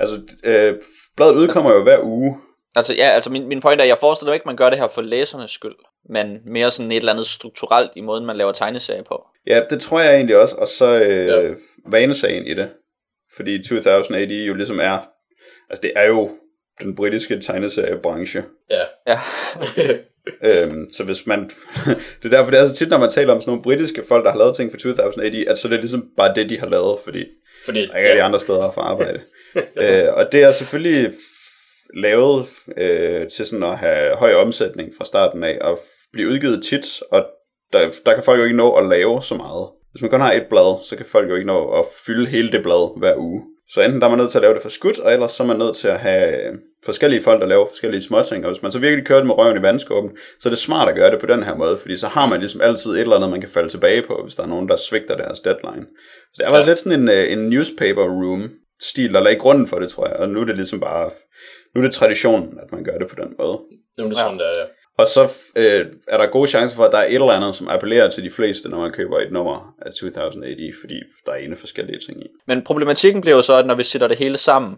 Altså, 0.00 0.16
øh, 0.44 0.74
bladet 1.16 1.36
udkommer 1.36 1.74
jo 1.74 1.82
hver 1.82 2.02
uge. 2.02 2.38
Altså, 2.76 2.94
ja, 2.94 3.08
altså 3.08 3.30
min, 3.30 3.48
min 3.48 3.60
point 3.60 3.80
er, 3.80 3.84
jeg 3.84 3.98
forestiller 3.98 4.32
ikke, 4.32 4.42
at 4.42 4.46
man 4.46 4.56
gør 4.56 4.70
det 4.70 4.78
her 4.78 4.88
for 4.88 5.02
læsernes 5.02 5.50
skyld, 5.50 5.74
men 6.10 6.38
mere 6.46 6.70
sådan 6.70 6.92
et 6.92 6.96
eller 6.96 7.12
andet 7.12 7.26
strukturelt 7.26 7.90
i 7.96 8.00
måden, 8.00 8.26
man 8.26 8.36
laver 8.36 8.52
tegneserier 8.52 9.02
på. 9.02 9.26
Ja, 9.46 9.62
det 9.70 9.80
tror 9.80 10.00
jeg 10.00 10.14
egentlig 10.14 10.40
også, 10.40 10.56
og 10.56 10.68
så 10.68 11.04
øh, 11.04 11.26
ja. 11.26 11.54
vanesagen 11.86 12.46
i 12.46 12.54
det. 12.54 12.70
Fordi 13.36 13.58
2080 13.58 14.30
jo 14.30 14.54
ligesom 14.54 14.80
er, 14.80 15.08
altså 15.70 15.82
det 15.82 15.92
er 15.96 16.06
jo 16.06 16.30
den 16.80 16.96
britiske 16.96 17.40
tegneseriebranche. 17.40 18.44
Ja. 18.70 18.82
ja. 19.06 19.18
øhm, 20.64 20.90
så 20.90 21.04
hvis 21.04 21.26
man, 21.26 21.50
det 22.22 22.24
er 22.24 22.28
derfor 22.28 22.50
det 22.50 22.60
er 22.60 22.68
så 22.68 22.74
tit, 22.74 22.88
når 22.88 22.98
man 22.98 23.10
taler 23.10 23.32
om 23.32 23.40
sådan 23.40 23.50
nogle 23.50 23.62
britiske 23.62 24.02
folk, 24.08 24.24
der 24.24 24.30
har 24.30 24.38
lavet 24.38 24.56
ting 24.56 24.70
for 24.70 24.78
2080, 24.78 25.46
at 25.46 25.58
så 25.58 25.68
er 25.68 25.70
det 25.70 25.80
ligesom 25.80 26.10
bare 26.16 26.34
det, 26.34 26.50
de 26.50 26.58
har 26.58 26.66
lavet, 26.66 26.98
fordi, 27.04 27.24
fordi 27.64 27.86
der 27.86 27.96
ikke 27.96 28.08
er 28.08 28.14
de 28.14 28.22
andre 28.22 28.40
steder 28.40 28.70
for 28.70 28.80
arbejde. 28.80 29.20
øh, 29.82 30.14
og 30.14 30.32
det 30.32 30.42
er 30.42 30.52
selvfølgelig 30.52 31.12
lavet 31.96 32.46
øh, 32.76 33.28
til 33.28 33.46
sådan 33.46 33.62
at 33.62 33.78
have 33.78 34.16
høj 34.16 34.34
omsætning 34.34 34.92
fra 34.98 35.04
starten 35.04 35.44
af, 35.44 35.58
og 35.60 35.80
blive 36.12 36.28
udgivet 36.28 36.64
tit, 36.64 37.00
og 37.10 37.26
der, 37.72 37.90
der 38.06 38.14
kan 38.14 38.24
folk 38.24 38.38
jo 38.38 38.44
ikke 38.44 38.56
nå 38.56 38.72
at 38.72 38.88
lave 38.88 39.22
så 39.22 39.34
meget. 39.34 39.68
Hvis 39.92 40.02
man 40.02 40.10
kun 40.10 40.20
har 40.20 40.32
et 40.32 40.46
blad, 40.50 40.84
så 40.84 40.96
kan 40.96 41.06
folk 41.06 41.30
jo 41.30 41.34
ikke 41.34 41.46
nå 41.46 41.70
at 41.70 41.84
fylde 42.06 42.26
hele 42.26 42.52
det 42.52 42.62
blad 42.62 42.98
hver 42.98 43.16
uge. 43.16 43.42
Så 43.70 43.82
enten 43.82 44.00
der 44.00 44.06
er 44.06 44.10
man 44.10 44.18
nødt 44.18 44.30
til 44.30 44.38
at 44.38 44.42
lave 44.42 44.54
det 44.54 44.62
for 44.62 44.68
skudt, 44.68 44.98
og 44.98 45.12
ellers 45.12 45.32
så 45.32 45.42
er 45.42 45.46
man 45.46 45.56
nødt 45.56 45.76
til 45.76 45.88
at 45.88 45.98
have 45.98 46.58
forskellige 46.84 47.22
folk, 47.22 47.40
der 47.40 47.46
laver 47.46 47.66
forskellige 47.66 48.02
småting. 48.02 48.44
Og 48.44 48.52
hvis 48.52 48.62
man 48.62 48.72
så 48.72 48.78
virkelig 48.78 49.06
kører 49.06 49.18
det 49.18 49.26
med 49.26 49.38
røven 49.38 49.58
i 49.58 49.62
vandskåben, 49.62 50.10
så 50.40 50.48
er 50.48 50.50
det 50.50 50.58
smart 50.58 50.88
at 50.88 50.94
gøre 50.94 51.10
det 51.10 51.20
på 51.20 51.26
den 51.26 51.42
her 51.42 51.56
måde, 51.56 51.78
fordi 51.78 51.96
så 51.96 52.06
har 52.06 52.26
man 52.26 52.40
ligesom 52.40 52.60
altid 52.60 52.90
et 52.90 53.00
eller 53.00 53.16
andet, 53.16 53.30
man 53.30 53.40
kan 53.40 53.50
falde 53.50 53.68
tilbage 53.68 54.02
på, 54.02 54.20
hvis 54.24 54.36
der 54.36 54.42
er 54.42 54.46
nogen, 54.46 54.68
der 54.68 54.76
svigter 54.76 55.16
deres 55.16 55.40
deadline. 55.40 55.86
Så 56.34 56.42
det 56.44 56.52
var 56.52 56.58
ja. 56.58 56.66
lidt 56.66 56.78
sådan 56.78 57.00
en, 57.00 57.08
øh, 57.08 57.32
en 57.32 57.50
newspaper 57.50 58.02
room 58.02 58.50
stil, 58.82 59.12
der 59.12 59.20
lagde 59.20 59.38
grunden 59.38 59.66
for 59.66 59.78
det, 59.78 59.90
tror 59.90 60.06
jeg. 60.06 60.16
Og 60.16 60.28
nu 60.28 60.40
er 60.40 60.44
det 60.44 60.56
ligesom 60.56 60.80
bare, 60.80 61.10
nu 61.78 61.84
er 61.84 61.86
det 61.88 61.94
traditionen, 61.94 62.58
at 62.62 62.72
man 62.72 62.84
gør 62.84 62.98
det 62.98 63.08
på 63.08 63.14
den 63.14 63.34
måde. 63.38 63.58
Nu 63.98 64.04
er 64.04 64.08
det 64.08 64.18
sådan, 64.18 64.38
ja. 64.38 64.44
der, 64.44 64.58
ja. 64.58 64.64
Og 64.98 65.06
så 65.06 65.22
øh, 65.56 65.86
er 66.08 66.18
der 66.18 66.26
gode 66.26 66.48
chancer 66.48 66.76
for, 66.76 66.84
at 66.84 66.92
der 66.92 66.98
er 66.98 67.04
et 67.04 67.14
eller 67.14 67.30
andet, 67.30 67.54
som 67.54 67.68
appellerer 67.68 68.10
til 68.10 68.24
de 68.24 68.30
fleste, 68.30 68.68
når 68.68 68.80
man 68.80 68.92
køber 68.92 69.18
et 69.18 69.32
nummer 69.32 69.74
af 69.82 69.92
2080, 69.92 70.76
fordi 70.80 70.94
der 71.26 71.32
er 71.32 71.36
ene 71.36 71.56
forskellige 71.56 71.98
ting 71.98 72.22
i. 72.22 72.26
Men 72.46 72.64
problematikken 72.64 73.20
bliver 73.20 73.36
jo 73.36 73.42
så, 73.42 73.54
at 73.54 73.66
når 73.66 73.74
vi 73.74 73.82
sætter 73.82 74.08
det 74.08 74.18
hele 74.18 74.38
sammen, 74.38 74.76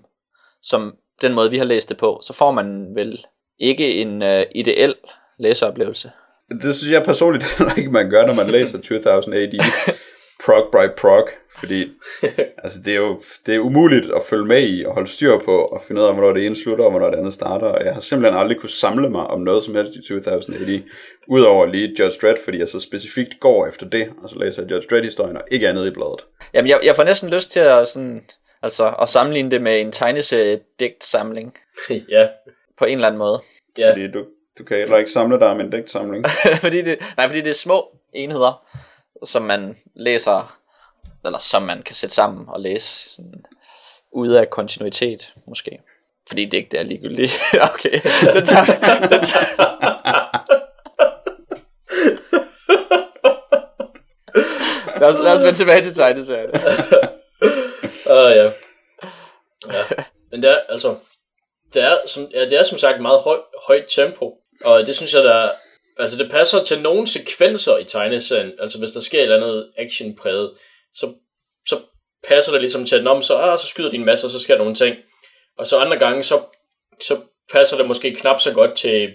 som 0.63 0.95
den 1.23 1.35
måde, 1.35 1.51
vi 1.51 1.59
har 1.59 1.65
læst 1.65 1.89
det 1.89 1.97
på, 1.97 2.21
så 2.27 2.33
får 2.33 2.51
man 2.51 2.95
vel 2.95 3.25
ikke 3.59 3.95
en 3.95 4.23
uh, 4.23 4.43
ideel 4.55 4.95
læseoplevelse. 5.39 6.11
Det 6.63 6.77
synes 6.77 6.93
jeg 6.93 7.03
personligt 7.03 7.45
heller 7.59 7.75
ikke, 7.75 7.91
man 7.91 8.11
gør, 8.11 8.27
når 8.27 8.35
man 8.35 8.51
læser 8.51 8.79
2080. 8.79 9.27
prog 10.51 10.71
by 10.73 10.97
prog, 10.97 11.29
fordi 11.61 11.89
altså, 12.65 12.81
det 12.85 12.95
er 12.95 12.99
jo 12.99 13.21
det 13.47 13.55
er 13.55 13.59
umuligt 13.59 14.11
at 14.11 14.23
følge 14.29 14.45
med 14.45 14.69
i 14.69 14.85
og 14.85 14.95
holde 14.95 15.09
styr 15.09 15.39
på 15.39 15.57
og 15.57 15.83
finde 15.87 16.01
ud 16.01 16.07
af, 16.07 16.15
hvornår 16.15 16.33
det 16.33 16.47
ene 16.47 16.57
slutter 16.57 16.85
og 16.85 16.91
hvornår 16.91 17.11
det 17.11 17.19
andet 17.19 17.35
starter. 17.35 17.67
Og 17.67 17.85
jeg 17.85 17.95
har 17.95 18.01
simpelthen 18.01 18.41
aldrig 18.41 18.61
kunne 18.61 18.71
samle 18.71 19.11
mig 19.11 19.27
om 19.27 19.41
noget 19.41 19.65
som 19.65 19.75
helst 19.75 19.95
i 19.95 19.99
2080, 19.99 20.47
udover 21.29 21.67
lige 21.67 21.95
Judge 21.99 22.19
Dredd, 22.23 22.39
fordi 22.45 22.59
jeg 22.59 22.69
så 22.69 22.81
specifikt 22.81 23.41
går 23.41 23.67
efter 23.67 23.87
det, 23.87 24.09
og 24.23 24.31
så 24.31 24.39
læser 24.39 24.63
jeg 24.63 24.71
Judge 24.71 24.89
Dredd-historien 24.91 25.37
og 25.37 25.43
ikke 25.51 25.69
andet 25.69 25.87
i 25.87 25.91
bladet. 25.91 26.25
Jamen, 26.55 26.69
jeg, 26.69 26.81
jeg 26.85 26.97
får 26.97 27.05
næsten 27.05 27.31
lyst 27.31 27.53
til 27.53 27.61
at, 27.61 27.89
sådan, 27.89 28.23
altså, 28.63 28.95
at 29.03 29.09
sammenligne 29.09 29.51
det 29.51 29.63
med 29.63 29.81
en 29.81 29.93
tegneserie-digtsamling 29.93 31.59
ja, 32.17 32.29
på 32.79 32.85
en 32.85 32.95
eller 32.95 33.07
anden 33.07 33.19
måde. 33.19 33.41
ja. 33.79 33.91
Fordi 33.91 34.11
du, 34.11 34.27
du 34.59 34.65
kan 34.65 34.77
heller 34.77 34.97
ikke 34.97 35.11
samle 35.11 35.39
dig 35.39 35.49
om 35.49 35.61
en 35.61 35.71
digtsamling. 35.71 36.27
fordi 36.65 36.83
det, 36.83 36.99
nej, 37.17 37.27
fordi 37.27 37.41
det 37.41 37.51
er 37.51 37.55
små 37.55 37.89
enheder, 38.13 38.63
som 39.25 39.43
man 39.43 39.77
læser, 39.97 40.59
eller 41.25 41.39
som 41.39 41.63
man 41.63 41.83
kan 41.83 41.95
sætte 41.95 42.15
sammen 42.15 42.49
og 42.49 42.61
læse 42.61 43.11
sådan, 43.15 43.45
ude 44.13 44.41
af 44.41 44.51
kontinuitet, 44.51 45.35
måske. 45.47 45.81
Fordi 46.29 46.45
det 46.45 46.59
ikke 46.59 46.77
er 46.77 46.83
ligegyldigt. 46.83 47.41
okay, 47.73 47.93
den 48.35 48.47
tager, 48.47 48.65
den 49.09 49.25
tager. 49.25 49.71
lad, 55.01 55.09
os, 55.09 55.19
lad 55.19 55.33
os 55.33 55.43
vende 55.43 55.59
tilbage 55.59 55.83
til 55.83 55.95
tegneserien. 55.95 56.51
Uh, 58.07 58.17
ja. 58.17 58.45
ja. 59.67 59.85
Men 60.31 60.43
det 60.43 60.51
er, 60.51 60.59
altså, 60.69 60.97
det 61.75 61.83
er, 61.83 61.97
som, 62.07 62.31
ja, 62.35 62.41
det 62.41 62.59
er 62.59 62.63
som 62.63 62.79
sagt 62.79 63.03
meget 63.03 63.21
høj, 63.21 63.39
højt 63.67 63.85
tempo, 63.89 64.35
og 64.65 64.87
det 64.87 64.97
synes 64.97 65.15
jeg, 65.15 65.25
der 65.25 65.51
altså 66.01 66.19
det 66.19 66.31
passer 66.31 66.65
til 66.65 66.83
nogle 66.83 67.09
sekvenser 67.09 67.79
i 67.79 67.85
tegneserien, 67.85 68.53
altså 68.59 68.79
hvis 68.79 68.93
der 68.93 69.01
sker 69.01 69.19
et 69.19 69.23
eller 69.23 69.37
andet 69.37 69.73
actionpræget, 69.77 70.53
så, 70.95 71.13
så 71.69 71.79
passer 72.29 72.53
det 72.53 72.61
ligesom 72.61 72.87
til, 72.87 72.97
at 72.97 73.05
når 73.05 73.21
så, 73.21 73.37
ah, 73.37 73.59
så 73.59 73.67
skyder 73.67 73.91
de 73.91 73.97
en 73.97 74.05
masse, 74.05 74.27
og 74.27 74.31
så 74.31 74.41
sker 74.41 74.55
der 74.55 74.63
nogle 74.63 74.77
ting. 74.77 74.97
Og 75.59 75.67
så 75.67 75.79
andre 75.79 75.99
gange, 75.99 76.23
så, 76.23 76.41
så 77.01 77.21
passer 77.53 77.77
det 77.77 77.87
måske 77.87 78.15
knap 78.15 78.41
så 78.41 78.55
godt 78.55 78.77
til, 78.77 79.11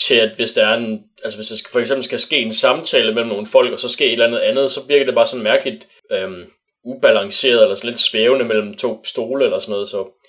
til 0.00 0.14
at 0.14 0.36
hvis 0.36 0.52
der 0.52 0.66
er 0.66 0.74
en, 0.74 1.00
altså 1.24 1.38
hvis 1.38 1.48
der 1.48 1.68
for 1.72 1.80
eksempel 1.80 2.04
skal 2.04 2.20
ske 2.20 2.38
en 2.38 2.52
samtale 2.52 3.14
mellem 3.14 3.30
nogle 3.30 3.46
folk, 3.46 3.72
og 3.72 3.80
så 3.80 3.88
sker 3.88 4.06
et 4.06 4.12
eller 4.12 4.26
andet 4.26 4.38
andet, 4.38 4.70
så 4.70 4.80
virker 4.88 5.04
det 5.04 5.14
bare 5.14 5.26
sådan 5.26 5.42
mærkeligt 5.42 5.88
øhm, 6.10 6.44
ubalanceret, 6.84 7.62
eller 7.62 7.74
sådan 7.74 7.90
lidt 7.90 8.00
svævende 8.00 8.44
mellem 8.44 8.74
to 8.74 9.04
stole, 9.04 9.44
eller 9.44 9.58
sådan 9.58 9.72
noget, 9.72 9.88
så 9.88 10.20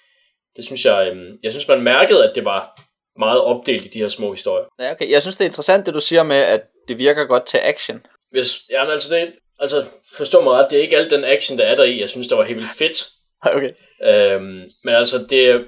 det 0.56 0.66
synes 0.66 0.86
jeg, 0.86 1.08
øhm, 1.12 1.38
jeg 1.44 1.52
synes 1.52 1.68
man 1.68 1.82
mærkede, 1.82 2.30
at 2.30 2.36
det 2.36 2.46
var 2.46 2.82
meget 3.20 3.42
opdelt 3.42 3.86
i 3.86 3.88
de 3.88 4.00
her 4.00 4.08
små 4.08 4.32
historier. 4.32 4.66
Ja, 4.80 4.92
okay. 4.92 5.12
Jeg 5.12 5.22
synes, 5.22 5.36
det 5.36 5.42
er 5.44 5.50
interessant, 5.50 5.86
det 5.86 5.94
du 5.94 6.02
siger 6.02 6.24
med, 6.24 6.36
at 6.36 6.62
det 6.88 6.98
virker 6.98 7.26
godt 7.26 7.46
til 7.46 7.58
action. 7.58 8.06
Hvis, 8.32 8.62
jamen 8.72 8.92
altså 8.94 9.16
det, 9.16 9.34
altså 9.60 9.86
forstå 10.18 10.42
mig 10.42 10.54
ret, 10.54 10.68
det 10.72 10.78
er 10.78 10.82
ikke 10.82 10.98
al 10.98 11.10
den 11.10 11.24
action, 11.24 11.58
der 11.58 11.64
er 11.66 11.76
der 11.76 11.84
i, 11.84 12.00
jeg 12.02 12.10
synes, 12.10 12.28
det 12.28 12.38
var 12.38 12.44
helt 12.44 12.58
vildt 12.58 12.72
fedt, 12.78 13.10
Okay. 13.56 13.72
Øhm, 14.04 14.70
men 14.84 14.96
altså 14.96 15.26
det 15.30 15.50
er 15.50 15.60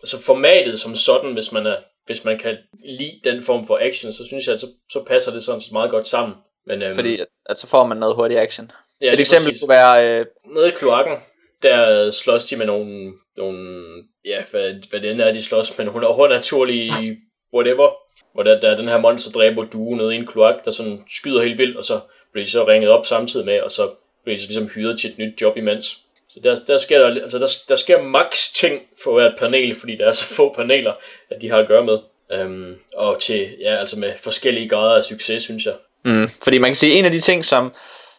altså 0.00 0.22
formatet 0.22 0.80
som 0.80 0.96
sådan, 0.96 1.32
hvis 1.32 1.52
man 1.52 1.66
er 1.66 1.76
hvis 2.06 2.24
man 2.24 2.38
kan 2.38 2.56
lide 2.84 3.20
den 3.24 3.42
form 3.42 3.66
for 3.66 3.78
action, 3.82 4.12
så 4.12 4.26
synes 4.26 4.46
jeg, 4.46 4.54
at 4.54 4.60
så, 4.60 4.66
så 4.92 5.04
passer 5.06 5.32
det 5.32 5.44
sådan 5.44 5.60
set 5.60 5.72
meget 5.72 5.90
godt 5.90 6.06
sammen. 6.06 6.36
Men, 6.66 6.82
øhm, 6.82 6.94
Fordi 6.94 7.20
at, 7.20 7.26
at 7.46 7.58
så 7.58 7.66
får 7.66 7.86
man 7.86 7.96
noget 7.96 8.14
hurtig 8.14 8.38
action. 8.38 8.70
ja, 9.02 9.12
Et 9.12 9.20
eksempel 9.20 9.48
præcis. 9.48 9.60
kunne 9.60 9.68
være, 9.68 10.20
øh, 10.20 10.26
Nede 10.54 10.68
i 10.68 10.70
kloakken, 10.70 11.16
der 11.62 12.10
slås 12.10 12.44
de 12.44 12.56
med 12.56 12.66
nogle, 12.66 13.12
nogle 13.36 13.84
ja, 14.24 14.42
hvad, 14.50 14.74
hvad 14.90 15.00
det 15.00 15.10
end 15.10 15.20
er, 15.20 15.32
de 15.32 15.42
slås 15.42 15.78
med 15.78 15.86
nogle 15.86 16.06
overnaturlige 16.06 17.18
whatever, 17.54 17.90
hvor 18.32 18.42
der, 18.42 18.60
der 18.60 18.70
er 18.70 18.76
den 18.76 18.88
her 18.88 18.98
monster 18.98 19.30
dræber 19.30 19.64
due 19.64 19.96
nede 19.96 20.14
i 20.14 20.18
en 20.18 20.26
kloak, 20.26 20.64
der 20.64 20.70
sådan 20.70 21.04
skyder 21.10 21.42
helt 21.42 21.58
vildt, 21.58 21.76
og 21.76 21.84
så 21.84 22.00
bliver 22.32 22.44
de 22.44 22.50
så 22.50 22.66
ringet 22.68 22.90
op 22.90 23.06
samtidig 23.06 23.46
med, 23.46 23.60
og 23.60 23.70
så 23.70 23.90
bliver 24.24 24.36
de 24.36 24.42
så 24.42 24.48
ligesom 24.48 24.68
hyret 24.74 25.00
til 25.00 25.10
et 25.10 25.18
nyt 25.18 25.40
job 25.40 25.56
imens. 25.56 26.00
Så 26.28 26.40
der, 26.44 26.56
der 26.66 26.78
sker 26.78 26.98
der, 26.98 27.22
altså 27.22 27.38
der, 27.38 27.48
der 27.68 27.76
sker 27.76 28.02
max 28.02 28.52
ting 28.52 28.82
for 29.02 29.14
hvert 29.14 29.34
panel, 29.38 29.74
fordi 29.74 29.96
der 29.96 30.06
er 30.06 30.12
så 30.12 30.34
få 30.34 30.54
paneler, 30.54 30.92
at 31.30 31.42
de 31.42 31.50
har 31.50 31.58
at 31.58 31.68
gøre 31.68 31.84
med. 31.84 31.98
Øhm, 32.32 32.74
og 32.96 33.20
til, 33.20 33.48
ja, 33.60 33.76
altså 33.76 33.98
med 33.98 34.12
forskellige 34.22 34.68
grader 34.68 34.96
af 34.96 35.04
succes, 35.04 35.42
synes 35.42 35.66
jeg. 35.66 35.74
Mm, 36.04 36.30
fordi 36.42 36.58
man 36.58 36.70
kan 36.70 36.76
sige, 36.76 36.92
en 36.92 37.04
af 37.04 37.10
de 37.10 37.20
ting, 37.20 37.44
som, 37.44 37.72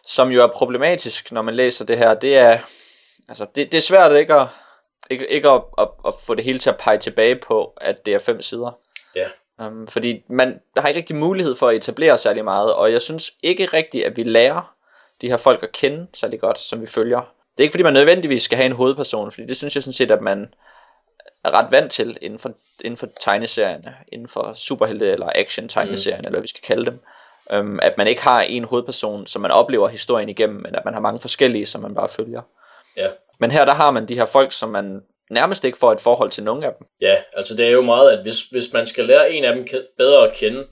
som 0.04 0.30
jo 0.30 0.42
er 0.42 0.46
problematisk, 0.46 1.32
når 1.32 1.42
man 1.42 1.54
læser 1.54 1.84
det 1.84 1.98
her, 1.98 2.14
det 2.14 2.36
er, 2.36 2.58
altså, 3.28 3.46
det, 3.54 3.72
det 3.72 3.78
er 3.78 3.82
svært 3.82 4.16
ikke 4.16 4.34
at, 4.34 4.48
ikke, 5.10 5.26
ikke 5.26 5.48
at, 5.48 5.62
at, 5.78 5.88
at 6.06 6.14
få 6.20 6.34
det 6.34 6.44
hele 6.44 6.58
til 6.58 6.70
at 6.70 6.78
pege 6.78 6.98
tilbage 6.98 7.36
på, 7.36 7.72
at 7.76 8.06
det 8.06 8.14
er 8.14 8.18
fem 8.18 8.42
sider. 8.42 8.78
Ja. 9.14 9.28
Um, 9.66 9.86
fordi 9.86 10.24
man 10.28 10.60
har 10.76 10.88
ikke 10.88 10.98
rigtig 10.98 11.16
mulighed 11.16 11.54
for 11.54 11.68
at 11.68 11.76
etablere 11.76 12.18
særlig 12.18 12.44
meget, 12.44 12.74
og 12.74 12.92
jeg 12.92 13.02
synes 13.02 13.32
ikke 13.42 13.66
rigtigt, 13.66 14.04
at 14.04 14.16
vi 14.16 14.22
lærer 14.22 14.74
de 15.20 15.28
her 15.28 15.36
folk 15.36 15.62
at 15.62 15.72
kende 15.72 16.06
særlig 16.14 16.40
godt, 16.40 16.58
som 16.58 16.80
vi 16.80 16.86
følger. 16.86 17.20
Det 17.20 17.60
er 17.60 17.62
ikke 17.62 17.72
fordi, 17.72 17.82
man 17.82 17.92
nødvendigvis 17.92 18.42
skal 18.42 18.56
have 18.56 18.66
en 18.66 18.72
hovedperson, 18.72 19.32
fordi 19.32 19.46
det 19.46 19.56
synes 19.56 19.74
jeg 19.74 19.82
sådan 19.82 19.92
set, 19.92 20.10
at 20.10 20.22
man 20.22 20.54
er 21.44 21.50
ret 21.50 21.70
vant 21.70 21.92
til 21.92 22.18
inden 22.20 22.38
for, 22.38 22.52
inden 22.84 22.98
for 22.98 23.08
tegneserierne, 23.20 23.94
inden 24.12 24.28
for 24.28 24.52
superhelte 24.54 25.12
eller 25.12 25.32
action 25.34 25.68
tegneserierne, 25.68 26.20
mm. 26.20 26.26
eller 26.26 26.38
hvad 26.38 26.42
vi 26.42 26.48
skal 26.48 26.62
kalde 26.62 26.86
dem. 26.86 27.00
Um, 27.58 27.78
at 27.82 27.98
man 27.98 28.06
ikke 28.06 28.22
har 28.22 28.40
en 28.40 28.64
hovedperson, 28.64 29.26
som 29.26 29.42
man 29.42 29.50
oplever 29.50 29.88
historien 29.88 30.28
igennem, 30.28 30.62
men 30.62 30.74
at 30.74 30.84
man 30.84 30.94
har 30.94 31.00
mange 31.00 31.20
forskellige, 31.20 31.66
som 31.66 31.82
man 31.82 31.94
bare 31.94 32.08
følger. 32.08 32.42
Ja. 32.96 33.08
Men 33.40 33.50
her 33.50 33.64
der 33.64 33.74
har 33.74 33.90
man 33.90 34.08
de 34.08 34.14
her 34.14 34.26
folk, 34.26 34.52
som 34.52 34.68
man 34.68 35.00
nærmest 35.30 35.64
ikke 35.64 35.78
får 35.78 35.92
et 35.92 36.00
forhold 36.00 36.30
til 36.30 36.44
nogen 36.44 36.64
af 36.64 36.70
dem. 36.78 36.86
Ja, 37.00 37.16
altså 37.36 37.56
det 37.56 37.66
er 37.66 37.70
jo 37.70 37.82
meget, 37.82 38.10
at 38.10 38.22
hvis, 38.22 38.40
hvis 38.42 38.72
man 38.72 38.86
skal 38.86 39.04
lære 39.04 39.32
en 39.32 39.44
af 39.44 39.54
dem 39.54 39.66
bedre 39.98 40.28
at 40.30 40.36
kende, 40.36 40.66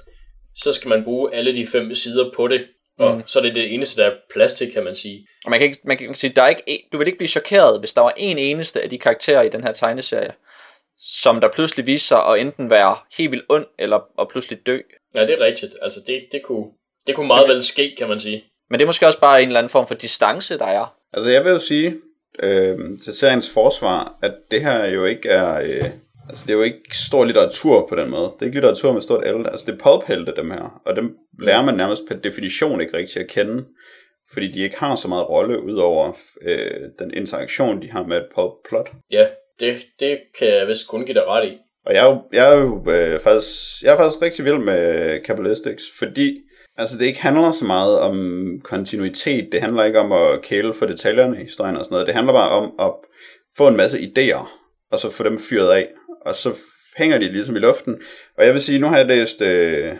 så 0.57 0.72
skal 0.72 0.89
man 0.89 1.05
bruge 1.05 1.35
alle 1.35 1.55
de 1.55 1.66
fem 1.66 1.95
sider 1.95 2.31
på 2.37 2.49
det, 2.49 2.66
og 2.99 3.14
Mm. 3.16 3.22
så 3.27 3.39
er 3.39 3.43
det 3.43 3.55
det 3.55 3.75
eneste, 3.75 4.03
der 4.03 4.11
er 4.11 4.14
plads 4.35 4.55
til, 4.55 4.72
kan 4.72 4.85
man 4.85 4.95
sige. 4.95 5.27
Og 5.45 5.51
man 5.51 5.61
kan 5.61 5.68
ikke, 5.68 5.81
man 5.85 5.97
kan 5.99 6.14
sige, 6.14 6.33
der 6.37 6.43
er 6.43 6.49
ikke, 6.49 6.89
du 6.93 6.99
vil 6.99 7.07
ikke 7.07 7.18
blive 7.18 7.29
chokeret, 7.29 7.79
hvis 7.81 7.93
der 7.93 8.01
var 8.01 8.12
en 8.16 8.39
eneste 8.39 8.83
af 8.83 8.91
de 8.91 8.99
karakterer 8.99 9.43
i 9.43 9.49
den 9.49 9.64
her 9.64 9.72
tegneserie, 9.72 10.33
som 10.99 11.41
der 11.41 11.49
pludselig 11.49 11.87
viser 11.87 12.07
sig 12.07 12.27
at 12.27 12.39
enten 12.41 12.70
være 12.70 12.97
helt 13.16 13.31
vildt 13.31 13.45
ond, 13.49 13.66
eller 13.79 14.01
at 14.20 14.29
pludselig 14.29 14.66
dø. 14.66 14.79
Ja, 15.14 15.22
det 15.27 15.31
er 15.31 15.41
rigtigt. 15.41 15.75
Altså 15.83 16.01
det, 16.07 16.25
det, 16.33 16.43
kunne, 16.43 16.66
det 17.07 17.14
kunne 17.14 17.27
meget 17.27 17.49
vel 17.49 17.62
ske, 17.64 17.95
kan 17.99 18.09
man 18.09 18.20
sige. 18.20 18.45
Men 18.70 18.79
det 18.79 18.85
er 18.85 18.87
måske 18.87 19.07
også 19.07 19.20
bare 19.20 19.43
en 19.43 19.49
eller 19.49 19.59
anden 19.61 19.70
form 19.70 19.87
for 19.87 19.95
distance, 19.95 20.59
der 20.59 20.66
er. 20.66 20.95
Altså 21.12 21.31
jeg 21.31 21.45
vil 21.45 21.53
jo 21.53 21.59
sige 21.59 21.97
øh, 22.43 22.78
til 23.05 23.12
seriens 23.12 23.51
forsvar, 23.51 24.18
at 24.22 24.35
det 24.51 24.61
her 24.61 24.87
jo 24.87 25.05
ikke 25.05 25.28
er... 25.28 25.61
Øh, 25.64 25.91
altså 26.28 26.45
det 26.47 26.51
er 26.51 26.57
jo 26.57 26.62
ikke 26.62 26.97
stor 26.97 27.24
litteratur 27.24 27.87
på 27.89 27.97
den 27.97 28.11
måde. 28.11 28.22
Det 28.22 28.43
er 28.43 28.47
ikke 28.47 28.57
litteratur 28.57 28.93
med 28.93 29.03
stort 29.03 29.24
L. 29.24 29.47
Altså 29.47 29.66
det 29.66 29.72
er 29.72 29.85
pulphelte, 29.85 30.32
dem 30.37 30.51
her. 30.51 30.82
Og 30.87 30.97
dem 30.97 31.16
lærer 31.41 31.64
man 31.64 31.74
nærmest 31.74 32.03
per 32.09 32.16
definition 32.16 32.80
ikke 32.80 32.97
rigtig 32.97 33.22
at 33.22 33.28
kende. 33.28 33.64
Fordi 34.32 34.53
de 34.53 34.61
ikke 34.61 34.78
har 34.78 34.95
så 34.95 35.09
meget 35.09 35.28
rolle, 35.28 35.62
udover 35.62 36.12
øh, 36.43 36.80
den 36.99 37.14
interaktion, 37.14 37.82
de 37.82 37.91
har 37.91 38.07
med 38.07 38.16
et 38.16 38.26
pulp 38.35 38.53
plot. 38.68 38.91
Ja, 39.11 39.26
det, 39.61 39.76
det 40.01 40.18
kan 40.39 40.49
jeg 40.49 40.66
vist 40.66 40.89
kun 40.89 41.05
give 41.07 41.14
dig 41.14 41.26
ret 41.26 41.49
i. 41.49 41.59
Og 41.87 41.95
jeg 41.95 42.07
er 42.07 42.11
jo, 42.11 42.22
jeg 42.32 42.53
er 42.53 42.57
jo 42.57 42.91
øh, 42.91 43.20
faktisk, 43.20 43.82
jeg 43.82 43.93
er 43.93 43.97
faktisk 43.97 44.22
rigtig 44.22 44.45
vild 44.45 44.59
med 44.59 45.20
Kabbalistics, 45.20 45.85
fordi 45.99 46.41
altså, 46.77 46.99
det 46.99 47.07
ikke 47.07 47.22
handler 47.22 47.53
så 47.53 47.64
meget 47.64 47.99
om 47.99 48.61
kontinuitet. 48.64 49.49
Det 49.53 49.61
handler 49.61 49.85
ikke 49.85 50.01
om 50.01 50.12
at 50.12 50.43
kæle 50.43 50.75
for 50.75 50.87
detaljerne 50.87 51.41
i 51.41 51.45
historien 51.45 51.77
og 51.77 51.85
sådan 51.85 51.95
noget. 51.95 52.07
Det 52.07 52.14
handler 52.14 52.33
bare 52.33 52.51
om 52.51 52.75
at 52.79 52.93
få 53.57 53.68
en 53.68 53.77
masse 53.77 53.99
idéer, 53.99 54.49
og 54.93 55.01
så 55.01 55.11
få 55.11 55.22
dem 55.22 55.39
fyret 55.39 55.70
af. 55.70 55.89
Og 56.27 56.35
så 56.35 56.55
hænger 56.97 57.18
de 57.18 57.33
ligesom 57.33 57.57
i 57.57 57.59
luften. 57.59 57.97
Og 58.39 58.47
jeg 58.47 58.55
vil 58.55 58.62
sige, 58.62 58.79
nu 58.79 58.87
har 58.87 58.97
jeg 58.97 59.07
læst 59.07 59.43
øh, 59.43 59.93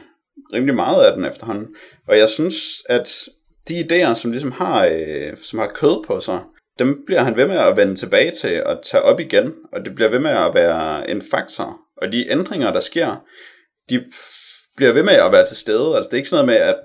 rimelig 0.53 0.75
meget 0.75 1.05
af 1.05 1.17
den 1.17 1.25
efterhånden. 1.25 1.67
Og 2.09 2.19
jeg 2.19 2.29
synes, 2.29 2.57
at 2.89 3.29
de 3.69 3.81
idéer, 3.81 4.15
som 4.15 4.31
ligesom 4.31 4.53
har, 4.53 4.87
øh, 4.87 5.37
som 5.43 5.59
har 5.59 5.67
kød 5.67 6.05
på 6.07 6.21
sig, 6.21 6.41
dem 6.79 7.03
bliver 7.07 7.21
han 7.21 7.37
ved 7.37 7.47
med 7.47 7.57
at 7.57 7.77
vende 7.77 7.97
tilbage 7.97 8.31
til 8.31 8.65
og 8.65 8.83
tage 8.85 9.03
op 9.03 9.21
igen, 9.21 9.53
og 9.73 9.85
det 9.85 9.95
bliver 9.95 10.11
ved 10.11 10.19
med 10.19 10.31
at 10.31 10.55
være 10.55 11.11
en 11.11 11.23
faktor. 11.31 11.81
Og 12.03 12.13
de 12.13 12.31
ændringer, 12.31 12.73
der 12.73 12.81
sker, 12.81 13.25
de 13.91 14.05
bliver 14.77 14.93
ved 14.93 15.03
med 15.03 15.13
at 15.13 15.33
være 15.33 15.47
til 15.47 15.57
stede. 15.57 15.97
Altså 15.97 16.09
det 16.09 16.13
er 16.13 16.19
ikke 16.19 16.29
sådan 16.29 16.47
noget 16.47 16.61
med, 16.61 16.69
at 16.69 16.79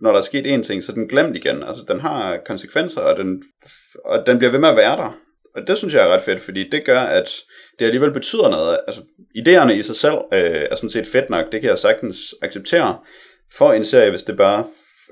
når 0.00 0.10
der 0.10 0.18
er 0.18 0.22
sket 0.22 0.54
en 0.54 0.62
ting, 0.62 0.84
så 0.84 0.92
er 0.92 0.94
den 0.94 1.08
glemt 1.08 1.36
igen. 1.36 1.62
Altså 1.62 1.84
den 1.88 2.00
har 2.00 2.38
konsekvenser, 2.46 3.00
og 3.00 3.16
den, 3.16 3.42
og 4.04 4.26
den 4.26 4.38
bliver 4.38 4.50
ved 4.50 4.60
med 4.60 4.68
at 4.68 4.76
være 4.76 4.96
der. 4.96 5.18
Og 5.56 5.66
det 5.66 5.78
synes 5.78 5.94
jeg 5.94 6.04
er 6.04 6.14
ret 6.14 6.22
fedt, 6.22 6.42
fordi 6.42 6.68
det 6.68 6.84
gør, 6.84 7.00
at 7.00 7.30
det 7.78 7.84
alligevel 7.84 8.12
betyder 8.12 8.48
noget. 8.48 8.78
Altså 8.86 9.02
idéerne 9.38 9.72
i 9.72 9.82
sig 9.82 9.96
selv 9.96 10.14
øh, 10.32 10.66
er 10.70 10.76
sådan 10.76 10.88
set 10.88 11.06
fedt 11.06 11.30
nok, 11.30 11.52
det 11.52 11.60
kan 11.60 11.70
jeg 11.70 11.78
sagtens 11.78 12.34
acceptere 12.42 12.98
for 13.52 13.72
en 13.72 13.84
serie, 13.84 14.10
hvis 14.10 14.22
det 14.22 14.36
bare 14.36 14.64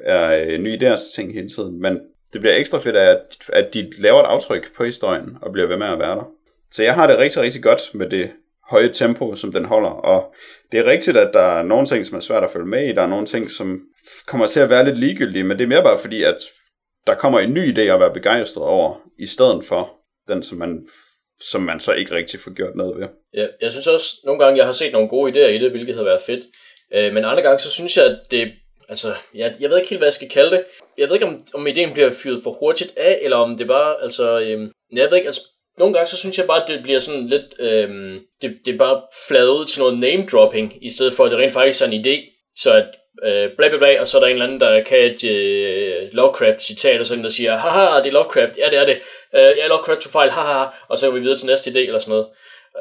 er 0.05 0.45
øh, 0.47 0.59
nye 0.59 0.79
idéer 0.83 1.15
ting 1.17 1.33
hele 1.33 1.49
tiden. 1.49 1.81
Men 1.81 2.01
det 2.33 2.41
bliver 2.41 2.57
ekstra 2.57 2.79
fedt 2.79 2.97
at, 2.97 3.19
at 3.49 3.75
de 3.75 3.93
laver 3.99 4.21
et 4.21 4.27
aftryk 4.27 4.77
på 4.77 4.85
historien, 4.85 5.37
og 5.43 5.53
bliver 5.53 5.69
ved 5.69 5.77
med 5.77 5.87
at 5.87 5.99
være 5.99 6.17
der. 6.17 6.29
Så 6.71 6.83
jeg 6.83 6.95
har 6.95 7.07
det 7.07 7.19
rigtig, 7.19 7.43
rigtig 7.43 7.63
godt 7.63 7.95
med 7.95 8.11
det 8.11 8.31
høje 8.71 8.93
tempo, 8.93 9.37
som 9.37 9.53
den 9.53 9.65
holder. 9.65 9.91
Og 9.91 10.35
det 10.73 10.81
er 10.81 10.85
rigtigt, 10.85 11.17
at 11.17 11.31
der 11.35 11.41
er 11.41 11.63
nogle 11.63 11.87
ting, 11.87 12.07
som 12.07 12.17
er 12.17 12.21
svært 12.21 12.45
at 12.45 12.51
følge 12.51 12.67
med 12.67 12.89
i. 12.89 12.93
Der 12.93 13.03
er 13.03 13.07
nogle 13.07 13.27
ting, 13.27 13.51
som 13.51 13.81
kommer 14.27 14.47
til 14.47 14.61
at 14.61 14.71
være 14.71 14.85
lidt 14.85 14.99
ligegyldige, 14.99 15.45
men 15.45 15.59
det 15.59 15.65
er 15.65 15.69
mere 15.69 15.83
bare 15.83 15.99
fordi, 15.99 16.23
at 16.23 16.37
der 17.07 17.15
kommer 17.15 17.41
en 17.41 17.55
ny 17.55 17.79
idé 17.79 17.81
at 17.81 18.01
være 18.01 18.13
begejstret 18.13 18.65
over, 18.65 19.01
i 19.19 19.27
stedet 19.27 19.65
for 19.65 19.93
den, 20.29 20.43
som 20.43 20.59
man, 20.59 20.87
som 21.41 21.63
man 21.63 21.81
så 21.81 21.93
ikke 21.93 22.15
rigtig 22.15 22.41
får 22.41 22.55
gjort 22.55 22.77
noget 22.77 23.01
ved. 23.01 23.09
Ja, 23.35 23.47
jeg 23.61 23.71
synes 23.71 23.87
også, 23.87 24.17
nogle 24.25 24.45
gange 24.45 24.59
jeg 24.59 24.67
har 24.67 24.73
set 24.73 24.93
nogle 24.93 25.09
gode 25.09 25.33
idéer 25.33 25.49
i 25.49 25.59
det, 25.59 25.71
hvilket 25.71 25.97
har 25.97 26.05
været 26.05 26.23
fedt. 26.27 26.45
Øh, 26.95 27.15
men 27.15 27.25
andre 27.25 27.43
gange, 27.43 27.59
så 27.59 27.71
synes 27.71 27.97
jeg, 27.97 28.05
at 28.07 28.19
det, 28.31 28.53
altså, 28.89 29.15
jeg, 29.35 29.55
jeg 29.61 29.71
ved 29.71 29.77
ikke 29.77 29.91
helt, 29.91 30.01
hvad 30.01 30.07
jeg 30.07 30.15
skal 30.15 30.29
kalde 30.29 30.51
det. 30.51 30.65
Jeg 30.99 31.09
ved 31.09 31.15
ikke, 31.15 31.27
om, 31.27 31.45
om 31.55 31.67
ideen 31.67 31.93
bliver 31.93 32.11
fyret 32.11 32.43
for 32.43 32.51
hurtigt 32.51 32.97
af, 32.97 33.19
eller 33.23 33.37
om 33.37 33.57
det 33.59 33.67
bare, 33.67 34.03
altså, 34.03 34.41
øhm, 34.41 34.71
jeg 34.93 35.11
ved 35.11 35.17
ikke, 35.17 35.27
altså, 35.27 35.43
nogle 35.81 35.95
gange 35.95 36.07
så 36.07 36.17
synes 36.17 36.39
jeg 36.39 36.47
bare, 36.47 36.63
at 36.63 36.69
det 36.69 36.83
bliver 36.83 36.99
sådan 36.99 37.27
lidt, 37.27 37.55
øhm, 37.59 38.21
det, 38.43 38.59
det 38.65 38.75
er 38.75 38.79
bare 38.79 39.03
fladet 39.29 39.69
til 39.69 39.81
noget 39.81 39.99
name 39.99 40.27
dropping, 40.33 40.85
i 40.85 40.91
stedet 40.91 41.13
for 41.13 41.25
at 41.25 41.31
det 41.31 41.39
rent 41.39 41.53
faktisk 41.53 41.83
er 41.83 41.87
en 41.87 42.05
idé, 42.05 42.17
så 42.57 42.73
at 42.73 42.89
øh, 43.25 43.51
bla 43.57 43.69
bla 43.69 43.79
bla, 43.79 44.01
og 44.01 44.09
så 44.09 44.19
er 44.19 44.21
der 44.21 44.29
en 44.29 44.33
eller 44.33 44.47
anden, 44.47 44.61
der 44.61 44.83
kan 44.83 44.99
et 44.99 45.25
øh, 45.25 46.09
Lovecraft-citat, 46.13 47.01
og 47.01 47.07
sådan 47.07 47.25
der 47.25 47.31
siger, 47.31 47.57
haha, 47.57 47.99
det 47.99 48.07
er 48.07 48.13
Lovecraft, 48.13 48.59
ja 48.59 48.71
det 48.71 48.79
er 48.79 48.87
det, 48.87 48.99
øh, 49.35 49.53
ja, 49.59 49.67
Lovecraft 49.67 50.01
tog 50.01 50.13
fejl, 50.13 50.31
haha, 50.31 50.65
og 50.89 50.99
så 50.99 51.07
går 51.07 51.15
vi 51.15 51.21
videre 51.21 51.39
til 51.39 51.47
næste 51.47 51.71
idé, 51.71 51.79
eller 51.79 51.99
sådan 51.99 52.13
noget. 52.13 52.27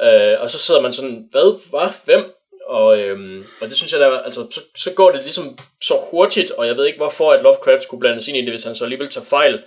Øh, 0.02 0.40
og 0.40 0.50
så 0.50 0.58
sidder 0.58 0.80
man 0.80 0.92
sådan, 0.92 1.28
hvad, 1.30 1.70
hvad, 1.70 1.88
hvem? 2.04 2.32
Og, 2.66 2.98
øhm, 3.00 3.44
og 3.60 3.68
det 3.68 3.76
synes 3.76 3.92
jeg, 3.92 4.00
der, 4.00 4.18
altså, 4.18 4.46
så, 4.50 4.60
så 4.76 4.92
går 4.94 5.10
det 5.10 5.22
ligesom 5.22 5.58
så 5.82 5.94
hurtigt, 6.10 6.50
og 6.50 6.66
jeg 6.66 6.76
ved 6.76 6.86
ikke, 6.86 6.98
hvorfor 6.98 7.32
at 7.32 7.42
Lovecraft 7.42 7.82
skulle 7.82 8.00
blandes 8.00 8.28
ind 8.28 8.36
i 8.36 8.40
det, 8.40 8.50
hvis 8.50 8.64
han 8.64 8.74
så 8.74 8.84
alligevel 8.84 9.08
tager 9.08 9.24
fejl. 9.24 9.62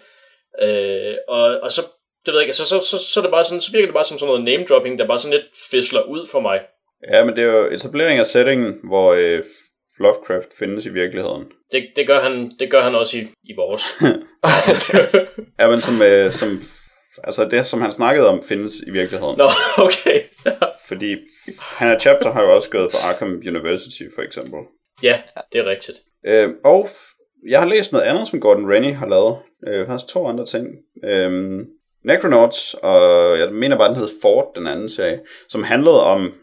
Øh, 0.61 1.15
og, 1.27 1.59
og 1.61 1.71
så, 1.71 1.81
det 2.25 2.33
ved 2.33 2.39
jeg 2.39 2.47
ikke, 2.47 2.55
så, 2.55 2.65
så, 2.65 2.79
så, 2.79 2.97
så, 2.97 3.19
er 3.19 3.21
det 3.21 3.31
bare 3.31 3.45
sådan, 3.45 3.61
så 3.61 3.71
virker 3.71 3.87
det 3.87 3.93
bare 3.93 4.05
som 4.05 4.19
sådan 4.19 4.27
noget 4.27 4.43
name 4.43 4.63
dropping, 4.63 4.99
der 4.99 5.07
bare 5.07 5.19
sådan 5.19 5.37
lidt 5.37 5.45
fisler 5.71 6.01
ud 6.01 6.27
for 6.31 6.39
mig. 6.39 6.59
Ja, 7.11 7.25
men 7.25 7.35
det 7.35 7.43
er 7.43 7.47
jo 7.47 7.71
etablering 7.71 8.19
af 8.19 8.27
settingen, 8.27 8.79
hvor 8.83 9.13
øh, 9.13 9.43
Lovecraft 9.99 10.49
findes 10.59 10.85
i 10.85 10.89
virkeligheden. 10.89 11.43
Det, 11.71 11.87
det, 11.95 12.07
gør, 12.07 12.19
han, 12.19 12.51
det 12.59 12.71
gør 12.71 12.83
han 12.83 12.95
også 12.95 13.17
i, 13.17 13.21
i 13.21 13.53
vores. 13.55 13.83
ja, 15.59 15.69
men 15.69 15.81
som, 15.81 16.01
øh, 16.01 16.33
som, 16.33 16.61
altså 17.23 17.45
det, 17.45 17.65
som 17.65 17.81
han 17.81 17.91
snakkede 17.91 18.29
om, 18.29 18.43
findes 18.43 18.73
i 18.87 18.91
virkeligheden. 18.91 19.37
Nå, 19.37 19.49
okay. 19.77 20.19
Fordi 20.89 21.15
han 21.59 21.87
er 21.89 21.99
Chapter 21.99 22.31
har 22.31 22.43
jo 22.43 22.55
også 22.55 22.69
gået 22.69 22.91
på 22.91 22.97
Arkham 23.09 23.41
University, 23.47 24.03
for 24.15 24.21
eksempel. 24.21 24.59
Ja, 25.03 25.21
det 25.53 25.59
er 25.61 25.65
rigtigt. 25.65 25.97
Øh, 26.25 26.49
og 26.63 26.89
jeg 27.47 27.59
har 27.59 27.67
læst 27.67 27.91
noget 27.91 28.05
andet, 28.05 28.27
som 28.27 28.39
Gordon 28.39 28.71
Rennie 28.71 28.93
har 28.93 29.09
lavet. 29.09 29.37
Øh, 29.67 29.87
faktisk 29.87 30.13
to 30.13 30.27
andre 30.27 30.45
ting. 30.45 30.67
Øh, 31.03 31.59
Necronauts, 32.03 32.73
og 32.73 33.39
jeg 33.39 33.49
mener 33.51 33.77
bare, 33.77 33.89
den 33.89 33.97
hed 33.97 34.09
Ford, 34.21 34.51
den 34.55 34.67
anden 34.67 34.89
serie, 34.89 35.19
som 35.49 35.63
handlede 35.63 36.03
om 36.03 36.33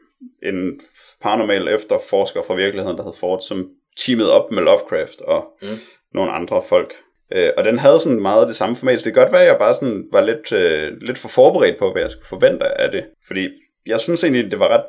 en 0.42 0.80
paranormal 1.22 1.68
efterforsker 1.68 2.42
fra 2.46 2.54
virkeligheden, 2.54 2.98
der 2.98 3.04
hed 3.04 3.12
Ford, 3.20 3.40
som 3.40 3.68
teamede 3.98 4.32
op 4.32 4.52
med 4.52 4.62
Lovecraft 4.62 5.20
og 5.20 5.46
mm. 5.62 5.68
nogle 6.14 6.32
andre 6.32 6.62
folk. 6.68 6.94
Øh, 7.32 7.50
og 7.56 7.64
den 7.64 7.78
havde 7.78 8.00
sådan 8.00 8.20
meget 8.20 8.48
det 8.48 8.56
samme 8.56 8.76
format, 8.76 9.00
så 9.00 9.04
det 9.04 9.14
kan 9.14 9.22
godt 9.22 9.32
være, 9.32 9.42
at 9.42 9.48
jeg 9.48 9.58
bare 9.58 9.74
sådan 9.74 10.04
var 10.12 10.20
lidt, 10.20 10.52
øh, 10.52 10.92
lidt 11.00 11.18
for 11.18 11.28
forberedt 11.28 11.78
på, 11.78 11.92
hvad 11.92 12.02
jeg 12.02 12.10
skulle 12.10 12.26
forvente 12.26 12.80
af 12.80 12.90
det. 12.90 13.04
Fordi 13.26 13.48
jeg 13.86 14.00
synes 14.00 14.24
egentlig, 14.24 14.50
det 14.50 14.58
var 14.58 14.68
ret... 14.68 14.84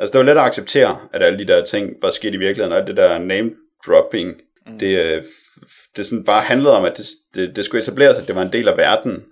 Altså, 0.00 0.12
det 0.12 0.18
var 0.18 0.32
let 0.32 0.40
at 0.40 0.46
acceptere, 0.46 0.98
at 1.12 1.22
alle 1.22 1.38
de 1.38 1.46
der 1.46 1.64
ting 1.64 1.92
var 2.02 2.10
sket 2.10 2.34
i 2.34 2.36
virkeligheden, 2.36 2.80
og 2.80 2.86
det 2.86 2.96
der 2.96 3.18
name-dropping, 3.18 4.34
mm. 4.66 4.78
det, 4.78 4.98
øh, 4.98 5.22
det 5.96 6.06
sådan 6.06 6.24
bare 6.24 6.42
handlede 6.42 6.76
om, 6.76 6.84
at 6.84 6.98
det, 6.98 7.06
det, 7.34 7.56
det 7.56 7.64
skulle 7.64 7.82
etableres, 7.82 8.18
at 8.18 8.28
det 8.28 8.36
var 8.36 8.42
en 8.42 8.52
del 8.52 8.68
af 8.68 8.76
verden. 8.76 9.24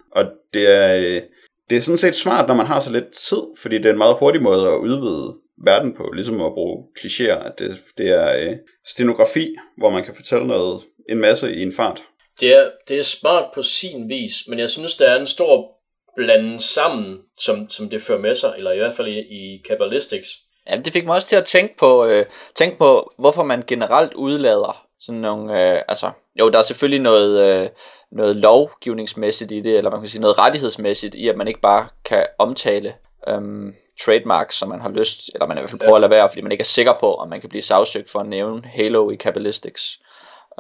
Det 0.54 0.70
er, 0.70 0.96
øh, 0.96 1.22
det 1.70 1.76
er 1.76 1.80
sådan 1.80 1.98
set 1.98 2.14
smart, 2.14 2.48
når 2.48 2.54
man 2.54 2.66
har 2.66 2.80
så 2.80 2.92
lidt 2.92 3.12
tid, 3.12 3.42
fordi 3.58 3.76
det 3.78 3.86
er 3.86 3.90
en 3.90 3.98
meget 3.98 4.16
hurtig 4.18 4.42
måde 4.42 4.68
at 4.68 4.78
udvide 4.78 5.36
verden 5.64 5.94
på, 5.94 6.10
ligesom 6.14 6.42
at 6.42 6.52
bruge 6.52 6.86
klichéer, 6.98 7.46
at 7.46 7.58
det, 7.58 7.82
det 7.98 8.08
er 8.08 8.50
øh, 8.50 8.56
stenografi, 8.86 9.54
hvor 9.78 9.90
man 9.90 10.04
kan 10.04 10.14
fortælle 10.14 10.46
noget 10.46 10.82
en 11.08 11.18
masse 11.18 11.54
i 11.54 11.62
en 11.62 11.72
fart. 11.72 12.02
Det 12.40 12.56
er, 12.56 12.70
det 12.88 12.98
er 12.98 13.02
smart 13.02 13.44
på 13.54 13.62
sin 13.62 14.08
vis, 14.08 14.34
men 14.48 14.58
jeg 14.58 14.70
synes, 14.70 14.96
der 14.96 15.06
er 15.08 15.20
en 15.20 15.26
stor 15.26 15.70
blanden 16.16 16.60
sammen, 16.60 17.18
som, 17.40 17.70
som 17.70 17.88
det 17.88 18.02
fører 18.02 18.20
med 18.20 18.34
sig, 18.34 18.54
eller 18.56 18.72
i 18.72 18.78
hvert 18.78 18.94
fald 18.94 19.08
i, 19.08 19.18
i 19.18 19.62
Kabbalistics. 19.68 20.28
Ja, 20.70 20.76
det 20.76 20.92
fik 20.92 21.04
mig 21.04 21.14
også 21.14 21.28
til 21.28 21.36
at 21.36 21.44
tænke 21.44 21.76
på, 21.76 22.06
øh, 22.06 22.26
tænke 22.54 22.78
på 22.78 23.12
hvorfor 23.18 23.44
man 23.44 23.62
generelt 23.66 24.14
udlader 24.14 24.81
sådan 25.06 25.20
nogle, 25.20 25.74
øh, 25.74 25.82
altså, 25.88 26.10
jo, 26.38 26.50
der 26.50 26.58
er 26.58 26.62
selvfølgelig 26.62 27.00
noget, 27.00 27.44
øh, 27.44 27.68
noget 28.12 28.36
lovgivningsmæssigt 28.36 29.52
i 29.52 29.60
det, 29.60 29.76
eller 29.76 29.90
man 29.90 30.00
kan 30.00 30.08
sige 30.08 30.20
noget 30.20 30.38
rettighedsmæssigt 30.38 31.14
i, 31.14 31.28
at 31.28 31.36
man 31.36 31.48
ikke 31.48 31.60
bare 31.60 31.88
kan 32.04 32.26
omtale 32.38 32.94
øhm, 33.28 33.74
trademarks, 34.04 34.56
som 34.56 34.68
man 34.68 34.80
har 34.80 34.90
lyst, 34.90 35.30
eller 35.34 35.46
man 35.46 35.56
i 35.56 35.60
hvert 35.60 35.70
fald 35.70 35.80
prøver 35.80 35.94
at 35.94 36.00
lade 36.00 36.10
være, 36.10 36.28
fordi 36.28 36.40
man 36.40 36.52
ikke 36.52 36.62
er 36.62 36.66
sikker 36.66 36.92
på, 37.00 37.14
om 37.14 37.28
man 37.28 37.40
kan 37.40 37.48
blive 37.48 37.62
sagsøgt 37.62 38.10
for 38.10 38.18
at 38.18 38.28
nævne 38.28 38.62
Halo 38.64 39.10
i 39.10 39.16
Kabbalistics. 39.16 40.00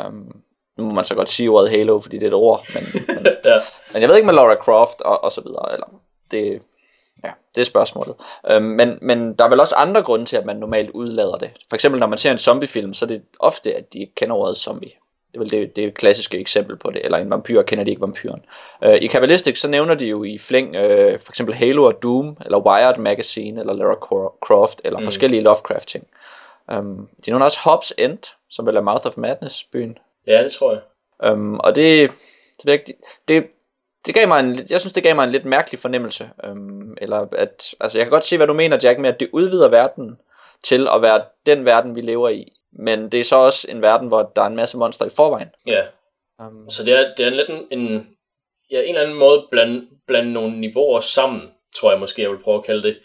Um, 0.06 0.42
nu 0.78 0.84
må 0.84 0.92
man 0.92 1.04
så 1.04 1.14
godt 1.14 1.28
sige 1.28 1.50
ordet 1.50 1.70
Halo, 1.70 2.00
fordi 2.00 2.16
det 2.16 2.22
er 2.22 2.30
et 2.30 2.34
ord, 2.34 2.66
men, 2.74 2.82
men, 3.16 3.26
ja. 3.44 3.60
men 3.92 4.02
jeg 4.02 4.08
ved 4.08 4.16
ikke 4.16 4.26
med 4.26 4.34
Laura 4.34 4.54
Croft 4.54 5.00
og, 5.00 5.24
og 5.24 5.32
så 5.32 5.40
videre, 5.40 5.72
eller 5.72 5.86
det, 6.30 6.62
ja, 7.24 7.30
det 7.54 7.60
er 7.60 7.64
spørgsmålet. 7.64 8.14
Um, 8.56 8.62
men, 8.62 8.98
men 9.02 9.34
der 9.34 9.44
er 9.44 9.48
vel 9.48 9.60
også 9.60 9.74
andre 9.74 10.02
grunde 10.02 10.26
til, 10.26 10.36
at 10.36 10.46
man 10.46 10.56
normalt 10.56 10.90
udlader 10.90 11.36
det. 11.36 11.50
For 11.68 11.74
eksempel 11.74 12.00
når 12.00 12.06
man 12.06 12.18
ser 12.18 12.30
en 12.30 12.38
zombiefilm, 12.38 12.94
så 12.94 13.04
er 13.04 13.06
det 13.06 13.22
ofte, 13.38 13.74
at 13.74 13.92
de 13.92 13.98
ikke 13.98 14.14
kender 14.14 14.36
ordet 14.36 14.56
zombie. 14.56 14.90
Det 15.32 15.38
er 15.38 15.42
vel 15.42 15.50
det, 15.50 15.76
det 15.76 15.94
klassiske 15.94 16.38
eksempel 16.38 16.76
på 16.76 16.90
det. 16.90 17.04
Eller 17.04 17.18
en 17.18 17.30
vampyr 17.30 17.62
kender 17.62 17.84
de 17.84 17.90
ikke 17.90 18.02
vampyren. 18.02 18.44
Uh, 18.86 18.94
I 18.94 19.06
Kabbalistic 19.06 19.60
så 19.60 19.68
nævner 19.68 19.94
de 19.94 20.06
jo 20.06 20.24
i 20.24 20.38
flæng 20.38 20.68
uh, 20.68 21.20
for 21.20 21.32
eksempel 21.32 21.54
Halo 21.54 21.84
og 21.84 22.02
Doom, 22.02 22.36
eller 22.44 22.58
Wired 22.58 22.98
Magazine, 22.98 23.60
eller 23.60 23.72
Lara 23.72 23.94
Croft, 24.46 24.80
eller 24.84 24.98
mm. 24.98 25.04
forskellige 25.04 25.42
Lovecraft 25.42 25.88
ting. 25.88 26.06
Um, 26.78 27.08
de 27.26 27.30
nævner 27.30 27.44
også 27.44 27.60
Hobbs 27.64 27.92
End, 27.98 28.18
som 28.50 28.66
vel 28.66 28.76
er 28.76 28.80
Mouth 28.80 29.06
of 29.06 29.16
Madness 29.16 29.64
byen. 29.64 29.98
Ja, 30.26 30.44
det 30.44 30.52
tror 30.52 30.72
jeg. 30.72 30.80
Um, 31.32 31.60
og 31.60 31.76
det, 31.76 32.10
det, 32.64 32.84
det, 33.28 33.46
det 34.06 34.14
gav 34.14 34.28
mig 34.28 34.40
en, 34.40 34.66
jeg 34.70 34.80
synes 34.80 34.92
det 34.92 35.02
gav 35.02 35.14
mig 35.14 35.24
en 35.24 35.32
lidt 35.32 35.44
mærkelig 35.44 35.80
fornemmelse. 35.80 36.30
Um, 36.48 36.96
eller 37.00 37.26
at, 37.32 37.74
altså 37.80 37.98
jeg 37.98 38.04
kan 38.04 38.10
godt 38.10 38.24
se 38.24 38.36
hvad 38.36 38.46
du 38.46 38.52
mener 38.52 38.78
Jack 38.82 38.98
med 38.98 39.08
at 39.08 39.20
det 39.20 39.28
udvider 39.32 39.68
verden 39.68 40.16
til 40.64 40.88
at 40.94 41.02
være 41.02 41.22
den 41.46 41.64
verden 41.64 41.96
vi 41.96 42.00
lever 42.00 42.28
i 42.28 42.52
men 42.72 43.12
det 43.12 43.20
er 43.20 43.24
så 43.24 43.36
også 43.36 43.66
en 43.70 43.82
verden, 43.82 44.08
hvor 44.08 44.32
der 44.36 44.42
er 44.42 44.46
en 44.46 44.56
masse 44.56 44.78
monster 44.78 45.06
i 45.06 45.10
forvejen. 45.10 45.48
Ja. 45.66 45.84
Um, 46.38 46.70
så 46.70 46.84
det 46.84 46.94
er, 46.94 47.14
det 47.16 47.26
er 47.26 47.30
lidt 47.30 47.48
en, 47.48 47.66
en, 47.70 48.08
ja, 48.70 48.80
en 48.82 48.88
eller 48.88 49.00
anden 49.00 49.16
måde 49.16 49.46
blande, 49.50 49.86
blande 50.06 50.32
nogle 50.32 50.60
niveauer 50.60 51.00
sammen, 51.00 51.50
tror 51.76 51.90
jeg 51.90 52.00
måske, 52.00 52.22
jeg 52.22 52.30
vil 52.30 52.42
prøve 52.42 52.58
at 52.58 52.64
kalde 52.64 52.82
det. 52.82 52.98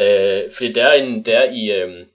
Uh, 0.00 0.52
fordi 0.52 0.72
der 0.72 0.86
er, 0.86 0.92
en, 0.92 1.24
der 1.24 1.38
er 1.38 1.52
i, 1.52 1.84
um, 1.84 2.06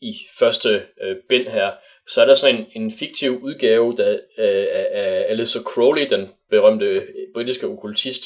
i 0.00 0.14
første 0.38 0.82
uh, 1.04 1.16
bind 1.28 1.48
her, 1.48 1.72
så 2.08 2.22
er 2.22 2.26
der 2.26 2.34
sådan 2.34 2.56
en, 2.56 2.82
en 2.82 2.92
fiktiv 2.92 3.30
udgave 3.42 3.96
der, 3.96 4.12
uh, 4.12 4.66
af 4.92 5.26
Alyssa 5.28 5.58
Crowley, 5.58 6.06
den 6.10 6.30
berømte 6.50 7.06
britiske 7.34 7.66
okkultist, 7.66 8.24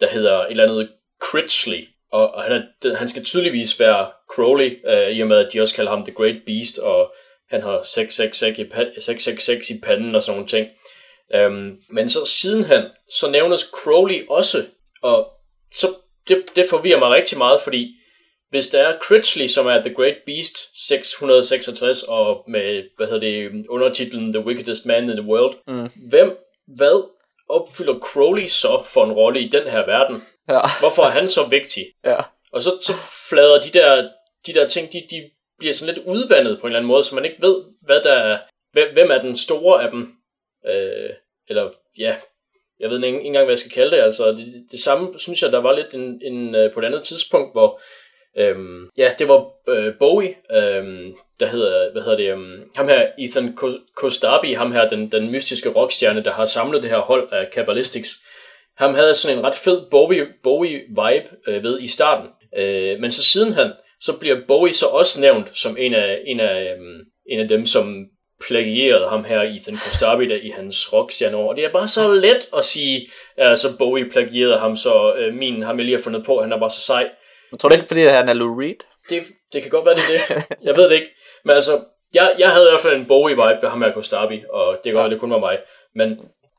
der 0.00 0.08
hedder 0.08 0.38
et 0.40 0.50
eller 0.50 0.64
andet 0.64 0.88
Critchley. 1.22 1.88
Og, 2.12 2.34
og 2.34 2.42
han, 2.42 2.52
er, 2.52 2.94
han 2.96 3.08
skal 3.08 3.24
tydeligvis 3.24 3.80
være 3.80 4.10
Crowley, 4.34 4.78
uh, 4.88 5.16
i 5.16 5.20
og 5.20 5.28
med 5.28 5.36
at 5.36 5.52
de 5.52 5.60
også 5.60 5.74
kalder 5.74 5.90
ham 5.90 6.04
The 6.04 6.14
Great 6.14 6.40
Beast, 6.46 6.78
og 6.78 7.14
han 7.50 7.62
har 7.62 7.82
666 7.82 8.58
i, 8.58 8.64
666 9.00 9.70
i 9.70 9.80
panden 9.82 10.14
og 10.14 10.22
sådan 10.22 10.36
nogle 10.36 10.48
ting. 10.48 10.68
Øhm, 11.34 11.82
men 11.90 12.10
så 12.10 12.26
sidenhen, 12.26 12.84
så 13.10 13.30
nævnes 13.30 13.60
Crowley 13.60 14.26
også, 14.28 14.64
og 15.02 15.28
så 15.74 15.86
det, 16.28 16.44
det 16.56 16.66
forvirrer 16.70 16.98
mig 16.98 17.10
rigtig 17.10 17.38
meget, 17.38 17.60
fordi 17.60 17.96
hvis 18.50 18.68
der 18.68 18.82
er 18.82 18.98
Critchley, 18.98 19.46
som 19.46 19.66
er 19.66 19.80
The 19.80 19.94
Great 19.94 20.16
Beast 20.26 20.86
666, 20.88 22.02
og 22.02 22.44
med, 22.48 22.82
hvad 22.96 23.06
hedder 23.06 23.20
det, 23.20 23.66
undertitlen 23.66 24.32
The 24.32 24.44
Wickedest 24.44 24.86
Man 24.86 25.10
in 25.10 25.16
the 25.16 25.26
World, 25.26 25.54
mm. 25.66 26.08
hvem, 26.08 26.36
hvad 26.66 27.08
opfylder 27.48 27.98
Crowley 27.98 28.46
så 28.46 28.82
for 28.86 29.04
en 29.04 29.12
rolle 29.12 29.40
i 29.40 29.48
den 29.48 29.62
her 29.62 29.86
verden? 29.86 30.22
Ja. 30.48 30.60
Hvorfor 30.80 31.02
er 31.02 31.10
han 31.10 31.28
så 31.28 31.46
vigtig? 31.46 31.86
Ja. 32.04 32.20
Og 32.52 32.62
så, 32.62 32.70
så 32.80 32.92
flader 33.28 33.62
de 33.62 33.70
der, 33.70 34.08
de 34.46 34.54
der 34.54 34.68
ting, 34.68 34.92
de, 34.92 35.06
de 35.10 35.30
bliver 35.58 35.74
sådan 35.74 35.94
lidt 35.94 36.06
udvandet 36.06 36.60
på 36.60 36.66
en 36.66 36.70
eller 36.70 36.78
anden 36.78 36.88
måde, 36.88 37.04
så 37.04 37.14
man 37.14 37.24
ikke 37.24 37.42
ved, 37.42 37.64
hvad 37.80 38.00
der 38.00 38.12
er, 38.12 38.38
hvem 38.92 39.10
er 39.10 39.22
den 39.22 39.36
store 39.36 39.82
af 39.82 39.90
dem. 39.90 40.12
Øh, 40.66 41.10
eller 41.48 41.70
ja, 41.98 42.16
jeg 42.80 42.90
ved 42.90 43.04
ikke 43.04 43.20
engang, 43.20 43.44
hvad 43.44 43.52
jeg 43.52 43.58
skal 43.58 43.72
kalde 43.72 43.96
det. 43.96 44.02
Altså, 44.02 44.32
det, 44.32 44.66
det 44.70 44.80
samme 44.80 45.18
synes 45.18 45.42
jeg, 45.42 45.52
der 45.52 45.58
var 45.58 45.72
lidt 45.72 45.94
en, 45.94 46.20
en, 46.22 46.54
øh, 46.54 46.72
på 46.72 46.80
et 46.80 46.84
andet 46.84 47.02
tidspunkt, 47.02 47.52
hvor 47.52 47.80
Øhm, 48.38 48.88
ja, 48.98 49.12
det 49.18 49.28
var 49.28 49.46
øh, 49.68 49.94
Bowie, 49.98 50.34
øhm, 50.52 51.14
der 51.40 51.46
hedder, 51.46 51.92
hvad 51.92 52.02
hedder 52.02 52.16
det, 52.16 52.30
øhm, 52.30 52.62
ham 52.76 52.88
her, 52.88 53.06
Ethan 53.18 53.58
Kostabi, 53.94 54.52
ham 54.52 54.72
her, 54.72 54.88
den, 54.88 55.12
den 55.12 55.30
mystiske 55.30 55.68
rockstjerne, 55.68 56.24
der 56.24 56.32
har 56.32 56.46
samlet 56.46 56.82
det 56.82 56.90
her 56.90 56.98
hold 56.98 57.28
af 57.32 57.50
Kabbalistics. 57.50 58.10
Ham 58.76 58.94
havde 58.94 59.14
sådan 59.14 59.38
en 59.38 59.44
ret 59.44 59.54
fed 59.54 59.80
Bowie, 59.90 60.26
Bowie-vibe 60.46 61.50
øh, 61.50 61.62
ved 61.62 61.80
i 61.80 61.86
starten. 61.86 62.30
Øh, 62.56 63.00
men 63.00 63.12
så 63.12 63.24
siden 63.24 63.52
han, 63.52 63.72
så 64.00 64.18
bliver 64.18 64.36
Bowie 64.48 64.74
så 64.74 64.86
også 64.86 65.20
nævnt 65.20 65.58
som 65.58 65.76
en 65.78 65.94
af, 65.94 66.18
en 66.26 66.40
af, 66.40 66.74
øhm, 66.74 67.00
en 67.30 67.40
af 67.40 67.48
dem, 67.48 67.66
som 67.66 68.06
plagierede 68.48 69.08
ham 69.08 69.24
her, 69.24 69.42
Ethan 69.42 69.76
Kostabi, 69.84 70.34
i 70.42 70.50
hans 70.50 70.92
rockstjerneår. 70.92 71.48
Og 71.48 71.56
det 71.56 71.64
er 71.64 71.72
bare 71.72 71.88
så 71.88 72.08
let 72.08 72.48
at 72.56 72.64
sige, 72.64 73.10
at 73.36 73.58
så 73.58 73.78
Bowie 73.78 74.10
plagierede 74.10 74.58
ham, 74.58 74.76
så 74.76 75.14
øh, 75.18 75.34
min 75.34 75.62
har 75.62 75.74
jeg 75.74 75.84
lige 75.84 75.98
fundet 75.98 76.24
på, 76.24 76.40
han 76.40 76.52
er 76.52 76.58
bare 76.58 76.70
så 76.70 76.80
sej. 76.80 77.10
Men 77.52 77.58
tror 77.58 77.68
du 77.68 77.74
ikke, 77.74 77.88
fordi 77.88 78.00
han 78.00 78.28
er 78.28 78.32
Lou 78.32 78.60
Reed? 78.60 78.80
Det, 79.10 79.22
det 79.52 79.62
kan 79.62 79.70
godt 79.70 79.84
være, 79.84 79.94
det 79.94 80.02
er 80.02 80.34
det. 80.34 80.44
Jeg 80.66 80.76
ved 80.76 80.90
det 80.90 80.96
ikke. 80.96 81.14
Men 81.44 81.56
altså, 81.56 81.84
jeg, 82.14 82.34
jeg 82.38 82.50
havde 82.50 82.66
i 82.66 82.70
hvert 82.70 82.80
fald 82.80 82.96
en 82.96 83.06
Bowie-vibe 83.12 83.62
ved 83.62 83.68
ham 83.68 83.82
her 83.82 83.92
Kostabi, 83.92 84.44
og 84.50 84.80
det 84.84 84.92
godt 84.92 85.04
ja. 85.04 85.10
det 85.10 85.20
kun 85.20 85.30
var 85.30 85.38
mig. 85.38 85.58
Men 85.94 86.18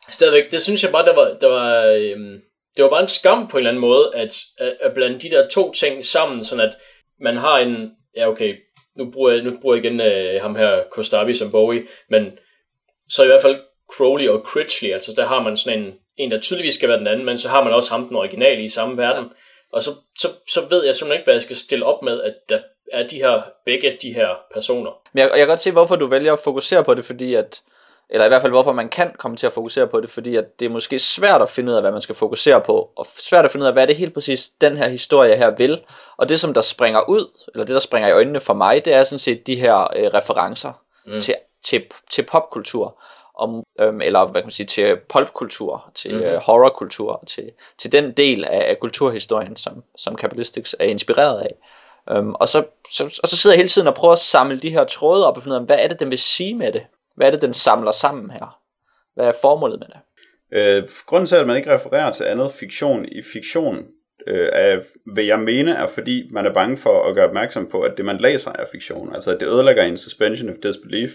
stadigvæk, 0.10 0.52
det 0.52 0.62
synes 0.62 0.84
jeg 0.84 0.92
bare, 0.92 1.06
der 1.06 1.16
var, 1.16 1.38
der 1.42 1.48
var, 1.48 1.86
øhm, 1.86 2.42
det 2.76 2.84
var 2.84 2.90
bare 2.90 3.02
en 3.02 3.08
skam 3.08 3.48
på 3.48 3.58
en 3.58 3.62
eller 3.62 3.70
anden 3.70 3.82
måde, 3.82 4.12
at, 4.16 4.42
at, 4.58 4.78
at 4.82 4.94
blande 4.94 5.20
de 5.20 5.30
der 5.30 5.48
to 5.50 5.74
ting 5.74 6.06
sammen, 6.06 6.44
sådan 6.44 6.66
at 6.66 6.76
man 7.20 7.38
har 7.38 7.58
en, 7.60 7.92
ja 8.18 8.30
okay, 8.30 8.56
nu 8.98 9.12
bruger 9.12 9.32
jeg, 9.32 9.44
nu 9.44 9.58
bruger 9.62 9.76
jeg 9.76 9.86
igen 9.86 10.02
øh, 10.02 10.42
ham 10.42 10.56
her 10.56 10.84
Kostabi 10.92 11.34
som 11.34 11.52
Bowie, 11.52 11.88
men 12.10 12.38
så 13.10 13.24
i 13.24 13.28
hvert 13.28 13.42
fald 13.42 13.60
Crowley 13.94 14.28
og 14.28 14.40
Critchley, 14.40 14.90
altså 14.90 15.14
der 15.18 15.26
har 15.26 15.42
man 15.44 15.58
sådan 15.58 15.80
en, 15.80 15.94
en 16.18 16.32
der 16.32 16.40
tydeligvis 16.40 16.76
skal 16.76 16.90
være 16.90 17.00
den 17.00 17.08
anden, 17.08 17.26
men 17.26 17.38
så 17.38 17.50
har 17.50 17.64
man 17.64 17.74
også 17.74 17.92
ham 17.92 18.08
den 18.08 18.18
originale 18.18 18.64
i 18.64 18.70
samme 18.70 18.98
verden. 18.98 19.32
Og 19.74 19.84
så, 19.84 19.90
så, 20.20 20.28
så 20.48 20.60
ved 20.70 20.86
jeg 20.86 20.96
simpelthen 20.96 21.20
ikke, 21.20 21.26
hvad 21.26 21.34
jeg 21.34 21.42
skal 21.42 21.56
stille 21.56 21.86
op 21.86 22.02
med, 22.02 22.22
at 22.22 22.34
der 22.50 22.60
er 22.92 23.08
de 23.08 23.16
her, 23.16 23.42
begge 23.66 23.98
de 24.02 24.14
her 24.14 24.30
personer. 24.54 24.92
Men 25.14 25.22
jeg, 25.22 25.30
jeg 25.30 25.38
kan 25.38 25.48
godt 25.48 25.62
se, 25.62 25.72
hvorfor 25.72 25.96
du 25.96 26.08
vælger 26.08 26.34
at 26.34 26.40
fokusere 26.40 26.84
på 26.84 26.94
det, 26.94 27.06
fordi 27.06 27.36
at, 27.36 27.62
eller 28.10 28.26
i 28.26 28.28
hvert 28.28 28.42
fald 28.42 28.52
hvorfor 28.52 28.72
man 28.72 28.90
kan 28.90 29.12
komme 29.18 29.38
til 29.38 29.48
at 29.48 29.54
fokusere 29.54 29.88
på 29.88 30.02
det, 30.02 30.10
fordi 30.10 30.36
at 30.36 30.60
det 30.60 30.66
er 30.66 30.70
måske 30.70 31.00
svært 31.00 31.42
at 31.42 31.50
finde 31.50 31.72
ud 31.72 31.76
af, 31.76 31.82
hvad 31.82 31.92
man 31.92 32.02
skal 32.02 32.16
fokusere 32.16 32.62
på, 32.62 32.90
og 32.96 33.08
svært 33.20 33.46
at 33.46 33.52
finde 33.52 33.64
ud 33.64 33.68
af, 33.68 33.74
hvad 33.74 33.88
det 33.88 33.96
helt 33.96 34.14
præcis, 34.14 34.50
den 34.62 34.78
her 34.78 34.90
historie 34.90 35.36
her 35.36 35.50
vil. 35.50 35.82
Og 36.18 36.30
det, 36.30 36.40
som 36.40 36.54
der 36.54 36.62
springer 36.62 37.10
ud, 37.10 37.48
eller 37.54 37.66
det, 37.66 37.74
der 37.74 37.80
springer 37.80 38.10
i 38.10 38.14
øjnene 38.14 38.40
for 38.40 38.54
mig, 38.54 38.86
det 38.86 38.94
er 38.94 39.04
sådan 39.04 39.20
set 39.20 39.48
de 39.48 39.56
her 39.56 39.76
øh, 39.96 40.14
referencer 40.14 40.74
mm. 41.06 41.20
til, 41.20 41.36
til, 41.66 41.84
til 42.12 42.24
popkultur 42.24 43.02
om, 43.40 43.64
øhm, 43.80 44.02
eller 44.02 44.26
hvad 44.26 44.42
kan 44.42 44.46
man 44.46 44.52
sige, 44.52 44.68
til 44.68 44.98
pulpkultur, 45.10 45.92
til 45.96 46.16
mm. 46.16 46.22
øh, 46.22 46.38
horrorkultur, 46.38 47.24
til, 47.28 47.52
til 47.78 47.92
den 47.92 48.12
del 48.12 48.46
af, 48.46 48.70
af 48.70 48.80
kulturhistorien, 48.80 49.56
som, 49.56 49.84
som 49.98 50.16
Kabbalistics 50.16 50.76
er 50.80 50.86
inspireret 50.86 51.42
af. 51.42 51.56
Øhm, 52.16 52.34
og, 52.34 52.50
så, 52.50 52.66
så, 52.92 53.20
og 53.24 53.30
så 53.30 53.38
sidder 53.38 53.54
jeg 53.54 53.60
hele 53.60 53.70
tiden 53.70 53.88
og 53.88 53.96
prøver 53.96 54.14
at 54.14 54.20
samle 54.20 54.60
de 54.60 54.70
her 54.70 54.84
tråde 54.84 55.28
op 55.28 55.38
og 55.38 55.44
finde 55.44 55.56
ud 55.56 55.60
af, 55.60 55.66
hvad 55.66 55.78
er 55.80 55.88
det, 55.88 56.00
den 56.00 56.10
vil 56.10 56.20
sige 56.20 56.56
med 56.56 56.72
det? 56.72 56.84
Hvad 57.16 57.28
er 57.28 57.32
det, 57.32 57.42
den 57.42 57.54
samler 57.54 57.92
sammen 57.92 58.32
her? 58.32 58.60
Hvad 59.16 59.26
er 59.26 59.34
formålet 59.42 59.80
med 59.80 59.88
det? 59.88 60.00
Øh, 60.54 60.90
grunden 61.06 61.28
til, 61.28 61.36
at 61.36 61.48
man 61.48 61.58
ikke 61.58 61.76
refererer 61.76 62.12
til 62.12 62.24
andet 62.24 62.52
fiktion 62.52 63.06
i 63.06 63.22
fiktion, 63.34 63.78
øh, 64.28 64.50
er, 64.54 64.82
hvad 65.14 65.24
jeg 65.24 65.40
mene, 65.40 65.72
er 65.72 65.88
fordi 65.88 66.30
man 66.32 66.46
er 66.46 66.54
bange 66.54 66.78
for 66.78 67.04
at 67.04 67.16
gøre 67.16 67.28
opmærksom 67.28 67.70
på, 67.70 67.82
at 67.82 67.94
det 67.98 68.06
man 68.06 68.18
læser 68.18 68.52
er 68.52 68.66
fiktion. 68.72 69.16
Altså 69.16 69.32
at 69.32 69.40
det 69.40 69.48
ødelægger 69.48 69.84
en 69.84 69.98
suspension 69.98 70.50
of 70.50 70.56
disbelief, 70.64 71.12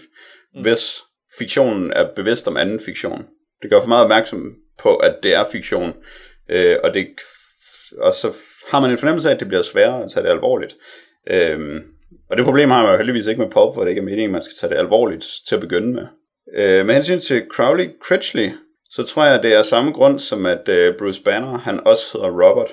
mm. 0.55 0.61
hvis 0.61 1.01
fiktionen 1.37 1.93
er 1.93 2.07
bevidst 2.15 2.47
om 2.47 2.57
anden 2.57 2.79
fiktion. 2.79 3.25
Det 3.61 3.69
gør 3.69 3.81
for 3.81 3.87
meget 3.87 4.03
opmærksom 4.03 4.55
på, 4.79 4.95
at 4.95 5.15
det 5.23 5.33
er 5.35 5.45
fiktion, 5.51 5.93
øh, 6.49 6.77
og, 6.83 6.93
det, 6.93 7.07
og 7.97 8.13
så 8.13 8.33
har 8.71 8.79
man 8.79 8.91
en 8.91 8.97
fornemmelse 8.97 9.29
af, 9.29 9.33
at 9.33 9.39
det 9.39 9.47
bliver 9.47 9.63
sværere 9.63 10.03
at 10.03 10.11
tage 10.11 10.23
det 10.23 10.31
alvorligt. 10.31 10.75
Øh, 11.29 11.81
og 12.29 12.37
det 12.37 12.45
problem 12.45 12.69
har 12.69 12.83
man 12.83 12.91
jo 12.91 12.97
heldigvis 12.97 13.27
ikke 13.27 13.41
med 13.41 13.51
pop, 13.51 13.73
hvor 13.73 13.83
det 13.83 13.89
ikke 13.89 13.99
er 13.99 14.05
meningen, 14.05 14.29
at 14.29 14.31
man 14.31 14.41
skal 14.41 14.55
tage 14.59 14.73
det 14.73 14.79
alvorligt 14.79 15.27
til 15.47 15.55
at 15.55 15.61
begynde 15.61 15.93
med. 15.93 16.05
Øh, 16.55 16.85
med 16.85 16.93
hensyn 16.93 17.19
til 17.19 17.45
Crowley 17.51 17.89
Critchley, 18.03 18.49
så 18.91 19.03
tror 19.03 19.25
jeg, 19.25 19.43
det 19.43 19.55
er 19.55 19.63
samme 19.63 19.91
grund 19.91 20.19
som 20.19 20.45
at 20.45 20.69
øh, 20.69 20.97
Bruce 20.97 21.23
Banner, 21.23 21.57
han 21.57 21.87
også 21.87 22.05
hedder 22.13 22.29
Robert. 22.29 22.71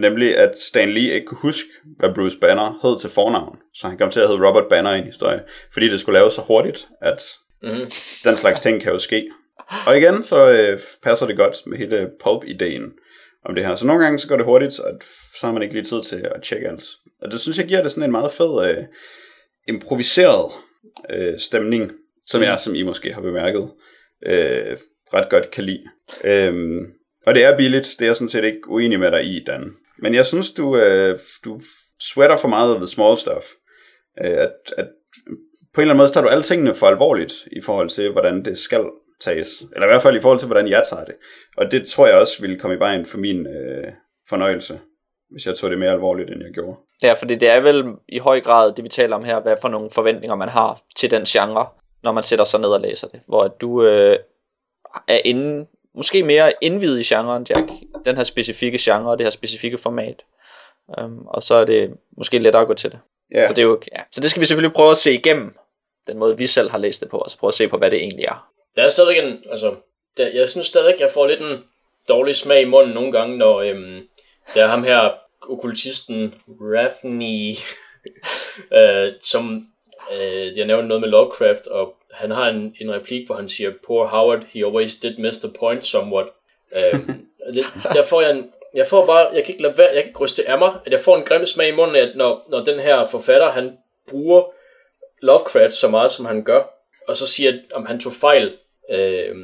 Nemlig 0.00 0.36
at 0.36 0.58
Stan 0.58 0.90
Lee 0.90 1.14
ikke 1.14 1.26
kunne 1.26 1.40
huske, 1.40 1.68
hvad 1.98 2.14
Bruce 2.14 2.38
Banner 2.38 2.78
hed 2.82 2.98
til 3.00 3.10
fornavn. 3.10 3.58
Så 3.74 3.88
han 3.88 3.98
kom 3.98 4.10
til 4.10 4.20
at 4.20 4.28
hedde 4.28 4.48
Robert 4.48 4.64
Banner 4.70 4.94
i 4.94 4.98
en 4.98 5.04
historie. 5.04 5.42
Fordi 5.72 5.88
det 5.88 6.00
skulle 6.00 6.18
laves 6.18 6.34
så 6.34 6.42
hurtigt, 6.42 6.88
at 7.00 7.22
Mm. 7.62 7.90
Den 8.24 8.36
slags 8.36 8.60
ting 8.60 8.82
kan 8.82 8.92
jo 8.92 8.98
ske. 8.98 9.30
Og 9.86 9.98
igen, 9.98 10.22
så 10.22 10.36
øh, 10.52 10.80
passer 11.02 11.26
det 11.26 11.36
godt 11.36 11.66
med 11.66 11.78
hele 11.78 12.10
pulp-ideen 12.24 12.92
om 13.44 13.54
det 13.54 13.66
her. 13.66 13.76
Så 13.76 13.86
nogle 13.86 14.04
gange 14.04 14.18
så 14.18 14.28
går 14.28 14.36
det 14.36 14.44
hurtigt, 14.44 14.74
så, 14.74 14.82
at, 14.82 15.04
så 15.40 15.46
har 15.46 15.52
man 15.52 15.62
ikke 15.62 15.74
lige 15.74 15.84
tid 15.84 16.02
til 16.02 16.28
at 16.34 16.42
tjekke 16.42 16.68
alt. 16.68 16.84
Og 17.22 17.32
det 17.32 17.40
synes 17.40 17.58
jeg 17.58 17.66
giver 17.66 17.82
det 17.82 17.92
sådan 17.92 18.04
en 18.04 18.10
meget 18.10 18.32
fed 18.32 18.70
øh, 18.70 18.84
improviseret 19.68 20.52
øh, 21.10 21.38
stemning, 21.38 21.92
som 22.26 22.42
jeg, 22.42 22.60
som 22.60 22.74
I 22.74 22.82
måske 22.82 23.12
har 23.12 23.20
bemærket, 23.20 23.70
øh, 24.26 24.76
ret 25.14 25.28
godt 25.30 25.50
kan 25.50 25.64
lide. 25.64 25.84
Øhm, 26.24 26.78
og 27.26 27.34
det 27.34 27.44
er 27.44 27.56
billigt, 27.56 27.94
det 27.98 28.04
er 28.04 28.08
jeg 28.08 28.16
sådan 28.16 28.28
set 28.28 28.44
ikke 28.44 28.68
uenig 28.68 28.98
med 28.98 29.10
dig 29.10 29.24
i, 29.24 29.44
Dan. 29.46 29.72
Men 29.98 30.14
jeg 30.14 30.26
synes, 30.26 30.50
du, 30.50 30.76
øh, 30.76 31.18
du 31.44 31.60
sweater 32.00 32.36
for 32.36 32.48
meget 32.48 32.74
af 32.74 32.80
the 32.80 32.88
small 32.88 33.16
stuff. 33.18 33.44
Øh, 34.24 34.30
at, 34.30 34.52
at 34.76 34.88
på 35.76 35.80
en 35.80 35.82
eller 35.82 35.92
anden 35.92 35.98
måde, 35.98 36.08
så 36.08 36.14
tager 36.14 36.24
du 36.24 36.30
alle 36.30 36.42
tingene 36.42 36.74
for 36.74 36.86
alvorligt 36.86 37.34
i 37.52 37.60
forhold 37.60 37.88
til, 37.90 38.12
hvordan 38.12 38.44
det 38.44 38.58
skal 38.58 38.84
tages. 39.20 39.48
Eller 39.72 39.86
i 39.86 39.90
hvert 39.90 40.02
fald 40.02 40.16
i 40.16 40.20
forhold 40.20 40.38
til, 40.38 40.46
hvordan 40.46 40.68
jeg 40.68 40.82
tager 40.90 41.04
det. 41.04 41.14
Og 41.56 41.72
det 41.72 41.88
tror 41.88 42.06
jeg 42.06 42.20
også 42.20 42.40
ville 42.40 42.58
komme 42.58 42.76
i 42.76 42.78
vejen 42.78 43.06
for 43.06 43.18
min 43.18 43.46
øh, 43.46 43.92
fornøjelse, 44.28 44.80
hvis 45.30 45.46
jeg 45.46 45.54
tog 45.54 45.70
det 45.70 45.78
mere 45.78 45.90
alvorligt, 45.90 46.30
end 46.30 46.42
jeg 46.42 46.52
gjorde. 46.52 46.76
Ja, 47.02 47.12
fordi 47.12 47.34
det 47.34 47.50
er 47.50 47.60
vel 47.60 47.84
i 48.08 48.18
høj 48.18 48.40
grad 48.40 48.72
det, 48.72 48.84
vi 48.84 48.88
taler 48.88 49.16
om 49.16 49.24
her, 49.24 49.40
hvad 49.40 49.56
for 49.60 49.68
nogle 49.68 49.90
forventninger 49.90 50.34
man 50.34 50.48
har 50.48 50.80
til 50.96 51.10
den 51.10 51.24
genre, 51.24 51.66
når 52.02 52.12
man 52.12 52.22
sætter 52.22 52.44
sig 52.44 52.60
ned 52.60 52.68
og 52.68 52.80
læser 52.80 53.08
det. 53.08 53.20
Hvor 53.28 53.48
du 53.48 53.84
øh, 53.84 54.18
er 55.08 55.20
inde, 55.24 55.66
måske 55.96 56.22
mere 56.22 56.52
indvidet 56.60 57.00
i 57.00 57.14
genren, 57.14 57.46
Jack. 57.48 57.68
Den 58.04 58.16
her 58.16 58.24
specifikke 58.24 58.78
genre 58.80 59.10
og 59.10 59.18
det 59.18 59.24
her 59.26 59.30
specifikke 59.30 59.78
format. 59.78 60.22
Um, 61.02 61.26
og 61.26 61.42
så 61.42 61.54
er 61.54 61.64
det 61.64 61.90
måske 62.16 62.38
lettere 62.38 62.62
at 62.62 62.68
gå 62.68 62.74
til 62.74 62.90
det. 62.90 62.98
Yeah. 63.36 63.48
Så, 63.48 63.54
det 63.54 63.62
er 63.62 63.66
jo, 63.66 63.80
ja. 63.92 64.00
så 64.12 64.20
det 64.20 64.30
skal 64.30 64.40
vi 64.40 64.46
selvfølgelig 64.46 64.74
prøve 64.74 64.90
at 64.90 64.96
se 64.96 65.14
igennem 65.14 65.54
den 66.06 66.18
måde, 66.18 66.38
vi 66.38 66.46
selv 66.46 66.70
har 66.70 66.78
læst 66.78 67.00
det 67.00 67.08
på, 67.08 67.18
og 67.18 67.30
så 67.30 67.38
prøve 67.38 67.48
at 67.48 67.54
se 67.54 67.68
på, 67.68 67.78
hvad 67.78 67.90
det 67.90 67.98
egentlig 67.98 68.24
er. 68.24 68.50
Der 68.76 68.82
er 68.82 68.88
stadig 68.88 69.18
en, 69.18 69.44
altså, 69.50 69.74
der, 70.16 70.28
jeg 70.34 70.48
synes 70.48 70.66
stadig, 70.66 70.94
jeg 71.00 71.10
får 71.10 71.26
lidt 71.26 71.40
en 71.40 71.58
dårlig 72.08 72.36
smag 72.36 72.62
i 72.62 72.64
munden 72.64 72.94
nogle 72.94 73.12
gange, 73.12 73.38
når 73.38 73.60
øhm, 73.60 74.08
der 74.54 74.64
er 74.64 74.68
ham 74.68 74.84
her, 74.84 75.10
okkultisten 75.48 76.34
Rafni, 76.48 77.58
øh, 78.78 79.12
som 79.22 79.66
øh, 80.12 80.58
jeg 80.58 80.66
nævnte 80.66 80.88
noget 80.88 81.00
med 81.00 81.08
Lovecraft, 81.08 81.66
og 81.66 81.94
han 82.12 82.30
har 82.30 82.48
en, 82.48 82.76
en 82.80 82.94
replik, 82.94 83.26
hvor 83.26 83.34
han 83.34 83.48
siger, 83.48 83.72
Poor 83.86 84.06
Howard, 84.06 84.42
he 84.48 84.58
always 84.66 84.94
did 84.94 85.18
miss 85.18 85.38
the 85.38 85.52
point 85.58 85.86
somewhat. 85.86 86.26
Øh, 86.76 87.00
der 87.82 88.02
får 88.02 88.20
jeg 88.20 88.30
en, 88.30 88.50
jeg 88.74 88.86
får 88.86 89.06
bare, 89.06 89.28
jeg 89.34 89.44
kan 89.44 89.54
ikke 89.54 89.62
lade 89.62 89.78
være, 89.78 89.88
jeg 89.94 90.02
kan 90.02 90.06
ikke 90.06 90.20
ryste 90.20 90.48
af 90.48 90.58
mig, 90.58 90.72
at 90.86 90.92
jeg 90.92 91.00
får 91.00 91.16
en 91.16 91.24
grim 91.24 91.46
smag 91.46 91.68
i 91.68 91.74
munden, 91.74 91.96
at 91.96 92.16
når, 92.16 92.46
når 92.48 92.64
den 92.64 92.80
her 92.80 93.06
forfatter, 93.06 93.50
han 93.50 93.78
bruger 94.08 94.42
Lovecraft 95.22 95.74
så 95.74 95.88
meget, 95.88 96.12
som 96.12 96.24
han 96.26 96.44
gør, 96.44 96.62
og 97.08 97.16
så 97.16 97.26
siger, 97.26 97.58
om 97.72 97.86
han 97.86 98.00
tog 98.00 98.12
fejl. 98.12 98.56
Øh, 98.90 99.34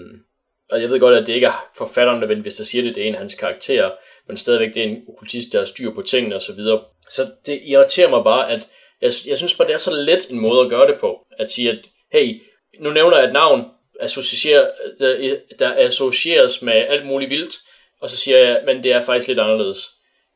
og 0.70 0.82
jeg 0.82 0.90
ved 0.90 1.01
godt, 1.01 1.19
at 1.19 1.27
det 1.27 1.35
ikke 1.35 1.47
er 1.47 1.70
forfatteren 1.77 2.20
nødvendigvis, 2.20 2.55
der 2.55 2.65
siger 2.65 2.85
det, 2.85 2.94
det 2.94 3.03
er 3.03 3.09
en 3.09 3.15
af 3.15 3.20
hans 3.20 3.35
karakterer, 3.35 3.90
men 4.28 4.36
stadigvæk 4.36 4.74
det 4.74 4.82
er 4.82 4.89
en 4.89 5.03
okkultist, 5.09 5.53
der 5.53 5.59
har 5.59 5.66
styr 5.66 5.94
på 5.94 6.03
tingene 6.03 6.36
osv. 6.36 6.47
Så, 6.47 6.53
videre. 6.53 6.81
så 7.11 7.31
det 7.47 7.61
irriterer 7.65 8.11
mig 8.11 8.24
bare, 8.24 8.51
at 8.51 8.69
jeg, 9.01 9.12
jeg 9.27 9.39
synes 9.39 9.57
bare, 9.57 9.69
det 9.69 9.74
er 9.74 9.78
så 9.78 9.94
let 9.94 10.31
en 10.31 10.40
måde 10.40 10.65
at 10.65 10.70
gøre 10.70 10.86
det 10.86 11.01
på. 11.01 11.27
At 11.39 11.51
sige, 11.51 11.70
at 11.70 11.78
hey, 12.12 12.43
nu 12.81 12.90
nævner 12.90 13.16
jeg 13.16 13.27
et 13.27 13.32
navn, 13.32 13.65
associerer, 14.01 14.70
der, 14.99 15.36
der 15.59 15.74
associeres 15.77 16.62
med 16.62 16.73
alt 16.73 17.07
muligt 17.07 17.31
vildt, 17.31 17.55
og 18.01 18.11
så 18.11 18.16
siger 18.16 18.39
jeg, 18.39 18.62
men 18.66 18.82
det 18.82 18.93
er 18.93 19.03
faktisk 19.03 19.28
lidt 19.28 19.40
anderledes. 19.40 19.90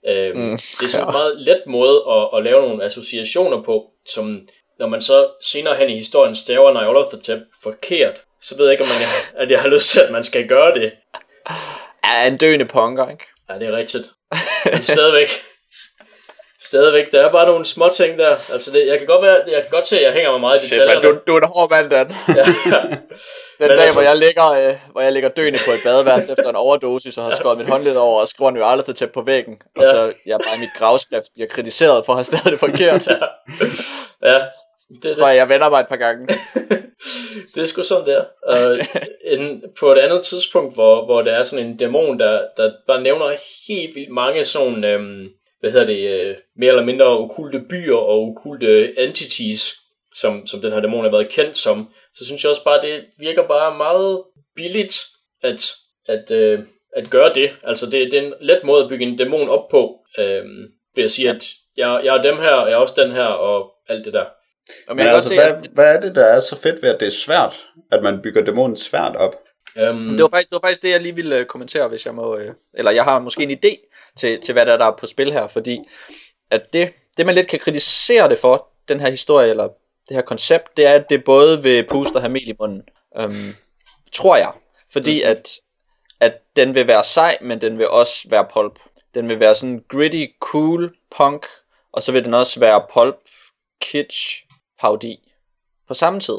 Øhm, 0.09 0.39
mm, 0.39 0.59
det 0.81 0.85
er 0.85 0.89
sådan 0.89 1.07
en 1.07 1.13
meget 1.13 1.41
let 1.41 1.63
måde 1.67 2.05
at, 2.11 2.39
at 2.39 2.45
lave 2.45 2.69
nogle 2.69 2.85
associationer 2.85 3.63
på, 3.63 3.91
som 4.07 4.49
når 4.79 4.87
man 4.87 5.03
så 5.03 5.29
senere 5.43 5.77
hen 5.77 5.91
i 5.91 5.97
historien 5.97 6.37
staver 6.37 6.73
Niall 6.73 6.97
of 6.97 7.13
the 7.13 7.23
Tip 7.23 7.39
forkert, 7.63 8.23
så 8.41 8.57
ved 8.57 8.65
jeg 8.65 8.73
ikke, 8.73 8.85
om 8.85 8.89
man, 8.89 9.09
at 9.35 9.51
jeg 9.51 9.61
har 9.61 9.69
lyst 9.69 9.91
til, 9.91 10.01
at 10.01 10.13
man 10.13 10.25
skal 10.25 10.49
gøre 10.49 10.75
det. 10.75 10.93
Ja, 12.05 12.27
en 12.27 12.37
døende 12.37 12.65
punker, 12.65 13.09
ikke? 13.09 13.25
Ja, 13.49 13.55
det 13.55 13.69
er 13.69 13.77
rigtigt. 13.77 14.07
Men 14.65 14.83
stadigvæk. 14.83 15.29
Stadigvæk, 16.67 17.13
der 17.13 17.27
er 17.27 17.33
bare 17.33 17.47
nogle 17.47 17.65
små 17.65 17.89
ting 17.89 18.19
der. 18.19 18.37
Altså, 18.53 18.71
det, 18.73 18.87
jeg, 18.87 18.99
kan 18.99 19.07
godt 19.07 19.23
være, 19.23 19.37
jeg 19.47 19.63
kan 19.63 19.71
godt 19.71 19.87
se, 19.87 19.99
at 19.99 20.05
jeg 20.05 20.13
hænger 20.13 20.31
mig 20.31 20.41
meget 20.41 20.63
i 20.63 20.67
detaljerne. 20.67 21.03
du, 21.03 21.19
du 21.27 21.35
er 21.37 21.41
en 21.41 21.49
hård 21.55 21.71
mand, 21.71 21.91
Dan. 21.91 22.11
ja. 22.39 22.45
Den 23.59 23.69
Men 23.69 23.71
dag, 23.71 23.79
altså... 23.79 23.95
hvor, 23.95 24.03
jeg 24.03 24.17
ligger, 24.17 24.53
øh, 24.53 24.75
hvor 24.93 25.01
jeg 25.01 25.13
ligger 25.13 25.29
døende 25.29 25.59
på 25.67 25.71
et 25.71 25.81
badeværelse 25.85 26.33
efter 26.33 26.49
en 26.49 26.57
overdosis, 26.57 27.19
og 27.19 27.25
har 27.25 27.31
skåret 27.31 27.59
mit 27.59 27.69
håndled 27.69 27.97
over 27.97 28.21
og 28.21 28.29
skriver 28.29 28.51
New 28.51 28.63
Arleth 28.63 28.95
tæt 28.95 29.11
på 29.11 29.23
væggen, 29.23 29.55
og 29.77 29.83
ja. 29.83 29.91
så 29.91 30.13
jeg 30.27 30.39
bare 30.47 30.57
i 30.57 30.61
mit 30.61 30.75
gravskrift 30.79 31.27
bliver 31.35 31.49
kritiseret 31.49 32.07
for 32.07 32.13
at 32.13 32.17
have 32.17 32.25
stadig 32.25 32.53
det 32.53 32.61
forkert. 32.61 33.07
ja. 33.11 33.17
ja. 34.33 34.39
Det, 34.89 35.03
det. 35.03 35.19
jeg, 35.19 35.37
jeg 35.37 35.49
vender 35.49 35.69
mig 35.69 35.81
et 35.81 35.89
par 35.89 35.97
gange. 35.97 36.27
det 37.55 37.63
er 37.63 37.67
sgu 37.67 37.83
sådan 37.83 38.07
der. 38.07 38.25
Og 38.47 38.79
en, 39.25 39.63
på 39.81 39.93
et 39.93 39.99
andet 39.99 40.23
tidspunkt, 40.23 40.75
hvor, 40.75 41.05
hvor 41.05 41.23
der 41.23 41.33
er 41.33 41.43
sådan 41.43 41.67
en 41.67 41.77
dæmon, 41.77 42.19
der, 42.19 42.43
der 42.57 42.73
bare 42.87 43.03
nævner 43.03 43.33
helt 43.69 43.97
vildt 43.97 44.11
mange 44.11 44.45
sådan, 44.45 44.85
øhm, 44.85 45.29
hvad 45.67 45.73
hedder 45.73 45.87
det, 45.87 46.29
øh, 46.29 46.37
mere 46.57 46.71
eller 46.71 46.85
mindre 46.85 47.07
okulte 47.07 47.61
byer 47.71 47.97
og 47.97 48.23
okulte 48.23 49.01
entities, 49.01 49.75
som, 50.15 50.47
som 50.47 50.61
den 50.61 50.73
her 50.73 50.81
dæmon 50.81 51.05
har 51.05 51.11
været 51.11 51.29
kendt 51.29 51.59
som, 51.59 51.89
så 52.15 52.25
synes 52.25 52.43
jeg 52.43 52.51
også 52.51 52.65
bare, 52.65 52.83
det 52.83 53.05
virker 53.19 53.47
bare 53.47 53.77
meget 53.77 54.23
billigt 54.57 54.97
at, 55.43 55.73
at, 56.09 56.31
øh, 56.31 56.61
at 56.97 57.11
gøre 57.11 57.35
det. 57.35 57.51
Altså 57.63 57.87
det, 57.87 58.13
det 58.13 58.15
er 58.15 58.23
en 58.23 58.33
let 58.41 58.61
måde 58.65 58.83
at 58.83 58.89
bygge 58.89 59.07
en 59.07 59.19
dæmon 59.19 59.49
op 59.49 59.69
på, 59.69 59.99
øh, 60.19 60.45
ved 60.97 61.05
at 61.05 61.11
sige, 61.11 61.31
at 61.31 61.45
jeg, 61.77 62.01
jeg 62.05 62.17
er 62.17 62.23
dem 62.23 62.37
her, 62.37 62.53
og 62.53 62.69
jeg 62.71 62.75
er 62.75 62.81
også 62.81 63.03
den 63.03 63.13
her, 63.13 63.25
og 63.25 63.73
alt 63.89 64.05
det 64.05 64.13
der. 64.13 64.25
Men, 64.89 64.97
Men 64.97 65.07
altså, 65.07 65.29
se, 65.29 65.35
hvad, 65.35 65.57
at... 65.57 65.71
hvad 65.73 65.97
er 65.97 66.01
det, 66.01 66.15
der 66.15 66.25
er 66.25 66.41
så 66.41 66.57
fedt 66.57 66.83
ved, 66.83 66.91
at 66.91 67.01
det 67.01 67.07
er 67.07 67.11
svært, 67.11 67.67
at 67.93 68.03
man 68.03 68.23
bygger 68.23 68.45
dæmonen 68.45 68.77
svært 68.77 69.17
op? 69.17 69.35
Um... 69.91 70.09
Det, 70.09 70.23
var 70.23 70.29
faktisk, 70.29 70.51
det 70.51 70.55
var 70.63 70.69
faktisk 70.69 70.83
det, 70.83 70.91
jeg 70.91 71.01
lige 71.01 71.15
ville 71.15 71.39
øh, 71.39 71.47
kommentere, 71.47 71.89
hvis 71.89 72.07
jeg 72.07 72.15
må... 72.15 72.37
Øh, 72.37 72.55
eller 72.75 72.91
jeg 72.91 73.05
har 73.05 73.19
måske 73.19 73.43
en 73.43 73.51
idé 73.51 73.96
til, 74.17 74.41
til 74.41 74.53
hvad 74.53 74.67
der 74.67 74.73
er, 74.73 74.77
der 74.77 74.85
er 74.85 74.97
på 74.97 75.07
spil 75.07 75.33
her, 75.33 75.49
fordi 75.49 75.89
at 76.51 76.73
det, 76.73 76.93
det, 77.17 77.27
man 77.27 77.35
lidt 77.35 77.49
kan 77.49 77.59
kritisere 77.59 78.29
det 78.29 78.39
for, 78.39 78.69
den 78.89 79.01
her 79.01 79.11
historie, 79.11 79.51
eller 79.51 79.69
det 80.09 80.17
her 80.17 80.23
koncept, 80.23 80.77
det 80.77 80.87
er, 80.87 80.95
at 80.95 81.11
det 81.11 81.25
både 81.25 81.63
vil 81.63 81.87
puste 81.87 82.17
og 82.17 82.21
have 82.21 82.33
mel 82.33 82.49
i 82.49 82.55
munden. 82.59 82.83
Um, 83.25 83.55
tror 84.13 84.37
jeg. 84.37 84.53
Fordi 84.93 85.23
mm. 85.23 85.31
at, 85.31 85.51
at 86.21 86.43
den 86.57 86.75
vil 86.75 86.87
være 86.87 87.05
sej, 87.05 87.39
men 87.41 87.61
den 87.61 87.79
vil 87.79 87.89
også 87.89 88.29
være 88.29 88.49
pulp. 88.53 88.79
Den 89.15 89.29
vil 89.29 89.41
være 89.41 89.55
sådan 89.55 89.85
gritty, 89.89 90.27
cool, 90.41 90.97
punk, 91.17 91.47
og 91.93 92.03
så 92.03 92.13
vil 92.13 92.25
den 92.25 92.35
også 92.35 92.61
være 92.61 92.87
pulp, 92.93 93.17
kitsch, 93.81 94.47
parodi 94.81 95.33
på 95.89 95.95
samme 95.95 96.21
tid. 96.21 96.39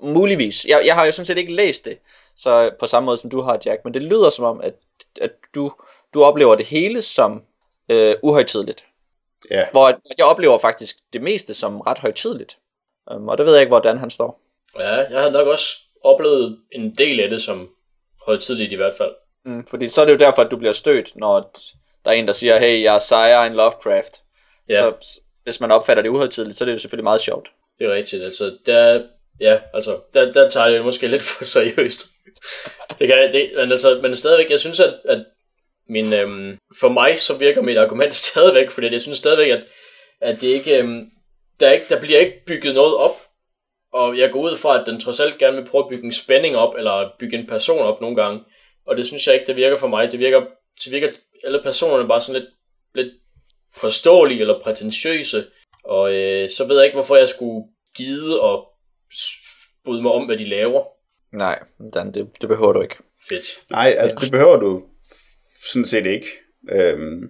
muligvis. 0.00 0.64
Jeg, 0.64 0.82
jeg 0.84 0.94
har 0.94 1.06
jo 1.06 1.12
sådan 1.12 1.26
set 1.26 1.38
ikke 1.38 1.54
læst 1.54 1.84
det 1.84 1.98
så 2.38 2.70
på 2.78 2.86
samme 2.86 3.04
måde 3.04 3.18
som 3.18 3.30
du 3.30 3.40
har, 3.40 3.58
Jack, 3.66 3.84
men 3.84 3.94
det 3.94 4.02
lyder 4.02 4.30
som 4.30 4.44
om, 4.44 4.60
at, 4.60 4.74
at 5.20 5.32
du, 5.54 5.72
du 6.14 6.24
oplever 6.24 6.54
det 6.54 6.66
hele 6.66 7.02
som 7.02 7.42
øh, 7.88 8.14
uhøjtidligt. 8.22 8.84
Ja. 9.50 9.66
Hvor 9.70 10.00
jeg 10.18 10.26
oplever 10.26 10.58
faktisk 10.58 10.96
det 11.12 11.22
meste 11.22 11.54
som 11.54 11.80
ret 11.80 11.98
højtidligt. 11.98 12.58
Um, 13.10 13.28
og 13.28 13.38
det 13.38 13.46
ved 13.46 13.52
jeg 13.52 13.62
ikke, 13.62 13.70
hvordan 13.70 13.98
han 13.98 14.10
står. 14.10 14.40
Ja, 14.78 14.94
jeg 14.94 15.22
har 15.22 15.30
nok 15.30 15.46
også 15.46 15.76
oplevet 16.04 16.58
en 16.72 16.94
del 16.94 17.20
af 17.20 17.30
det 17.30 17.42
som 17.42 17.70
højtidligt 18.26 18.72
i 18.72 18.76
hvert 18.76 18.96
fald. 18.96 19.14
Mm, 19.44 19.66
fordi 19.66 19.88
så 19.88 20.00
er 20.00 20.04
det 20.04 20.12
jo 20.12 20.18
derfor, 20.18 20.42
at 20.42 20.50
du 20.50 20.56
bliver 20.56 20.72
stødt, 20.72 21.12
når 21.16 21.54
der 22.04 22.10
er 22.10 22.14
en, 22.14 22.26
der 22.26 22.32
siger, 22.32 22.58
hey, 22.58 22.82
jeg 22.82 22.94
er 22.94 22.98
sejere 22.98 23.46
end 23.46 23.54
Lovecraft. 23.54 24.20
Ja. 24.68 24.78
Så 24.80 25.20
hvis 25.44 25.60
man 25.60 25.70
opfatter 25.70 26.02
det 26.02 26.10
uhøjtidligt, 26.10 26.58
så 26.58 26.64
er 26.64 26.66
det 26.66 26.72
jo 26.72 26.78
selvfølgelig 26.78 27.04
meget 27.04 27.20
sjovt. 27.20 27.48
Det 27.78 27.86
er 27.86 27.94
rigtigt, 27.94 28.22
altså, 28.22 28.58
der, 28.66 29.02
ja, 29.40 29.60
altså, 29.74 30.00
der, 30.14 30.32
der 30.32 30.50
tager 30.50 30.66
jeg 30.66 30.74
det 30.74 30.84
måske 30.84 31.06
lidt 31.06 31.22
for 31.22 31.44
seriøst. 31.54 32.00
det 32.98 33.08
kan 33.08 33.32
det, 33.32 33.50
men 33.56 33.72
altså, 33.72 33.98
men 34.02 34.16
stadigvæk, 34.16 34.50
jeg 34.50 34.58
synes, 34.58 34.80
at, 34.80 34.94
at 35.04 35.24
min, 35.88 36.12
øhm, 36.12 36.58
for 36.80 36.88
mig, 36.88 37.20
så 37.20 37.36
virker 37.36 37.62
mit 37.62 37.78
argument 37.78 38.14
stadigvæk, 38.30 38.70
fordi 38.70 38.92
jeg 38.92 39.00
synes 39.00 39.18
stadigvæk, 39.18 39.50
at, 39.50 39.64
at 40.20 40.40
det 40.40 40.48
ikke, 40.48 40.78
øhm, 40.78 41.10
der, 41.60 41.70
ikke, 41.70 41.86
der 41.88 42.00
bliver 42.00 42.18
ikke 42.18 42.44
bygget 42.46 42.74
noget 42.74 42.96
op, 42.96 43.16
og 43.92 44.18
jeg 44.18 44.30
går 44.30 44.40
ud 44.40 44.56
fra, 44.56 44.80
at 44.80 44.86
den 44.86 45.00
trods 45.00 45.20
alt 45.20 45.38
gerne 45.38 45.56
vil 45.56 45.68
prøve 45.68 45.84
at 45.84 45.90
bygge 45.90 46.04
en 46.04 46.12
spænding 46.12 46.56
op, 46.56 46.74
eller 46.74 47.10
bygge 47.18 47.38
en 47.38 47.46
person 47.46 47.78
op 47.78 48.00
nogle 48.00 48.16
gange, 48.16 48.40
og 48.86 48.96
det 48.96 49.06
synes 49.06 49.26
jeg 49.26 49.34
ikke, 49.34 49.46
det 49.46 49.56
virker 49.56 49.76
for 49.76 49.86
mig. 49.86 50.12
Det 50.12 50.18
virker, 50.18 50.40
det 50.84 50.92
virker 50.92 51.08
alle 51.44 51.62
personerne 51.62 52.08
bare 52.08 52.20
sådan 52.20 52.40
lidt, 52.40 52.50
lidt 52.94 53.14
påståelige 53.80 54.40
eller 54.40 54.60
prætentiøse, 54.60 55.46
og 55.84 56.14
øh, 56.14 56.50
så 56.50 56.64
ved 56.64 56.76
jeg 56.76 56.84
ikke, 56.84 56.96
hvorfor 56.96 57.16
jeg 57.16 57.28
skulle 57.28 57.66
gide 57.96 58.40
og 58.40 58.68
bryde 59.84 60.02
mig 60.02 60.12
om, 60.12 60.26
hvad 60.26 60.36
de 60.36 60.44
laver. 60.44 60.84
Nej, 61.32 61.58
Dan, 61.94 62.14
det, 62.14 62.28
det 62.40 62.48
behøver 62.48 62.72
du 62.72 62.82
ikke. 62.82 62.96
Fedt. 63.28 63.46
Nej, 63.70 63.94
altså 63.98 64.18
det 64.20 64.30
behøver 64.30 64.56
du 64.56 64.82
sådan 65.72 65.84
set 65.84 66.06
ikke. 66.06 66.26
Øhm, 66.72 67.28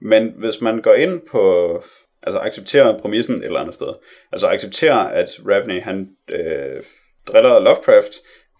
men 0.00 0.32
hvis 0.38 0.60
man 0.60 0.82
går 0.82 0.94
ind 0.94 1.20
på, 1.30 1.74
altså 2.22 2.40
accepterer 2.40 2.98
præmissen 2.98 3.36
et 3.36 3.44
eller 3.44 3.60
andet 3.60 3.74
sted, 3.74 3.88
altså 4.32 4.46
accepterer, 4.46 4.96
at 4.96 5.40
Ravney 5.46 5.80
han 5.80 6.08
øh, 6.32 6.82
driller 7.26 7.60
Lovecraft, 7.60 8.12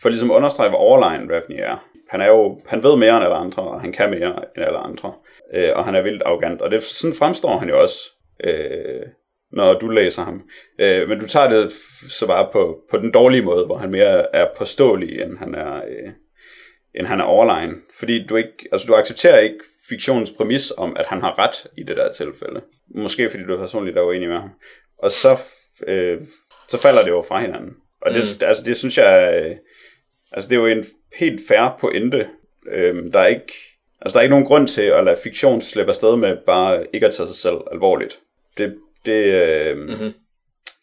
for 0.02 0.08
ligesom 0.08 0.30
at 0.30 0.34
understrege, 0.36 0.68
hvor 0.68 0.78
overlegen 0.78 1.32
Ravney 1.32 1.56
er. 1.58 1.86
Han 2.08 2.20
er 2.20 2.26
jo, 2.26 2.60
han 2.66 2.82
ved 2.82 2.96
mere 2.96 3.16
end 3.16 3.24
alle 3.24 3.36
andre, 3.36 3.62
og 3.62 3.80
han 3.80 3.92
kan 3.92 4.10
mere 4.10 4.26
end 4.56 4.64
alle 4.66 4.78
andre, 4.78 5.12
øh, 5.54 5.70
og 5.74 5.84
han 5.84 5.94
er 5.94 6.02
vildt 6.02 6.22
arrogant, 6.26 6.62
og 6.62 6.70
det 6.70 6.82
sådan 6.82 7.14
fremstår 7.14 7.56
han 7.56 7.68
jo 7.68 7.82
også, 7.82 7.98
øh, 8.44 9.06
når 9.52 9.78
du 9.78 9.88
læser 9.88 10.22
ham. 10.22 10.42
Øh, 10.80 11.08
men 11.08 11.20
du 11.20 11.26
tager 11.26 11.50
det 11.50 11.72
så 12.10 12.26
bare 12.26 12.48
på, 12.52 12.78
på 12.90 12.96
den 12.98 13.10
dårlige 13.10 13.42
måde, 13.42 13.66
hvor 13.66 13.76
han 13.76 13.90
mere 13.90 14.34
er 14.34 14.46
påståelig, 14.56 15.22
end 15.22 15.38
han 15.38 15.54
er, 15.54 15.76
øh, 15.76 16.12
end 16.94 17.06
han 17.06 17.20
er 17.20 17.24
overlegen. 17.24 17.74
Fordi 17.98 18.26
du 18.26 18.36
ikke, 18.36 18.68
altså 18.72 18.86
du 18.86 18.94
accepterer 18.94 19.38
ikke 19.38 19.58
fiktionens 19.88 20.32
præmis 20.36 20.72
om, 20.76 20.96
at 20.96 21.06
han 21.06 21.20
har 21.20 21.38
ret 21.38 21.66
i 21.76 21.82
det 21.82 21.96
der 21.96 22.12
tilfælde. 22.12 22.60
Måske 22.94 23.30
fordi 23.30 23.42
du 23.42 23.56
personligt 23.56 23.98
er 23.98 24.02
uenig 24.02 24.28
med 24.28 24.36
ham. 24.36 24.50
Og 24.98 25.12
så, 25.12 25.38
øh, 25.86 26.20
så 26.68 26.78
falder 26.78 27.02
det 27.02 27.10
jo 27.10 27.22
fra 27.22 27.40
hinanden. 27.40 27.70
Og 28.02 28.14
det, 28.14 28.22
mm. 28.22 28.46
altså, 28.46 28.64
det 28.64 28.76
synes 28.76 28.98
jeg, 28.98 29.42
øh, 29.44 29.56
altså 30.32 30.50
det 30.50 30.56
er 30.56 30.60
jo 30.60 30.66
en 30.66 30.84
helt 31.16 31.40
færre 31.48 31.74
pointe. 31.80 32.28
Øh, 32.72 33.12
der 33.12 33.18
er 33.18 33.26
ikke, 33.26 33.52
altså 34.00 34.14
der 34.14 34.18
er 34.18 34.22
ikke 34.22 34.30
nogen 34.30 34.46
grund 34.46 34.68
til 34.68 34.82
at 34.82 35.04
lade 35.04 35.16
fiktion 35.22 35.60
slippe 35.60 35.90
afsted 35.90 36.16
med 36.16 36.36
bare 36.46 36.86
ikke 36.92 37.06
at 37.06 37.14
tage 37.14 37.26
sig 37.26 37.36
selv 37.36 37.58
alvorligt. 37.72 38.20
Det, 38.58 38.76
det, 39.06 39.24
øh, 39.24 39.76
mm-hmm. 39.76 40.12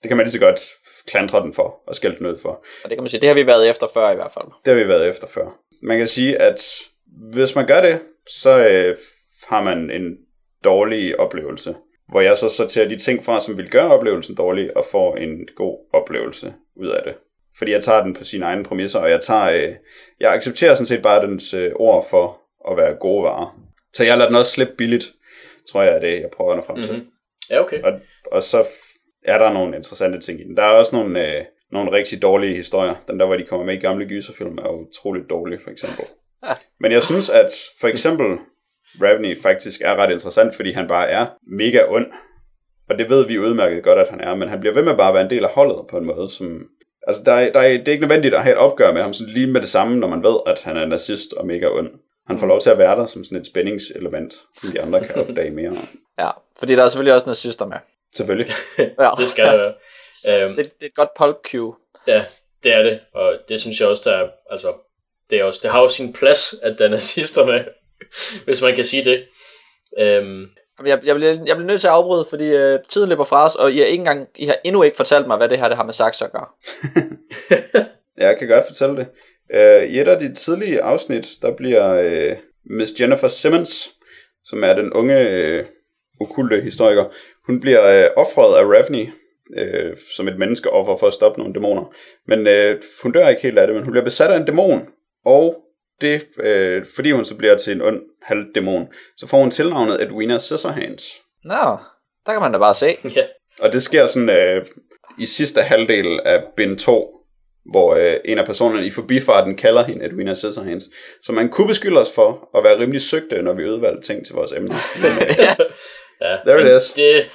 det 0.02 0.08
kan 0.08 0.18
man 0.18 0.26
lige 0.26 0.32
så 0.32 0.40
godt 0.40 0.62
klandre 1.08 1.42
den 1.42 1.54
for 1.54 1.82
og 1.88 1.96
skælde 1.96 2.18
den 2.18 2.26
ud 2.26 2.38
for. 2.38 2.50
Og 2.84 2.90
det 2.90 2.98
kan 2.98 3.04
man 3.04 3.10
sige, 3.10 3.22
det 3.22 3.30
har 3.30 3.36
vi 3.36 3.48
været 3.48 3.70
efter 3.70 3.88
før 3.94 4.12
i 4.12 4.16
hvert 4.16 4.32
fald. 4.34 4.46
Det 4.66 4.74
har 4.74 4.84
vi 4.84 4.88
været 4.88 5.10
efter 5.10 5.28
før. 5.28 5.60
Man 5.82 5.98
kan 5.98 6.08
sige, 6.08 6.42
at 6.42 6.62
hvis 7.34 7.56
man 7.56 7.68
gør 7.68 7.82
det, 7.82 8.00
så 8.30 8.68
øh, 8.68 8.98
har 9.48 9.64
man 9.64 9.92
en 9.92 10.18
dårlig 10.64 11.20
oplevelse. 11.20 11.76
Hvor 12.10 12.22
jeg 12.22 12.38
så 12.38 12.50
sorterer 12.50 12.88
de 12.88 12.98
ting 12.98 13.24
fra, 13.24 13.42
som 13.42 13.58
vil 13.58 13.70
gøre 13.70 13.92
oplevelsen 13.92 14.36
dårlig, 14.36 14.78
og 14.78 14.86
får 14.92 15.16
en 15.16 15.48
god 15.56 15.78
oplevelse 15.94 16.54
ud 16.76 16.88
af 16.88 17.04
det. 17.06 17.16
Fordi 17.58 17.72
jeg 17.72 17.84
tager 17.84 18.04
den 18.04 18.14
på 18.14 18.24
sine 18.24 18.46
egne 18.46 18.64
præmisser, 18.64 19.00
og 19.00 19.10
jeg 19.10 19.22
tager, 19.22 19.68
øh, 19.68 19.76
jeg 20.20 20.34
accepterer 20.34 20.76
sådan 20.76 20.86
set 20.86 21.02
bare 21.02 21.28
dens 21.28 21.54
øh, 21.54 21.72
ord 21.76 22.08
for 22.10 22.42
at 22.72 22.78
være 22.78 22.96
gode 22.96 23.24
varer. 23.24 23.60
Så 23.94 24.04
jeg 24.04 24.18
lader 24.18 24.30
den 24.30 24.38
også 24.38 24.52
slippe 24.52 24.74
billigt, 24.78 25.14
tror 25.72 25.82
jeg 25.82 25.96
er 25.96 26.00
det, 26.00 26.22
jeg 26.22 26.30
prøver 26.34 26.52
at 26.52 26.58
nå 26.58 26.64
frem 26.64 26.84
til. 26.84 26.92
Mm-hmm. 26.94 27.08
Ja, 27.50 27.60
okay. 27.60 27.82
Og, 27.82 28.00
og 28.32 28.44
så 28.44 28.66
er 29.26 29.38
der 29.38 29.54
nogle 29.54 29.76
interessante 29.76 30.20
ting 30.20 30.40
i 30.40 30.44
den. 30.44 30.58
Der 30.58 30.64
er 30.64 30.70
også 30.70 30.96
nogle, 30.96 31.38
øh, 31.38 31.46
nogle 31.72 31.92
rigtig 31.92 32.22
dårlige 32.22 32.56
historier. 32.56 32.96
Den 33.08 33.20
der, 33.20 33.26
hvor 33.26 33.36
de 33.36 33.44
kommer 33.44 33.66
med 33.66 33.74
i 33.74 33.78
gamle 33.80 34.06
gyserfilm, 34.06 34.58
er 34.58 34.70
utroligt 34.70 35.30
dårlig, 35.30 35.62
for 35.62 35.70
eksempel. 35.70 36.06
Men 36.80 36.92
jeg 36.92 37.04
synes, 37.04 37.30
at 37.30 37.52
for 37.80 37.88
eksempel 37.88 38.26
Ravney 39.02 39.42
faktisk 39.42 39.82
er 39.84 39.96
ret 39.96 40.12
interessant, 40.12 40.56
fordi 40.56 40.72
han 40.72 40.88
bare 40.88 41.10
er 41.10 41.26
mega 41.48 41.84
ond. 41.88 42.06
Og 42.90 42.98
det 42.98 43.10
ved 43.10 43.28
vi 43.28 43.40
udmærket 43.40 43.84
godt, 43.84 44.00
at 44.00 44.10
han 44.10 44.22
er, 44.22 44.36
men 44.36 44.50
han 44.50 44.60
bliver 44.60 44.74
ved 44.74 44.84
med 44.84 44.98
bare 44.98 45.08
at 45.08 45.14
være 45.14 45.24
en 45.24 45.30
del 45.30 45.44
af 45.44 45.50
holdet 45.50 45.88
på 45.90 45.98
en 45.98 46.06
måde, 46.06 46.30
som... 46.30 46.64
Altså, 47.08 47.24
der 47.26 47.32
er, 47.32 47.52
der 47.52 47.60
er, 47.60 47.70
det 47.70 47.88
er 47.88 47.92
ikke 47.92 48.08
nødvendigt 48.08 48.36
at 48.36 48.44
have 48.44 48.54
et 48.54 48.60
opgør 48.60 48.94
med 48.94 49.02
ham 49.02 49.14
sådan 49.14 49.34
lige 49.34 49.48
med 49.48 49.62
det 49.62 49.70
samme, 49.70 49.98
når 49.98 50.08
man 50.08 50.24
ved, 50.24 50.36
at 50.46 50.62
han 50.64 50.78
er 50.78 50.86
nazist 50.86 51.34
og 51.34 51.46
mega 51.46 51.68
ond. 51.68 51.90
Han 52.28 52.40
får 52.40 52.48
lov 52.48 52.62
til 52.62 52.70
at 52.70 52.78
være 52.78 53.00
der 53.00 53.06
som 53.06 53.24
sådan 53.24 53.38
et 53.38 53.48
spændingselement, 53.48 54.34
som 54.62 54.72
de 54.72 54.82
andre 54.82 55.06
kan 55.06 55.16
opdage 55.16 55.52
mere 55.52 55.70
om. 55.70 55.88
Ja, 56.20 56.30
fordi 56.60 56.76
der 56.76 56.84
er 56.84 56.88
selvfølgelig 56.88 57.14
også 57.14 57.28
nazister 57.30 57.66
med. 57.66 57.78
Selvfølgelig. 58.16 58.54
ja. 58.78 59.10
det 59.20 59.28
skal 59.28 59.46
der 59.46 59.74
Um, 60.26 60.56
det, 60.56 60.58
det 60.58 60.82
er 60.82 60.86
et 60.86 60.96
godt 60.96 61.10
pulp 61.18 61.38
cue. 61.52 61.76
Ja, 62.08 62.26
det 62.64 62.74
er 62.74 62.84
det, 62.84 63.00
og 63.14 63.38
det 63.50 63.62
synes 63.62 63.80
jeg 63.80 63.88
også, 63.88 64.10
der 64.10 64.18
er, 64.18 64.30
altså, 64.52 64.74
det, 65.30 65.40
er 65.40 65.44
også, 65.44 65.60
det 65.64 65.72
har 65.72 65.82
jo 65.82 65.90
sin 65.90 66.14
plads, 66.14 66.56
at 66.64 66.76
der 66.80 66.86
er 66.86 66.90
nazister 66.98 67.46
med, 67.46 67.64
hvis 68.46 68.62
man 68.62 68.76
kan 68.76 68.86
sige 68.86 69.06
det. 69.06 69.28
Um, 70.22 70.50
jeg, 70.86 71.00
jeg, 71.04 71.16
bliver, 71.16 71.32
jeg 71.32 71.56
bliver 71.56 71.68
nødt 71.68 71.82
til 71.82 71.88
at 71.88 71.94
afbryde, 71.94 72.26
fordi 72.30 72.74
uh, 72.74 72.80
tiden 72.90 73.10
løber 73.10 73.24
fra 73.24 73.46
os, 73.46 73.56
og 73.56 73.72
I 73.72 73.78
har, 73.78 73.86
ikke 73.86 74.02
engang, 74.02 74.28
I 74.36 74.46
har 74.46 74.58
endnu 74.64 74.84
ikke 74.84 74.98
fortalt 74.98 75.28
mig, 75.28 75.38
hvad 75.38 75.50
det 75.50 75.60
her 75.60 75.68
det 75.68 75.78
har 75.78 75.84
med 75.84 75.94
Saxo 75.94 76.26
at 76.26 76.32
gøre. 76.32 76.48
jeg 78.28 78.38
kan 78.40 78.48
godt 78.48 78.66
fortælle 78.68 78.96
det. 78.96 79.08
Uh, 79.54 79.90
I 79.90 80.00
et 80.00 80.08
af 80.08 80.20
de 80.20 80.36
tidlige 80.36 80.82
afsnit, 80.82 81.28
der 81.42 81.56
bliver 81.56 82.06
uh, 82.32 82.38
Miss 82.66 83.00
Jennifer 83.00 83.28
Simmons, 83.28 83.90
som 84.46 84.64
er 84.64 84.74
den 84.74 84.94
unge 84.94 85.60
uh, 85.60 85.66
okulte 86.20 86.62
historiker, 86.62 87.06
hun 87.46 87.62
bliver 87.62 88.06
uh, 88.06 88.24
offret 88.24 88.58
af 88.58 88.64
Ravney, 88.64 89.08
uh, 89.50 89.98
som 90.16 90.28
et 90.28 90.38
menneskeoffer 90.38 90.98
for 90.98 91.08
at 91.08 91.14
stoppe 91.14 91.40
nogle 91.40 91.54
dæmoner. 91.54 91.94
Men 92.28 92.40
uh, 92.40 92.80
hun 93.04 93.12
dør 93.12 93.28
ikke 93.28 93.42
helt 93.42 93.60
af 93.60 93.68
det, 93.68 93.76
men 93.76 93.84
hun 93.84 93.92
bliver 93.92 94.04
besat 94.04 94.32
af 94.32 94.38
en 94.38 94.46
dæmon, 94.46 94.88
og 95.26 95.58
det, 96.02 96.28
uh, 96.38 96.88
fordi 96.96 97.12
hun 97.12 97.26
så 97.26 97.36
bliver 97.38 97.58
til 97.58 97.74
en 97.74 97.82
ond 97.82 98.02
halvdæmon, 98.22 98.88
så 99.18 99.28
får 99.28 99.38
hun 99.38 99.52
tilnavnet 99.52 100.04
Edwina 100.04 100.38
Scissorhands. 100.38 101.22
Nå, 101.44 101.78
der 102.26 102.32
kan 102.34 102.42
man 102.42 102.52
da 102.52 102.58
bare 102.58 102.74
se. 102.76 102.96
Ja. 103.16 103.24
Og 103.60 103.74
det 103.74 103.84
sker 103.84 104.08
sådan 104.08 104.30
uh, 104.30 104.68
i 105.20 105.26
sidste 105.26 105.62
halvdel 105.62 106.20
af 106.26 106.44
bind 106.58 106.78
2, 106.78 107.18
hvor 107.72 107.96
øh, 107.96 108.16
en 108.26 108.38
af 108.38 108.46
personerne 108.46 108.86
i 108.86 108.92
forbifarten 108.92 109.56
kalder 109.56 109.84
hende 109.84 110.06
Edwina 110.06 110.34
Scissorhands. 110.34 110.84
Så 111.24 111.32
man 111.32 111.50
kunne 111.50 111.68
beskylde 111.68 112.02
os 112.02 112.12
for 112.12 112.50
at 112.58 112.64
være 112.64 112.80
rimelig 112.80 113.02
søgte, 113.02 113.42
når 113.42 113.54
vi 113.54 113.66
udvalgte 113.66 114.08
ting 114.08 114.26
til 114.26 114.36
vores 114.36 114.52
emne. 114.52 114.76
ja. 115.04 115.56
ja, 116.22 116.38
There 116.46 116.62
it 116.62 116.82
is. 116.82 116.92
Det, 116.92 117.26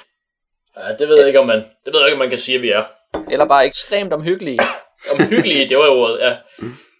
ja, 0.77 0.95
det 0.99 1.07
ved 1.07 1.17
jeg 1.17 1.27
ikke, 1.27 1.39
om 1.39 1.47
man, 1.47 1.57
det 1.57 1.93
ved 1.93 1.99
jeg 1.99 2.07
ikke, 2.07 2.15
om 2.15 2.19
man 2.19 2.29
kan 2.29 2.39
sige, 2.39 2.55
at 2.55 2.61
vi 2.61 2.69
er. 2.69 2.83
Eller 3.31 3.45
bare 3.45 3.65
ekstremt 3.65 4.13
omhyggelige. 4.13 4.59
omhyggelige, 5.13 5.69
det 5.69 5.77
var 5.77 5.85
jo 5.85 5.91
ordet, 5.91 6.19
ja. 6.19 6.35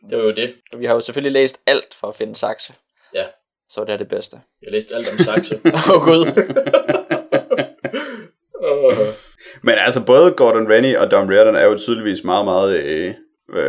Det 0.10 0.18
var 0.18 0.24
jo 0.24 0.32
det. 0.32 0.54
Og 0.74 0.80
vi 0.80 0.86
har 0.86 0.94
jo 0.94 1.02
selvfølgelig 1.02 1.32
læst 1.32 1.60
alt 1.68 1.96
for 2.00 2.08
at 2.08 2.16
finde 2.16 2.36
Saxe. 2.36 2.74
Ja. 3.14 3.26
Så 3.70 3.84
det 3.84 3.94
er 3.94 3.98
det 3.98 4.08
bedste. 4.08 4.38
Jeg 4.62 4.68
har 4.68 4.72
læst 4.72 4.94
alt 4.94 5.12
om 5.12 5.18
Saxe. 5.18 5.60
Åh 5.76 5.90
oh, 5.90 6.06
gud. 6.06 6.26
Men 9.66 9.76
altså, 9.78 10.06
både 10.06 10.32
Gordon 10.32 10.72
Rennie 10.72 11.00
og 11.00 11.12
Dom 11.12 11.28
Reardon 11.28 11.56
er 11.56 11.66
jo 11.66 11.78
tydeligvis 11.78 12.24
meget, 12.24 12.46
meget, 12.46 12.84
øh, 12.84 13.14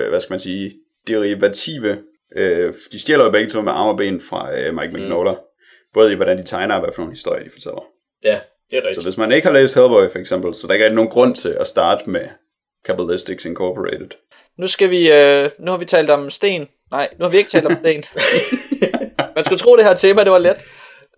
hvad 0.08 0.20
skal 0.20 0.32
man 0.32 0.40
sige, 0.40 0.74
derivative. 1.08 1.98
Øh, 2.36 2.74
de 2.92 3.00
stjæler 3.00 3.24
jo 3.24 3.30
begge 3.30 3.48
to 3.48 3.62
med 3.62 3.72
arme 3.72 3.90
og 3.90 3.96
ben 3.96 4.20
fra 4.20 4.60
øh, 4.60 4.74
Mike 4.74 4.92
Mignola. 4.92 5.32
Mm. 5.32 5.38
Både 5.94 6.12
i, 6.12 6.14
hvordan 6.14 6.38
de 6.38 6.42
tegner, 6.42 6.74
og 6.74 6.80
hvad 6.80 6.90
for 6.94 7.02
nogle 7.02 7.12
historier 7.12 7.44
de 7.44 7.50
fortæller. 7.50 7.84
Ja, 8.22 8.40
det 8.74 8.84
er 8.84 8.88
rigtigt. 8.88 9.02
Så 9.02 9.08
hvis 9.08 9.18
man 9.18 9.32
ikke 9.32 9.46
har 9.46 9.54
læst 9.54 9.74
Hellboy, 9.74 10.10
for 10.12 10.18
eksempel, 10.18 10.54
så 10.54 10.66
der 10.66 10.72
ikke 10.72 10.86
er 10.86 10.92
nogen 10.92 11.10
grund 11.10 11.34
til 11.34 11.48
at 11.48 11.66
starte 11.66 12.10
med 12.10 12.28
Capitalistics 12.86 13.44
Incorporated. 13.44 14.08
Nu 14.58 14.66
skal 14.66 14.90
vi, 14.90 15.12
øh, 15.12 15.50
nu 15.58 15.70
har 15.70 15.78
vi 15.78 15.84
talt 15.84 16.10
om 16.10 16.30
sten. 16.30 16.66
Nej, 16.90 17.08
nu 17.18 17.24
har 17.24 17.30
vi 17.30 17.38
ikke 17.38 17.50
talt 17.50 17.66
om 17.66 17.72
sten. 17.72 18.04
man 19.36 19.44
skulle 19.44 19.58
tro, 19.58 19.76
det 19.76 19.84
her 19.84 19.94
tema, 19.94 20.24
det 20.24 20.32
var 20.32 20.38
let. 20.38 20.64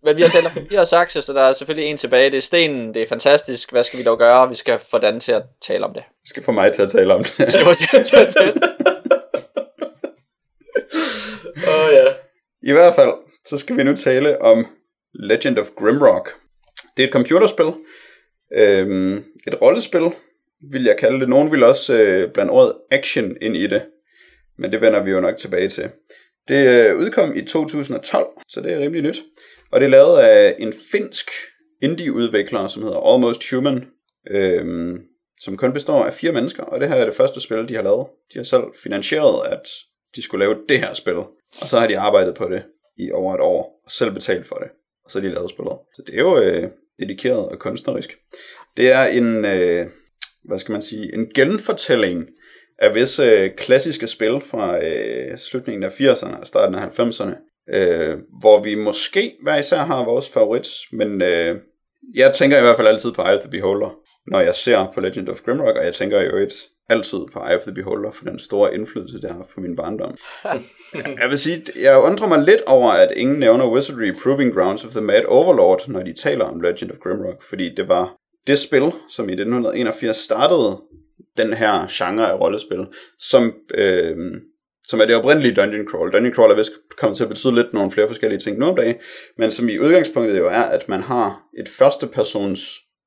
Men 0.05 0.17
vi 0.17 0.23
har 0.23 0.29
talt 0.29 0.47
om 0.47 0.53
papir 0.53 0.81
og 0.81 0.89
sakse, 0.89 1.23
så 1.23 1.33
der 1.33 1.41
er 1.43 1.53
selvfølgelig 1.53 1.91
en 1.91 1.97
tilbage. 1.97 2.31
Det 2.31 2.39
er 2.39 2.43
stenen, 2.43 2.95
det 2.95 3.03
er 3.03 3.07
fantastisk. 3.09 3.73
Hvad 3.73 3.85
skal 3.85 3.99
vi 3.99 4.05
dog 4.05 4.19
gøre? 4.19 4.49
Vi 4.49 4.55
skal 4.55 4.81
få 4.91 4.99
Dan 4.99 5.21
til 5.21 5.33
at 5.33 5.43
tale 5.67 5.85
om 5.85 5.95
det. 5.95 6.03
Vi 6.23 6.29
skal 6.29 6.43
få 6.43 6.53
mig 6.53 6.73
til 6.73 6.83
at 6.83 6.91
tale 6.91 7.15
om 7.15 7.25
det. 7.25 7.47
Vi 7.47 7.53
skal 7.53 7.65
få 7.65 7.75
til 7.75 7.97
at 7.97 8.07
tale 8.07 8.53
om 8.53 8.59
det. 8.61 8.73
Åh 11.69 11.87
oh, 11.87 11.93
ja. 11.93 12.05
I 12.63 12.73
hvert 12.73 12.95
fald, 12.95 13.13
så 13.45 13.59
skal 13.59 13.77
vi 13.77 13.83
nu 13.83 13.97
tale 13.97 14.43
om 14.43 14.67
Legend 15.15 15.59
of 15.59 15.67
Grimrock. 15.79 16.31
Det 16.97 17.03
er 17.03 17.07
et 17.07 17.13
computerspil. 17.13 17.67
Øhm, 18.55 19.17
et 19.47 19.63
rollespil, 19.63 20.11
vil 20.73 20.85
jeg 20.85 20.97
kalde 20.97 21.21
det. 21.21 21.29
Nogen 21.29 21.53
vil 21.53 21.63
også 21.63 21.95
øh, 21.95 22.33
blande 22.33 22.53
ordet 22.53 22.75
action 22.91 23.37
ind 23.41 23.57
i 23.57 23.67
det, 23.67 23.83
men 24.59 24.73
det 24.73 24.81
vender 24.81 25.03
vi 25.03 25.11
jo 25.11 25.21
nok 25.21 25.37
tilbage 25.37 25.69
til. 25.69 25.91
Det 26.49 26.91
øh, 26.91 26.99
udkom 26.99 27.37
i 27.37 27.43
2012, 27.43 28.27
så 28.49 28.61
det 28.61 28.73
er 28.73 28.81
rimelig 28.81 29.03
nyt. 29.03 29.23
Og 29.71 29.81
det 29.81 29.87
er 29.87 29.91
lavet 29.91 30.19
af 30.19 30.57
en 30.59 30.75
finsk 30.93 31.31
indie-udvikler, 31.83 32.69
som 32.69 32.83
hedder 32.83 33.13
Almost 33.15 33.51
Human, 33.51 33.85
Øhm, 34.31 34.99
som 35.41 35.57
kun 35.57 35.73
består 35.73 36.05
af 36.05 36.15
fire 36.15 36.33
mennesker, 36.33 36.63
og 36.63 36.81
det 36.81 36.89
her 36.89 36.97
er 36.97 37.05
det 37.05 37.15
første 37.15 37.41
spil, 37.41 37.69
de 37.69 37.75
har 37.75 37.83
lavet. 37.83 38.07
De 38.33 38.39
har 38.39 38.45
selv 38.45 38.65
finansieret, 38.83 39.47
at 39.47 39.69
de 40.17 40.23
skulle 40.23 40.45
lave 40.45 40.59
det 40.69 40.79
her 40.79 40.95
spil, 40.95 41.17
og 41.61 41.69
så 41.69 41.79
har 41.79 41.87
de 41.87 41.99
arbejdet 41.99 42.35
på 42.35 42.49
det 42.49 42.63
i 42.97 43.11
over 43.11 43.35
et 43.35 43.41
år, 43.41 43.81
og 43.85 43.91
selv 43.91 44.11
betalt 44.11 44.47
for 44.47 44.57
det, 44.57 44.69
og 45.05 45.11
så 45.11 45.19
har 45.19 45.29
de 45.29 45.35
lavet 45.35 45.51
spillet. 45.51 45.79
Så 45.95 46.03
det 46.07 46.15
er 46.15 46.21
jo 46.21 46.39
øh, 46.39 46.71
dedikeret 47.01 47.49
og 47.49 47.59
kunstnerisk. 47.59 48.17
Det 48.77 48.93
er 48.93 49.05
en, 49.05 49.45
øh, 49.45 49.87
hvad 50.45 50.59
skal 50.59 50.73
man 50.73 50.83
sige, 50.83 51.15
en 51.15 51.31
genfortælling 51.35 52.29
af 52.79 52.95
visse 52.95 53.23
øh, 53.23 53.51
klassiske 53.57 54.07
spil 54.07 54.41
fra 54.41 54.85
øh, 54.85 55.39
slutningen 55.39 55.83
af 55.83 56.01
80'erne 56.01 56.41
og 56.41 56.47
starten 56.47 56.75
af 56.75 56.99
90'erne, 56.99 57.35
øh, 57.75 58.19
hvor 58.41 58.63
vi 58.63 58.75
måske 58.75 59.37
hver 59.43 59.57
især 59.57 59.79
har 59.79 60.05
vores 60.05 60.29
favorit, 60.29 60.69
men 60.93 61.23
øh, 61.23 61.57
jeg 62.15 62.35
tænker 62.35 62.59
i 62.59 62.61
hvert 62.61 62.77
fald 62.77 62.89
altid 62.89 63.13
på 63.13 63.23
Eye 63.23 63.37
of 63.37 63.41
the 63.41 63.51
Beholder, 63.51 63.99
når 64.27 64.41
jeg 64.41 64.55
ser 64.55 64.93
på 64.95 65.01
Legend 65.01 65.29
of 65.29 65.41
Grimrock, 65.41 65.79
og 65.79 65.85
jeg 65.85 65.95
tænker 65.95 66.21
i 66.21 66.27
øvrigt 66.27 66.55
altid 66.89 67.19
på 67.33 67.39
Eye 67.39 67.57
of 67.57 67.63
the 67.63 67.75
Beholder, 67.75 68.13
for 68.13 68.25
den 68.25 68.39
store 68.39 68.75
indflydelse, 68.75 69.21
det 69.21 69.31
har 69.31 69.37
haft 69.37 69.55
på 69.55 69.61
min 69.61 69.77
barndom. 69.77 70.17
jeg 71.23 71.29
vil 71.31 71.39
sige, 71.39 71.63
jeg 71.81 71.99
undrer 71.99 72.29
mig 72.29 72.39
lidt 72.39 72.63
over, 72.67 72.91
at 72.91 73.13
ingen 73.17 73.39
nævner 73.39 73.71
Wizardry 73.71 74.13
Proving 74.23 74.55
Grounds 74.55 74.85
of 74.85 74.91
the 74.91 75.01
Mad 75.01 75.25
Overlord, 75.29 75.89
når 75.89 76.03
de 76.03 76.13
taler 76.13 76.45
om 76.45 76.61
Legend 76.61 76.91
of 76.91 76.99
Grimrock, 76.99 77.43
fordi 77.43 77.75
det 77.75 77.89
var 77.89 78.17
det 78.47 78.59
spil, 78.59 78.93
som 79.09 79.29
i 79.29 79.33
1981 79.33 80.17
startede 80.17 80.81
den 81.37 81.53
her 81.53 81.87
genre 81.91 82.31
af 82.31 82.41
rollespil, 82.41 82.87
som, 83.19 83.55
øh, 83.75 84.17
som 84.87 85.01
er 85.01 85.05
det 85.05 85.17
oprindelige 85.17 85.55
Dungeon 85.55 85.89
Crawl. 85.89 86.13
Dungeon 86.13 86.35
Crawl 86.35 86.51
er 86.51 86.57
vist 86.57 86.73
kommet 86.99 87.17
til 87.17 87.25
at 87.25 87.29
betyde 87.29 87.55
lidt 87.55 87.73
nogle 87.73 87.93
flere 87.93 88.09
forskellige 88.09 88.41
ting 88.41 88.59
nu 88.59 88.67
om 88.67 88.77
dagen, 88.77 88.97
men 89.39 89.51
som 89.51 89.69
i 89.69 89.79
udgangspunktet 89.79 90.39
jo 90.39 90.47
er, 90.47 90.63
at 90.63 90.89
man 90.89 91.01
har 91.01 91.43
et 91.59 91.69
første 91.69 92.07
persons 92.07 92.61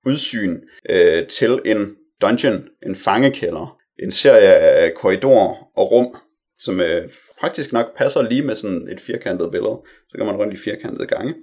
udsyn 0.06 0.58
øh, 0.90 1.28
til 1.28 1.60
en 1.66 1.96
dungeon, 2.22 2.68
en 2.88 2.96
fangekælder, 2.96 3.78
en 4.04 4.12
serie 4.12 4.56
af 4.56 4.94
korridorer 4.94 5.70
og 5.78 5.92
rum, 5.92 6.16
som 6.58 6.80
øh, 6.80 7.10
praktisk 7.40 7.74
nok 7.74 7.98
passer 7.98 8.22
lige 8.22 8.42
med 8.42 8.56
sådan 8.56 8.88
et 8.92 9.00
firkantet 9.00 9.52
billede. 9.52 9.82
Så 10.10 10.18
går 10.18 10.26
man 10.26 10.36
rundt 10.36 10.54
i 10.54 10.58
firkantede 10.58 11.08
gange. 11.08 11.36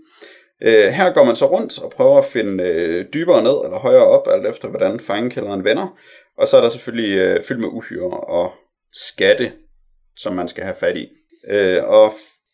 Øh, 0.62 0.86
her 0.89 1.12
går 1.12 1.24
man 1.24 1.36
så 1.36 1.47
rundt 1.47 1.82
og 1.82 1.90
prøver 1.90 2.19
at 2.19 2.24
finde 2.24 2.65
øh, 2.65 3.05
dybere 3.15 3.43
ned 3.43 3.57
eller 3.65 3.78
højere 3.78 4.07
op, 4.07 4.28
alt 4.31 4.47
efter 4.47 4.69
hvordan 4.69 5.01
fangekælderen 5.01 5.65
vender. 5.65 5.98
Og 6.39 6.48
så 6.48 6.57
er 6.57 6.61
der 6.61 6.70
selvfølgelig 6.70 7.19
øh, 7.19 7.43
fyldt 7.43 7.61
med 7.61 7.69
uhyre 7.69 8.20
og 8.20 8.53
skatte, 8.93 9.53
som 10.16 10.32
man 10.32 10.48
skal 10.48 10.65
have 10.65 10.77
fat 10.77 10.97
i. 10.97 11.09
Øh, 11.48 11.85
og 11.85 12.12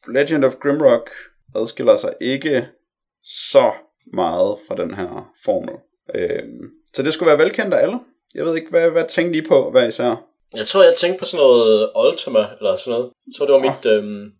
Legend 0.08 0.44
of 0.44 0.54
Grimrock 0.54 1.10
adskiller 1.56 1.96
sig 1.96 2.12
ikke 2.20 2.68
så 3.24 3.72
meget 4.12 4.56
fra 4.68 4.76
den 4.76 4.94
her 4.94 5.32
formel. 5.44 5.74
Øh, 6.14 6.42
så 6.94 7.02
det 7.02 7.14
skulle 7.14 7.28
være 7.28 7.38
velkendt 7.38 7.74
af 7.74 7.82
alle. 7.82 7.98
Jeg 8.34 8.44
ved 8.44 8.56
ikke, 8.56 8.70
hvad, 8.70 8.90
hvad 8.90 9.04
tænkte 9.08 9.38
I 9.38 9.42
på 9.48 9.70
hvad 9.70 9.88
især? 9.88 10.24
Jeg 10.56 10.66
tror, 10.66 10.82
jeg 10.82 10.94
tænkte 10.94 11.18
på 11.18 11.24
sådan 11.24 11.42
noget 11.44 11.90
Ultima, 11.96 12.46
eller 12.58 12.76
sådan 12.76 12.98
noget. 12.98 13.12
Så 13.36 13.44
det 13.44 13.52
var 13.52 13.58
mit, 13.58 13.86
oh. 13.86 13.92
øhm, 13.92 14.32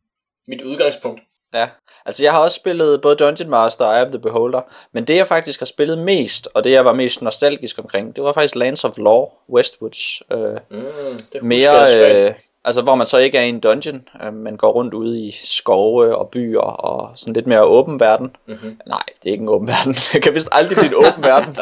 mit 0.49 0.63
udgangspunkt. 0.63 1.21
Ja, 1.55 1.69
altså 2.07 2.23
jeg 2.23 2.33
har 2.33 2.41
også 2.41 2.55
spillet 2.55 3.01
både 3.01 3.17
Dungeon 3.17 3.51
Master 3.51 3.85
og 3.85 3.97
Eye 3.97 4.03
of 4.03 4.09
the 4.09 4.19
Beholder, 4.19 4.61
men 4.93 5.07
det 5.07 5.17
jeg 5.17 5.29
faktisk 5.29 5.61
har 5.61 5.67
spillet 5.67 5.99
mest, 5.99 6.49
og 6.55 6.65
det 6.65 6.71
jeg 6.71 6.85
var 6.85 6.93
mest 6.93 7.23
nostalgisk 7.23 7.79
omkring, 7.79 8.17
det 8.17 8.25
var 8.25 8.33
faktisk 8.33 8.55
Lands 8.55 8.85
of 8.85 8.99
Law, 8.99 9.27
Westwoods. 9.55 10.23
Øh, 10.33 10.39
Mm, 10.71 10.85
det 11.33 11.43
mere, 11.43 11.73
jeg 11.73 12.27
øh, 12.29 12.35
altså 12.65 12.83
hvor 12.83 12.95
man 12.95 13.07
så 13.07 13.19
ikke 13.19 13.39
er 13.39 13.43
i 13.43 13.49
en 13.49 13.61
dungeon, 13.61 14.09
øh, 14.23 14.35
man 14.35 14.57
går 14.57 14.73
rundt 14.73 14.95
ude 14.95 15.21
i 15.21 15.31
skove 15.31 16.17
og 16.17 16.29
byer 16.29 16.61
og 16.61 17.19
sådan 17.19 17.35
lidt 17.35 17.47
mere 17.47 17.65
åben 17.65 18.01
verden. 18.01 18.37
mm-hmm. 18.47 18.81
Nej, 18.87 19.03
det 19.23 19.29
er 19.29 19.33
ikke 19.33 19.43
en 19.43 19.49
åben 19.49 19.69
verden. 19.69 19.95
Det 20.13 20.23
kan 20.23 20.35
vist 20.35 20.49
aldrig 20.53 20.77
blive 20.77 20.89
en 20.89 20.95
åben 20.95 21.25
verden. 21.25 21.57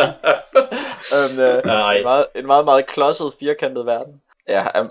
um, 1.16 1.38
øh, 1.48 1.64
Nej. 1.64 1.96
en, 1.96 2.02
meget, 2.02 2.26
en 2.34 2.46
meget, 2.46 2.64
meget 2.64 2.86
klodset, 2.86 3.32
firkantet 3.40 3.86
verden. 3.86 4.20
Ja, 4.48 4.66
er, 4.74 4.84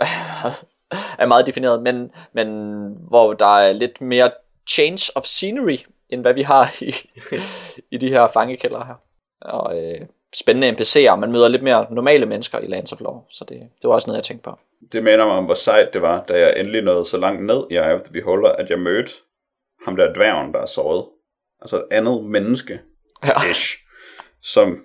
er 1.19 1.25
meget 1.25 1.45
defineret, 1.45 1.81
men, 1.81 2.11
men 2.33 2.47
hvor 3.07 3.33
der 3.33 3.57
er 3.57 3.73
lidt 3.73 4.01
mere 4.01 4.31
change 4.67 5.11
of 5.15 5.23
scenery, 5.23 5.77
end 6.09 6.21
hvad 6.21 6.33
vi 6.33 6.41
har 6.41 6.75
i, 6.81 6.95
i 7.95 7.97
de 7.97 8.09
her 8.09 8.27
fangekælder 8.27 8.85
her. 8.85 8.95
Og 9.41 9.83
øh, 9.83 10.01
spændende 10.33 10.69
NPC'er, 10.81 11.15
man 11.15 11.31
møder 11.31 11.47
lidt 11.47 11.63
mere 11.63 11.87
normale 11.91 12.25
mennesker 12.25 12.59
i 12.59 12.67
Lands 12.67 12.91
of 12.91 12.99
Law, 13.01 13.21
så 13.29 13.45
det, 13.49 13.57
det 13.81 13.87
var 13.87 13.93
også 13.93 14.07
noget, 14.07 14.17
jeg 14.17 14.23
tænkte 14.23 14.43
på. 14.43 14.57
Det 14.91 15.03
minder 15.03 15.25
mig 15.25 15.35
om, 15.35 15.45
hvor 15.45 15.53
sejt 15.53 15.93
det 15.93 16.01
var, 16.01 16.23
da 16.27 16.39
jeg 16.39 16.53
endelig 16.59 16.81
nåede 16.81 17.05
så 17.05 17.17
langt 17.17 17.45
ned 17.45 17.63
i 17.71 17.73
Eye 17.73 17.93
of 17.93 18.01
the 18.01 18.13
Beholder, 18.13 18.49
at 18.51 18.69
jeg 18.69 18.79
mødte 18.79 19.11
ham 19.85 19.95
der 19.95 20.13
dværgen, 20.13 20.53
der 20.53 20.59
er 20.59 20.65
såret. 20.65 21.05
Altså 21.61 21.77
et 21.77 21.85
andet 21.91 22.23
menneske, 22.23 22.79
Ja. 23.25 23.49
ish, 23.51 23.77
som 24.41 24.83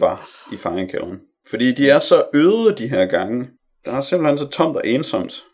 var 0.00 0.30
i 0.52 0.56
fangekælderen. 0.56 1.20
Fordi 1.48 1.72
de 1.72 1.90
er 1.90 1.98
så 1.98 2.24
øde 2.34 2.74
de 2.78 2.88
her 2.88 3.06
gange. 3.06 3.48
Der 3.84 3.92
er 3.92 4.00
simpelthen 4.00 4.38
så 4.38 4.48
tomt 4.48 4.76
og 4.76 4.86
ensomt. 4.86 5.44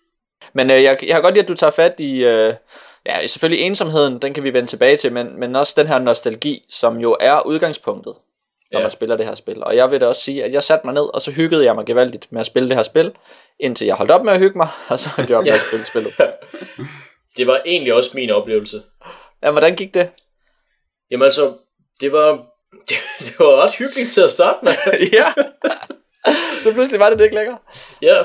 Men 0.52 0.70
øh, 0.70 0.82
jeg, 0.82 0.98
jeg 1.06 1.14
har 1.16 1.22
godt 1.22 1.34
lide, 1.34 1.42
at 1.42 1.48
du 1.48 1.54
tager 1.54 1.70
fat 1.70 1.94
i, 1.98 2.24
øh, 2.24 2.54
ja, 3.06 3.26
selvfølgelig 3.26 3.66
ensomheden, 3.66 4.22
den 4.22 4.34
kan 4.34 4.42
vi 4.44 4.52
vende 4.52 4.68
tilbage 4.68 4.96
til, 4.96 5.12
men, 5.12 5.40
men 5.40 5.56
også 5.56 5.74
den 5.76 5.86
her 5.86 5.98
nostalgi, 5.98 6.66
som 6.68 6.96
jo 6.98 7.16
er 7.20 7.46
udgangspunktet, 7.46 8.14
når 8.72 8.78
Ja. 8.80 8.84
man 8.84 8.90
spiller 8.90 9.16
det 9.16 9.26
her 9.26 9.34
spil. 9.34 9.64
Og 9.64 9.76
jeg 9.76 9.90
vil 9.90 10.00
da 10.00 10.06
også 10.06 10.22
sige, 10.22 10.44
at 10.44 10.52
jeg 10.52 10.62
satte 10.62 10.86
mig 10.86 10.94
ned, 10.94 11.14
og 11.14 11.22
så 11.22 11.30
hyggede 11.30 11.64
jeg 11.64 11.74
mig 11.74 11.86
gevaldigt 11.86 12.32
med 12.32 12.40
at 12.40 12.46
spille 12.46 12.68
det 12.68 12.76
her 12.76 12.82
spil, 12.82 13.12
indtil 13.60 13.86
jeg 13.86 13.94
holdt 13.96 14.10
op 14.10 14.24
med 14.24 14.32
at 14.32 14.38
hygge 14.38 14.56
mig, 14.58 14.68
og 14.88 14.98
så 14.98 15.08
holdt 15.08 15.30
jeg 15.30 15.38
op 15.38 15.44
med 15.44 15.52
at 15.52 15.60
spille 15.60 15.84
spillet. 15.84 16.12
Det 17.36 17.46
var 17.46 17.62
egentlig 17.66 17.94
også 17.94 18.10
min 18.14 18.30
oplevelse. 18.30 18.82
Ja, 19.42 19.50
hvordan 19.50 19.76
gik 19.76 19.94
det? 19.94 20.10
Jamen 21.10 21.24
altså, 21.24 21.52
det 22.00 22.12
var, 22.12 22.30
det, 22.88 22.96
det 23.20 23.34
var 23.38 23.62
ret 23.64 23.74
hyggeligt 23.74 24.12
til 24.12 24.20
at 24.20 24.30
starte 24.30 24.58
med. 24.64 24.72
ja. 25.12 25.32
så 26.62 26.72
pludselig 26.72 27.00
var 27.00 27.10
det 27.10 27.18
det 27.18 27.24
ikke 27.24 27.36
længere. 27.36 27.58
Ja, 28.02 28.18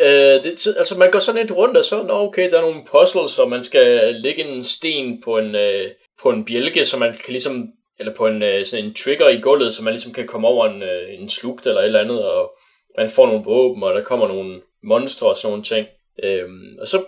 øh, 0.00 0.44
det, 0.44 0.66
altså 0.78 0.98
man 0.98 1.10
går 1.10 1.18
sådan 1.18 1.40
lidt 1.40 1.56
rundt 1.56 1.76
og 1.76 1.84
så, 1.84 2.02
nå 2.02 2.14
okay, 2.26 2.50
der 2.50 2.56
er 2.58 2.60
nogle 2.62 2.84
puzzles, 2.92 3.38
og 3.38 3.50
man 3.50 3.64
skal 3.64 4.14
lægge 4.14 4.44
en 4.44 4.64
sten 4.64 5.22
på 5.24 5.38
en, 5.38 5.54
øh, 5.54 5.90
på 6.22 6.30
en 6.30 6.44
bjælke, 6.44 6.84
så 6.84 6.98
man 6.98 7.12
kan 7.12 7.32
ligesom, 7.32 7.66
eller 7.98 8.14
på 8.14 8.26
en, 8.26 8.42
øh, 8.42 8.66
sådan 8.66 8.84
en 8.84 8.94
trigger 8.94 9.28
i 9.28 9.40
gulvet, 9.40 9.74
så 9.74 9.84
man 9.84 9.92
ligesom 9.92 10.12
kan 10.12 10.26
komme 10.26 10.48
over 10.48 10.66
en, 10.66 10.82
øh, 10.82 11.14
en 11.14 11.28
slugt 11.28 11.66
eller 11.66 11.80
et 11.80 11.86
eller 11.86 12.00
andet, 12.00 12.24
og 12.24 12.54
man 12.98 13.10
får 13.10 13.26
nogle 13.26 13.44
våben, 13.44 13.82
og 13.82 13.94
der 13.94 14.04
kommer 14.04 14.28
nogle 14.28 14.60
monstre 14.82 15.28
og 15.28 15.36
sådan 15.36 15.50
nogle 15.50 15.64
ting. 15.64 15.86
Øhm, 16.22 16.76
og 16.80 16.86
så, 16.86 17.04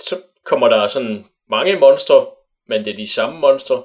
så 0.00 0.16
kommer 0.44 0.68
der 0.68 0.86
sådan 0.86 1.24
mange 1.50 1.78
monstre, 1.78 2.26
men 2.68 2.84
det 2.84 2.92
er 2.92 2.96
de 2.96 3.12
samme 3.12 3.38
monstre, 3.38 3.82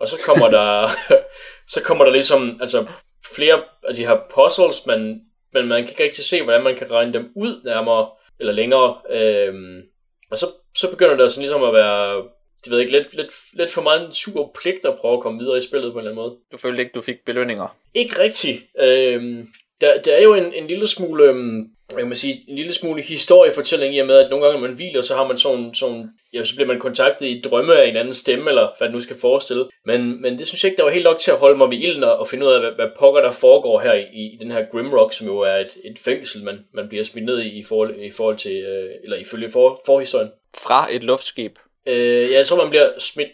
og 0.00 0.08
så 0.08 0.16
kommer 0.26 0.50
der, 0.50 0.88
så 1.74 1.82
kommer 1.82 2.04
der 2.04 2.12
ligesom, 2.12 2.58
altså 2.60 2.86
flere 3.34 3.62
af 3.88 3.94
de 3.94 4.06
her 4.06 4.18
puzzles, 4.34 4.86
man, 4.86 5.20
men 5.54 5.68
man 5.68 5.82
kan 5.82 5.90
ikke 5.90 6.04
rigtig 6.04 6.24
se, 6.24 6.42
hvordan 6.42 6.62
man 6.62 6.76
kan 6.76 6.90
regne 6.90 7.12
dem 7.12 7.32
ud 7.36 7.62
nærmere, 7.64 8.10
eller 8.40 8.52
længere. 8.52 8.96
Øhm, 9.10 9.82
og 10.30 10.38
så, 10.38 10.46
så 10.76 10.90
begynder 10.90 11.16
der 11.16 11.28
sådan 11.28 11.42
ligesom 11.42 11.64
at 11.64 11.74
være, 11.74 12.22
det 12.64 12.70
ved 12.70 12.78
jeg 12.78 12.86
ikke, 12.86 12.98
lidt, 12.98 13.14
lidt, 13.14 13.32
lidt 13.52 13.70
for 13.70 13.82
meget 13.82 14.06
en 14.06 14.12
super 14.12 14.44
pligt 14.60 14.84
at 14.84 14.98
prøve 15.00 15.14
at 15.14 15.20
komme 15.20 15.38
videre 15.38 15.58
i 15.58 15.60
spillet 15.60 15.92
på 15.92 15.98
en 15.98 16.06
eller 16.06 16.10
anden 16.10 16.24
måde. 16.24 16.36
Du 16.52 16.56
følte 16.56 16.82
ikke, 16.82 16.92
du 16.94 17.00
fik 17.00 17.24
belønninger. 17.26 17.76
Ikke 17.94 18.22
rigtigt. 18.22 18.62
Øhm, 18.80 19.48
der, 19.80 20.02
der 20.02 20.12
er 20.12 20.22
jo 20.22 20.34
en, 20.34 20.54
en 20.54 20.66
lille 20.66 20.86
smule, 20.86 21.24
øhm, 21.24 21.70
hvad 21.94 22.04
kan 22.04 22.14
sige, 22.14 22.44
en 22.48 22.56
lille 22.56 22.72
smule 22.72 23.02
historiefortælling 23.02 23.94
i 23.94 23.98
og 23.98 24.06
med, 24.06 24.18
at 24.18 24.30
nogle 24.30 24.46
gange, 24.46 24.60
når 24.60 24.68
man 24.68 24.76
hviler, 24.76 25.02
så 25.02 25.14
har 25.14 25.26
man 25.26 25.38
sådan, 25.38 25.74
sådan 25.74 26.08
ja, 26.34 26.44
så 26.44 26.54
bliver 26.54 26.68
man 26.68 26.78
kontaktet 26.78 27.26
i 27.26 27.40
drømme 27.40 27.76
af 27.76 27.88
en 27.88 27.96
anden 27.96 28.14
stemme, 28.14 28.50
eller 28.50 28.68
hvad 28.78 28.88
det 28.88 28.94
nu 28.94 29.00
skal 29.00 29.16
forestille. 29.20 29.66
Men, 29.84 30.22
men 30.22 30.38
det 30.38 30.46
synes 30.46 30.64
jeg 30.64 30.70
ikke, 30.70 30.78
der 30.78 30.84
var 30.84 30.90
helt 30.90 31.04
nok 31.04 31.18
til 31.18 31.30
at 31.30 31.38
holde 31.38 31.58
mig 31.58 31.70
ved 31.70 31.78
ilden 31.78 32.04
og, 32.04 32.18
og 32.18 32.28
finde 32.28 32.46
ud 32.46 32.52
af, 32.52 32.60
hvad, 32.60 32.70
hvad 32.70 32.88
pokker 32.98 33.20
der 33.20 33.32
foregår 33.32 33.80
her 33.80 33.94
i, 33.94 34.22
i 34.34 34.36
den 34.40 34.50
her 34.50 34.64
Grimrock, 34.72 35.12
som 35.12 35.26
jo 35.26 35.38
er 35.38 35.56
et, 35.56 35.76
et 35.84 35.98
fængsel, 35.98 36.44
man, 36.44 36.58
man 36.74 36.88
bliver 36.88 37.04
smidt 37.04 37.26
ned 37.26 37.40
i, 37.40 37.58
i 37.58 37.62
forhold, 37.62 37.94
i 38.00 38.10
forhold 38.10 38.36
til, 38.36 38.56
øh, 38.56 38.90
eller 39.04 39.16
ifølge 39.16 39.50
for, 39.50 39.82
forhistorien. 39.86 40.30
Fra 40.58 40.94
et 40.94 41.04
luftskib. 41.04 41.58
Øh, 41.88 42.32
jeg 42.32 42.46
tror, 42.46 42.56
man 42.56 42.70
bliver 42.70 42.88
smidt 42.98 43.28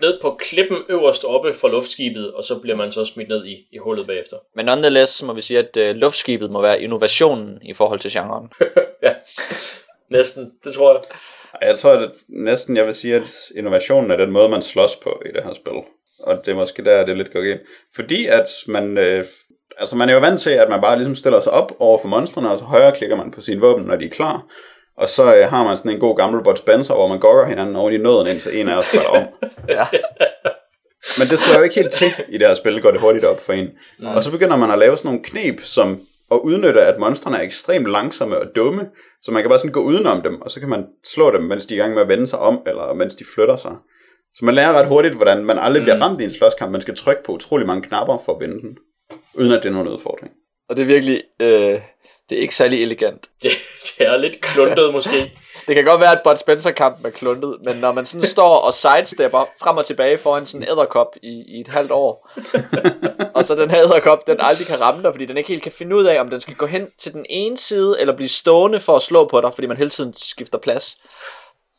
ned 0.00 0.18
på 0.22 0.36
klippen 0.38 0.78
øverst 0.88 1.24
oppe 1.24 1.54
fra 1.54 1.68
luftskibet, 1.68 2.34
og 2.34 2.44
så 2.44 2.58
bliver 2.58 2.76
man 2.76 2.92
så 2.92 3.04
smidt 3.04 3.28
ned 3.28 3.46
i, 3.46 3.68
i 3.72 3.78
hullet 3.78 4.06
bagefter. 4.06 4.36
Men 4.56 4.66
nonetheless 4.66 5.22
må 5.22 5.32
vi 5.32 5.42
sige, 5.42 5.58
at 5.58 5.76
øh, 5.76 5.96
luftskibet 5.96 6.50
må 6.50 6.62
være 6.62 6.82
innovationen 6.82 7.58
i 7.62 7.74
forhold 7.74 8.00
til 8.00 8.10
genren. 8.10 8.50
ja, 9.02 9.14
næsten, 10.10 10.52
det 10.64 10.74
tror 10.74 10.92
jeg. 10.92 11.02
Jeg 11.68 11.78
tror 11.78 11.90
at 11.90 12.10
næsten, 12.28 12.76
jeg 12.76 12.86
vil 12.86 12.94
sige, 12.94 13.14
at 13.14 13.30
innovationen 13.56 14.10
er 14.10 14.16
den 14.16 14.30
måde, 14.30 14.48
man 14.48 14.62
slås 14.62 14.96
på 14.96 15.22
i 15.26 15.28
det 15.28 15.44
her 15.44 15.54
spil. 15.54 15.72
Og 16.20 16.46
det 16.46 16.52
er 16.52 16.56
måske 16.56 16.84
der, 16.84 17.06
det 17.06 17.16
lidt 17.16 17.32
går 17.32 17.42
ind. 17.42 17.60
Fordi 17.96 18.26
at 18.26 18.48
man, 18.68 18.98
øh, 18.98 19.24
altså 19.78 19.96
man 19.96 20.08
er 20.08 20.14
jo 20.14 20.20
vant 20.20 20.40
til, 20.40 20.50
at 20.50 20.68
man 20.68 20.80
bare 20.80 20.96
ligesom 20.96 21.16
stiller 21.16 21.40
sig 21.40 21.52
op 21.52 21.72
over 21.78 21.98
for 22.00 22.08
monstrene, 22.08 22.50
og 22.50 22.58
så 22.58 22.64
højre 22.64 22.92
klikker 22.92 23.16
man 23.16 23.30
på 23.30 23.40
sine 23.40 23.60
våben, 23.60 23.84
når 23.84 23.96
de 23.96 24.04
er 24.04 24.10
klar. 24.10 24.46
Og 25.00 25.08
så 25.08 25.34
øh, 25.36 25.50
har 25.50 25.64
man 25.64 25.76
sådan 25.76 25.90
en 25.90 26.00
god 26.00 26.16
gammel 26.16 26.44
Bud 26.44 26.56
Spencer, 26.56 26.94
hvor 26.94 27.08
man 27.08 27.18
gokker 27.18 27.46
hinanden 27.46 27.76
over 27.76 27.90
i 27.90 27.96
nøden, 27.96 28.26
indtil 28.26 28.60
en 28.60 28.68
af 28.68 28.76
os 28.76 28.86
falder 28.86 29.08
om. 29.08 29.24
Ja. 29.68 29.86
Men 31.18 31.28
det 31.28 31.38
slår 31.38 31.56
jo 31.56 31.62
ikke 31.62 31.74
helt 31.74 31.92
til 31.92 32.12
i 32.28 32.38
det 32.38 32.46
her 32.46 32.54
spil, 32.54 32.82
går 32.82 32.90
det 32.90 33.00
hurtigt 33.00 33.24
op 33.24 33.40
for 33.40 33.52
en. 33.52 33.68
Og 34.04 34.24
så 34.24 34.30
begynder 34.30 34.56
man 34.56 34.70
at 34.70 34.78
lave 34.78 34.96
sådan 34.96 35.08
nogle 35.08 35.24
knep, 35.24 35.60
som 35.60 36.00
at 36.30 36.38
udnytte, 36.38 36.80
at 36.80 36.98
monstrene 36.98 37.36
er 37.36 37.42
ekstremt 37.42 37.86
langsomme 37.86 38.38
og 38.38 38.46
dumme, 38.56 38.88
så 39.22 39.32
man 39.32 39.42
kan 39.42 39.48
bare 39.48 39.58
sådan 39.58 39.72
gå 39.72 39.82
udenom 39.82 40.22
dem, 40.22 40.40
og 40.40 40.50
så 40.50 40.60
kan 40.60 40.68
man 40.68 40.86
slå 41.04 41.30
dem, 41.30 41.42
mens 41.42 41.66
de 41.66 41.74
er 41.74 41.78
i 41.78 41.80
gang 41.80 41.94
med 41.94 42.02
at 42.02 42.08
vende 42.08 42.26
sig 42.26 42.38
om, 42.38 42.60
eller 42.66 42.94
mens 42.94 43.14
de 43.14 43.24
flytter 43.34 43.56
sig. 43.56 43.76
Så 44.34 44.44
man 44.44 44.54
lærer 44.54 44.72
ret 44.72 44.88
hurtigt, 44.88 45.14
hvordan 45.14 45.44
man 45.44 45.58
aldrig 45.58 45.82
mm. 45.82 45.84
bliver 45.84 46.00
ramt 46.02 46.20
i 46.20 46.24
en 46.24 46.30
slåskamp. 46.30 46.72
Man 46.72 46.80
skal 46.80 46.96
trykke 46.96 47.22
på 47.22 47.32
utrolig 47.32 47.66
mange 47.66 47.82
knapper 47.82 48.22
for 48.24 48.32
at 48.34 48.40
vinde 48.40 48.60
den, 48.60 48.78
uden 49.34 49.52
at 49.52 49.62
det 49.62 49.68
er 49.68 49.72
nogen 49.72 49.88
udfordring. 49.88 50.32
Og 50.68 50.76
det 50.76 50.82
er 50.82 50.86
virkelig, 50.86 51.22
øh, 51.40 51.80
det 52.30 52.38
er 52.38 52.42
ikke 52.42 52.54
særlig 52.54 52.82
elegant. 52.82 53.28
Det, 53.42 53.50
det 53.98 54.06
er 54.06 54.16
lidt 54.16 54.40
kluntet 54.40 54.92
måske. 54.92 55.32
Det 55.66 55.74
kan 55.74 55.84
godt 55.84 56.00
være, 56.00 56.12
at 56.12 56.20
Bud 56.24 56.36
Spencer 56.36 56.70
kamp 56.70 57.04
er 57.04 57.10
kluntet, 57.10 57.56
men 57.64 57.76
når 57.76 57.92
man 57.92 58.06
sådan 58.06 58.26
står 58.36 58.56
og 58.56 58.74
sidestepper 58.74 59.48
frem 59.60 59.76
og 59.76 59.86
tilbage 59.86 60.18
foran 60.18 60.46
sådan 60.46 60.62
en 60.62 60.68
æderkop 60.68 61.16
i, 61.22 61.44
i 61.48 61.60
et 61.60 61.68
halvt 61.68 61.90
år, 61.90 62.30
og 63.34 63.44
så 63.44 63.54
den 63.54 63.70
her 63.70 63.80
æderkop, 63.80 64.26
den 64.26 64.36
aldrig 64.40 64.66
kan 64.66 64.80
ramme 64.80 65.02
dig, 65.02 65.12
fordi 65.12 65.26
den 65.26 65.36
ikke 65.36 65.48
helt 65.48 65.62
kan 65.62 65.72
finde 65.72 65.96
ud 65.96 66.04
af, 66.04 66.20
om 66.20 66.30
den 66.30 66.40
skal 66.40 66.54
gå 66.54 66.66
hen 66.66 66.90
til 66.98 67.12
den 67.12 67.26
ene 67.28 67.56
side, 67.56 67.96
eller 68.00 68.16
blive 68.16 68.28
stående 68.28 68.80
for 68.80 68.96
at 68.96 69.02
slå 69.02 69.28
på 69.28 69.40
dig, 69.40 69.54
fordi 69.54 69.66
man 69.66 69.76
hele 69.76 69.90
tiden 69.90 70.14
skifter 70.16 70.58
plads, 70.58 70.96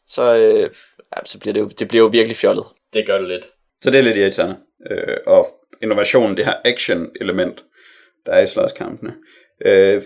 så, 0.08 0.36
øh, 0.36 0.70
ja, 1.16 1.22
så 1.26 1.40
bliver 1.40 1.54
det, 1.54 1.60
jo, 1.60 1.68
det 1.68 1.88
bliver 1.88 2.04
jo 2.04 2.10
virkelig 2.10 2.38
fjollet. 2.38 2.66
Det 2.94 3.06
gør 3.06 3.18
det 3.18 3.28
lidt. 3.28 3.46
Så 3.82 3.92
det 3.92 4.00
er 4.00 4.04
lidt 4.04 4.18
irriterende. 4.18 4.58
Øh, 4.92 5.18
og 5.28 5.48
innovationen, 5.84 6.38
det 6.38 6.46
her 6.46 6.54
action-element, 6.66 7.64
der 8.26 8.32
er 8.32 8.44
i 8.44 8.48
slåskampene. 8.48 9.14
Øh, 9.66 10.02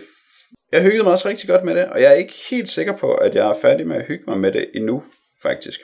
jeg 0.72 0.82
hyggede 0.82 1.02
mig 1.02 1.12
også 1.12 1.28
rigtig 1.28 1.48
godt 1.48 1.64
med 1.64 1.74
det, 1.74 1.84
og 1.84 2.00
jeg 2.02 2.10
er 2.10 2.16
ikke 2.16 2.34
helt 2.50 2.68
sikker 2.68 2.96
på, 2.96 3.14
at 3.14 3.34
jeg 3.34 3.50
er 3.50 3.54
færdig 3.62 3.86
med 3.86 3.96
at 3.96 4.06
hygge 4.06 4.24
mig 4.26 4.38
med 4.38 4.52
det 4.52 4.70
endnu, 4.74 5.02
faktisk. 5.42 5.80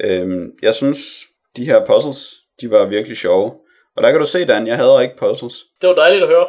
Øhm, 0.00 0.50
jeg 0.62 0.74
synes, 0.74 0.98
de 1.56 1.64
her 1.64 1.86
puzzles, 1.86 2.34
de 2.60 2.70
var 2.70 2.86
virkelig 2.86 3.16
sjove. 3.16 3.52
Og 3.96 4.02
der 4.02 4.10
kan 4.10 4.20
du 4.20 4.26
se, 4.26 4.44
Dan, 4.44 4.66
jeg 4.66 4.76
havde 4.76 5.02
ikke 5.02 5.16
puzzles. 5.16 5.54
Det 5.80 5.88
var 5.88 5.94
dejligt 5.94 6.22
at 6.22 6.28
høre. 6.28 6.46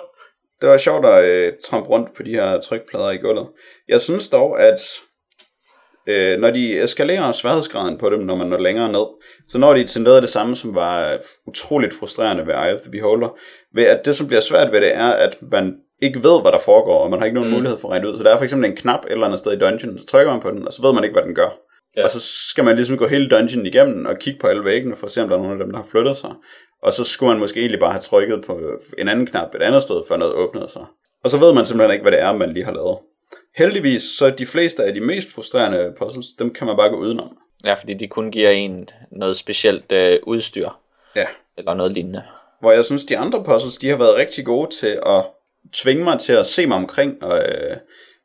Det 0.62 0.70
var 0.70 0.78
sjovt 0.78 1.06
at 1.06 1.26
øh, 1.26 1.54
trampe 1.64 1.90
rundt 1.90 2.16
på 2.16 2.24
de 2.24 2.32
her 2.32 2.62
trykplader 2.62 3.12
i 3.12 3.18
gulvet. 3.18 3.48
Jeg 3.88 4.02
synes 4.02 4.30
dog, 4.30 4.62
at 4.62 4.80
øh, 6.08 6.40
når 6.40 6.52
de 6.52 6.84
eskalerer 6.84 7.32
sværhedsgraden 7.32 7.98
på 7.98 8.10
dem, 8.10 8.20
når 8.20 8.36
man 8.36 8.48
når 8.48 8.58
længere 8.58 8.92
ned, 8.92 9.06
så 9.50 9.58
når 9.58 9.74
de 9.74 9.84
til 9.84 10.02
noget 10.02 10.16
af 10.16 10.22
det 10.22 10.30
samme, 10.30 10.56
som 10.56 10.76
var 10.76 11.20
utroligt 11.48 11.94
frustrerende 11.94 12.48
ved 12.48 12.54
Eye 12.54 12.76
of 12.76 12.82
the 12.82 12.92
Beholder, 12.92 13.38
ved 13.76 13.84
at 13.84 14.06
det, 14.06 14.16
som 14.16 14.28
bliver 14.28 14.42
svært 14.42 14.72
ved 14.72 14.82
det, 14.82 14.96
er, 14.96 15.10
at 15.10 15.38
man 15.42 15.76
ikke 16.02 16.24
ved, 16.24 16.42
hvad 16.42 16.52
der 16.52 16.60
foregår, 16.60 16.98
og 17.04 17.10
man 17.10 17.20
har 17.20 17.26
ikke 17.26 17.36
nogen 17.36 17.50
mm. 17.50 17.56
mulighed 17.56 17.80
for 17.80 17.88
at 17.88 17.92
regne 17.92 18.10
ud. 18.10 18.18
Så 18.18 18.24
der 18.24 18.34
er 18.34 18.38
for 18.38 18.44
eksempel 18.44 18.70
en 18.70 18.76
knap 18.76 19.06
et 19.06 19.12
eller 19.12 19.26
andet 19.26 19.40
sted 19.40 19.52
i 19.54 19.60
dungeon, 19.60 20.00
så 20.00 20.06
trykker 20.08 20.32
man 20.32 20.42
på 20.42 20.52
den, 20.52 20.68
og 20.68 20.74
så 20.74 20.82
ved 20.82 20.94
man 20.94 21.04
ikke, 21.04 21.14
hvad 21.14 21.24
den 21.24 21.36
gør. 21.36 21.50
Ja. 21.98 22.04
Og 22.04 22.12
så 22.12 22.20
skal 22.50 22.64
man 22.64 22.76
ligesom 22.76 22.98
gå 22.98 23.08
hele 23.08 23.30
dungeon 23.30 23.66
igennem 23.66 24.06
og 24.06 24.20
kigge 24.20 24.40
på 24.40 24.48
alle 24.48 24.64
væggene, 24.64 24.96
for 24.96 25.06
at 25.06 25.12
se, 25.12 25.22
om 25.22 25.30
der 25.30 25.36
er 25.36 25.42
nogen 25.42 25.60
af 25.60 25.66
dem, 25.66 25.72
der 25.72 25.80
har 25.80 25.88
flyttet 25.92 26.18
sig. 26.18 26.32
Og 26.84 26.94
så 26.94 27.04
skulle 27.04 27.30
man 27.30 27.40
måske 27.40 27.60
egentlig 27.60 27.80
bare 27.80 27.92
have 27.92 28.02
trykket 28.02 28.46
på 28.46 28.60
en 28.98 29.08
anden 29.08 29.26
knap 29.26 29.56
et 29.56 29.62
andet 29.62 29.84
sted, 29.84 30.02
før 30.08 30.18
noget 30.18 30.34
åbnede 30.34 30.70
sig. 30.70 30.86
Og 31.24 31.30
så 31.30 31.38
ved 31.38 31.54
man 31.54 31.66
simpelthen 31.66 31.94
ikke, 31.94 32.02
hvad 32.02 32.12
det 32.12 32.22
er, 32.22 32.34
man 32.34 32.54
lige 32.54 32.66
har 32.66 32.74
lavet. 32.74 32.98
Heldigvis, 33.58 34.04
så 34.04 34.30
de 34.30 34.46
fleste 34.46 34.84
af 34.84 34.94
de 34.94 35.02
mest 35.02 35.34
frustrerende 35.34 35.94
puzzles, 36.00 36.28
dem 36.40 36.54
kan 36.54 36.68
man 36.68 36.78
bare 36.78 36.90
gå 36.90 36.96
udenom. 36.96 37.38
Ja, 37.64 37.74
fordi 37.74 37.94
de 37.94 38.08
kun 38.08 38.32
giver 38.32 38.50
en 38.50 38.90
noget 39.12 39.38
specielt 39.38 39.92
øh, 39.92 40.20
udstyr. 40.24 40.70
Ja. 41.16 41.26
Eller 41.58 41.74
noget 41.74 41.92
lignende. 41.92 42.24
Hvor 42.62 42.72
jeg 42.72 42.86
synes, 42.86 43.06
de 43.06 43.18
andre 43.18 43.44
puzzles, 43.44 43.78
de 43.78 43.90
har 43.90 43.98
været 43.98 44.18
rigtig 44.18 44.46
gode 44.46 44.76
til 44.76 45.00
at 45.06 45.26
tvinge 45.74 46.04
mig 46.04 46.20
til 46.20 46.34
at 46.34 46.46
se 46.46 46.66
mig 46.68 46.78
omkring 46.78 47.24
og, 47.24 47.40
øh, 47.40 47.78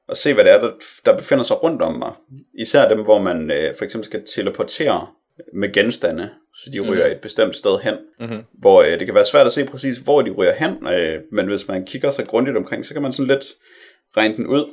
og 0.08 0.16
se, 0.16 0.34
hvad 0.34 0.44
det 0.44 0.52
er, 0.52 0.60
der, 0.60 0.70
der 1.04 1.16
befinder 1.16 1.44
sig 1.44 1.62
rundt 1.62 1.82
om 1.82 1.94
mig. 1.94 2.12
Især 2.58 2.88
dem, 2.88 3.02
hvor 3.02 3.18
man 3.18 3.50
øh, 3.50 3.76
for 3.76 3.84
eksempel 3.84 4.06
skal 4.06 4.24
teleportere 4.34 5.06
med 5.54 5.72
genstande, 5.72 6.30
så 6.54 6.70
de 6.72 6.80
ryger 6.80 7.06
mm. 7.06 7.12
et 7.12 7.20
bestemt 7.20 7.56
sted 7.56 7.78
hen, 7.78 7.94
mm-hmm. 8.20 8.42
hvor 8.60 8.82
øh, 8.82 8.98
det 8.98 9.06
kan 9.06 9.14
være 9.14 9.26
svært 9.26 9.46
at 9.46 9.52
se 9.52 9.64
præcis, 9.64 9.98
hvor 9.98 10.22
de 10.22 10.30
ryger 10.30 10.52
hen, 10.52 10.86
øh, 10.86 11.20
men 11.32 11.46
hvis 11.46 11.68
man 11.68 11.86
kigger 11.86 12.10
sig 12.10 12.26
grundigt 12.26 12.56
omkring, 12.56 12.86
så 12.86 12.92
kan 12.92 13.02
man 13.02 13.12
sådan 13.12 13.28
lidt 13.28 13.46
regne 14.16 14.36
den 14.36 14.46
ud. 14.46 14.64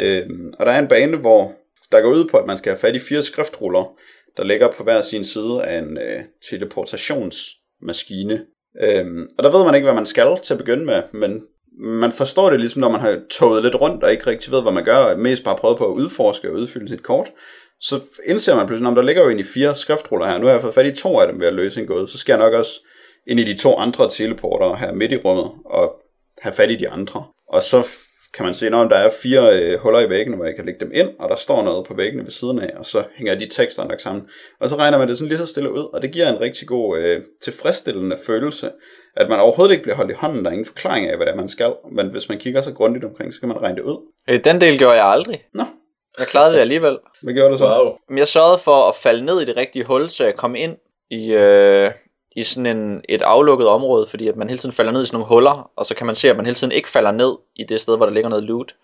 Øh, 0.00 0.26
og 0.58 0.66
der 0.66 0.72
er 0.72 0.78
en 0.78 0.88
bane, 0.88 1.16
hvor 1.16 1.54
der 1.92 2.00
går 2.00 2.10
ud 2.10 2.28
på, 2.28 2.36
at 2.36 2.46
man 2.46 2.58
skal 2.58 2.72
have 2.72 2.80
fat 2.80 2.96
i 2.96 2.98
fire 2.98 3.22
skriftruller, 3.22 3.94
der 4.36 4.44
ligger 4.44 4.72
på 4.72 4.84
hver 4.84 5.02
sin 5.02 5.24
side 5.24 5.64
af 5.64 5.78
en 5.78 5.98
øh, 5.98 6.20
teleportationsmaskine. 6.50 8.44
Øh, 8.82 9.06
og 9.38 9.44
der 9.44 9.50
ved 9.56 9.64
man 9.64 9.74
ikke, 9.74 9.84
hvad 9.84 9.94
man 9.94 10.06
skal 10.06 10.38
til 10.42 10.54
at 10.54 10.58
begynde 10.58 10.84
med, 10.84 11.02
men 11.12 11.42
man 11.78 12.12
forstår 12.12 12.50
det 12.50 12.60
ligesom, 12.60 12.80
når 12.80 12.88
man 12.88 13.00
har 13.00 13.20
toget 13.30 13.62
lidt 13.62 13.80
rundt 13.80 14.04
og 14.04 14.10
ikke 14.10 14.26
rigtig 14.26 14.52
ved, 14.52 14.62
hvad 14.62 14.72
man 14.72 14.84
gør, 14.84 14.96
og 14.96 15.18
mest 15.18 15.44
bare 15.44 15.56
prøvet 15.56 15.78
på 15.78 15.86
at 15.86 15.94
udforske 15.94 16.48
og 16.48 16.54
udfylde 16.54 16.88
sit 16.88 17.02
kort, 17.02 17.30
så 17.80 18.00
indser 18.26 18.56
man 18.56 18.66
pludselig, 18.66 18.90
at 18.90 18.96
der 18.96 19.02
ligger 19.02 19.22
jo 19.22 19.28
egentlig 19.28 19.46
fire 19.46 19.74
skriftruller 19.74 20.26
her. 20.26 20.38
Nu 20.38 20.46
har 20.46 20.52
jeg 20.52 20.62
fået 20.62 20.74
fat 20.74 20.86
i 20.86 20.92
to 20.92 21.20
af 21.20 21.28
dem 21.28 21.40
ved 21.40 21.46
at 21.46 21.54
løse 21.54 21.80
en 21.80 21.86
gåde, 21.86 22.08
så 22.08 22.18
skal 22.18 22.32
jeg 22.32 22.38
nok 22.38 22.54
også 22.54 22.80
ind 23.26 23.40
i 23.40 23.44
de 23.44 23.58
to 23.58 23.76
andre 23.76 24.10
teleporter 24.10 24.76
her 24.76 24.92
midt 24.92 25.12
i 25.12 25.16
rummet 25.16 25.50
og 25.64 25.94
have 26.40 26.54
fat 26.54 26.70
i 26.70 26.76
de 26.76 26.88
andre. 26.88 27.24
Og 27.48 27.62
så 27.62 27.86
kan 28.34 28.44
man 28.44 28.54
se, 28.54 28.66
at 28.66 28.72
der 28.72 28.96
er 28.96 29.10
fire 29.22 29.62
øh, 29.62 29.78
huller 29.78 30.00
i 30.00 30.10
væggene, 30.10 30.36
hvor 30.36 30.44
jeg 30.44 30.56
kan 30.56 30.64
lægge 30.64 30.80
dem 30.80 30.90
ind, 30.94 31.08
og 31.18 31.28
der 31.28 31.36
står 31.36 31.62
noget 31.62 31.86
på 31.86 31.94
væggene 31.94 32.24
ved 32.24 32.30
siden 32.30 32.58
af, 32.58 32.72
og 32.76 32.86
så 32.86 33.04
hænger 33.14 33.34
de 33.34 33.46
tekster 33.46 33.88
nok 33.88 34.00
sammen. 34.00 34.24
Og 34.60 34.68
så 34.68 34.76
regner 34.76 34.98
man 34.98 35.08
det 35.08 35.18
sådan 35.18 35.28
lige 35.28 35.38
så 35.38 35.46
stille 35.46 35.72
ud, 35.72 35.94
og 35.94 36.02
det 36.02 36.12
giver 36.12 36.28
en 36.28 36.40
rigtig 36.40 36.68
god 36.68 36.98
øh, 36.98 37.20
tilfredsstillende 37.42 38.18
følelse, 38.26 38.70
at 39.18 39.28
man 39.28 39.40
overhovedet 39.40 39.72
ikke 39.72 39.82
bliver 39.82 39.96
holdt 39.96 40.10
i 40.10 40.14
hånden, 40.14 40.44
der 40.44 40.50
er 40.50 40.52
ingen 40.52 40.66
forklaring 40.66 41.06
af, 41.08 41.16
hvad 41.16 41.26
det 41.26 41.32
er, 41.32 41.36
man 41.36 41.48
skal, 41.48 41.72
men 41.92 42.06
hvis 42.06 42.28
man 42.28 42.38
kigger 42.38 42.62
så 42.62 42.72
grundigt 42.72 43.04
omkring, 43.04 43.34
så 43.34 43.40
kan 43.40 43.48
man 43.48 43.62
regne 43.62 43.76
det 43.76 43.82
ud. 43.82 43.98
Øh, 44.28 44.44
den 44.44 44.60
del 44.60 44.78
gjorde 44.78 44.94
jeg 44.94 45.06
aldrig. 45.06 45.44
Nå. 45.54 45.62
Jeg 46.18 46.26
klarede 46.26 46.54
det 46.54 46.60
alligevel. 46.60 46.98
Hvad 47.22 47.34
gjorde 47.34 47.52
du 47.52 47.58
så? 47.58 47.82
Wow. 47.82 47.96
Men 48.08 48.18
jeg 48.18 48.28
sørgede 48.28 48.58
for 48.58 48.88
at 48.88 48.94
falde 48.94 49.24
ned 49.24 49.40
i 49.40 49.44
det 49.44 49.56
rigtige 49.56 49.84
hul, 49.84 50.10
så 50.10 50.24
jeg 50.24 50.36
kom 50.36 50.54
ind 50.54 50.76
i, 51.10 51.32
øh, 51.32 51.90
i 52.36 52.42
sådan 52.42 52.66
en, 52.66 53.00
et 53.08 53.22
aflukket 53.22 53.68
område, 53.68 54.06
fordi 54.06 54.28
at 54.28 54.36
man 54.36 54.48
hele 54.48 54.58
tiden 54.58 54.74
falder 54.74 54.92
ned 54.92 55.02
i 55.02 55.06
sådan 55.06 55.16
nogle 55.16 55.28
huller, 55.28 55.70
og 55.76 55.86
så 55.86 55.94
kan 55.94 56.06
man 56.06 56.16
se, 56.16 56.30
at 56.30 56.36
man 56.36 56.46
hele 56.46 56.54
tiden 56.54 56.72
ikke 56.72 56.88
falder 56.88 57.10
ned 57.10 57.34
i 57.56 57.64
det 57.64 57.80
sted, 57.80 57.96
hvor 57.96 58.06
der 58.06 58.12
ligger 58.12 58.30
noget 58.30 58.44
loot. 58.44 58.74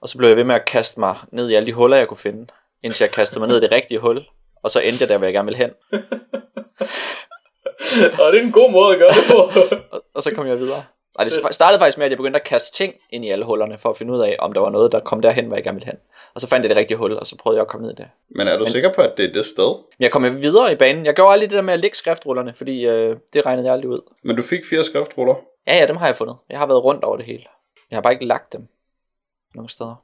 Og 0.00 0.08
så 0.08 0.18
blev 0.18 0.28
jeg 0.28 0.36
ved 0.36 0.44
med 0.44 0.54
at 0.54 0.64
kaste 0.64 1.00
mig 1.00 1.16
ned 1.32 1.50
i 1.50 1.54
alle 1.54 1.66
de 1.66 1.72
huller, 1.72 1.96
jeg 1.96 2.08
kunne 2.08 2.16
finde, 2.16 2.46
indtil 2.84 3.04
jeg 3.04 3.10
kastede 3.10 3.40
mig 3.40 3.48
ned 3.48 3.56
i 3.56 3.60
det 3.60 3.72
rigtige 3.72 3.98
hul, 3.98 4.24
og 4.62 4.70
så 4.70 4.80
endte 4.80 4.98
jeg 5.00 5.08
der, 5.08 5.18
hvor 5.18 5.26
jeg 5.26 5.34
gerne 5.34 5.46
ville 5.46 5.58
hen. 5.58 5.70
og 8.20 8.32
det 8.32 8.40
er 8.40 8.44
en 8.44 8.52
god 8.52 8.70
måde 8.70 8.92
at 8.92 8.98
gøre 8.98 9.08
det 9.08 9.24
på. 9.30 9.38
og, 9.94 10.02
og 10.14 10.22
så 10.22 10.30
kom 10.34 10.46
jeg 10.46 10.58
videre. 10.58 10.82
Og 11.14 11.24
det 11.24 11.32
startede 11.50 11.80
faktisk 11.80 11.98
med, 11.98 12.06
at 12.06 12.10
jeg 12.10 12.18
begyndte 12.18 12.40
at 12.40 12.46
kaste 12.46 12.76
ting 12.76 12.94
ind 13.10 13.24
i 13.24 13.30
alle 13.30 13.44
hullerne, 13.44 13.78
for 13.78 13.90
at 13.90 13.96
finde 13.96 14.12
ud 14.12 14.20
af, 14.20 14.36
om 14.38 14.52
der 14.52 14.60
var 14.60 14.70
noget, 14.70 14.92
der 14.92 15.00
kom 15.00 15.20
derhen, 15.20 15.46
hvor 15.46 15.56
jeg 15.56 15.64
gerne 15.64 15.74
ville 15.74 15.86
hen. 15.86 15.96
Og 16.34 16.40
så 16.40 16.46
fandt 16.46 16.64
jeg 16.64 16.70
det 16.70 16.76
rigtige 16.76 16.98
hul, 16.98 17.12
og 17.12 17.26
så 17.26 17.36
prøvede 17.36 17.56
jeg 17.56 17.62
at 17.62 17.68
komme 17.68 17.86
ned 17.86 17.94
i 17.94 17.96
det. 17.96 18.08
Men 18.28 18.48
er 18.48 18.56
du 18.58 18.64
Men, 18.64 18.72
sikker 18.72 18.92
på, 18.92 19.00
at 19.00 19.12
det 19.16 19.24
er 19.28 19.32
det 19.32 19.46
sted? 19.46 19.84
Jeg 20.00 20.10
kom 20.10 20.22
videre 20.42 20.72
i 20.72 20.76
banen. 20.76 21.06
Jeg 21.06 21.14
gjorde 21.14 21.32
aldrig 21.32 21.50
det 21.50 21.56
der 21.56 21.62
med 21.62 21.74
at 21.74 21.80
lægge 21.80 21.96
skriftrullerne, 21.96 22.54
fordi 22.56 22.86
øh, 22.86 23.16
det 23.32 23.46
regnede 23.46 23.66
jeg 23.66 23.74
aldrig 23.74 23.90
ud. 23.90 24.00
Men 24.22 24.36
du 24.36 24.42
fik 24.42 24.60
fire 24.70 24.84
skriftruller? 24.84 25.34
Ja, 25.66 25.76
ja, 25.76 25.86
dem 25.86 25.96
har 25.96 26.06
jeg 26.06 26.16
fundet. 26.16 26.36
Jeg 26.50 26.58
har 26.58 26.66
været 26.66 26.84
rundt 26.84 27.04
over 27.04 27.16
det 27.16 27.26
hele. 27.26 27.44
Jeg 27.90 27.96
har 27.96 28.02
bare 28.02 28.12
ikke 28.12 28.26
lagt 28.26 28.52
dem 28.52 28.68
nogen 29.54 29.68
steder. 29.68 29.94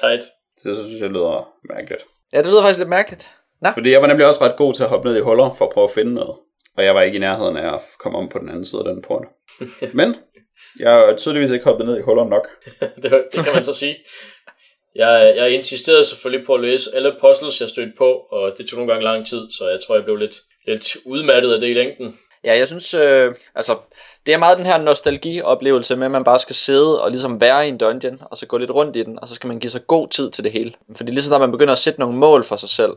Sejt. 0.00 0.20
Det 0.64 0.76
synes 0.76 1.00
jeg 1.00 1.10
lyder 1.10 1.48
mærkeligt. 1.74 2.04
Ja, 2.32 2.38
det 2.38 2.46
lyder 2.46 2.62
faktisk 2.62 2.78
lidt 2.78 2.88
mærkeligt. 2.88 3.30
Nå. 3.60 3.68
Fordi 3.74 3.90
jeg 3.92 4.02
var 4.02 4.08
nemlig 4.08 4.26
også 4.26 4.44
ret 4.44 4.56
god 4.56 4.74
til 4.74 4.82
at 4.82 4.88
hoppe 4.88 5.08
ned 5.08 5.16
i 5.16 5.20
huller 5.20 5.52
for 5.52 5.64
at 5.64 5.72
prøve 5.72 5.84
at 5.84 5.90
finde 5.90 6.14
noget. 6.14 6.36
Og 6.76 6.84
jeg 6.84 6.94
var 6.94 7.02
ikke 7.02 7.16
i 7.16 7.20
nærheden 7.20 7.56
af 7.56 7.74
at 7.74 7.80
komme 7.98 8.18
om 8.18 8.28
på 8.28 8.38
den 8.38 8.48
anden 8.48 8.64
side 8.64 8.82
af 8.86 8.94
den 8.94 9.02
port. 9.02 9.26
Men 10.00 10.16
jeg 10.80 10.92
har 10.92 11.14
tydeligvis 11.16 11.50
ikke 11.50 11.64
hoppet 11.64 11.86
ned 11.86 11.98
i 11.98 12.02
huller 12.02 12.24
nok. 12.24 12.48
det, 13.02 13.24
det 13.32 13.44
kan 13.44 13.54
man 13.54 13.64
så 13.64 13.74
sige. 13.74 13.96
Jeg, 14.94 15.34
jeg 15.36 15.50
insisterede 15.50 16.04
selvfølgelig 16.04 16.46
på 16.46 16.54
at 16.54 16.60
læse 16.60 16.90
alle 16.94 17.16
puzzles, 17.20 17.60
jeg 17.60 17.68
stødte 17.68 17.92
på, 17.98 18.10
og 18.12 18.54
det 18.58 18.66
tog 18.66 18.76
nogle 18.76 18.92
gange 18.92 19.04
lang 19.04 19.26
tid, 19.26 19.50
så 19.50 19.68
jeg 19.68 19.78
tror, 19.86 19.94
jeg 19.94 20.04
blev 20.04 20.16
lidt, 20.16 20.36
lidt 20.66 20.96
udmattet 21.06 21.54
af 21.54 21.60
det 21.60 21.68
i 21.68 21.74
længden. 21.74 22.18
Ja, 22.44 22.58
jeg 22.58 22.68
synes, 22.68 22.94
øh, 22.94 23.34
altså, 23.54 23.76
det 24.26 24.34
er 24.34 24.38
meget 24.38 24.58
den 24.58 24.66
her 24.66 24.78
nostalgi-oplevelse 24.78 25.96
med, 25.96 26.04
at 26.04 26.10
man 26.10 26.24
bare 26.24 26.38
skal 26.38 26.56
sidde 26.56 27.02
og 27.02 27.10
ligesom 27.10 27.40
være 27.40 27.66
i 27.66 27.68
en 27.68 27.78
dungeon, 27.78 28.18
og 28.30 28.38
så 28.38 28.46
gå 28.46 28.58
lidt 28.58 28.70
rundt 28.70 28.96
i 28.96 29.02
den, 29.02 29.18
og 29.22 29.28
så 29.28 29.34
skal 29.34 29.48
man 29.48 29.58
give 29.58 29.70
sig 29.70 29.86
god 29.86 30.08
tid 30.08 30.30
til 30.30 30.44
det 30.44 30.52
hele. 30.52 30.72
Fordi 30.96 31.10
lige 31.10 31.22
så 31.22 31.28
snart 31.28 31.40
man 31.40 31.52
begynder 31.52 31.72
at 31.72 31.78
sætte 31.78 32.00
nogle 32.00 32.16
mål 32.16 32.44
for 32.44 32.56
sig 32.56 32.68
selv, 32.68 32.92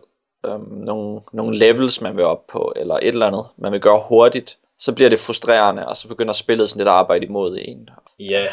øh, 0.45 0.85
nogle, 0.85 1.21
nogle 1.33 1.57
levels, 1.57 2.01
man 2.01 2.17
vil 2.17 2.25
op 2.25 2.47
på, 2.47 2.73
eller 2.75 2.95
et 2.95 3.07
eller 3.07 3.27
andet, 3.27 3.45
man 3.57 3.71
vil 3.71 3.81
gøre 3.81 4.01
hurtigt, 4.09 4.57
så 4.79 4.93
bliver 4.93 5.09
det 5.09 5.19
frustrerende, 5.19 5.87
og 5.87 5.97
så 5.97 6.07
begynder 6.07 6.33
spillet 6.33 6.69
sådan 6.69 6.79
lidt 6.79 6.87
at 6.87 6.93
arbejde 6.93 7.25
imod 7.25 7.57
en. 7.61 7.89
Ja, 8.19 8.47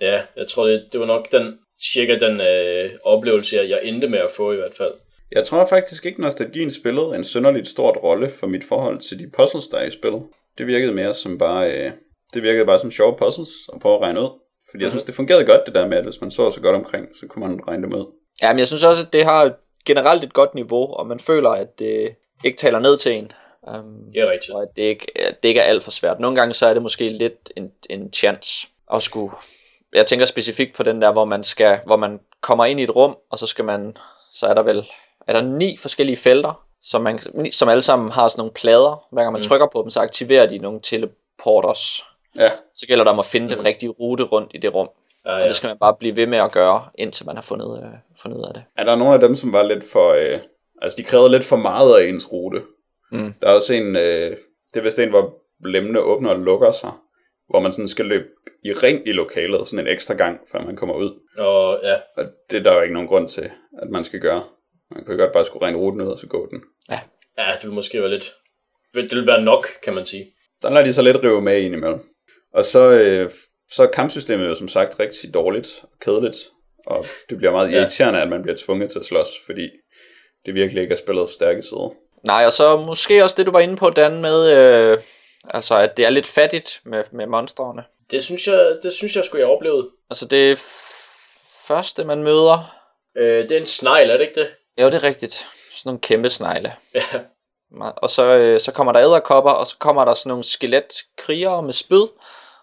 ja, 0.00 0.22
jeg 0.36 0.48
tror, 0.48 0.66
det, 0.66 0.84
det 0.92 1.00
var 1.00 1.06
nok 1.06 1.32
den 1.32 1.58
cirka 1.92 2.18
den 2.18 2.40
øh, 2.40 2.90
oplevelse, 3.04 3.56
jeg, 3.56 3.68
jeg 3.68 3.80
endte 3.82 4.08
med 4.08 4.18
at 4.18 4.30
få 4.36 4.52
i 4.52 4.56
hvert 4.56 4.74
fald. 4.74 4.92
Jeg 5.32 5.44
tror 5.44 5.66
faktisk 5.66 6.06
ikke, 6.06 6.20
nostalgien 6.20 6.70
spillede 6.70 7.16
en 7.16 7.24
synderligt 7.24 7.68
stort 7.68 7.96
rolle 8.02 8.30
for 8.30 8.46
mit 8.46 8.64
forhold 8.64 8.98
til 8.98 9.18
de 9.18 9.30
puzzles, 9.36 9.68
der 9.68 9.78
er 9.78 9.86
i 9.86 9.90
spillet. 9.90 10.22
Det 10.58 10.66
virkede 10.66 10.92
mere 10.92 11.14
som 11.14 11.38
bare, 11.38 11.72
øh, 11.72 11.90
det 12.34 12.42
virkede 12.42 12.66
bare 12.66 12.80
som 12.80 12.90
sjove 12.90 13.16
puzzles 13.16 13.50
at 13.74 13.80
prøve 13.80 13.94
at 13.94 14.02
regne 14.02 14.20
ud. 14.20 14.24
Fordi 14.24 14.34
mm-hmm. 14.74 14.80
jeg 14.80 14.86
mhm. 14.86 14.92
synes, 14.92 15.04
det 15.04 15.14
fungerede 15.14 15.44
godt 15.44 15.66
det 15.66 15.74
der 15.74 15.86
med, 15.86 15.96
at 15.96 16.04
hvis 16.04 16.20
man 16.20 16.30
så 16.30 16.50
så 16.50 16.60
godt 16.60 16.76
omkring, 16.76 17.08
så 17.20 17.26
kunne 17.26 17.48
man 17.48 17.60
regne 17.68 17.82
dem 17.82 17.92
ud. 17.92 18.06
Ja, 18.42 18.52
men 18.52 18.58
jeg 18.58 18.66
synes 18.66 18.84
også, 18.84 19.02
at 19.02 19.12
det 19.12 19.24
har 19.24 19.54
generelt 19.84 20.24
et 20.24 20.32
godt 20.32 20.54
niveau, 20.54 20.94
og 20.94 21.06
man 21.06 21.20
føler, 21.20 21.50
at 21.50 21.78
det 21.78 22.14
ikke 22.44 22.58
taler 22.58 22.78
ned 22.78 22.98
til 22.98 23.12
en. 23.12 23.32
Um, 23.62 24.12
det 24.14 24.22
er 24.22 24.30
rigtigt. 24.30 24.54
Og 24.54 24.62
at 24.62 24.68
det 24.76 24.82
ikke, 24.82 25.06
at 25.18 25.42
det 25.42 25.48
ikke 25.48 25.60
er 25.60 25.64
alt 25.64 25.84
for 25.84 25.90
svært. 25.90 26.20
Nogle 26.20 26.36
gange 26.36 26.54
så 26.54 26.66
er 26.66 26.74
det 26.74 26.82
måske 26.82 27.08
lidt 27.08 27.52
en, 27.56 27.72
en 27.90 28.12
chance 28.12 28.68
at 28.92 29.02
skulle 29.02 29.32
jeg 29.92 30.06
tænker 30.06 30.26
specifikt 30.26 30.76
på 30.76 30.82
den 30.82 31.02
der, 31.02 31.12
hvor 31.12 31.24
man 31.24 31.44
skal, 31.44 31.80
hvor 31.86 31.96
man 31.96 32.20
kommer 32.40 32.64
ind 32.64 32.80
i 32.80 32.82
et 32.82 32.96
rum, 32.96 33.16
og 33.30 33.38
så 33.38 33.46
skal 33.46 33.64
man, 33.64 33.96
så 34.32 34.46
er 34.46 34.54
der 34.54 34.62
vel, 34.62 34.86
er 35.26 35.32
der 35.32 35.42
ni 35.42 35.76
forskellige 35.76 36.16
felter, 36.16 36.64
som, 36.82 37.02
man, 37.02 37.20
som 37.52 37.68
alle 37.68 37.82
sammen 37.82 38.10
har 38.10 38.28
sådan 38.28 38.40
nogle 38.40 38.52
plader. 38.52 39.06
Hver 39.10 39.22
gang 39.22 39.32
man 39.32 39.40
mm. 39.40 39.48
trykker 39.48 39.66
på 39.66 39.82
dem, 39.82 39.90
så 39.90 40.00
aktiverer 40.00 40.46
de 40.46 40.58
nogle 40.58 40.80
teleporters. 40.82 42.04
Ja. 42.38 42.50
Så 42.74 42.86
gælder 42.86 43.04
det 43.04 43.12
om 43.12 43.18
at 43.18 43.26
finde 43.26 43.46
mm. 43.46 43.54
den 43.54 43.64
rigtige 43.64 43.90
rute 43.90 44.22
rundt 44.22 44.50
i 44.54 44.58
det 44.58 44.74
rum. 44.74 44.88
Ja, 45.24 45.32
Og 45.34 45.40
ja. 45.40 45.48
det 45.48 45.56
skal 45.56 45.68
man 45.68 45.78
bare 45.78 45.96
blive 45.98 46.16
ved 46.16 46.26
med 46.26 46.38
at 46.38 46.52
gøre, 46.52 46.88
indtil 46.94 47.26
man 47.26 47.36
har 47.36 47.42
fundet, 47.42 47.82
øh, 47.84 47.90
fundet 48.22 48.38
ud 48.38 48.44
af 48.48 48.54
det. 48.54 48.62
Er 48.76 48.84
der 48.84 48.96
nogle 48.96 49.14
af 49.14 49.20
dem, 49.20 49.36
som 49.36 49.52
var 49.52 49.62
lidt 49.62 49.84
for... 49.84 50.10
Øh, 50.10 50.38
altså, 50.82 50.96
de 50.96 51.02
krævede 51.02 51.30
lidt 51.30 51.44
for 51.44 51.56
meget 51.56 52.00
af 52.00 52.08
ens 52.08 52.32
rute. 52.32 52.62
Mm. 53.12 53.32
Der 53.42 53.48
er 53.48 53.54
også 53.56 53.74
en... 53.74 53.96
Øh, 53.96 54.36
det 54.74 54.76
er 54.76 54.82
vist 54.82 54.98
en, 54.98 55.08
hvor 55.10 55.34
lemmene 55.68 56.00
åbner 56.00 56.30
og 56.30 56.38
lukker 56.38 56.72
sig. 56.72 56.90
Hvor 57.48 57.60
man 57.60 57.72
sådan 57.72 57.88
skal 57.88 58.04
løbe 58.04 58.24
i 58.64 58.72
ring 58.72 59.08
i 59.08 59.12
lokalet, 59.12 59.68
sådan 59.68 59.86
en 59.86 59.92
ekstra 59.92 60.14
gang, 60.14 60.40
før 60.52 60.64
man 60.64 60.76
kommer 60.76 60.94
ud. 60.94 61.10
Og 61.38 61.80
ja, 61.82 61.94
Og 62.16 62.24
det 62.50 62.58
er 62.58 62.62
der 62.62 62.74
jo 62.74 62.80
ikke 62.80 62.94
nogen 62.94 63.08
grund 63.08 63.28
til, 63.28 63.50
at 63.82 63.88
man 63.90 64.04
skal 64.04 64.20
gøre. 64.20 64.42
Man 64.90 65.04
kan 65.04 65.14
jo 65.14 65.20
godt 65.20 65.32
bare 65.32 65.44
skulle 65.44 65.62
regne 65.64 65.78
ruten 65.78 66.00
ud, 66.00 66.06
og 66.08 66.18
så 66.18 66.26
gå 66.26 66.48
den. 66.50 66.62
ja, 67.38 67.52
det 67.60 67.64
vil 67.64 67.74
måske 67.74 68.00
være 68.00 68.10
lidt... 68.10 68.34
Det 68.94 69.10
vil 69.16 69.26
være 69.26 69.42
nok, 69.42 69.66
kan 69.84 69.94
man 69.94 70.06
sige. 70.06 70.26
Der 70.62 70.70
lader 70.70 70.84
de 70.86 70.92
så 70.92 71.02
lidt 71.02 71.22
rive 71.22 71.40
med 71.42 71.60
indimellem. 71.60 72.00
Og 72.54 72.64
så, 72.64 72.90
øh, 72.90 73.30
så 73.70 73.82
er 73.82 73.86
kampsystemet 73.86 74.48
jo 74.48 74.54
som 74.54 74.68
sagt 74.68 75.00
rigtig 75.00 75.34
dårligt 75.34 75.68
og 75.82 75.88
kedeligt. 76.00 76.36
Og 76.86 77.06
det 77.30 77.38
bliver 77.38 77.52
meget 77.52 77.72
Ja. 77.72 77.78
irriterende, 77.80 78.22
at 78.22 78.28
man 78.28 78.42
bliver 78.42 78.56
tvunget 78.64 78.90
til 78.90 78.98
at 78.98 79.04
slås, 79.04 79.28
fordi 79.46 79.70
det 80.46 80.54
virkelig 80.54 80.82
ikke 80.82 80.92
er 80.94 80.98
spillet 80.98 81.30
stærke 81.30 81.62
side. 81.62 81.90
Nej, 82.26 82.46
og 82.46 82.52
så 82.52 82.76
måske 82.76 83.24
også 83.24 83.34
det, 83.38 83.46
du 83.46 83.50
var 83.50 83.60
inde 83.60 83.76
på, 83.76 83.90
Dan, 83.90 84.20
med, 84.22 84.50
øh, 84.52 84.98
altså, 85.50 85.74
at 85.74 85.96
det 85.96 86.04
er 86.04 86.10
lidt 86.10 86.26
fattigt 86.26 86.80
med, 86.84 87.04
med 87.12 87.26
monstrene. 87.26 87.82
Det 88.10 88.22
synes 88.22 88.46
jeg, 88.46 88.76
det 88.82 88.92
synes 88.92 89.16
jeg 89.16 89.24
skulle 89.24 89.40
jeg 89.42 89.50
oplevede. 89.50 89.88
Altså, 90.10 90.26
det 90.26 90.56
f- 90.56 91.66
første, 91.66 92.04
man 92.04 92.22
møder... 92.22 92.76
Øh, 93.16 93.42
det 93.48 93.52
er 93.52 93.60
en 93.60 93.66
snegl, 93.66 94.10
er 94.10 94.16
det 94.16 94.20
ikke 94.28 94.40
det? 94.40 94.48
Jo, 94.80 94.86
det 94.86 94.94
er 94.94 95.02
rigtigt. 95.02 95.34
Sådan 95.34 95.88
nogle 95.88 96.00
kæmpe 96.00 96.30
snegle. 96.30 96.72
Ja. 96.94 97.02
Og 97.96 98.10
så, 98.10 98.24
øh, 98.36 98.60
så 98.60 98.72
kommer 98.72 98.92
der 98.92 99.02
æderkopper, 99.02 99.50
og 99.50 99.66
så 99.66 99.76
kommer 99.78 100.04
der 100.04 100.14
sådan 100.14 100.28
nogle 100.28 100.44
skeletkrigere 100.44 101.62
med 101.62 101.72
spyd. 101.72 102.02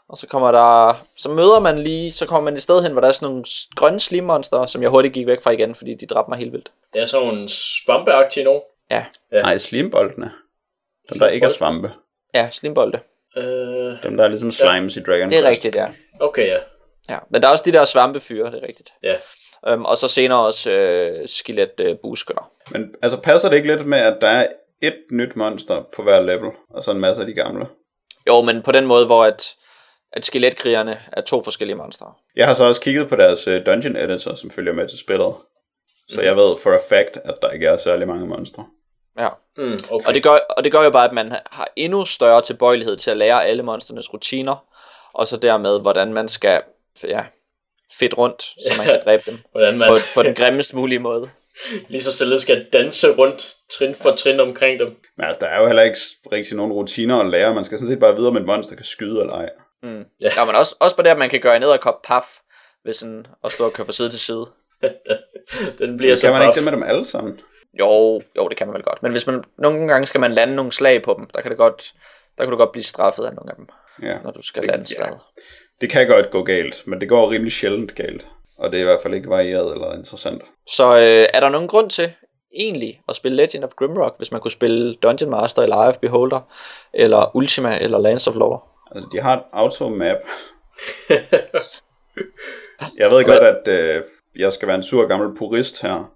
Og 0.09 0.17
så 0.17 0.27
kommer 0.27 0.51
der, 0.51 0.93
så 1.17 1.29
møder 1.29 1.59
man 1.59 1.79
lige, 1.79 2.11
så 2.11 2.25
kommer 2.25 2.41
man 2.41 2.55
et 2.55 2.61
sted 2.61 2.84
hen, 2.84 2.91
hvor 2.91 3.01
der 3.01 3.07
er 3.07 3.11
sådan 3.11 3.25
nogle 3.27 3.45
grønne 3.75 3.99
slimmonster, 3.99 4.65
som 4.65 4.81
jeg 4.81 4.89
hurtigt 4.89 5.13
gik 5.13 5.27
væk 5.27 5.43
fra 5.43 5.51
igen, 5.51 5.75
fordi 5.75 5.93
de 5.93 6.05
dræbte 6.05 6.29
mig 6.29 6.39
helt 6.39 6.53
vildt. 6.53 6.71
Det 6.93 7.01
er 7.01 7.05
sådan 7.05 7.27
nogle 7.27 7.49
svampeagtige 7.49 8.43
nogen. 8.43 8.61
Ja, 8.91 9.05
Ja. 9.31 9.41
Nej, 9.41 9.57
slimboldene. 9.57 10.31
Dem, 11.13 11.19
der 11.19 11.27
ikke 11.27 11.45
er 11.45 11.49
svampe. 11.49 11.91
ja, 12.34 12.49
slimbolde. 12.51 12.99
Øh, 13.38 13.43
Dem, 14.03 14.17
der 14.17 14.23
er 14.23 14.27
ligesom 14.27 14.51
slimes 14.51 14.97
i 14.97 15.03
Dragon 15.03 15.29
Det 15.29 15.38
er 15.38 15.41
Quest. 15.41 15.49
rigtigt, 15.49 15.75
ja. 15.75 15.88
okay, 16.19 16.47
ja. 16.47 16.57
ja. 17.09 17.17
Men 17.29 17.41
der 17.41 17.47
er 17.47 17.51
også 17.51 17.63
de 17.67 17.71
der 17.71 17.85
svampefyre, 17.85 18.51
det 18.51 18.63
er 18.63 18.67
rigtigt. 18.67 18.93
Ja. 19.03 19.15
Øhm, 19.67 19.85
og 19.85 19.97
så 19.97 20.07
senere 20.07 20.45
også 20.45 20.71
øh, 20.71 21.27
skelet 21.27 21.71
øh. 21.79 21.95
Men 22.71 22.95
altså, 23.01 23.21
passer 23.21 23.49
det 23.49 23.55
ikke 23.55 23.75
lidt 23.75 23.85
med, 23.88 23.97
at 23.99 24.17
der 24.21 24.27
er 24.27 24.47
et 24.81 24.97
nyt 25.11 25.35
monster 25.35 25.84
på 25.95 26.03
hver 26.03 26.21
level, 26.21 26.49
og 26.69 26.84
så 26.84 26.91
en 26.91 26.99
masse 26.99 27.21
af 27.21 27.27
de 27.27 27.34
gamle? 27.34 27.67
Jo, 28.27 28.41
men 28.41 28.61
på 28.63 28.71
den 28.71 28.85
måde, 28.85 29.05
hvor 29.05 29.23
at, 29.25 29.55
at 30.13 30.25
skeletkrigerne 30.25 30.99
er 31.13 31.21
to 31.21 31.43
forskellige 31.43 31.77
monstre. 31.77 32.13
Jeg 32.35 32.47
har 32.47 32.53
så 32.53 32.63
også 32.63 32.81
kigget 32.81 33.09
på 33.09 33.15
deres 33.15 33.47
øh, 33.47 33.65
dungeon 33.65 33.95
editor, 33.95 34.35
som 34.35 34.49
følger 34.49 34.73
med 34.73 34.88
til 34.88 34.99
spillet. 34.99 35.34
Så 36.09 36.21
jeg 36.21 36.35
ved 36.35 36.57
for 36.63 36.71
a 36.71 36.79
fact, 36.89 37.17
at 37.25 37.35
der 37.41 37.49
ikke 37.49 37.67
er 37.67 37.77
særlig 37.77 38.07
mange 38.07 38.27
monstre. 38.27 38.65
Ja. 39.19 39.29
Mm, 39.57 39.79
okay. 39.89 40.07
Og 40.07 40.13
det, 40.13 40.23
gør, 40.23 40.38
og 40.57 40.63
det 40.63 40.71
gør 40.71 40.84
jo 40.84 40.89
bare, 40.89 41.07
at 41.07 41.13
man 41.13 41.31
har 41.51 41.67
endnu 41.75 42.05
større 42.05 42.41
tilbøjelighed 42.41 42.97
til 42.97 43.11
at 43.11 43.17
lære 43.17 43.45
alle 43.45 43.63
monsternes 43.63 44.13
rutiner, 44.13 44.65
og 45.13 45.27
så 45.27 45.38
dermed, 45.38 45.79
hvordan 45.79 46.13
man 46.13 46.27
skal 46.27 46.61
ja, 47.03 47.25
fedt 47.99 48.17
rundt, 48.17 48.41
så 48.41 48.73
man 48.77 48.85
kan 48.85 49.01
dræbe 49.05 49.23
dem 49.25 49.38
Hvordan 49.51 49.77
man 49.77 49.89
på, 49.89 49.97
på 50.15 50.23
den 50.23 50.35
grimmest 50.35 50.73
mulige 50.73 50.99
måde. 50.99 51.29
lige 51.89 52.03
så 52.03 52.13
stille 52.13 52.39
skal 52.39 52.65
danse 52.73 53.15
rundt, 53.15 53.55
trin 53.71 53.95
for 53.95 54.15
trin 54.15 54.39
omkring 54.39 54.79
dem. 54.79 54.88
Men 55.17 55.25
altså, 55.25 55.39
der 55.41 55.47
er 55.47 55.61
jo 55.61 55.65
heller 55.67 55.84
ikke 55.84 55.99
rigtig 56.31 56.57
nogen 56.57 56.73
rutiner 56.73 57.19
at 57.19 57.29
lære. 57.29 57.53
Man 57.53 57.63
skal 57.63 57.79
sådan 57.79 57.93
set 57.93 57.99
bare 57.99 58.15
vide, 58.15 58.27
om 58.27 58.38
et 58.38 58.45
monster 58.45 58.75
kan 58.75 58.85
skyde 58.85 59.21
eller 59.21 59.34
ej. 59.34 59.49
Mm. 59.84 60.04
Ja. 60.22 60.30
Ja. 60.38 60.45
men 60.45 60.56
også, 60.56 60.76
også 60.80 60.95
på 60.95 61.02
det, 61.02 61.10
at 61.10 61.18
man 61.18 61.30
kan 61.30 61.40
gøre 61.41 61.56
en 61.58 61.64
æderkop 61.64 62.02
paf, 62.02 62.26
ved 62.86 62.94
sådan 62.94 63.28
at 63.44 63.52
stå 63.52 63.66
og 63.66 63.72
køre 63.74 63.86
fra 63.86 63.94
side 63.94 64.10
til 64.10 64.20
side. 64.20 64.45
Den 65.80 65.98
bliver 65.98 66.16
så 66.16 66.22
Kan 66.28 66.34
man 66.34 66.41
paf. 66.41 66.48
ikke 66.48 66.56
det 66.56 66.64
med 66.64 66.72
dem 66.72 66.84
alle 66.84 67.06
sammen? 67.06 67.40
Jo, 67.80 68.22
jo, 68.38 68.48
det 68.48 68.58
kan 68.58 68.68
man 68.68 68.74
vel 68.74 68.84
godt. 68.84 69.04
Men 69.04 69.12
hvis 69.12 69.28
man 69.28 69.44
nogle 69.58 69.88
gange 69.88 70.08
skal 70.08 70.20
man 70.22 70.32
lande 70.32 70.56
nogle 70.56 70.72
slag 70.72 71.02
på 71.02 71.16
dem, 71.18 71.28
der 71.34 71.41
kan 71.41 71.52
det 71.52 71.58
godt, 71.58 71.94
der 72.38 72.44
kan 72.44 72.52
du 72.52 72.58
godt 72.58 72.72
blive 72.72 72.84
straffet 72.84 73.26
af 73.26 73.34
nogle 73.36 73.52
af 73.52 73.56
dem, 73.56 73.68
Ja. 74.04 74.18
når 74.24 74.32
du 74.32 74.41
skal 74.41 74.62
Det- 74.62 74.72
lande 74.72 74.86
ja. 74.90 74.95
slaget. 74.95 75.20
Det 75.82 75.90
kan 75.90 76.08
godt 76.08 76.30
gå 76.32 76.44
galt, 76.44 76.84
men 76.88 77.02
det 77.02 77.10
går 77.10 77.32
rimelig 77.32 77.52
sjældent 77.52 77.95
galt. 77.95 78.28
Og 78.58 78.72
det 78.72 78.78
er 78.78 78.82
i 78.82 78.86
hvert 78.86 79.02
fald 79.04 79.14
ikke 79.14 79.30
varieret 79.30 79.74
eller 79.74 79.94
interessant. 79.98 80.44
Så 80.76 80.95
øh, 80.95 81.28
er 81.34 81.40
der 81.40 81.49
nogen 81.49 81.68
grund 81.68 81.90
til 81.90 82.14
egentlig 82.56 83.02
at 83.10 83.16
spille 83.16 83.36
Legend 83.38 83.64
of 83.64 83.70
Grimrock, 83.70 84.18
hvis 84.18 84.32
man 84.32 84.41
kunne 84.41 84.52
spille 84.52 84.95
Dungeon 84.95 85.30
Master 85.32 85.62
eller 85.62 85.76
Eye 85.82 85.88
of 85.90 85.98
Beholder, 85.98 86.40
eller 86.94 87.36
Ultima 87.36 87.78
eller 87.80 87.98
Lands 87.98 88.28
of 88.28 88.36
Lore? 88.36 88.60
Altså, 88.91 89.09
de 89.11 89.19
har 89.19 89.38
et 89.38 89.43
automap. 89.51 90.18
jeg 92.99 93.11
ved 93.11 93.26
godt, 93.26 93.43
at 93.43 93.68
øh, 93.68 94.03
jeg 94.35 94.53
skal 94.53 94.68
være 94.68 94.77
en 94.77 94.84
sur 94.84 95.07
gammel 95.07 95.38
purist 95.38 95.81
her, 95.81 96.14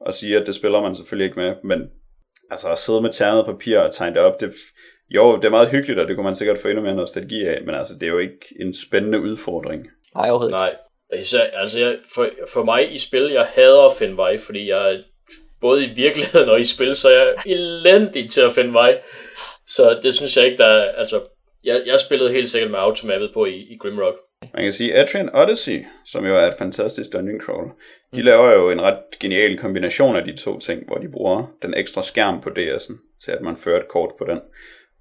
og 0.00 0.14
sige, 0.14 0.36
at 0.36 0.46
det 0.46 0.54
spiller 0.54 0.82
man 0.82 0.96
selvfølgelig 0.96 1.24
ikke 1.24 1.40
med, 1.40 1.54
men 1.64 1.80
altså 2.50 2.68
at 2.68 2.78
sidde 2.78 3.02
med 3.02 3.12
ternet 3.12 3.46
papir 3.46 3.78
og 3.78 3.94
tegne 3.94 4.16
det 4.16 4.22
op, 4.22 4.40
det, 4.40 4.54
jo, 5.10 5.36
det 5.36 5.44
er 5.44 5.50
meget 5.50 5.70
hyggeligt, 5.70 6.00
og 6.00 6.08
det 6.08 6.16
kunne 6.16 6.24
man 6.24 6.34
sikkert 6.34 6.58
få 6.58 6.68
endnu 6.68 6.82
mere 6.82 6.94
nostalgi 6.94 7.44
af, 7.44 7.62
men 7.66 7.74
altså, 7.74 7.94
det 7.94 8.02
er 8.02 8.10
jo 8.10 8.18
ikke 8.18 8.56
en 8.60 8.74
spændende 8.74 9.20
udfordring. 9.20 9.86
Nej, 10.14 10.30
overhovedet 10.30 10.50
ikke. 10.50 10.58
Nej. 10.58 11.20
Især, 11.20 11.40
altså 11.54 11.80
jeg, 11.80 11.98
for, 12.14 12.28
for 12.52 12.64
mig 12.64 12.94
i 12.94 12.98
spil, 12.98 13.30
jeg 13.32 13.48
hader 13.54 13.86
at 13.86 13.92
finde 13.98 14.16
vej, 14.16 14.38
fordi 14.38 14.68
jeg 14.68 15.02
både 15.60 15.84
i 15.84 15.88
virkeligheden 15.88 16.48
og 16.48 16.60
i 16.60 16.64
spil, 16.64 16.96
så 16.96 17.10
jeg 17.10 17.28
er 17.28 17.34
elendig 17.46 18.30
til 18.30 18.40
at 18.40 18.52
finde 18.52 18.72
vej. 18.72 19.00
Så 19.66 20.00
det 20.02 20.14
synes 20.14 20.36
jeg 20.36 20.44
ikke, 20.44 20.58
der 20.58 20.66
er, 20.66 20.92
altså, 20.92 21.20
jeg, 21.64 21.82
jeg 21.86 22.00
spillede 22.00 22.32
helt 22.32 22.48
sikkert 22.48 22.70
med 22.70 22.78
automappet 22.78 23.30
på 23.34 23.44
i, 23.44 23.56
i 23.56 23.76
Grimrock. 23.80 24.16
Man 24.54 24.64
kan 24.64 24.72
sige, 24.72 24.94
Atrian 24.94 25.36
Odyssey, 25.36 25.84
som 26.06 26.26
jo 26.26 26.34
er 26.36 26.46
et 26.46 26.54
fantastisk 26.58 27.12
dungeon 27.12 27.40
crawl, 27.40 27.70
de 28.14 28.22
laver 28.22 28.52
jo 28.52 28.70
en 28.70 28.82
ret 28.82 28.98
genial 29.20 29.58
kombination 29.58 30.16
af 30.16 30.24
de 30.24 30.36
to 30.36 30.58
ting, 30.58 30.86
hvor 30.86 30.96
de 30.96 31.08
bruger 31.12 31.46
den 31.62 31.74
ekstra 31.76 32.02
skærm 32.02 32.40
på 32.40 32.50
DS'en, 32.50 33.18
til 33.24 33.30
at 33.30 33.40
man 33.42 33.56
fører 33.56 33.80
et 33.80 33.88
kort 33.88 34.10
på 34.18 34.24
den, 34.28 34.40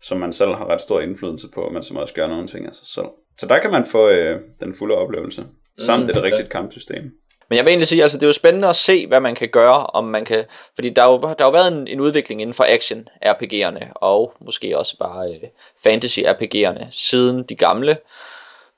som 0.02 0.18
man 0.20 0.34
selv 0.34 0.50
har 0.52 0.70
ret 0.70 0.82
stor 0.82 1.02
indflydelse 1.02 1.48
på, 1.54 1.70
men 1.74 1.84
som 1.84 1.98
også 1.98 2.14
gør 2.14 2.28
nogle 2.28 2.48
ting 2.48 2.66
af 2.66 2.76
sig 2.76 2.88
selv. 2.88 3.06
Så 3.38 3.46
der 3.48 3.60
kan 3.60 3.72
man 3.72 3.86
få 3.86 4.10
øh, 4.10 4.40
den 4.60 4.74
fulde 4.74 4.96
oplevelse, 4.96 5.46
samt 5.78 6.04
Mm, 6.04 6.10
et 6.10 6.16
ja. 6.16 6.22
rigtigt 6.22 6.50
kampsystem. 6.50 7.12
Men 7.52 7.58
jeg 7.58 7.66
vil 7.66 7.72
egentlig 7.72 7.88
sige, 7.88 8.04
altså 8.04 8.18
det 8.18 8.24
er 8.24 8.28
jo 8.28 8.34
spændende 8.34 8.68
at 8.68 8.76
se, 8.76 9.08
hvad 9.08 9.20
man 9.20 9.36
kan 9.36 9.50
gøre, 9.50 9.86
om 9.86 10.04
man 10.04 10.26
kan, 10.26 10.46
fordi 10.76 10.90
der 10.90 11.02
har 11.02 11.10
jo, 11.10 11.22
der 11.22 11.28
har 11.28 11.46
jo 11.46 11.50
været 11.50 11.74
en, 11.74 11.88
en 11.88 12.00
udvikling 12.00 12.42
inden 12.42 12.54
for 12.54 12.66
action 12.70 13.08
RPG'erne, 13.26 13.92
og 13.96 14.34
måske 14.40 14.78
også 14.78 14.98
bare 14.98 15.34
øh, 15.34 15.40
fantasy 15.84 16.20
RPG'erne, 16.20 16.86
siden 16.90 17.44
de 17.44 17.56
gamle 17.56 17.98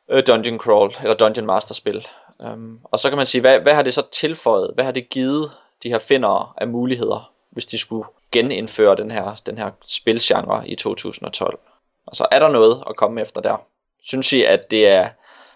øh, 0.09 0.23
Dungeon 0.27 0.57
Crawl, 0.57 0.95
eller 1.01 1.15
Dungeon 1.15 1.45
Master 1.45 1.73
spil. 1.73 2.07
Um, 2.39 2.79
og 2.83 2.99
så 2.99 3.09
kan 3.09 3.17
man 3.17 3.27
sige, 3.27 3.41
hvad, 3.41 3.59
hvad 3.59 3.73
har 3.73 3.81
det 3.81 3.93
så 3.93 4.03
tilføjet, 4.11 4.71
hvad 4.75 4.85
har 4.85 4.91
det 4.91 5.09
givet 5.09 5.51
de 5.83 5.89
her 5.89 5.99
findere 5.99 6.47
af 6.57 6.67
muligheder, 6.67 7.31
hvis 7.51 7.65
de 7.65 7.77
skulle 7.77 8.07
genindføre 8.31 8.95
den 8.95 9.11
her, 9.11 9.41
den 9.45 9.57
her 9.57 9.71
spilgenre 9.87 10.67
i 10.67 10.75
2012? 10.75 11.59
Altså 12.07 12.27
er 12.31 12.39
der 12.39 12.49
noget 12.49 12.83
at 12.89 12.95
komme 12.95 13.21
efter 13.21 13.41
der? 13.41 13.61
Synes 14.03 14.33
I, 14.33 14.43
at 14.43 14.71
det 14.71 14.87
er 14.87 15.09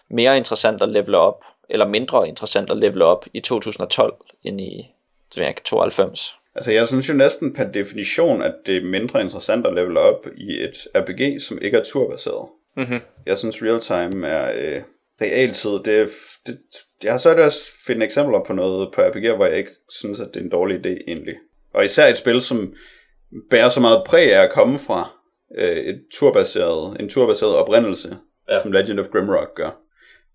mere 0.09 0.37
interessant 0.37 0.81
at 0.81 0.89
levele 0.89 1.17
op, 1.17 1.43
eller 1.69 1.87
mindre 1.87 2.27
interessant 2.27 2.71
at 2.71 2.77
levele 2.77 3.05
op 3.05 3.25
i 3.33 3.39
2012, 3.39 4.15
end 4.43 4.61
i 4.61 4.93
det 5.29 5.37
ved 5.37 5.43
jeg 5.43 5.49
ikke, 5.49 5.61
92? 5.65 6.35
Altså 6.55 6.71
jeg 6.71 6.87
synes 6.87 7.09
jo 7.09 7.13
næsten 7.13 7.53
per 7.53 7.71
definition, 7.71 8.41
at 8.41 8.53
det 8.65 8.77
er 8.77 8.85
mindre 8.85 9.21
interessant 9.21 9.67
at 9.67 9.73
level 9.73 9.97
op 9.97 10.27
i 10.37 10.61
et 10.61 10.87
RPG, 10.95 11.41
som 11.41 11.59
ikke 11.61 11.77
er 11.77 11.83
turbaseret. 11.83 12.47
Mhm. 12.77 12.99
Jeg 13.25 13.37
synes 13.37 13.63
real-time 13.63 14.27
er 14.27 14.51
øh, 14.55 14.81
realtid. 15.21 15.71
Det, 15.71 16.09
det, 16.47 16.59
jeg 17.03 17.11
har 17.11 17.19
svært 17.19 17.37
ved 17.37 17.43
at 17.43 17.53
finde 17.87 18.05
eksempler 18.05 18.39
på 18.47 18.53
noget 18.53 18.89
på 18.93 19.01
RPG'er, 19.01 19.35
hvor 19.35 19.45
jeg 19.45 19.57
ikke 19.57 19.71
synes, 19.89 20.19
at 20.19 20.27
det 20.33 20.39
er 20.39 20.43
en 20.43 20.51
dårlig 20.51 20.85
idé 20.85 20.97
egentlig. 21.07 21.35
Og 21.73 21.85
især 21.85 22.07
et 22.07 22.17
spil, 22.17 22.41
som 22.41 22.73
bærer 23.49 23.69
så 23.69 23.79
meget 23.79 24.03
præg 24.05 24.35
af 24.35 24.43
at 24.43 24.51
komme 24.51 24.79
fra 24.79 25.11
øh, 25.57 25.77
et 25.77 26.01
turbaseret, 26.13 27.01
en 27.01 27.09
turbaseret 27.09 27.55
oprindelse, 27.55 28.17
ja. 28.49 28.61
som 28.61 28.71
Legend 28.71 28.99
of 28.99 29.07
Grimrock 29.07 29.55
gør. 29.55 29.86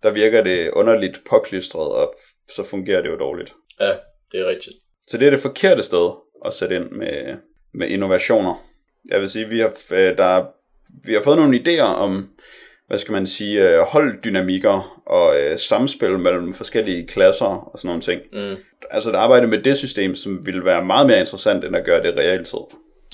Der 0.03 0.11
virker 0.11 0.43
det 0.43 0.71
underligt 0.71 1.21
påklistret, 1.31 1.89
og 1.93 2.15
så 2.55 2.65
fungerer 2.65 3.03
det 3.03 3.09
jo 3.09 3.17
dårligt. 3.17 3.53
Ja, 3.81 3.93
det 4.33 4.41
er 4.41 4.47
rigtigt. 4.49 4.77
Så 5.07 5.19
det 5.19 5.27
er 5.27 5.31
det 5.31 5.41
forkerte 5.41 5.83
sted 5.83 6.11
at 6.45 6.55
sætte 6.55 6.77
ind 6.77 6.91
med, 6.91 7.37
med 7.75 7.89
innovationer. 7.89 8.65
Jeg 9.11 9.21
vil 9.21 9.31
sige, 9.31 9.49
vi 9.49 9.61
har, 9.61 9.73
øh, 9.91 10.17
der, 10.17 10.25
er- 10.25 10.47
vi 11.05 11.15
har 11.15 11.23
fået 11.23 11.37
nogle 11.39 11.59
idéer 11.67 11.83
om, 11.83 12.29
hvad 12.89 12.99
skal 12.99 13.13
man 13.13 13.27
sige, 13.27 13.69
øh, 13.69 13.79
holddynamikker 13.81 15.03
og 15.07 15.41
øh, 15.41 15.59
samspil 15.59 16.19
mellem 16.19 16.55
forskellige 16.55 17.07
klasser 17.07 17.45
og 17.73 17.79
sådan 17.79 17.89
nogle 17.89 18.03
ting. 18.03 18.21
Mm. 18.33 18.57
Altså 18.91 19.11
et 19.11 19.15
arbejde 19.17 19.47
med 19.47 19.63
det 19.63 19.77
system, 19.77 20.15
som 20.15 20.47
ville 20.47 20.65
være 20.65 20.85
meget 20.85 21.07
mere 21.07 21.21
interessant, 21.21 21.65
end 21.65 21.77
at 21.77 21.85
gøre 21.85 22.03
det 22.03 22.17
realtid. 22.17 22.59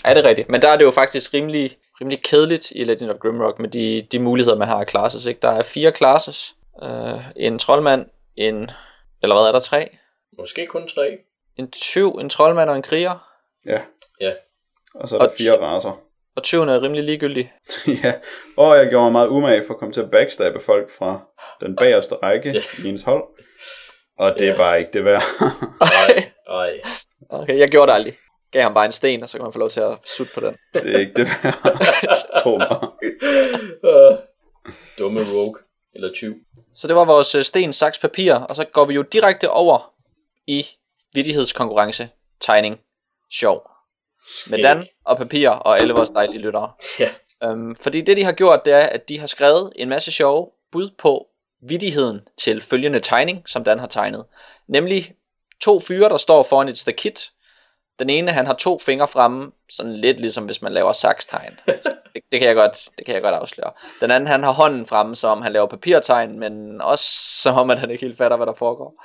Er 0.04 0.14
det 0.14 0.24
rigtigt? 0.24 0.48
Men 0.48 0.62
der 0.62 0.68
er 0.68 0.76
det 0.76 0.84
jo 0.84 0.90
faktisk 0.90 1.34
rimelig, 1.34 1.76
rimelig 2.00 2.22
kedeligt 2.22 2.70
i 2.70 2.84
Legend 2.84 3.10
of 3.10 3.16
Grimrock 3.18 3.58
med 3.58 3.68
de, 3.68 4.06
de 4.12 4.18
muligheder, 4.18 4.56
man 4.58 4.68
har 4.68 4.76
af 4.80 4.86
classes. 4.88 5.26
Ikke? 5.26 5.40
Der 5.42 5.50
er 5.50 5.62
fire 5.62 5.90
classes. 5.96 6.54
Uh, 6.82 7.20
en 7.36 7.58
troldmand, 7.58 8.06
en... 8.36 8.70
Eller 9.22 9.34
hvad 9.36 9.44
er 9.48 9.52
der? 9.52 9.60
Tre? 9.60 9.88
Måske 10.38 10.66
kun 10.66 10.88
tre. 10.88 11.18
En 11.56 11.70
tyv, 11.70 12.10
en 12.12 12.30
troldmand 12.30 12.70
og 12.70 12.76
en 12.76 12.82
kriger. 12.82 13.28
Ja. 13.66 13.80
Ja. 14.20 14.32
Og 14.94 15.08
så 15.08 15.14
er 15.14 15.18
der 15.20 15.26
Og- 15.28 15.34
fire 15.38 15.60
raser. 15.60 16.00
Og 16.36 16.42
tyven 16.44 16.68
er 16.68 16.82
rimelig 16.82 17.04
ligegyldig. 17.04 17.52
ja. 18.04 18.12
Og 18.56 18.76
jeg 18.76 18.88
gjorde 18.88 19.04
mig 19.04 19.12
meget 19.12 19.28
umage 19.28 19.64
for 19.66 19.74
at 19.74 19.80
komme 19.80 19.92
til 19.92 20.00
at 20.00 20.10
backstabbe 20.10 20.60
folk 20.60 20.90
fra 20.90 21.20
den 21.60 21.76
bagerste 21.76 22.14
række 22.14 22.62
i 22.84 22.88
ens 22.88 23.02
hold. 23.02 23.24
Og 24.18 24.34
det 24.38 24.46
er 24.48 24.50
Ja. 24.52 24.56
bare 24.56 24.78
ikke 24.78 24.90
det 24.92 25.04
værd. 25.04 25.22
Nej, 25.80 26.30
nej. 26.48 26.80
Okay, 27.28 27.58
jeg 27.58 27.68
gjorde 27.70 27.86
det 27.92 27.94
aldrig. 27.96 28.14
Gav 28.52 28.62
ham 28.62 28.74
bare 28.74 28.86
en 28.86 28.92
sten, 28.92 29.22
og 29.22 29.28
så 29.28 29.38
kan 29.38 29.44
man 29.44 29.52
få 29.52 29.58
lov 29.58 29.70
til 29.70 29.80
at 29.80 29.98
sutte 30.04 30.32
på 30.34 30.40
den. 30.40 30.56
det 30.74 30.94
er 30.94 30.98
ikke 30.98 31.12
det 31.16 31.26
værd. 31.26 31.54
Tro 32.42 32.56
mig. 32.56 32.78
Uh, 33.82 34.18
dumme 34.98 35.20
rogue. 35.20 35.54
Eller 35.94 36.12
tyv. 36.12 36.34
Så 36.74 36.88
det 36.88 36.96
var 36.96 37.04
vores 37.04 37.34
øh, 37.34 37.44
sten, 37.44 37.72
saks, 37.72 37.98
papir, 37.98 38.34
og 38.34 38.56
så 38.56 38.64
går 38.64 38.84
vi 38.84 38.94
jo 38.94 39.02
direkte 39.02 39.50
over 39.50 39.92
i 40.46 40.66
vidighedskonkurrence, 41.14 42.08
tegning, 42.40 42.80
sjov. 43.32 43.70
Med 44.50 44.62
Dan 44.62 44.86
og 45.04 45.16
papir 45.16 45.48
og 45.48 45.80
alle 45.80 45.94
vores 45.94 46.10
dejlige 46.10 46.38
lyttere. 46.38 46.72
Ja. 46.98 47.10
Øhm, 47.44 47.76
fordi 47.76 48.00
det 48.00 48.16
de 48.16 48.24
har 48.24 48.32
gjort, 48.32 48.64
det 48.64 48.72
er, 48.72 48.86
at 48.86 49.08
de 49.08 49.18
har 49.18 49.26
skrevet 49.26 49.72
en 49.76 49.88
masse 49.88 50.12
sjove 50.12 50.50
bud 50.72 50.90
på 50.98 51.26
vidigheden 51.62 52.20
til 52.38 52.62
følgende 52.62 53.00
tegning, 53.00 53.48
som 53.48 53.64
Dan 53.64 53.78
har 53.78 53.86
tegnet. 53.86 54.24
Nemlig 54.66 55.14
to 55.60 55.80
fyre, 55.80 56.08
der 56.08 56.16
står 56.16 56.42
foran 56.42 56.68
et 56.68 56.78
stakit. 56.78 57.30
Den 57.98 58.10
ene, 58.10 58.30
han 58.30 58.46
har 58.46 58.54
to 58.54 58.78
fingre 58.78 59.08
fremme, 59.08 59.52
sådan 59.68 59.94
lidt 59.94 60.20
ligesom 60.20 60.44
hvis 60.44 60.62
man 60.62 60.72
laver 60.72 60.92
sakstegn. 60.92 61.58
Altså, 61.66 61.94
det, 62.14 62.22
det, 62.32 62.40
kan 62.40 62.48
jeg 62.48 62.56
godt, 62.56 62.88
det 62.98 63.06
kan 63.06 63.14
jeg 63.14 63.22
godt 63.22 63.34
afsløre. 63.34 63.70
Den 64.00 64.10
anden, 64.10 64.26
han 64.26 64.42
har 64.42 64.52
hånden 64.52 64.86
fremme, 64.86 65.16
som 65.16 65.42
han 65.42 65.52
laver 65.52 65.66
papirtegn, 65.66 66.38
men 66.38 66.80
også 66.80 67.04
som 67.42 67.56
om, 67.56 67.70
at 67.70 67.78
han 67.78 67.90
ikke 67.90 68.06
helt 68.06 68.18
fatter, 68.18 68.36
hvad 68.36 68.46
der 68.46 68.54
foregår. 68.54 69.04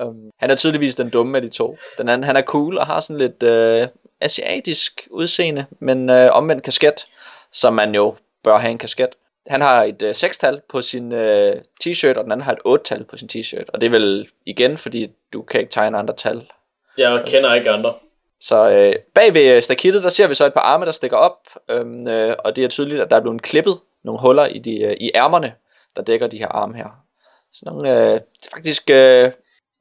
Um, 0.00 0.30
han 0.38 0.50
er 0.50 0.54
tydeligvis 0.54 0.94
den 0.94 1.10
dumme 1.10 1.36
af 1.38 1.42
de 1.42 1.48
to. 1.48 1.78
Den 1.98 2.08
anden, 2.08 2.24
han 2.24 2.36
er 2.36 2.42
cool 2.42 2.78
og 2.78 2.86
har 2.86 3.00
sådan 3.00 3.18
lidt 3.18 3.42
øh, 3.42 3.88
asiatisk 4.20 5.08
udseende, 5.10 5.66
men 5.78 6.10
øh, 6.10 6.28
omvendt 6.32 6.62
kasket, 6.62 7.06
som 7.52 7.74
man 7.74 7.94
jo 7.94 8.14
bør 8.44 8.58
have 8.58 8.70
en 8.70 8.78
kasket. 8.78 9.08
Han 9.46 9.60
har 9.60 9.84
et 9.84 10.02
øh, 10.02 10.14
sekstal 10.14 10.60
på 10.68 10.82
sin 10.82 11.12
øh, 11.12 11.56
t-shirt, 11.84 12.18
og 12.18 12.24
den 12.24 12.32
anden 12.32 12.44
har 12.44 12.52
et 12.52 12.78
8-tal 12.80 13.04
på 13.04 13.16
sin 13.16 13.28
t-shirt. 13.32 13.64
Og 13.68 13.80
det 13.80 13.86
er 13.86 13.90
vel 13.90 14.28
igen, 14.46 14.78
fordi 14.78 15.10
du 15.32 15.42
kan 15.42 15.60
ikke 15.60 15.72
tegne 15.72 15.98
andre 15.98 16.14
tal. 16.16 16.46
Jeg 16.98 17.22
kender 17.26 17.54
ikke 17.54 17.70
andre. 17.70 17.94
Så 18.48 18.70
øh, 18.70 18.94
bag 19.14 19.34
ved 19.34 19.60
stakittet, 19.60 20.02
der 20.02 20.08
ser 20.08 20.26
vi 20.26 20.34
så 20.34 20.46
et 20.46 20.54
par 20.54 20.60
arme, 20.60 20.86
der 20.86 20.92
stikker 20.92 21.16
op, 21.16 21.48
øhm, 21.68 22.08
øh, 22.08 22.36
og 22.38 22.56
det 22.56 22.64
er 22.64 22.68
tydeligt, 22.68 23.00
at 23.00 23.10
der 23.10 23.16
er 23.16 23.20
blevet 23.20 23.42
klippet 23.42 23.80
nogle 24.02 24.20
huller 24.20 24.46
i, 24.46 24.58
de, 24.58 24.80
øh, 24.80 24.96
i 25.00 25.10
ærmerne, 25.14 25.54
der 25.96 26.02
dækker 26.02 26.26
de 26.26 26.38
her 26.38 26.48
arme 26.48 26.76
her. 26.76 26.88
Så 27.52 27.62
nogle, 27.66 28.12
øh, 28.12 28.20
faktisk, 28.54 28.90
øh, 28.90 29.30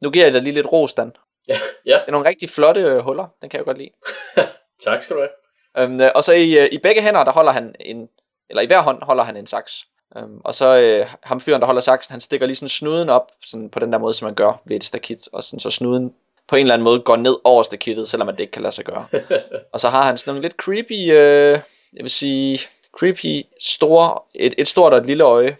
nu 0.03 0.09
giver 0.09 0.25
jeg 0.25 0.33
dig 0.33 0.41
lige 0.41 0.53
lidt 0.53 0.71
ros, 0.71 0.93
Dan. 0.93 1.11
Ja, 1.47 1.59
ja. 1.85 1.93
Det 1.93 2.03
er 2.07 2.11
nogle 2.11 2.29
rigtig 2.29 2.49
flotte 2.49 2.81
øh, 2.81 2.99
huller, 2.99 3.27
den 3.41 3.49
kan 3.49 3.57
jeg 3.57 3.65
godt 3.65 3.77
lide. 3.77 3.89
tak 4.85 5.01
skal 5.01 5.15
du 5.15 5.21
have. 5.21 5.83
Øhm, 5.85 6.01
øh, 6.01 6.11
og 6.15 6.23
så 6.23 6.33
i, 6.33 6.57
øh, 6.57 6.69
i 6.71 6.77
begge 6.77 7.01
hænder, 7.01 7.23
der 7.23 7.31
holder 7.31 7.51
han 7.51 7.75
en, 7.79 8.09
eller 8.49 8.61
i 8.61 8.65
hver 8.65 8.81
hånd 8.81 9.03
holder 9.03 9.23
han 9.23 9.37
en 9.37 9.47
saks. 9.47 9.87
Øhm, 10.17 10.41
og 10.43 10.55
så 10.55 10.79
øh, 10.79 11.07
ham 11.23 11.41
fyren, 11.41 11.61
der 11.61 11.65
holder 11.65 11.81
saksen, 11.81 12.11
han 12.11 12.21
stikker 12.21 12.47
lige 12.47 12.55
sådan 12.55 12.69
snuden 12.69 13.09
op, 13.09 13.31
sådan 13.43 13.69
på 13.69 13.79
den 13.79 13.93
der 13.93 13.99
måde, 13.99 14.13
som 14.13 14.25
man 14.25 14.35
gør 14.35 14.61
ved 14.65 14.75
et 14.75 14.83
stakit, 14.83 15.29
og 15.33 15.43
sådan, 15.43 15.59
så 15.59 15.69
snuden 15.69 16.13
på 16.47 16.55
en 16.55 16.61
eller 16.61 16.73
anden 16.73 16.83
måde 16.83 16.99
går 16.99 17.15
ned 17.15 17.35
over 17.43 17.63
stakittet, 17.63 18.09
selvom 18.09 18.29
at 18.29 18.33
det 18.33 18.39
ikke 18.39 18.51
kan 18.51 18.61
lade 18.61 18.75
sig 18.75 18.85
gøre. 18.85 19.07
og 19.73 19.79
så 19.79 19.89
har 19.89 20.03
han 20.03 20.17
sådan 20.17 20.31
nogle 20.31 20.41
lidt 20.41 20.55
creepy, 20.55 21.11
øh, 21.11 21.59
jeg 21.93 22.03
vil 22.03 22.09
sige, 22.09 22.59
creepy, 22.97 23.45
store, 23.61 24.19
et, 24.35 24.53
et 24.57 24.67
stort 24.67 24.93
og 24.93 24.99
et 24.99 25.05
lille 25.05 25.23
øje. 25.23 25.57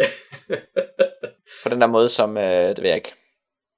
på 1.62 1.68
den 1.68 1.80
der 1.80 1.86
måde, 1.86 2.08
som, 2.08 2.36
øh, 2.36 2.68
det 2.68 2.78
ved 2.78 2.88
jeg 2.88 2.96
ikke, 2.96 3.14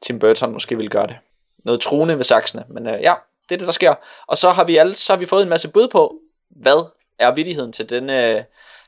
Tim 0.02 0.18
Burton 0.18 0.52
måske 0.52 0.76
ville 0.76 0.90
gøre 0.90 1.06
det. 1.06 1.16
Noget 1.64 1.80
truende 1.80 2.16
ved 2.16 2.24
saksene, 2.24 2.64
men 2.68 2.86
øh, 2.86 3.02
ja, 3.02 3.14
det 3.48 3.54
er 3.54 3.58
det, 3.58 3.66
der 3.66 3.72
sker. 3.72 3.94
Og 4.26 4.38
så 4.38 4.50
har 4.50 4.64
vi 4.64 4.76
alle, 4.76 4.94
så 4.94 5.12
har 5.12 5.18
vi 5.18 5.26
fået 5.26 5.42
en 5.42 5.48
masse 5.48 5.68
bud 5.68 5.88
på, 5.88 6.14
hvad 6.50 6.86
er 7.18 7.34
vittigheden 7.34 7.72
til 7.72 7.90
denne, 7.90 8.44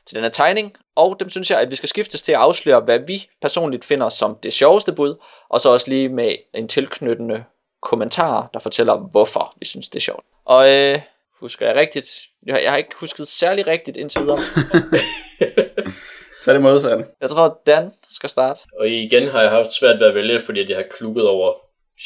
til 0.07 0.15
denne 0.15 0.29
tegning, 0.29 0.75
og 0.95 1.19
dem 1.19 1.29
synes 1.29 1.51
jeg, 1.51 1.59
at 1.59 1.71
vi 1.71 1.75
skal 1.75 1.89
skiftes 1.89 2.21
til 2.21 2.31
at 2.31 2.37
afsløre, 2.37 2.79
hvad 2.79 2.99
vi 2.99 3.29
personligt 3.41 3.85
finder 3.85 4.09
som 4.09 4.37
det 4.43 4.53
sjoveste 4.53 4.93
bud, 4.93 5.15
og 5.49 5.61
så 5.61 5.69
også 5.69 5.89
lige 5.89 6.09
med 6.09 6.35
en 6.53 6.67
tilknyttende 6.67 7.43
kommentar, 7.81 8.49
der 8.53 8.59
fortæller, 8.59 8.97
hvorfor 9.11 9.53
vi 9.59 9.65
synes, 9.65 9.89
det 9.89 9.95
er 9.95 10.03
sjovt. 10.03 10.25
Og 10.45 10.71
øh, 10.71 10.99
husker 11.39 11.67
jeg 11.67 11.75
rigtigt? 11.75 12.09
Jeg 12.45 12.55
har, 12.55 12.61
jeg 12.61 12.71
har 12.71 12.77
ikke 12.77 12.95
husket 12.99 13.27
særlig 13.27 13.67
rigtigt 13.67 13.97
indtil 13.97 14.21
videre. 14.21 14.37
Så 16.41 16.51
er 16.51 16.53
det 16.53 16.61
modsatte. 16.61 17.05
Jeg 17.21 17.29
tror, 17.29 17.61
Dan 17.65 17.91
skal 18.09 18.29
starte. 18.29 18.59
Og 18.79 18.89
igen 18.89 19.27
har 19.27 19.41
jeg 19.41 19.51
haft 19.51 19.73
svært 19.73 19.99
ved 19.99 20.07
at 20.07 20.15
vælge, 20.15 20.39
fordi 20.39 20.59
at 20.59 20.69
jeg 20.69 20.77
har 20.77 20.85
klukket 20.97 21.27
over 21.27 21.53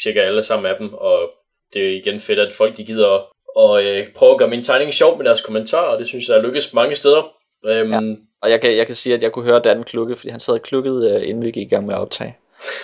cirka 0.02 0.20
alle 0.20 0.42
sammen 0.42 0.70
af 0.70 0.76
dem, 0.78 0.94
og 0.94 1.30
det 1.72 1.86
er 1.86 1.96
igen 1.96 2.20
fedt, 2.20 2.38
at 2.38 2.52
folk 2.52 2.76
de 2.76 2.84
gider 2.84 3.14
at 3.14 3.22
og, 3.56 3.84
øh, 3.84 4.12
prøve 4.12 4.32
at 4.32 4.38
gøre 4.38 4.48
min 4.48 4.62
tegning 4.62 4.94
sjov 4.94 5.16
med 5.16 5.24
deres 5.24 5.42
kommentarer, 5.42 5.92
og 5.92 5.98
det 5.98 6.06
synes 6.06 6.28
jeg 6.28 6.36
er 6.36 6.42
lykkes 6.42 6.74
mange 6.74 6.94
steder. 6.94 7.32
Øhm, 7.66 7.92
Ja. 7.92 8.00
Og 8.42 8.50
jeg 8.50 8.60
kan, 8.60 8.76
jeg 8.76 8.86
kan 8.86 8.96
sige, 8.96 9.14
at 9.14 9.22
jeg 9.22 9.32
kunne 9.32 9.44
høre 9.44 9.60
Dan 9.64 9.84
klukke, 9.84 10.16
fordi 10.16 10.30
han 10.30 10.40
sad 10.40 10.54
og 10.54 10.62
klukkede, 10.62 11.10
øh, 11.10 11.28
inden 11.28 11.44
vi 11.44 11.50
gik 11.50 11.66
i 11.66 11.74
gang 11.74 11.86
med 11.86 11.94
at 11.94 12.00
optage. 12.00 12.36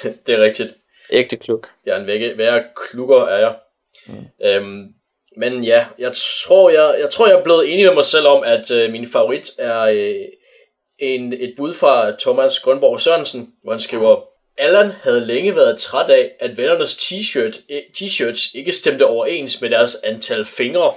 det 0.27 0.35
er 0.35 0.41
rigtigt. 0.43 0.75
Ægte 1.11 1.37
kluk. 1.37 1.69
Jeg 1.87 1.97
er 1.97 2.01
en 2.01 2.07
vække, 2.07 2.39
værre 2.39 2.65
klukker 2.77 3.25
er 3.25 3.39
jeg. 3.39 3.55
Mm. 4.07 4.27
Øhm, 4.45 4.89
men 5.37 5.65
ja, 5.65 5.87
jeg 5.99 6.13
tror 6.47 6.71
jeg, 6.71 6.97
jeg 7.01 7.11
tror, 7.11 7.27
jeg 7.27 7.39
er 7.39 7.43
blevet 7.43 7.73
enig 7.73 7.87
med 7.87 7.95
mig 7.95 8.05
selv 8.05 8.27
om, 8.27 8.43
at 8.47 8.71
øh, 8.71 8.93
min 8.93 9.07
favorit 9.09 9.51
er 9.59 9.81
øh, 9.81 10.25
en, 10.99 11.33
et 11.33 11.55
bud 11.57 11.75
fra 11.75 12.11
Thomas 12.21 12.61
Grønborg 12.61 13.01
Sørensen, 13.01 13.53
hvor 13.63 13.73
han 13.73 13.81
skriver, 13.81 14.21
Allan 14.59 14.91
havde 15.03 15.27
længe 15.27 15.57
været 15.57 15.79
træt 15.79 16.11
af, 16.11 16.33
at 16.41 16.57
vennernes 16.57 16.97
t-shirt, 16.97 17.61
eh, 17.69 17.83
t-shirts 17.99 18.59
ikke 18.59 18.73
stemte 18.73 19.07
overens 19.07 19.61
med 19.61 19.71
deres 19.71 19.97
antal 20.05 20.45
fingre 20.45 20.93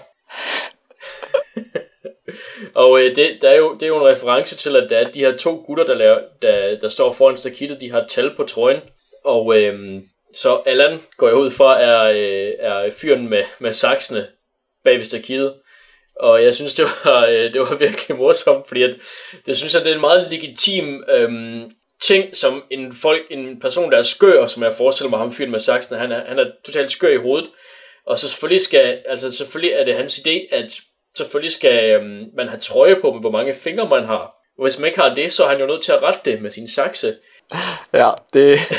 og 2.79 3.01
øh, 3.01 3.15
det, 3.15 3.37
der 3.41 3.49
er 3.49 3.57
jo, 3.57 3.73
det 3.73 3.83
er 3.83 3.87
jo 3.87 4.05
en 4.05 4.09
reference 4.15 4.57
til, 4.57 4.75
at 4.75 4.89
der 4.89 4.97
er 4.97 5.11
de 5.11 5.19
her 5.19 5.37
to 5.37 5.63
gutter, 5.67 5.85
der, 5.85 5.93
laver, 5.93 6.19
der, 6.41 6.79
der 6.79 6.89
står 6.89 7.13
foran 7.13 7.37
stakittet, 7.37 7.81
de 7.81 7.91
har 7.91 8.05
tal 8.09 8.35
på 8.35 8.43
trøjen. 8.43 8.81
Og 9.23 9.59
øh, 9.59 10.01
så 10.35 10.61
Allan 10.65 10.99
går 11.17 11.27
jeg 11.27 11.37
ud 11.37 11.51
fra, 11.51 11.81
er, 11.81 12.03
øh, 12.03 12.53
er 12.59 12.91
fyren 12.91 13.29
med, 13.29 13.43
med 13.59 13.71
saksene 13.73 14.27
bag 14.83 14.97
ved 14.97 15.05
stakittet. 15.05 15.53
Og 16.19 16.43
jeg 16.43 16.55
synes, 16.55 16.73
det 16.73 16.85
var, 17.05 17.25
øh, 17.25 17.53
det 17.53 17.61
var 17.61 17.75
virkelig 17.75 18.17
morsomt, 18.17 18.67
fordi 18.67 18.83
at, 18.83 18.95
det 19.45 19.57
synes 19.57 19.73
jeg, 19.73 19.83
det 19.83 19.91
er 19.91 19.95
en 19.95 20.01
meget 20.01 20.31
legitim 20.31 21.03
øh, 21.09 21.61
ting, 22.01 22.37
som 22.37 22.63
en, 22.71 22.93
folk, 22.93 23.21
en 23.29 23.59
person, 23.59 23.91
der 23.91 23.97
er 23.97 24.03
skør, 24.03 24.45
som 24.47 24.63
jeg 24.63 24.73
forestiller 24.73 25.09
mig 25.09 25.19
ham 25.19 25.33
fyren 25.33 25.51
med 25.51 25.59
saksen, 25.59 25.97
han 25.97 26.11
er, 26.11 26.25
han 26.27 26.39
er 26.39 26.45
totalt 26.65 26.91
skør 26.91 27.09
i 27.09 27.17
hovedet. 27.17 27.49
Og 28.05 28.19
så 28.19 28.29
selvfølgelig 28.29 28.61
skal, 28.61 28.99
altså 29.05 29.31
selvfølgelig 29.31 29.73
er 29.73 29.85
det 29.85 29.95
hans 29.95 30.17
idé, 30.17 30.55
at 30.55 30.79
selvfølgelig 31.19 31.51
skal 31.51 31.91
øhm, 31.95 32.25
man 32.37 32.47
have 32.47 32.59
trøje 32.59 32.95
på 33.01 33.11
med, 33.11 33.19
hvor 33.19 33.31
mange 33.31 33.53
fingre 33.53 33.89
man 33.89 34.05
har. 34.05 34.35
Og 34.57 34.63
hvis 34.65 34.79
man 34.79 34.87
ikke 34.87 34.99
har 34.99 35.15
det, 35.15 35.33
så 35.33 35.43
er 35.43 35.49
han 35.49 35.59
jo 35.59 35.65
nødt 35.65 35.83
til 35.83 35.91
at 35.91 36.03
rette 36.03 36.31
det 36.31 36.41
med 36.41 36.51
sin 36.51 36.67
sakse. 36.69 37.15
Ja, 37.93 38.11
det, 38.33 38.59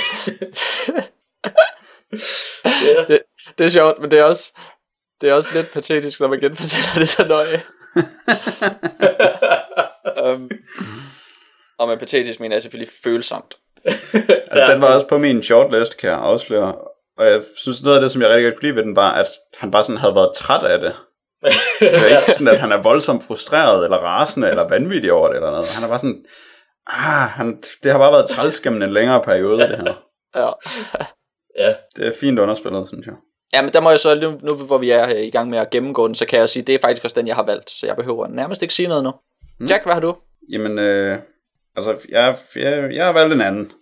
Ja. 2.64 3.04
det, 3.08 3.22
det 3.58 3.66
er 3.66 3.70
sjovt, 3.70 4.00
men 4.00 4.10
det 4.10 4.18
er 4.18 4.24
også, 4.24 4.52
det 5.20 5.28
er 5.30 5.34
også 5.34 5.48
lidt 5.54 5.72
patetisk, 5.72 6.20
når 6.20 6.28
man 6.28 6.40
genfortæller 6.40 6.94
det 6.94 7.08
så 7.08 7.24
nøje. 7.26 7.62
um, 10.34 10.50
og 11.78 11.88
med 11.88 11.98
patetisk 11.98 12.40
mener 12.40 12.56
jeg 12.56 12.62
selvfølgelig 12.62 12.92
følsomt. 13.04 13.54
Altså, 13.84 14.72
den 14.72 14.82
var 14.82 14.94
også 14.94 15.06
på 15.06 15.18
min 15.18 15.42
shortlist, 15.42 15.96
kan 15.96 16.10
jeg 16.10 16.18
afsløre. 16.18 16.74
Og 17.18 17.26
jeg 17.26 17.42
synes, 17.56 17.82
noget 17.82 17.96
af 17.96 18.02
det, 18.02 18.12
som 18.12 18.22
jeg 18.22 18.30
rigtig 18.30 18.44
godt 18.44 18.54
kunne 18.54 18.68
lide 18.68 18.76
ved 18.76 18.82
den, 18.82 18.96
var, 18.96 19.12
at 19.12 19.26
han 19.58 19.70
bare 19.70 19.84
sådan 19.84 19.96
havde 19.96 20.14
været 20.14 20.36
træt 20.36 20.64
af 20.64 20.78
det. 20.78 20.94
Det 21.42 21.94
er 21.94 22.20
ikke 22.20 22.32
sådan, 22.38 22.48
at 22.48 22.60
han 22.60 22.72
er 22.72 22.82
voldsomt 22.82 23.22
frustreret, 23.22 23.84
eller 23.84 23.96
rasende, 23.96 24.48
eller 24.48 24.68
vanvittig 24.68 25.12
over 25.12 25.28
det, 25.28 25.36
eller 25.36 25.50
noget. 25.50 25.68
Han 25.74 25.84
er 25.84 25.88
bare 25.88 25.98
sådan, 25.98 26.24
ah, 26.86 27.28
han, 27.28 27.62
det 27.82 27.92
har 27.92 27.98
bare 27.98 28.12
været 28.12 28.28
træls 28.28 28.60
gennem 28.60 28.82
en 28.82 28.92
længere 28.92 29.22
periode, 29.22 29.58
det 29.58 29.68
her. 29.68 29.94
Ja. 30.36 30.50
ja. 31.58 31.74
Det 31.96 32.06
er 32.06 32.12
fint 32.20 32.38
underspillet, 32.38 32.88
synes 32.88 33.06
jeg. 33.06 33.14
ja, 33.52 33.62
men 33.62 33.72
der 33.72 33.80
må 33.80 33.90
jeg 33.90 34.00
så, 34.00 34.14
nu, 34.14 34.38
nu 34.42 34.54
hvor 34.54 34.78
vi 34.78 34.90
er 34.90 35.08
i 35.08 35.30
gang 35.30 35.50
med 35.50 35.58
at 35.58 35.70
gennemgå 35.70 36.06
den, 36.06 36.14
så 36.14 36.26
kan 36.26 36.38
jeg 36.38 36.48
sige, 36.48 36.62
det 36.62 36.74
er 36.74 36.78
faktisk 36.82 37.04
også 37.04 37.20
den, 37.20 37.26
jeg 37.26 37.36
har 37.36 37.42
valgt. 37.42 37.70
Så 37.70 37.86
jeg 37.86 37.96
behøver 37.96 38.26
nærmest 38.28 38.62
ikke 38.62 38.74
sige 38.74 38.88
noget 38.88 39.04
nu. 39.04 39.12
Jack, 39.68 39.84
hvad 39.84 39.94
har 39.94 40.00
du? 40.00 40.16
Jamen, 40.52 40.78
øh, 40.78 41.18
altså, 41.76 41.96
jeg, 42.08 42.36
jeg, 42.56 42.94
jeg 42.94 43.06
har 43.06 43.12
valgt 43.12 43.34
en 43.34 43.40
anden. 43.40 43.72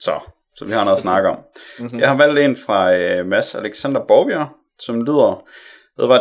Så, 0.00 0.20
så 0.56 0.64
vi 0.64 0.72
har 0.72 0.84
noget 0.84 0.96
at 0.96 1.02
snakke 1.02 1.28
om. 1.28 1.38
Mm-hmm. 1.78 1.98
Jeg 1.98 2.08
har 2.08 2.16
valgt 2.16 2.38
en 2.38 2.56
fra 2.56 2.94
øh, 2.96 3.26
Mads 3.26 3.54
Alexander 3.54 4.00
Borbjerg, 4.06 4.48
som 4.78 5.04
lyder, 5.04 5.44
det 5.98 6.08
var 6.08 6.18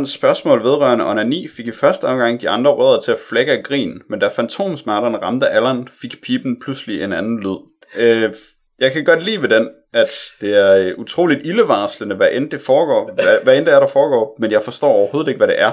et 0.00 0.08
spørgsmål 0.08 0.62
vedrørende 0.62 1.10
onani, 1.10 1.48
fik 1.48 1.66
i 1.66 1.72
første 1.72 2.04
omgang 2.04 2.40
de 2.40 2.48
andre 2.48 2.70
rødder 2.70 3.00
til 3.00 3.12
at 3.12 3.18
flække 3.28 3.52
af 3.52 3.62
grin, 3.64 4.02
men 4.10 4.20
da 4.20 4.28
fantomsmerterne 4.28 5.18
ramte 5.18 5.48
Allan, 5.48 5.88
fik 6.00 6.22
pipen 6.22 6.60
pludselig 6.60 7.02
en 7.02 7.12
anden 7.12 7.40
lyd. 7.40 7.56
Øh, 7.96 8.34
jeg 8.80 8.92
kan 8.92 9.04
godt 9.04 9.24
lide 9.24 9.42
ved 9.42 9.48
den, 9.48 9.68
at 9.92 10.10
det 10.40 10.56
er 10.56 10.86
øh, 10.86 10.98
utroligt 10.98 11.46
ildevarslende, 11.46 12.16
hvad 12.16 12.28
end 12.32 12.50
det 12.50 12.60
foregår, 12.60 13.10
hvad, 13.14 13.38
hvad 13.42 13.58
end 13.58 13.66
det 13.66 13.74
er, 13.74 13.80
der 13.80 13.86
foregår, 13.86 14.36
men 14.38 14.50
jeg 14.50 14.62
forstår 14.62 14.92
overhovedet 14.92 15.28
ikke, 15.28 15.38
hvad 15.38 15.48
det 15.48 15.60
er. 15.60 15.72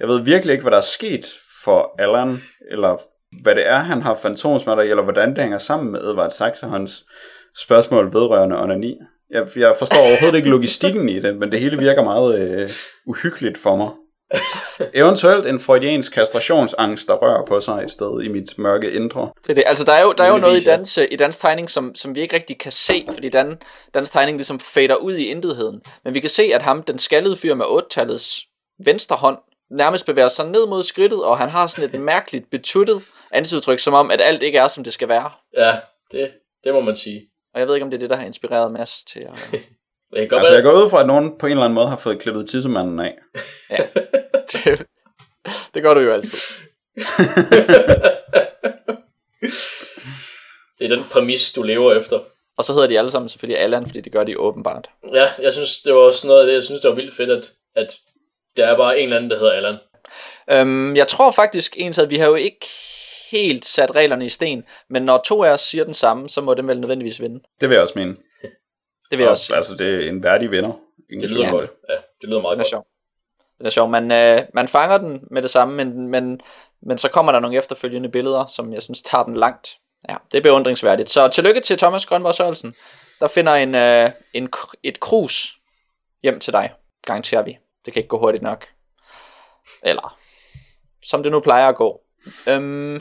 Jeg 0.00 0.08
ved 0.08 0.20
virkelig 0.20 0.52
ikke, 0.52 0.62
hvad 0.62 0.70
der 0.70 0.78
er 0.78 0.80
sket 0.80 1.26
for 1.64 1.94
Allan, 1.98 2.42
eller 2.70 3.02
hvad 3.42 3.54
det 3.54 3.68
er, 3.68 3.78
han 3.78 4.02
har 4.02 4.18
fantomsmerter 4.22 4.82
i, 4.82 4.90
eller 4.90 5.02
hvordan 5.02 5.30
det 5.30 5.38
hænger 5.38 5.58
sammen 5.58 5.92
med 5.92 6.00
Edvard 6.00 6.30
Saxehånds 6.30 7.04
spørgsmål 7.56 8.06
vedrørende 8.12 8.62
onani. 8.62 8.98
Jeg, 9.32 9.46
jeg 9.56 9.74
forstår 9.78 9.98
overhovedet 9.98 10.36
ikke 10.36 10.48
logistikken 10.48 11.08
i 11.08 11.20
det, 11.20 11.36
men 11.36 11.52
det 11.52 11.60
hele 11.60 11.78
virker 11.78 12.04
meget 12.04 12.60
øh, 12.60 12.70
uhyggeligt 13.06 13.58
for 13.58 13.76
mig. 13.76 13.90
Eventuelt 14.94 15.46
en 15.46 15.60
freudiansk 15.60 16.12
kastrationsangst, 16.12 17.08
der 17.08 17.14
rører 17.14 17.46
på 17.46 17.60
sig 17.60 17.82
et 17.84 17.90
sted 17.90 18.22
i 18.22 18.28
mit 18.28 18.58
mørke 18.58 18.92
indre. 18.92 19.30
Det 19.42 19.50
er 19.50 19.54
det. 19.54 19.64
Altså, 19.66 19.84
der 19.84 19.92
er 19.92 20.02
jo, 20.02 20.12
der 20.12 20.24
er 20.24 20.32
jo 20.32 20.38
noget 20.38 20.62
i 20.62 20.64
dans, 20.64 20.98
i 21.10 21.16
dans 21.16 21.36
tegning, 21.36 21.70
som, 21.70 21.94
som 21.94 22.14
vi 22.14 22.20
ikke 22.20 22.36
rigtig 22.36 22.58
kan 22.58 22.72
se, 22.72 23.06
fordi 23.12 23.28
dan, 23.28 23.58
dans 23.94 24.10
tegning 24.10 24.36
ligesom 24.36 24.60
fader 24.60 24.96
ud 24.96 25.14
i 25.14 25.24
intetheden. 25.24 25.80
Men 26.04 26.14
vi 26.14 26.20
kan 26.20 26.30
se, 26.30 26.42
at 26.54 26.62
ham, 26.62 26.82
den 26.82 26.98
skaldede 26.98 27.36
fyr 27.36 27.54
med 27.54 27.64
8-tallets 27.64 28.48
venstre 28.84 29.16
hånd, 29.16 29.38
nærmest 29.70 30.06
bevæger 30.06 30.28
sig 30.28 30.46
ned 30.46 30.66
mod 30.66 30.82
skridtet, 30.82 31.24
og 31.24 31.38
han 31.38 31.48
har 31.48 31.66
sådan 31.66 31.94
et 31.94 32.00
mærkeligt 32.12 32.50
betuttet 32.50 33.02
ansigtsudtryk, 33.30 33.78
som 33.78 33.94
om, 33.94 34.10
at 34.10 34.20
alt 34.20 34.42
ikke 34.42 34.58
er, 34.58 34.68
som 34.68 34.84
det 34.84 34.92
skal 34.92 35.08
være. 35.08 35.30
Ja, 35.56 35.76
det, 36.12 36.30
det 36.64 36.74
må 36.74 36.80
man 36.80 36.96
sige. 36.96 37.31
Og 37.54 37.60
jeg 37.60 37.68
ved 37.68 37.74
ikke, 37.74 37.84
om 37.84 37.90
det 37.90 37.96
er 37.96 38.00
det, 38.00 38.10
der 38.10 38.16
har 38.16 38.26
inspireret 38.26 38.72
Mads 38.72 39.04
til 39.04 39.18
at... 39.18 39.50
Det 40.10 40.18
kan 40.20 40.28
godt 40.28 40.40
Altså, 40.40 40.54
jeg 40.54 40.62
går 40.62 40.84
ud 40.84 40.90
fra, 40.90 41.00
at 41.00 41.06
nogen 41.06 41.38
på 41.38 41.46
en 41.46 41.52
eller 41.52 41.64
anden 41.64 41.74
måde 41.74 41.88
har 41.88 41.96
fået 41.96 42.20
klippet 42.20 42.48
tissemanden 42.48 43.00
af. 43.00 43.18
det, 44.52 44.86
det 45.74 45.82
gør 45.82 45.94
du 45.94 46.00
jo 46.00 46.12
altid. 46.12 46.38
det 50.78 50.84
er 50.84 50.88
den 50.88 51.04
præmis, 51.10 51.52
du 51.52 51.62
lever 51.62 51.94
efter. 51.94 52.20
Og 52.56 52.64
så 52.64 52.72
hedder 52.72 52.88
de 52.88 52.98
alle 52.98 53.10
sammen 53.10 53.28
selvfølgelig 53.28 53.62
Allan, 53.62 53.86
fordi 53.86 54.00
det 54.00 54.12
gør 54.12 54.24
de 54.24 54.38
åbenbart. 54.38 54.88
Ja, 55.14 55.28
jeg 55.42 55.52
synes, 55.52 55.82
det 55.82 55.94
var 55.94 56.00
også 56.00 56.26
noget 56.26 56.40
af 56.40 56.46
det, 56.46 56.54
jeg 56.54 56.62
synes, 56.62 56.80
det 56.80 56.88
var 56.88 56.94
vildt 56.94 57.14
fedt, 57.14 57.30
at, 57.30 57.52
at 57.74 57.98
der 58.56 58.66
er 58.66 58.76
bare 58.76 58.98
en 58.98 59.04
eller 59.04 59.16
anden, 59.16 59.30
der 59.30 59.38
hedder 59.38 59.52
Allan. 59.52 59.78
Øhm, 60.50 60.96
jeg 60.96 61.08
tror 61.08 61.30
faktisk 61.30 61.74
ens, 61.76 61.98
at 61.98 62.10
vi 62.10 62.16
har 62.16 62.26
jo 62.26 62.34
ikke 62.34 62.66
helt 63.32 63.64
sat 63.64 63.94
reglerne 63.94 64.26
i 64.26 64.28
sten, 64.28 64.64
men 64.88 65.02
når 65.02 65.22
to 65.26 65.44
af 65.44 65.50
os 65.50 65.60
siger 65.60 65.84
den 65.84 65.94
samme, 65.94 66.28
så 66.28 66.40
må 66.40 66.54
den 66.54 66.68
vel 66.68 66.80
nødvendigvis 66.80 67.20
vinde. 67.20 67.40
Det 67.60 67.68
vil 67.68 67.74
jeg 67.74 67.82
også 67.82 67.98
mene. 67.98 68.16
Det 69.10 69.18
vil 69.18 69.24
jeg 69.24 69.30
også. 69.30 69.54
Altså, 69.54 69.76
det 69.76 70.04
er 70.04 70.08
en 70.08 70.22
værdig 70.22 70.50
vinder. 70.50 70.72
Ingen 71.10 71.20
Det 71.22 71.30
lyder 71.30 71.50
godt. 71.50 71.70
Ja, 71.88 71.94
det 72.20 72.28
lyder 72.28 72.40
meget 72.42 72.54
Den 72.56 72.60
er 72.60 72.64
godt. 72.64 72.70
sjov. 72.70 72.86
Den 73.58 73.66
er 73.66 73.70
sjov. 73.70 73.88
Man, 73.88 74.12
øh, 74.12 74.42
man 74.54 74.68
fanger 74.68 74.98
den 74.98 75.20
med 75.30 75.42
det 75.42 75.50
samme, 75.50 75.74
men, 75.74 76.08
men, 76.08 76.40
men 76.82 76.98
så 76.98 77.08
kommer 77.08 77.32
der 77.32 77.40
nogle 77.40 77.58
efterfølgende 77.58 78.08
billeder, 78.08 78.46
som 78.46 78.72
jeg 78.72 78.82
synes 78.82 79.02
tager 79.02 79.24
den 79.24 79.36
langt. 79.36 79.76
Ja, 80.08 80.16
det 80.32 80.38
er 80.38 80.42
beundringsværdigt. 80.42 81.10
Så 81.10 81.28
tillykke 81.28 81.60
til 81.60 81.78
Thomas 81.78 82.06
Grønborg 82.06 82.34
Sørensen. 82.34 82.74
Der 83.20 83.28
finder 83.28 83.52
en, 83.52 83.74
øh, 83.74 84.10
en, 84.34 84.48
et 84.82 85.00
krus 85.00 85.56
hjem 86.22 86.40
til 86.40 86.52
dig, 86.52 86.72
garanterer 87.06 87.42
vi. 87.42 87.58
Det 87.84 87.92
kan 87.92 88.00
ikke 88.00 88.08
gå 88.08 88.18
hurtigt 88.18 88.42
nok. 88.42 88.66
Eller, 89.82 90.18
som 91.02 91.22
det 91.22 91.32
nu 91.32 91.40
plejer 91.40 91.68
at 91.68 91.76
gå. 91.76 92.00
Øhm, 92.48 93.00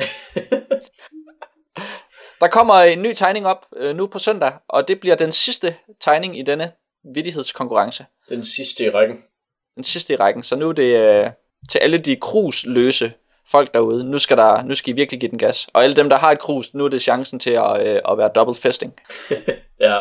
der 2.41 2.47
kommer 2.47 2.73
en 2.75 3.01
ny 3.01 3.13
tegning 3.13 3.47
op 3.47 3.65
øh, 3.75 3.95
nu 3.95 4.07
på 4.07 4.19
søndag, 4.19 4.53
og 4.67 4.87
det 4.87 4.99
bliver 4.99 5.15
den 5.15 5.31
sidste 5.31 5.75
tegning 5.99 6.39
i 6.39 6.41
denne 6.41 6.71
vittighedskonkurrence 7.13 8.05
Den 8.29 8.45
sidste 8.45 8.85
i 8.85 8.89
rækken. 8.89 9.23
den 9.75 9.83
sidste 9.83 10.13
i 10.13 10.15
rækken, 10.15 10.43
så 10.43 10.55
nu 10.55 10.69
er 10.69 10.73
det 10.73 10.99
øh, 10.99 11.29
til 11.71 11.79
alle 11.79 11.97
de 11.97 12.15
krusløse 12.15 13.13
folk 13.51 13.73
derude. 13.73 14.09
Nu 14.11 14.19
skal, 14.19 14.37
der, 14.37 14.63
nu 14.63 14.75
skal 14.75 14.89
I 14.93 14.95
virkelig 14.95 15.19
give 15.19 15.31
den 15.31 15.39
gas. 15.39 15.67
Og 15.73 15.83
alle 15.83 15.95
dem, 15.95 16.09
der 16.09 16.17
har 16.17 16.31
et 16.31 16.39
krus, 16.39 16.73
nu 16.73 16.85
er 16.85 16.89
det 16.89 17.01
chancen 17.01 17.39
til 17.39 17.49
at, 17.51 17.87
øh, 17.87 18.01
at 18.09 18.17
være 18.17 18.31
double 18.35 18.55
festing. 18.55 18.93
Ja, 19.79 19.97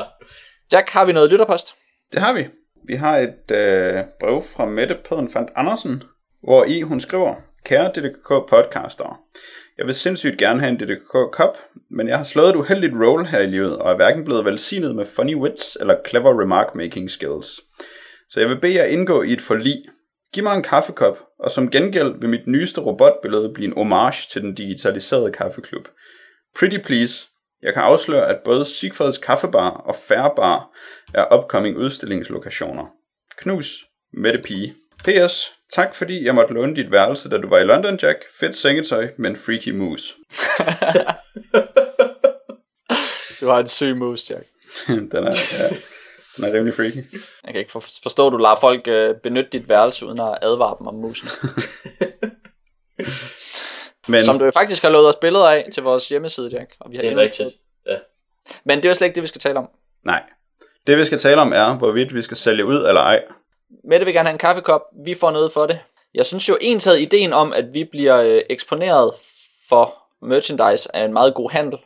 Jack, 0.72 0.90
har 0.90 1.04
vi 1.04 1.12
noget 1.12 1.30
lytterpost? 1.30 1.74
Det 2.12 2.22
har 2.22 2.32
vi. 2.32 2.46
Vi 2.84 2.94
har 2.94 3.16
et 3.18 3.50
øh, 3.50 4.04
brev 4.20 4.42
fra 4.42 4.64
Mette 4.66 4.94
Pødenfandt 5.08 5.50
Andersen, 5.56 6.02
hvor 6.42 6.64
i 6.64 6.80
hun 6.82 7.00
skriver, 7.00 7.34
Kære 7.64 7.92
DDK 7.94 8.28
podcaster, 8.48 9.22
jeg 9.78 9.86
vil 9.86 9.94
sindssygt 9.94 10.38
gerne 10.38 10.60
have 10.60 10.70
en 10.70 10.76
DDK 10.76 11.12
Cup, 11.32 11.58
men 11.90 12.08
jeg 12.08 12.16
har 12.16 12.24
slået 12.24 12.48
et 12.48 12.56
uheldigt 12.56 12.94
roll 12.94 13.26
her 13.26 13.38
i 13.38 13.46
livet, 13.46 13.78
og 13.78 13.92
er 13.92 13.96
hverken 13.96 14.24
blevet 14.24 14.44
velsignet 14.44 14.96
med 14.96 15.06
funny 15.06 15.34
wits 15.34 15.76
eller 15.80 15.96
clever 16.08 16.40
remark 16.42 16.74
making 16.74 17.10
skills. 17.10 17.60
Så 18.30 18.40
jeg 18.40 18.48
vil 18.48 18.60
bede 18.60 18.74
jer 18.74 18.84
indgå 18.84 19.22
i 19.22 19.32
et 19.32 19.40
forlig. 19.40 19.84
Giv 20.32 20.42
mig 20.42 20.56
en 20.56 20.62
kaffekop, 20.62 21.18
og 21.38 21.50
som 21.50 21.70
gengæld 21.70 22.20
vil 22.20 22.30
mit 22.30 22.46
nyeste 22.46 22.80
robotbillede 22.80 23.52
blive 23.54 23.66
en 23.66 23.76
homage 23.76 24.28
til 24.32 24.42
den 24.42 24.54
digitaliserede 24.54 25.32
kaffeklub. 25.32 25.88
Pretty 26.58 26.78
please, 26.78 27.28
jeg 27.62 27.74
kan 27.74 27.82
afsløre, 27.82 28.28
at 28.28 28.40
både 28.44 28.64
Sigfrids 28.64 29.18
Kaffebar 29.18 29.70
og 29.70 29.94
Færbar 29.94 30.70
er 31.14 31.38
upcoming 31.38 31.76
udstillingslokationer. 31.76 32.86
Knus, 33.36 33.84
Mette 34.12 34.38
Pige. 34.38 34.74
P.S. 35.04 35.59
Tak 35.74 35.94
fordi 35.94 36.24
jeg 36.24 36.34
måtte 36.34 36.54
låne 36.54 36.76
dit 36.76 36.92
værelse, 36.92 37.30
da 37.30 37.38
du 37.38 37.48
var 37.48 37.58
i 37.58 37.64
London, 37.64 37.98
Jack. 38.02 38.18
Fedt 38.40 38.56
sengetøj, 38.56 39.08
men 39.16 39.36
freaky 39.36 39.68
mus. 39.70 40.16
Du 43.40 43.46
har 43.46 43.58
en 43.60 43.68
syg 43.68 43.96
mus, 43.96 44.30
Jack. 44.30 44.46
den, 44.88 45.10
er, 45.14 45.38
ja, 45.58 45.68
den 46.36 46.44
er 46.44 46.52
rimelig 46.52 46.74
freaky. 46.74 47.04
Jeg 47.44 47.52
kan 47.52 47.56
ikke 47.56 47.72
for- 47.72 47.84
forstå, 48.02 48.26
at 48.26 48.32
du 48.32 48.36
lader 48.36 48.56
folk 48.60 48.88
øh, 48.88 49.14
benytte 49.22 49.50
dit 49.52 49.68
værelse, 49.68 50.06
uden 50.06 50.20
at 50.20 50.38
advare 50.42 50.76
dem 50.78 50.86
om 50.86 50.94
musen. 50.94 51.28
Men 54.08 54.24
Som 54.24 54.38
du 54.38 54.44
jo 54.44 54.50
faktisk 54.50 54.82
har 54.82 54.90
lovet 54.90 55.08
os 55.08 55.16
billeder 55.20 55.48
af 55.48 55.68
til 55.74 55.82
vores 55.82 56.08
hjemmeside, 56.08 56.48
Jack. 56.52 56.74
Og 56.80 56.90
vi 56.90 56.96
har 56.96 57.02
det 57.02 57.12
er 57.12 57.16
rigtigt. 57.16 57.48
Ja. 57.86 57.96
Men 58.64 58.78
det 58.78 58.84
er 58.84 58.88
jo 58.88 58.94
slet 58.94 59.06
ikke 59.06 59.14
det, 59.14 59.22
vi 59.22 59.28
skal 59.28 59.40
tale 59.40 59.58
om. 59.58 59.68
nej. 60.04 60.22
Det 60.86 60.98
vi 60.98 61.04
skal 61.04 61.18
tale 61.18 61.40
om 61.40 61.52
er, 61.52 61.74
hvorvidt 61.78 62.14
vi 62.14 62.22
skal 62.22 62.36
sælge 62.36 62.64
ud 62.64 62.76
eller 62.76 63.00
ej. 63.00 63.22
Mette 63.84 64.04
vil 64.04 64.14
gerne 64.14 64.28
have 64.28 64.34
en 64.34 64.38
kaffekop. 64.38 64.82
Vi 65.04 65.14
får 65.14 65.30
noget 65.30 65.52
for 65.52 65.66
det. 65.66 65.78
Jeg 66.14 66.26
synes 66.26 66.48
jo 66.48 66.58
ensad 66.60 66.96
ideen 66.96 67.32
om, 67.32 67.52
at 67.52 67.74
vi 67.74 67.84
bliver 67.84 68.22
øh, 68.22 68.42
eksponeret 68.50 69.12
for 69.68 69.96
merchandise 70.22 70.88
er 70.94 71.04
en 71.04 71.12
meget 71.12 71.34
god 71.34 71.50
handel. 71.50 71.78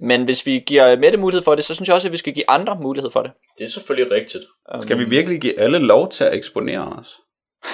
Men 0.00 0.24
hvis 0.24 0.46
vi 0.46 0.64
giver 0.66 0.96
Mette 0.96 1.18
mulighed 1.18 1.44
for 1.44 1.54
det, 1.54 1.64
så 1.64 1.74
synes 1.74 1.88
jeg 1.88 1.94
også, 1.94 2.08
at 2.08 2.12
vi 2.12 2.16
skal 2.16 2.32
give 2.32 2.50
andre 2.50 2.76
mulighed 2.80 3.10
for 3.10 3.22
det. 3.22 3.30
Det 3.58 3.64
er 3.64 3.68
selvfølgelig 3.68 4.12
rigtigt. 4.12 4.44
Um, 4.74 4.80
Skal 4.80 4.98
vi 4.98 5.04
virkelig 5.04 5.40
give 5.40 5.60
alle 5.60 5.78
lov 5.78 6.10
til 6.10 6.24
at 6.24 6.34
eksponere 6.34 6.92
os? 6.98 7.20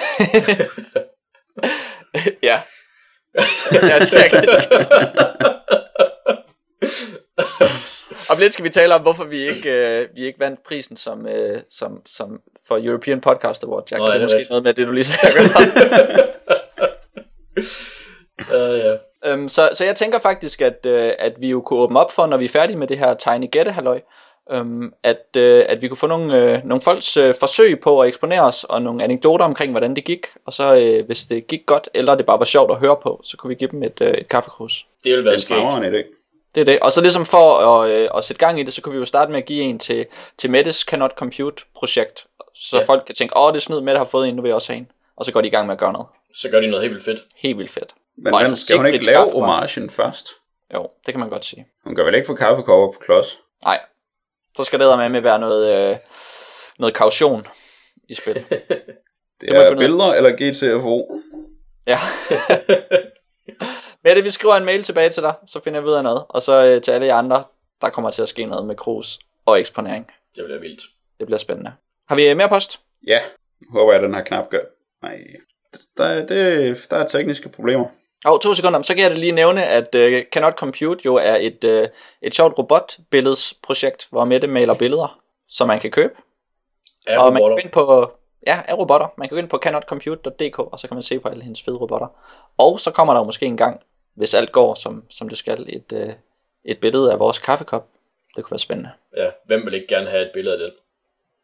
ja. 2.49 2.61
ja, 3.71 3.99
det 3.99 4.13
er 4.13 4.23
rigtigt. 4.23 4.51
Om 8.31 8.37
lidt 8.39 8.53
skal 8.53 8.65
vi 8.65 8.69
tale 8.69 8.95
om, 8.95 9.01
hvorfor 9.01 9.23
vi 9.23 9.47
ikke, 9.49 9.71
øh, 9.71 10.07
vi 10.15 10.25
ikke 10.25 10.39
vandt 10.39 10.63
prisen 10.63 10.97
som, 10.97 11.27
øh, 11.27 11.61
som, 11.71 12.01
som 12.05 12.39
for 12.67 12.79
European 12.87 13.21
Podcast 13.21 13.63
Award, 13.63 13.83
Jack. 13.91 13.99
Nå, 13.99 14.07
det 14.07 14.13
ja, 14.13 14.15
er 14.19 14.19
det 14.27 14.33
er 14.33 14.37
måske 14.39 14.49
noget 14.51 14.63
med 14.63 14.73
det, 14.73 14.87
du 14.87 14.91
lige 14.91 15.03
sagde. 15.03 15.29
Uh, 18.49 18.77
ja. 18.79 18.95
Øhm, 19.25 19.49
så, 19.49 19.69
så 19.73 19.85
jeg 19.85 19.95
tænker 19.95 20.19
faktisk, 20.19 20.61
at, 20.61 20.85
øh, 20.85 21.11
at 21.19 21.33
vi 21.39 21.49
jo 21.49 21.61
kunne 21.61 21.79
åbne 21.79 21.99
op 21.99 22.11
for, 22.11 22.25
når 22.25 22.37
vi 22.37 22.45
er 22.45 22.49
færdige 22.49 22.77
med 22.77 22.87
det 22.87 22.97
her 22.97 23.13
Tiny 23.13 23.51
Gætte 23.51 23.71
halløj, 23.71 24.01
øhm, 24.51 24.93
at, 25.03 25.25
øh, 25.37 25.63
at 25.69 25.81
vi 25.81 25.87
kunne 25.87 25.97
få 25.97 26.07
nogle, 26.07 26.37
øh, 26.41 26.59
nogle 26.65 26.81
folks 26.81 27.17
øh, 27.17 27.33
forsøg 27.39 27.79
på 27.79 27.99
at 28.01 28.07
eksponere 28.07 28.41
os, 28.41 28.63
og 28.63 28.81
nogle 28.81 29.03
anekdoter 29.03 29.45
omkring, 29.45 29.71
hvordan 29.71 29.95
det 29.95 30.03
gik, 30.03 30.27
og 30.45 30.53
så 30.53 30.75
øh, 30.75 31.05
hvis 31.05 31.25
det 31.25 31.47
gik 31.47 31.65
godt, 31.65 31.89
eller 31.93 32.15
det 32.15 32.25
bare 32.25 32.39
var 32.39 32.45
sjovt 32.45 32.71
at 32.71 32.77
høre 32.77 32.97
på, 33.03 33.21
så 33.23 33.37
kunne 33.37 33.49
vi 33.49 33.55
give 33.55 33.69
dem 33.71 33.83
et, 33.83 34.01
øh, 34.01 34.13
et 34.13 34.29
kaffekrus. 34.29 34.87
Det 35.03 35.11
vil 35.11 35.17
Det 35.17 35.25
være 35.25 35.33
er 35.33 35.75
en 35.75 35.83
skægt. 35.83 35.95
idé. 35.95 36.14
Det 36.55 36.61
er 36.61 36.65
det. 36.65 36.79
Og 36.79 36.91
så 36.91 37.01
ligesom 37.01 37.25
for 37.25 37.57
at, 37.59 37.89
øh, 37.91 38.09
at 38.15 38.23
sætte 38.23 38.39
gang 38.45 38.59
i 38.59 38.63
det, 38.63 38.73
så 38.73 38.81
kunne 38.81 38.93
vi 38.93 38.99
jo 38.99 39.05
starte 39.05 39.31
med 39.31 39.39
at 39.39 39.45
give 39.45 39.63
en 39.63 39.79
til, 39.79 40.05
til 40.37 40.49
Mettes 40.51 40.77
Cannot 40.77 41.11
Compute 41.15 41.63
projekt, 41.75 42.27
så 42.55 42.77
Ja. 42.77 42.83
folk 42.83 43.03
kan 43.05 43.15
tænke, 43.15 43.37
åh, 43.37 43.51
det 43.53 43.57
er 43.57 43.61
snyd, 43.61 43.81
Mette 43.81 43.97
har 43.97 44.05
fået 44.05 44.27
en, 44.29 44.35
nu 44.35 44.41
vil 44.41 44.49
jeg 44.49 44.55
også 44.55 44.71
have 44.73 44.77
en. 44.77 44.91
Og 45.17 45.25
så 45.25 45.31
går 45.31 45.41
de 45.41 45.47
i 45.47 45.51
gang 45.51 45.67
med 45.67 45.73
at 45.73 45.79
gøre 45.79 45.93
noget. 45.93 46.07
Så 46.35 46.49
gør 46.49 46.59
de 46.59 46.67
noget 46.67 46.83
helt 46.83 46.93
vildt 46.93 47.05
fedt. 47.05 47.23
Helt 47.35 47.57
vildt 47.57 47.71
fedt. 47.71 47.95
Men 48.17 48.33
Og 48.33 48.41
altså 48.41 48.65
skal 48.65 48.77
hun 48.77 48.85
ikke 48.85 49.05
lave 49.05 49.31
homagen 49.31 49.89
først? 49.89 50.27
Jo, 50.73 50.89
det 51.05 51.13
kan 51.13 51.19
man 51.19 51.29
godt 51.29 51.45
sige. 51.45 51.67
Hun 51.83 51.95
kan 51.95 52.05
vel 52.05 52.15
ikke 52.15 52.27
få 52.27 52.35
kaffekopper 52.35 52.91
på 52.93 52.99
klods? 53.05 53.39
Nej, 53.65 53.79
så 54.57 54.63
skal 54.63 54.79
det 54.79 55.11
med 55.11 55.21
være 55.21 55.39
noget, 55.39 55.91
øh, 55.91 55.97
noget 56.79 56.95
kaution 56.95 57.47
i 58.09 58.13
spil. 58.13 58.35
Det 59.41 59.49
Det 59.49 59.57
er 59.67 59.75
billeder 59.77 60.13
eller 60.13 60.31
GTFO. 60.31 61.21
Ja. 61.87 61.99
Mette, 64.03 64.23
vi 64.23 64.29
skriver 64.29 64.55
en 64.55 64.65
mail 64.65 64.83
tilbage 64.83 65.09
til 65.09 65.23
dig, 65.23 65.33
så 65.47 65.59
finder 65.63 65.81
vi 65.81 65.87
ud 65.87 65.93
af 65.93 66.03
noget. 66.03 66.23
Og 66.29 66.41
så 66.41 66.65
øh, 66.65 66.81
til 66.81 66.91
alle 66.91 67.07
jer 67.07 67.15
andre, 67.15 67.43
der 67.81 67.89
kommer 67.89 68.11
til 68.11 68.21
at 68.21 68.29
ske 68.29 68.45
noget 68.45 68.65
med 68.65 68.75
krus 68.75 69.19
og 69.45 69.59
eksponering. 69.59 70.07
Det 70.35 70.45
bliver 70.45 70.59
vildt. 70.59 70.81
Det 71.19 71.25
bliver 71.27 71.37
spændende. 71.39 71.73
Har 72.07 72.15
vi 72.15 72.29
øh, 72.29 72.37
mere 72.37 72.49
post? 72.49 72.79
Ja, 73.07 73.19
håber 73.69 73.93
jeg, 73.93 74.01
den 74.01 74.13
her 74.15 74.23
knap 74.23 74.49
gør. 74.49 74.59
Nej, 75.01 75.19
der, 75.97 76.03
er- 76.03 76.25
det, 76.25 76.87
der 76.89 76.97
er 76.97 77.07
tekniske 77.07 77.49
problemer. 77.49 77.85
Og 78.25 78.41
to 78.41 78.53
sekunder, 78.53 78.81
så 78.81 78.95
kan 78.95 79.03
jeg 79.03 79.17
lige 79.17 79.31
nævne, 79.31 79.65
at 79.65 79.95
uh, 79.95 80.01
Cannot 80.31 80.53
Compute 80.53 81.01
jo 81.05 81.15
er 81.15 81.35
et, 81.35 81.63
uh, 81.63 81.87
et 82.21 82.35
sjovt 82.35 82.57
robotbilledsprojekt, 82.57 84.07
hvor 84.09 84.25
Mette 84.25 84.47
maler 84.47 84.73
billeder, 84.73 85.19
som 85.49 85.67
man 85.67 85.79
kan 85.79 85.91
købe. 85.91 86.13
Af 87.07 87.17
og 87.19 87.33
man 87.33 87.41
kan 87.41 87.51
gå 87.51 87.57
ind 87.57 87.71
på, 87.71 88.11
ja, 88.47 88.61
af 88.67 88.77
robotter. 88.77 89.07
Man 89.17 89.27
kan 89.27 89.35
gå 89.35 89.39
ind 89.39 89.49
på 89.49 89.57
cannotcompute.dk, 89.57 90.59
og 90.59 90.79
så 90.79 90.87
kan 90.87 90.95
man 90.95 91.03
se 91.03 91.19
på 91.19 91.27
alle 91.27 91.43
hendes 91.43 91.63
fede 91.63 91.77
robotter. 91.77 92.07
Og 92.57 92.79
så 92.79 92.91
kommer 92.91 93.13
der 93.13 93.21
jo 93.21 93.25
måske 93.25 93.45
en 93.45 93.57
gang, 93.57 93.81
hvis 94.15 94.33
alt 94.33 94.51
går, 94.51 94.75
som, 94.75 95.03
som 95.09 95.29
det 95.29 95.37
skal, 95.37 95.65
et, 95.69 95.91
uh, 95.91 96.13
et 96.65 96.79
billede 96.79 97.11
af 97.11 97.19
vores 97.19 97.39
kaffekop. 97.39 97.87
Det 98.35 98.43
kunne 98.43 98.51
være 98.51 98.59
spændende. 98.59 98.91
Ja, 99.17 99.29
hvem 99.45 99.65
vil 99.65 99.73
ikke 99.73 99.87
gerne 99.87 100.09
have 100.09 100.21
et 100.21 100.31
billede 100.33 100.55
af 100.55 100.59
den? 100.59 100.71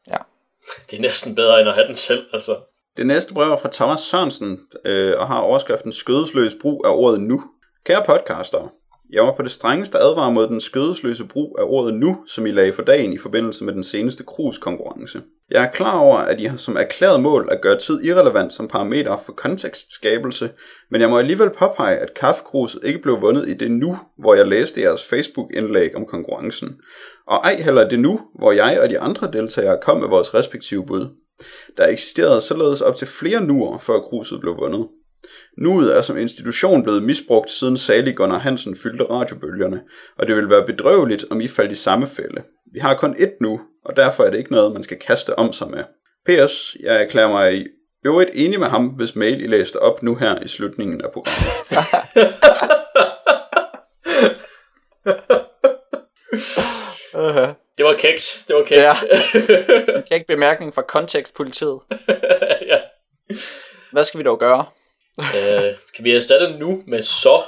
Ja. 0.07 0.17
Det 0.89 0.97
er 0.97 1.01
næsten 1.01 1.35
bedre 1.35 1.59
end 1.59 1.69
at 1.69 1.75
have 1.75 1.87
den 1.87 1.95
selv, 1.95 2.25
altså. 2.33 2.55
Det 2.97 3.07
næste 3.07 3.33
brev 3.33 3.51
er 3.51 3.57
fra 3.57 3.69
Thomas 3.71 3.99
Sørensen, 3.99 4.59
øh, 4.85 5.19
og 5.19 5.27
har 5.27 5.39
overskriften 5.39 5.93
Skødesløs 5.93 6.53
brug 6.61 6.85
af 6.85 6.89
ordet 6.89 7.21
nu. 7.21 7.43
Kære 7.83 8.03
podcaster, 8.05 8.73
jeg 9.11 9.23
var 9.23 9.33
på 9.35 9.43
det 9.43 9.51
strengeste 9.51 9.97
advare 9.97 10.31
mod 10.31 10.47
den 10.47 10.61
skødesløse 10.61 11.25
brug 11.25 11.57
af 11.59 11.63
ordet 11.67 11.93
nu, 11.93 12.17
som 12.27 12.45
I 12.45 12.51
lagde 12.51 12.73
for 12.73 12.81
dagen 12.81 13.13
i 13.13 13.17
forbindelse 13.17 13.63
med 13.63 13.73
den 13.73 13.83
seneste 13.83 14.23
kruskonkurrence. 14.23 15.21
Jeg 15.51 15.63
er 15.63 15.71
klar 15.71 15.99
over, 15.99 16.17
at 16.17 16.39
I 16.39 16.43
har 16.43 16.57
som 16.57 16.77
erklæret 16.77 17.21
mål 17.21 17.49
at 17.51 17.61
gøre 17.61 17.79
tid 17.79 18.03
irrelevant 18.03 18.53
som 18.53 18.67
parameter 18.67 19.17
for 19.25 19.31
kontekstskabelse, 19.31 20.49
men 20.91 21.01
jeg 21.01 21.09
må 21.09 21.17
alligevel 21.17 21.49
påpege, 21.49 21.97
at 21.97 22.13
kaffekruset 22.13 22.81
ikke 22.83 23.01
blev 23.01 23.21
vundet 23.21 23.49
i 23.49 23.53
det 23.53 23.71
nu, 23.71 23.97
hvor 24.19 24.35
jeg 24.35 24.47
læste 24.47 24.81
jeres 24.81 25.03
Facebook-indlæg 25.03 25.95
om 25.95 26.05
konkurrencen, 26.05 26.75
og 27.27 27.37
ej 27.37 27.61
heller 27.61 27.89
det 27.89 27.99
nu, 27.99 28.19
hvor 28.39 28.51
jeg 28.51 28.79
og 28.83 28.89
de 28.89 28.99
andre 28.99 29.31
deltagere 29.33 29.77
kom 29.81 29.99
med 29.99 30.07
vores 30.07 30.33
respektive 30.33 30.85
bud. 30.85 31.07
Der 31.77 31.87
eksisterede 31.87 32.41
således 32.41 32.81
op 32.81 32.95
til 32.95 33.07
flere 33.07 33.43
nuer, 33.43 33.77
før 33.77 33.99
kruset 33.99 34.39
blev 34.39 34.57
vundet. 34.57 34.87
Nuet 35.57 35.97
er 35.97 36.01
som 36.01 36.17
institution 36.17 36.83
blevet 36.83 37.03
misbrugt 37.03 37.49
siden 37.49 37.77
salig 37.77 38.15
Gunnar 38.15 38.37
Hansen 38.37 38.75
fyldte 38.75 39.03
radiobølgerne, 39.03 39.81
og 40.17 40.27
det 40.27 40.35
vil 40.35 40.49
være 40.49 40.65
bedrøveligt, 40.65 41.25
om 41.31 41.41
I 41.41 41.47
faldt 41.47 41.71
i 41.71 41.75
samme 41.75 42.07
fælde. 42.07 42.43
Vi 42.73 42.79
har 42.79 42.95
kun 42.95 43.15
ét 43.15 43.37
nu, 43.41 43.61
og 43.85 43.95
derfor 43.95 44.23
er 44.23 44.29
det 44.29 44.37
ikke 44.37 44.51
noget, 44.51 44.73
man 44.73 44.83
skal 44.83 44.97
kaste 44.99 45.39
om 45.39 45.53
sig 45.53 45.69
med. 45.69 45.83
P.S. 46.25 46.77
Jeg 46.79 47.03
erklærer 47.03 47.29
mig 47.29 47.57
i 47.57 47.65
øvrigt 48.05 48.29
enig 48.33 48.59
med 48.59 48.67
ham, 48.67 48.87
hvis 48.87 49.15
mail 49.15 49.41
I 49.43 49.47
læste 49.47 49.81
op 49.81 50.03
nu 50.03 50.15
her 50.15 50.39
i 50.43 50.47
slutningen 50.47 51.01
af 51.01 51.11
programmet. 51.11 51.51
Uh-huh. 57.13 57.55
Det 57.77 57.85
var 57.85 57.93
kægt. 57.97 58.43
Det 58.47 58.55
var 58.55 58.63
kægt. 58.63 58.81
Ja. 58.81 58.93
En 59.97 60.03
kæk 60.03 60.25
bemærkning 60.27 60.75
fra 60.75 60.81
kontekstpolitiet. 60.81 61.79
ja. 62.71 62.79
Hvad 63.91 64.03
skal 64.03 64.17
vi 64.17 64.23
dog 64.23 64.39
gøre? 64.39 64.65
Øh, 65.19 65.75
kan 65.95 66.03
vi 66.05 66.11
erstatte 66.15 66.57
nu 66.57 66.83
med 66.87 67.01
så? 67.01 67.41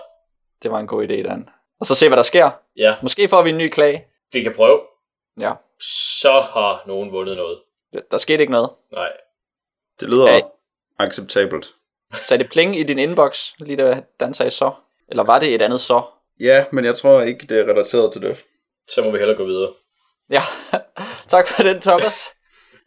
Det 0.63 0.71
var 0.71 0.79
en 0.79 0.87
god 0.87 1.03
idé, 1.03 1.13
Dan. 1.23 1.49
Og 1.79 1.85
så 1.87 1.95
se, 1.95 2.07
hvad 2.07 2.17
der 2.17 2.23
sker. 2.23 2.51
Ja, 2.75 2.95
Måske 3.01 3.27
får 3.29 3.41
vi 3.41 3.49
en 3.49 3.57
ny 3.57 3.69
klage. 3.69 4.07
vi 4.33 4.43
kan 4.43 4.53
prøve. 4.55 4.81
Ja, 5.39 5.53
Så 5.79 6.31
har 6.31 6.83
nogen 6.87 7.11
vundet 7.11 7.37
noget. 7.37 7.59
det- 7.93 8.11
der 8.11 8.17
skete 8.17 8.41
ikke 8.41 8.51
noget. 8.51 8.69
Nej. 8.91 9.11
Det 9.99 10.09
lyder 10.09 10.27
Hey. 10.31 10.41
acceptabelt. 10.99 11.67
Sagde 12.13 12.43
det 12.43 12.51
pling 12.51 12.79
i 12.79 12.83
din 12.83 12.99
inbox, 12.99 13.51
lige 13.59 13.77
da 13.77 14.03
Dan 14.19 14.33
sagde 14.33 14.51
så? 14.51 14.71
Eller 15.07 15.25
var 15.25 15.39
det 15.39 15.53
et 15.55 15.61
andet 15.61 15.81
så? 15.81 16.01
Ja, 16.39 16.65
men 16.71 16.85
jeg 16.85 16.95
tror 16.97 17.21
ikke, 17.21 17.47
det 17.47 17.59
er 17.59 17.63
relateret 17.71 18.11
til 18.13 18.21
det. 18.21 18.43
Så 18.89 19.01
må 19.03 19.11
vi 19.11 19.17
hellere 19.17 19.37
gå 19.37 19.45
videre. 19.45 19.73
Ja, 20.29 20.43
tak 21.27 21.47
for 21.47 21.63
den, 21.63 21.81
Thomas. 21.81 22.29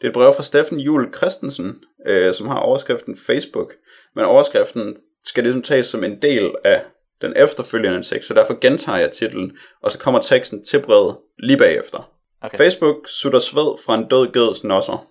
Det 0.00 0.04
er 0.04 0.08
et 0.08 0.14
brev 0.14 0.34
fra 0.34 0.42
Steffen 0.42 0.80
Jul 0.80 1.14
Christensen, 1.14 1.76
øh, 2.06 2.34
som 2.34 2.46
har 2.46 2.58
overskriften 2.58 3.16
Facebook. 3.26 3.72
Men 4.14 4.24
overskriften 4.24 4.96
skal 5.24 5.42
ligesom 5.42 5.62
tages 5.62 5.86
som 5.86 6.04
en 6.04 6.22
del 6.22 6.54
af 6.64 6.82
den 7.20 7.32
efterfølgende 7.36 8.02
tekst, 8.02 8.28
så 8.28 8.34
derfor 8.34 8.60
gentager 8.60 8.98
jeg 8.98 9.12
titlen, 9.12 9.52
og 9.82 9.92
så 9.92 9.98
kommer 9.98 10.20
teksten 10.20 10.64
til 10.64 10.82
brevet 10.82 11.16
lige 11.38 11.58
bagefter. 11.58 12.12
Okay. 12.42 12.58
Facebook 12.58 13.08
sutter 13.08 13.38
sved 13.38 13.84
fra 13.86 13.94
en 13.94 14.08
død 14.08 14.32
geds 14.32 14.64
nosser. 14.64 15.06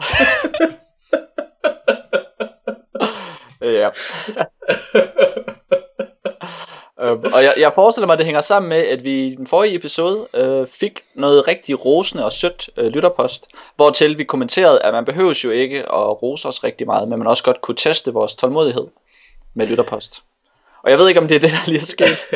Ja. 3.64 3.88
øhm, 7.04 7.24
og 7.24 7.42
jeg, 7.42 7.52
jeg 7.58 7.72
forestiller 7.74 8.06
mig, 8.06 8.12
at 8.12 8.18
det 8.18 8.26
hænger 8.26 8.40
sammen 8.40 8.68
med, 8.68 8.78
at 8.78 9.04
vi 9.04 9.26
i 9.26 9.34
den 9.34 9.46
forrige 9.46 9.74
episode 9.74 10.28
øh, 10.34 10.66
fik 10.66 11.04
noget 11.14 11.48
rigtig 11.48 11.84
rosende 11.84 12.24
og 12.24 12.32
sødt 12.32 12.70
øh, 12.76 12.86
lytterpost, 12.86 13.46
hvortil 13.76 14.18
vi 14.18 14.24
kommenterede, 14.24 14.82
at 14.82 14.94
man 14.94 15.04
behøves 15.04 15.44
jo 15.44 15.50
ikke 15.50 15.78
at 15.78 16.22
rose 16.22 16.48
os 16.48 16.64
rigtig 16.64 16.86
meget, 16.86 17.08
men 17.08 17.18
man 17.18 17.28
også 17.28 17.42
godt 17.42 17.60
kunne 17.60 17.76
teste 17.76 18.12
vores 18.12 18.34
tålmodighed 18.34 18.86
med 19.54 19.66
lytterpost. 19.66 20.22
Og 20.82 20.90
jeg 20.90 20.98
ved 20.98 21.08
ikke, 21.08 21.20
om 21.20 21.28
det 21.28 21.34
er 21.34 21.40
det, 21.40 21.50
der 21.50 21.66
lige 21.66 21.80
er 21.80 21.84
sket. 21.84 22.26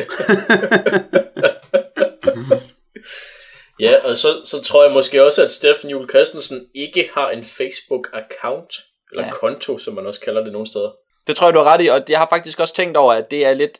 Ja, 3.79 3.95
og 4.03 4.17
så, 4.17 4.27
så 4.45 4.61
tror 4.61 4.83
jeg 4.83 4.93
måske 4.93 5.25
også, 5.25 5.43
at 5.43 5.51
Steffen 5.51 5.89
Juhl 5.89 6.09
Christensen 6.09 6.67
ikke 6.75 7.09
har 7.13 7.29
en 7.29 7.43
Facebook-account, 7.43 8.89
eller 9.11 9.25
ja. 9.25 9.31
konto, 9.31 9.77
som 9.77 9.93
man 9.93 10.05
også 10.05 10.19
kalder 10.19 10.43
det 10.43 10.51
nogle 10.51 10.67
steder. 10.67 10.91
Det 11.27 11.35
tror 11.35 11.47
jeg, 11.47 11.53
du 11.53 11.59
har 11.59 11.73
ret 11.73 11.81
i, 11.81 11.87
og 11.87 12.01
jeg 12.09 12.19
har 12.19 12.27
faktisk 12.29 12.59
også 12.59 12.73
tænkt 12.73 12.97
over, 12.97 13.13
at 13.13 13.31
det 13.31 13.45
er 13.45 13.53
lidt 13.53 13.79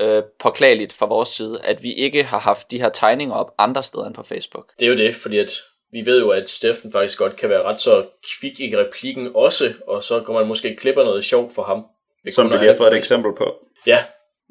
øh, 0.00 0.22
påklageligt 0.40 0.92
fra 0.92 1.06
vores 1.06 1.28
side, 1.28 1.60
at 1.64 1.82
vi 1.82 1.92
ikke 1.92 2.22
har 2.24 2.38
haft 2.38 2.70
de 2.70 2.78
her 2.80 2.88
tegninger 2.88 3.34
op 3.34 3.50
andre 3.58 3.82
steder 3.82 4.04
end 4.06 4.14
på 4.14 4.22
Facebook. 4.22 4.72
Det 4.78 4.86
er 4.86 4.90
jo 4.90 4.96
det, 4.96 5.14
fordi 5.14 5.38
at 5.38 5.52
vi 5.92 6.06
ved 6.06 6.20
jo, 6.20 6.30
at 6.30 6.50
Steffen 6.50 6.92
faktisk 6.92 7.18
godt 7.18 7.36
kan 7.36 7.48
være 7.50 7.62
ret 7.62 7.80
så 7.80 8.06
kvik 8.40 8.60
i 8.60 8.76
replikken 8.76 9.30
også, 9.34 9.72
og 9.86 10.04
så 10.04 10.20
går 10.20 10.32
man 10.32 10.46
måske 10.46 10.76
klipper 10.76 11.04
noget 11.04 11.24
sjovt 11.24 11.54
for 11.54 11.62
ham. 11.62 11.84
ved 12.24 12.32
Som 12.32 12.52
vi 12.52 12.56
lige 12.56 12.68
har 12.68 12.76
fået 12.76 12.86
et 12.86 12.92
det 12.92 12.98
eksempel 12.98 13.32
på. 13.38 13.54
Ja, 13.86 14.04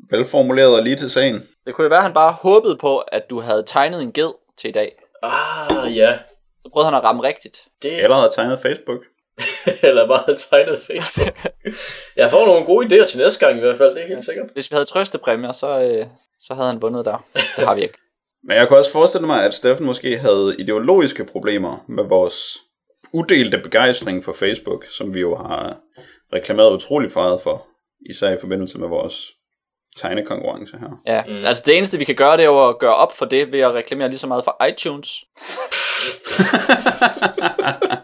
Velformuleret 0.09 0.77
og 0.77 0.83
lige 0.83 0.95
til 0.95 1.09
sagen. 1.09 1.47
Det 1.65 1.73
kunne 1.73 1.83
jo 1.85 1.89
være, 1.89 1.97
at 1.99 2.03
han 2.03 2.13
bare 2.13 2.31
håbede 2.31 2.77
på, 2.77 2.97
at 2.99 3.29
du 3.29 3.39
havde 3.39 3.63
tegnet 3.67 4.01
en 4.01 4.11
ged 4.13 4.31
til 4.57 4.69
i 4.69 4.73
dag. 4.73 4.91
ah 5.23 5.97
ja, 5.97 6.19
Så 6.59 6.69
prøvede 6.73 6.85
han 6.85 6.97
at 6.97 7.03
ramme 7.03 7.23
rigtigt. 7.23 7.57
det 7.81 8.03
Eller 8.03 8.15
har 8.15 8.29
tegnet 8.29 8.59
Facebook. 8.61 8.99
eller 9.87 10.07
bare 10.07 10.23
havde 10.25 10.37
tegnet 10.37 10.77
Facebook. 10.77 11.37
jeg 12.15 12.31
får 12.31 12.45
nogle 12.45 12.65
gode 12.65 12.85
idéer 12.85 13.05
til 13.07 13.19
næste 13.19 13.45
gang 13.45 13.57
i 13.57 13.61
hvert 13.61 13.77
fald, 13.77 13.95
det 13.95 14.03
er 14.03 14.07
helt 14.07 14.25
sikkert. 14.25 14.49
Hvis 14.53 14.71
vi 14.71 14.73
havde 14.73 14.85
trøstepræmier, 14.85 15.51
så, 15.51 15.79
øh, 15.79 16.05
så 16.41 16.53
havde 16.53 16.67
han 16.67 16.81
vundet 16.81 17.05
der. 17.05 17.25
Det 17.33 17.67
har 17.67 17.75
vi 17.75 17.81
ikke. 17.81 17.97
Men 18.47 18.57
jeg 18.57 18.67
kunne 18.67 18.79
også 18.79 18.91
forestille 18.91 19.27
mig, 19.27 19.45
at 19.45 19.53
Steffen 19.53 19.85
måske 19.85 20.17
havde 20.17 20.55
ideologiske 20.59 21.25
problemer 21.25 21.85
med 21.87 22.03
vores 22.03 22.57
udelte 23.13 23.57
begejstring 23.57 24.23
for 24.23 24.33
Facebook, 24.33 24.85
som 24.85 25.13
vi 25.13 25.19
jo 25.19 25.35
har 25.35 25.77
reklameret 26.33 26.73
utrolig 26.73 27.11
meget 27.15 27.41
for, 27.41 27.67
især 28.09 28.31
i 28.31 28.37
forbindelse 28.39 28.79
med 28.79 28.87
vores 28.87 29.31
tegnekonkurrence 29.97 30.77
her. 30.77 31.01
Ja, 31.07 31.23
mm. 31.23 31.45
altså 31.45 31.63
det 31.65 31.77
eneste 31.77 31.97
vi 31.97 32.05
kan 32.05 32.15
gøre, 32.15 32.37
det 32.37 32.43
er 32.43 32.47
jo 32.47 32.69
at 32.69 32.79
gøre 32.79 32.95
op 32.95 33.17
for 33.17 33.25
det, 33.25 33.51
ved 33.51 33.59
at 33.59 33.73
reklamere 33.73 34.09
lige 34.09 34.19
så 34.19 34.27
meget 34.27 34.43
for 34.43 34.65
iTunes. 34.65 35.09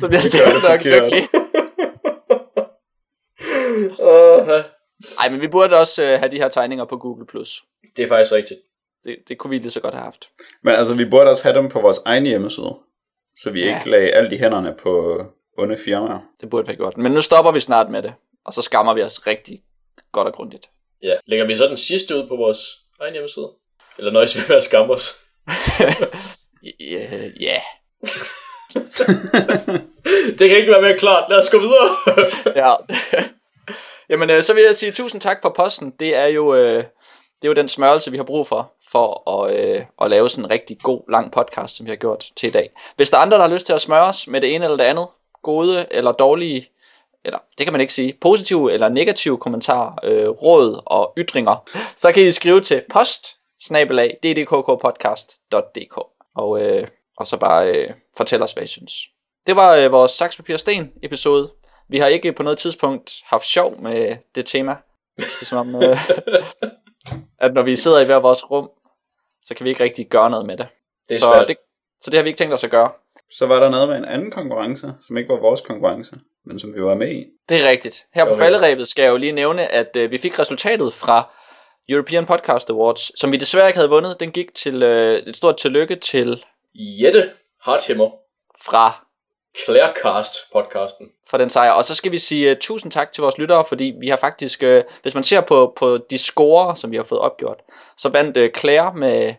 så 0.00 0.08
bliver 0.08 0.20
Steffen 0.20 0.52
nok 0.52 0.62
forkert. 0.62 1.02
lykkelig. 1.02 1.28
Uh, 3.90 4.48
Ej, 5.20 5.28
men 5.30 5.40
vi 5.40 5.48
burde 5.48 5.76
også 5.76 6.02
øh, 6.02 6.18
have 6.18 6.30
de 6.30 6.36
her 6.36 6.48
tegninger 6.48 6.84
på 6.84 6.96
Google+. 6.96 7.26
det 7.96 8.02
er 8.04 8.08
faktisk 8.08 8.32
rigtigt. 8.32 8.60
Det, 9.04 9.16
det 9.28 9.38
kunne 9.38 9.50
vi 9.50 9.58
lige 9.58 9.70
så 9.70 9.80
godt 9.80 9.94
have 9.94 10.04
haft. 10.04 10.28
Men 10.62 10.74
altså, 10.74 10.94
vi 10.94 11.04
burde 11.04 11.30
også 11.30 11.42
have 11.42 11.56
dem 11.58 11.68
på 11.68 11.80
vores 11.80 11.98
egen 12.04 12.26
hjemmeside, 12.26 12.74
så 13.38 13.50
vi 13.50 13.64
Ja. 13.64 13.78
ikke 13.78 13.90
lagde 13.90 14.10
alt 14.10 14.32
i 14.32 14.36
hænderne 14.36 14.74
på 14.82 15.22
onde 15.58 15.78
firmaer. 15.84 16.18
Det 16.40 16.50
burde 16.50 16.66
vi 16.66 16.70
have 16.70 16.76
gjort. 16.76 16.96
Men 16.96 17.12
nu 17.12 17.20
stopper 17.20 17.52
vi 17.52 17.60
snart 17.60 17.90
med 17.90 18.02
det. 18.02 18.14
Og 18.44 18.54
så 18.54 18.62
skammer 18.62 18.94
vi 18.94 19.02
os 19.02 19.26
rigtig 19.26 19.62
godt 20.12 20.28
og 20.28 20.34
grundigt. 20.34 20.68
Ja, 21.02 21.14
lægger 21.26 21.46
vi 21.46 21.56
så 21.56 21.66
den 21.66 21.76
sidste 21.76 22.16
ud 22.16 22.28
på 22.28 22.36
vores 22.36 22.58
egen 23.00 23.12
hjemmeside? 23.12 23.50
Eller 23.98 24.12
nøjes 24.12 24.36
vi 24.36 24.40
med 24.48 24.56
at 24.56 24.62
skamme 24.64 24.92
os? 24.94 25.10
Ja, 26.80 27.28
ja. 27.40 27.60
det 30.38 30.48
kan 30.48 30.56
ikke 30.56 30.72
være 30.72 30.82
mere 30.82 30.98
klart. 30.98 31.30
Lad 31.30 31.38
os 31.38 31.50
gå 31.50 31.58
videre. 31.58 31.88
ja. 32.66 32.74
Jamen, 34.10 34.30
øh, 34.30 34.42
så 34.42 34.54
vil 34.54 34.62
jeg 34.62 34.74
sige 34.74 34.92
tusind 34.92 35.20
tak 35.20 35.38
for 35.42 35.48
posten. 35.56 35.90
Det 36.00 36.16
er 36.16 36.26
jo, 36.26 36.54
øh, 36.54 36.76
det 37.42 37.42
er 37.42 37.48
jo 37.48 37.52
den 37.52 37.68
smørelse, 37.68 38.10
vi 38.10 38.16
har 38.16 38.24
brug 38.24 38.46
for, 38.46 38.72
for 38.92 39.30
at, 39.30 39.56
øh, 39.56 39.84
at 40.02 40.10
lave 40.10 40.28
sådan 40.30 40.44
en 40.44 40.50
rigtig 40.50 40.78
god, 40.82 41.10
lang 41.10 41.32
podcast, 41.32 41.76
som 41.76 41.86
vi 41.86 41.90
har 41.90 41.96
gjort 41.96 42.30
til 42.36 42.48
i 42.48 42.52
dag. 42.52 42.70
Hvis 42.96 43.10
der 43.10 43.16
er 43.16 43.22
andre, 43.22 43.36
der 43.36 43.42
har 43.42 43.54
lyst 43.54 43.66
til 43.66 43.72
at 43.72 43.80
smøre 43.80 44.04
os 44.04 44.26
med 44.26 44.40
det 44.40 44.54
ene 44.54 44.64
eller 44.64 44.76
det 44.76 44.84
andet, 44.84 45.06
gode 45.42 45.86
eller 45.90 46.12
dårlige, 46.12 46.68
eller 47.24 47.38
det 47.58 47.66
kan 47.66 47.72
man 47.72 47.80
ikke 47.80 47.92
sige, 47.92 48.18
positive 48.20 48.72
eller 48.72 48.88
negative 48.88 49.38
kommentarer, 49.38 49.92
øh, 50.02 50.28
råd 50.28 50.82
og 50.86 51.12
ytringer, 51.18 51.70
så 51.96 52.12
kan 52.12 52.26
I 52.26 52.30
skrive 52.30 52.60
til 52.60 52.82
post 52.90 53.36
ddkkpodcast.dk 54.22 55.98
og, 56.36 56.62
øh, 56.62 56.88
og 57.20 57.26
så 57.26 57.36
bare 57.36 57.68
øh, 57.68 57.90
fortæl 58.16 58.42
os, 58.42 58.52
hvad 58.52 58.62
I 58.62 58.66
synes. 58.66 58.92
Det 59.46 59.56
var 59.56 59.76
øh, 59.76 59.92
vores 59.92 60.12
Saks, 60.12 60.36
Papir, 60.36 60.56
Sten 60.56 60.92
episode. 61.02 61.52
Vi 61.88 61.98
har 61.98 62.06
ikke 62.06 62.32
på 62.32 62.42
noget 62.42 62.58
tidspunkt 62.58 63.12
haft 63.24 63.44
sjov 63.44 63.80
med 63.80 64.16
det 64.34 64.46
tema. 64.46 64.76
Det 65.16 65.48
som 65.48 65.58
om, 65.58 65.82
øh, 65.82 65.98
at 67.44 67.54
når 67.54 67.62
vi 67.62 67.76
sidder 67.76 68.00
i 68.00 68.04
hver 68.04 68.16
vores 68.16 68.50
rum, 68.50 68.70
så 69.42 69.54
kan 69.54 69.64
vi 69.64 69.70
ikke 69.70 69.84
rigtig 69.84 70.08
gøre 70.08 70.30
noget 70.30 70.46
med 70.46 70.56
det. 70.56 70.66
Det 71.08 71.14
er 71.14 71.18
så, 71.20 71.32
svært. 71.32 71.48
det 71.48 71.56
så 72.02 72.10
det 72.10 72.18
har 72.18 72.22
vi 72.22 72.28
ikke 72.28 72.38
tænkt 72.38 72.54
os 72.54 72.64
at 72.64 72.70
gøre. 72.70 72.90
Så 73.30 73.46
var 73.46 73.60
der 73.60 73.70
noget 73.70 73.88
med 73.88 73.96
en 73.96 74.04
anden 74.04 74.30
konkurrence, 74.30 74.92
som 75.06 75.16
ikke 75.16 75.28
var 75.28 75.40
vores 75.40 75.60
konkurrence, 75.60 76.14
men 76.46 76.58
som 76.60 76.74
vi 76.74 76.82
var 76.82 76.94
med 76.94 77.12
i. 77.12 77.24
Det 77.48 77.60
er 77.60 77.68
rigtigt. 77.68 78.06
Her 78.14 78.24
på 78.24 78.30
Okay. 78.30 78.40
falderæbet 78.40 78.88
skal 78.88 79.02
jeg 79.02 79.10
jo 79.10 79.16
lige 79.16 79.32
nævne, 79.32 79.72
at 79.72 79.96
øh, 79.96 80.10
vi 80.10 80.18
fik 80.18 80.38
resultatet 80.38 80.94
fra 80.94 81.30
European 81.88 82.26
Podcast 82.26 82.70
Awards, 82.70 83.20
som 83.20 83.32
vi 83.32 83.36
desværre 83.36 83.66
ikke 83.66 83.78
havde 83.78 83.90
vundet. 83.90 84.20
Den 84.20 84.30
gik 84.30 84.54
til 84.54 84.82
øh, 84.82 85.18
et 85.18 85.36
stort 85.36 85.56
tillykke 85.56 85.96
til 85.96 86.44
Jette 86.74 87.30
Harthimmer, 87.60 88.10
fra 88.64 89.06
Clarecast 89.64 90.52
podcasten. 90.52 91.12
for 91.26 91.38
den 91.38 91.50
sejr. 91.50 91.70
Og 91.70 91.84
så 91.84 91.94
skal 91.94 92.12
vi 92.12 92.18
sige 92.18 92.50
uh, 92.50 92.56
tusind 92.60 92.92
tak 92.92 93.12
til 93.12 93.22
vores 93.22 93.38
lyttere, 93.38 93.64
fordi 93.64 93.94
vi 94.00 94.08
har 94.08 94.16
faktisk, 94.16 94.62
uh, 94.62 94.80
hvis 95.02 95.14
man 95.14 95.24
ser 95.24 95.40
på, 95.40 95.72
på 95.76 95.98
de 96.10 96.18
scorer, 96.18 96.74
som 96.74 96.90
vi 96.90 96.96
har 96.96 97.04
fået 97.04 97.20
opgjort, 97.20 97.60
så 97.96 98.08
vandt 98.08 98.36
uh, 98.36 98.60
Claire 98.60 98.94
med 98.94 99.34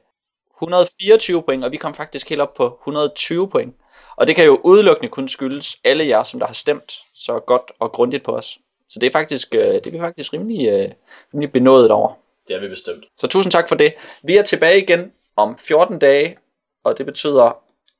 124 0.57 1.43
point, 1.43 1.65
og 1.65 1.71
vi 1.71 1.77
kom 1.77 1.93
faktisk 1.93 2.29
helt 2.29 2.41
op 2.41 2.53
på 2.53 2.79
120 2.81 3.49
point. 3.49 3.75
Og 4.15 4.27
det 4.27 4.35
kan 4.35 4.45
jo 4.45 4.59
udelukkende 4.63 5.09
kun 5.09 5.27
skyldes 5.27 5.77
alle 5.83 6.07
jer, 6.07 6.23
som 6.23 6.39
der 6.39 6.47
har 6.47 6.53
stemt 6.53 6.93
så 7.13 7.39
godt 7.39 7.71
og 7.79 7.91
grundigt 7.91 8.23
på 8.23 8.31
os. 8.31 8.57
Så 8.89 8.99
det 8.99 9.07
er 9.07 9.11
faktisk, 9.11 9.55
øh, 9.55 9.73
det 9.73 9.87
er 9.87 9.91
vi 9.91 9.99
faktisk 9.99 10.33
rimelig, 10.33 10.67
øh, 10.67 10.91
rimelig 11.33 11.51
benådet 11.51 11.91
over. 11.91 12.13
Det 12.47 12.55
er 12.55 12.59
vi 12.59 12.67
bestemt. 12.67 13.05
Så 13.17 13.27
tusind 13.27 13.51
tak 13.51 13.67
for 13.67 13.75
det. 13.75 13.93
Vi 14.23 14.37
er 14.37 14.43
tilbage 14.43 14.81
igen 14.81 15.11
om 15.35 15.57
14 15.57 15.99
dage, 15.99 16.37
og 16.83 16.97
det 16.97 17.05
betyder, 17.05 17.57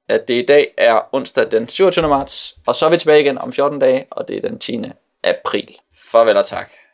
at 0.10 0.28
det 0.28 0.34
i 0.34 0.46
dag 0.46 0.74
er 0.78 1.02
onsdag 1.12 1.52
den 1.52 1.68
27. 1.68 2.08
marts, 2.08 2.56
og 2.68 2.76
så 2.76 2.86
er 2.86 2.90
vi 2.90 2.98
tilbage 2.98 3.22
igen 3.22 3.38
om 3.38 3.54
14 3.54 3.80
dage, 3.80 4.06
og 4.12 4.28
det 4.28 4.38
er 4.38 4.50
den 4.50 4.60
10. 4.60 4.82
april. 5.24 5.78
Farvel 6.12 6.38
og 6.38 6.46
tak. 6.46 6.72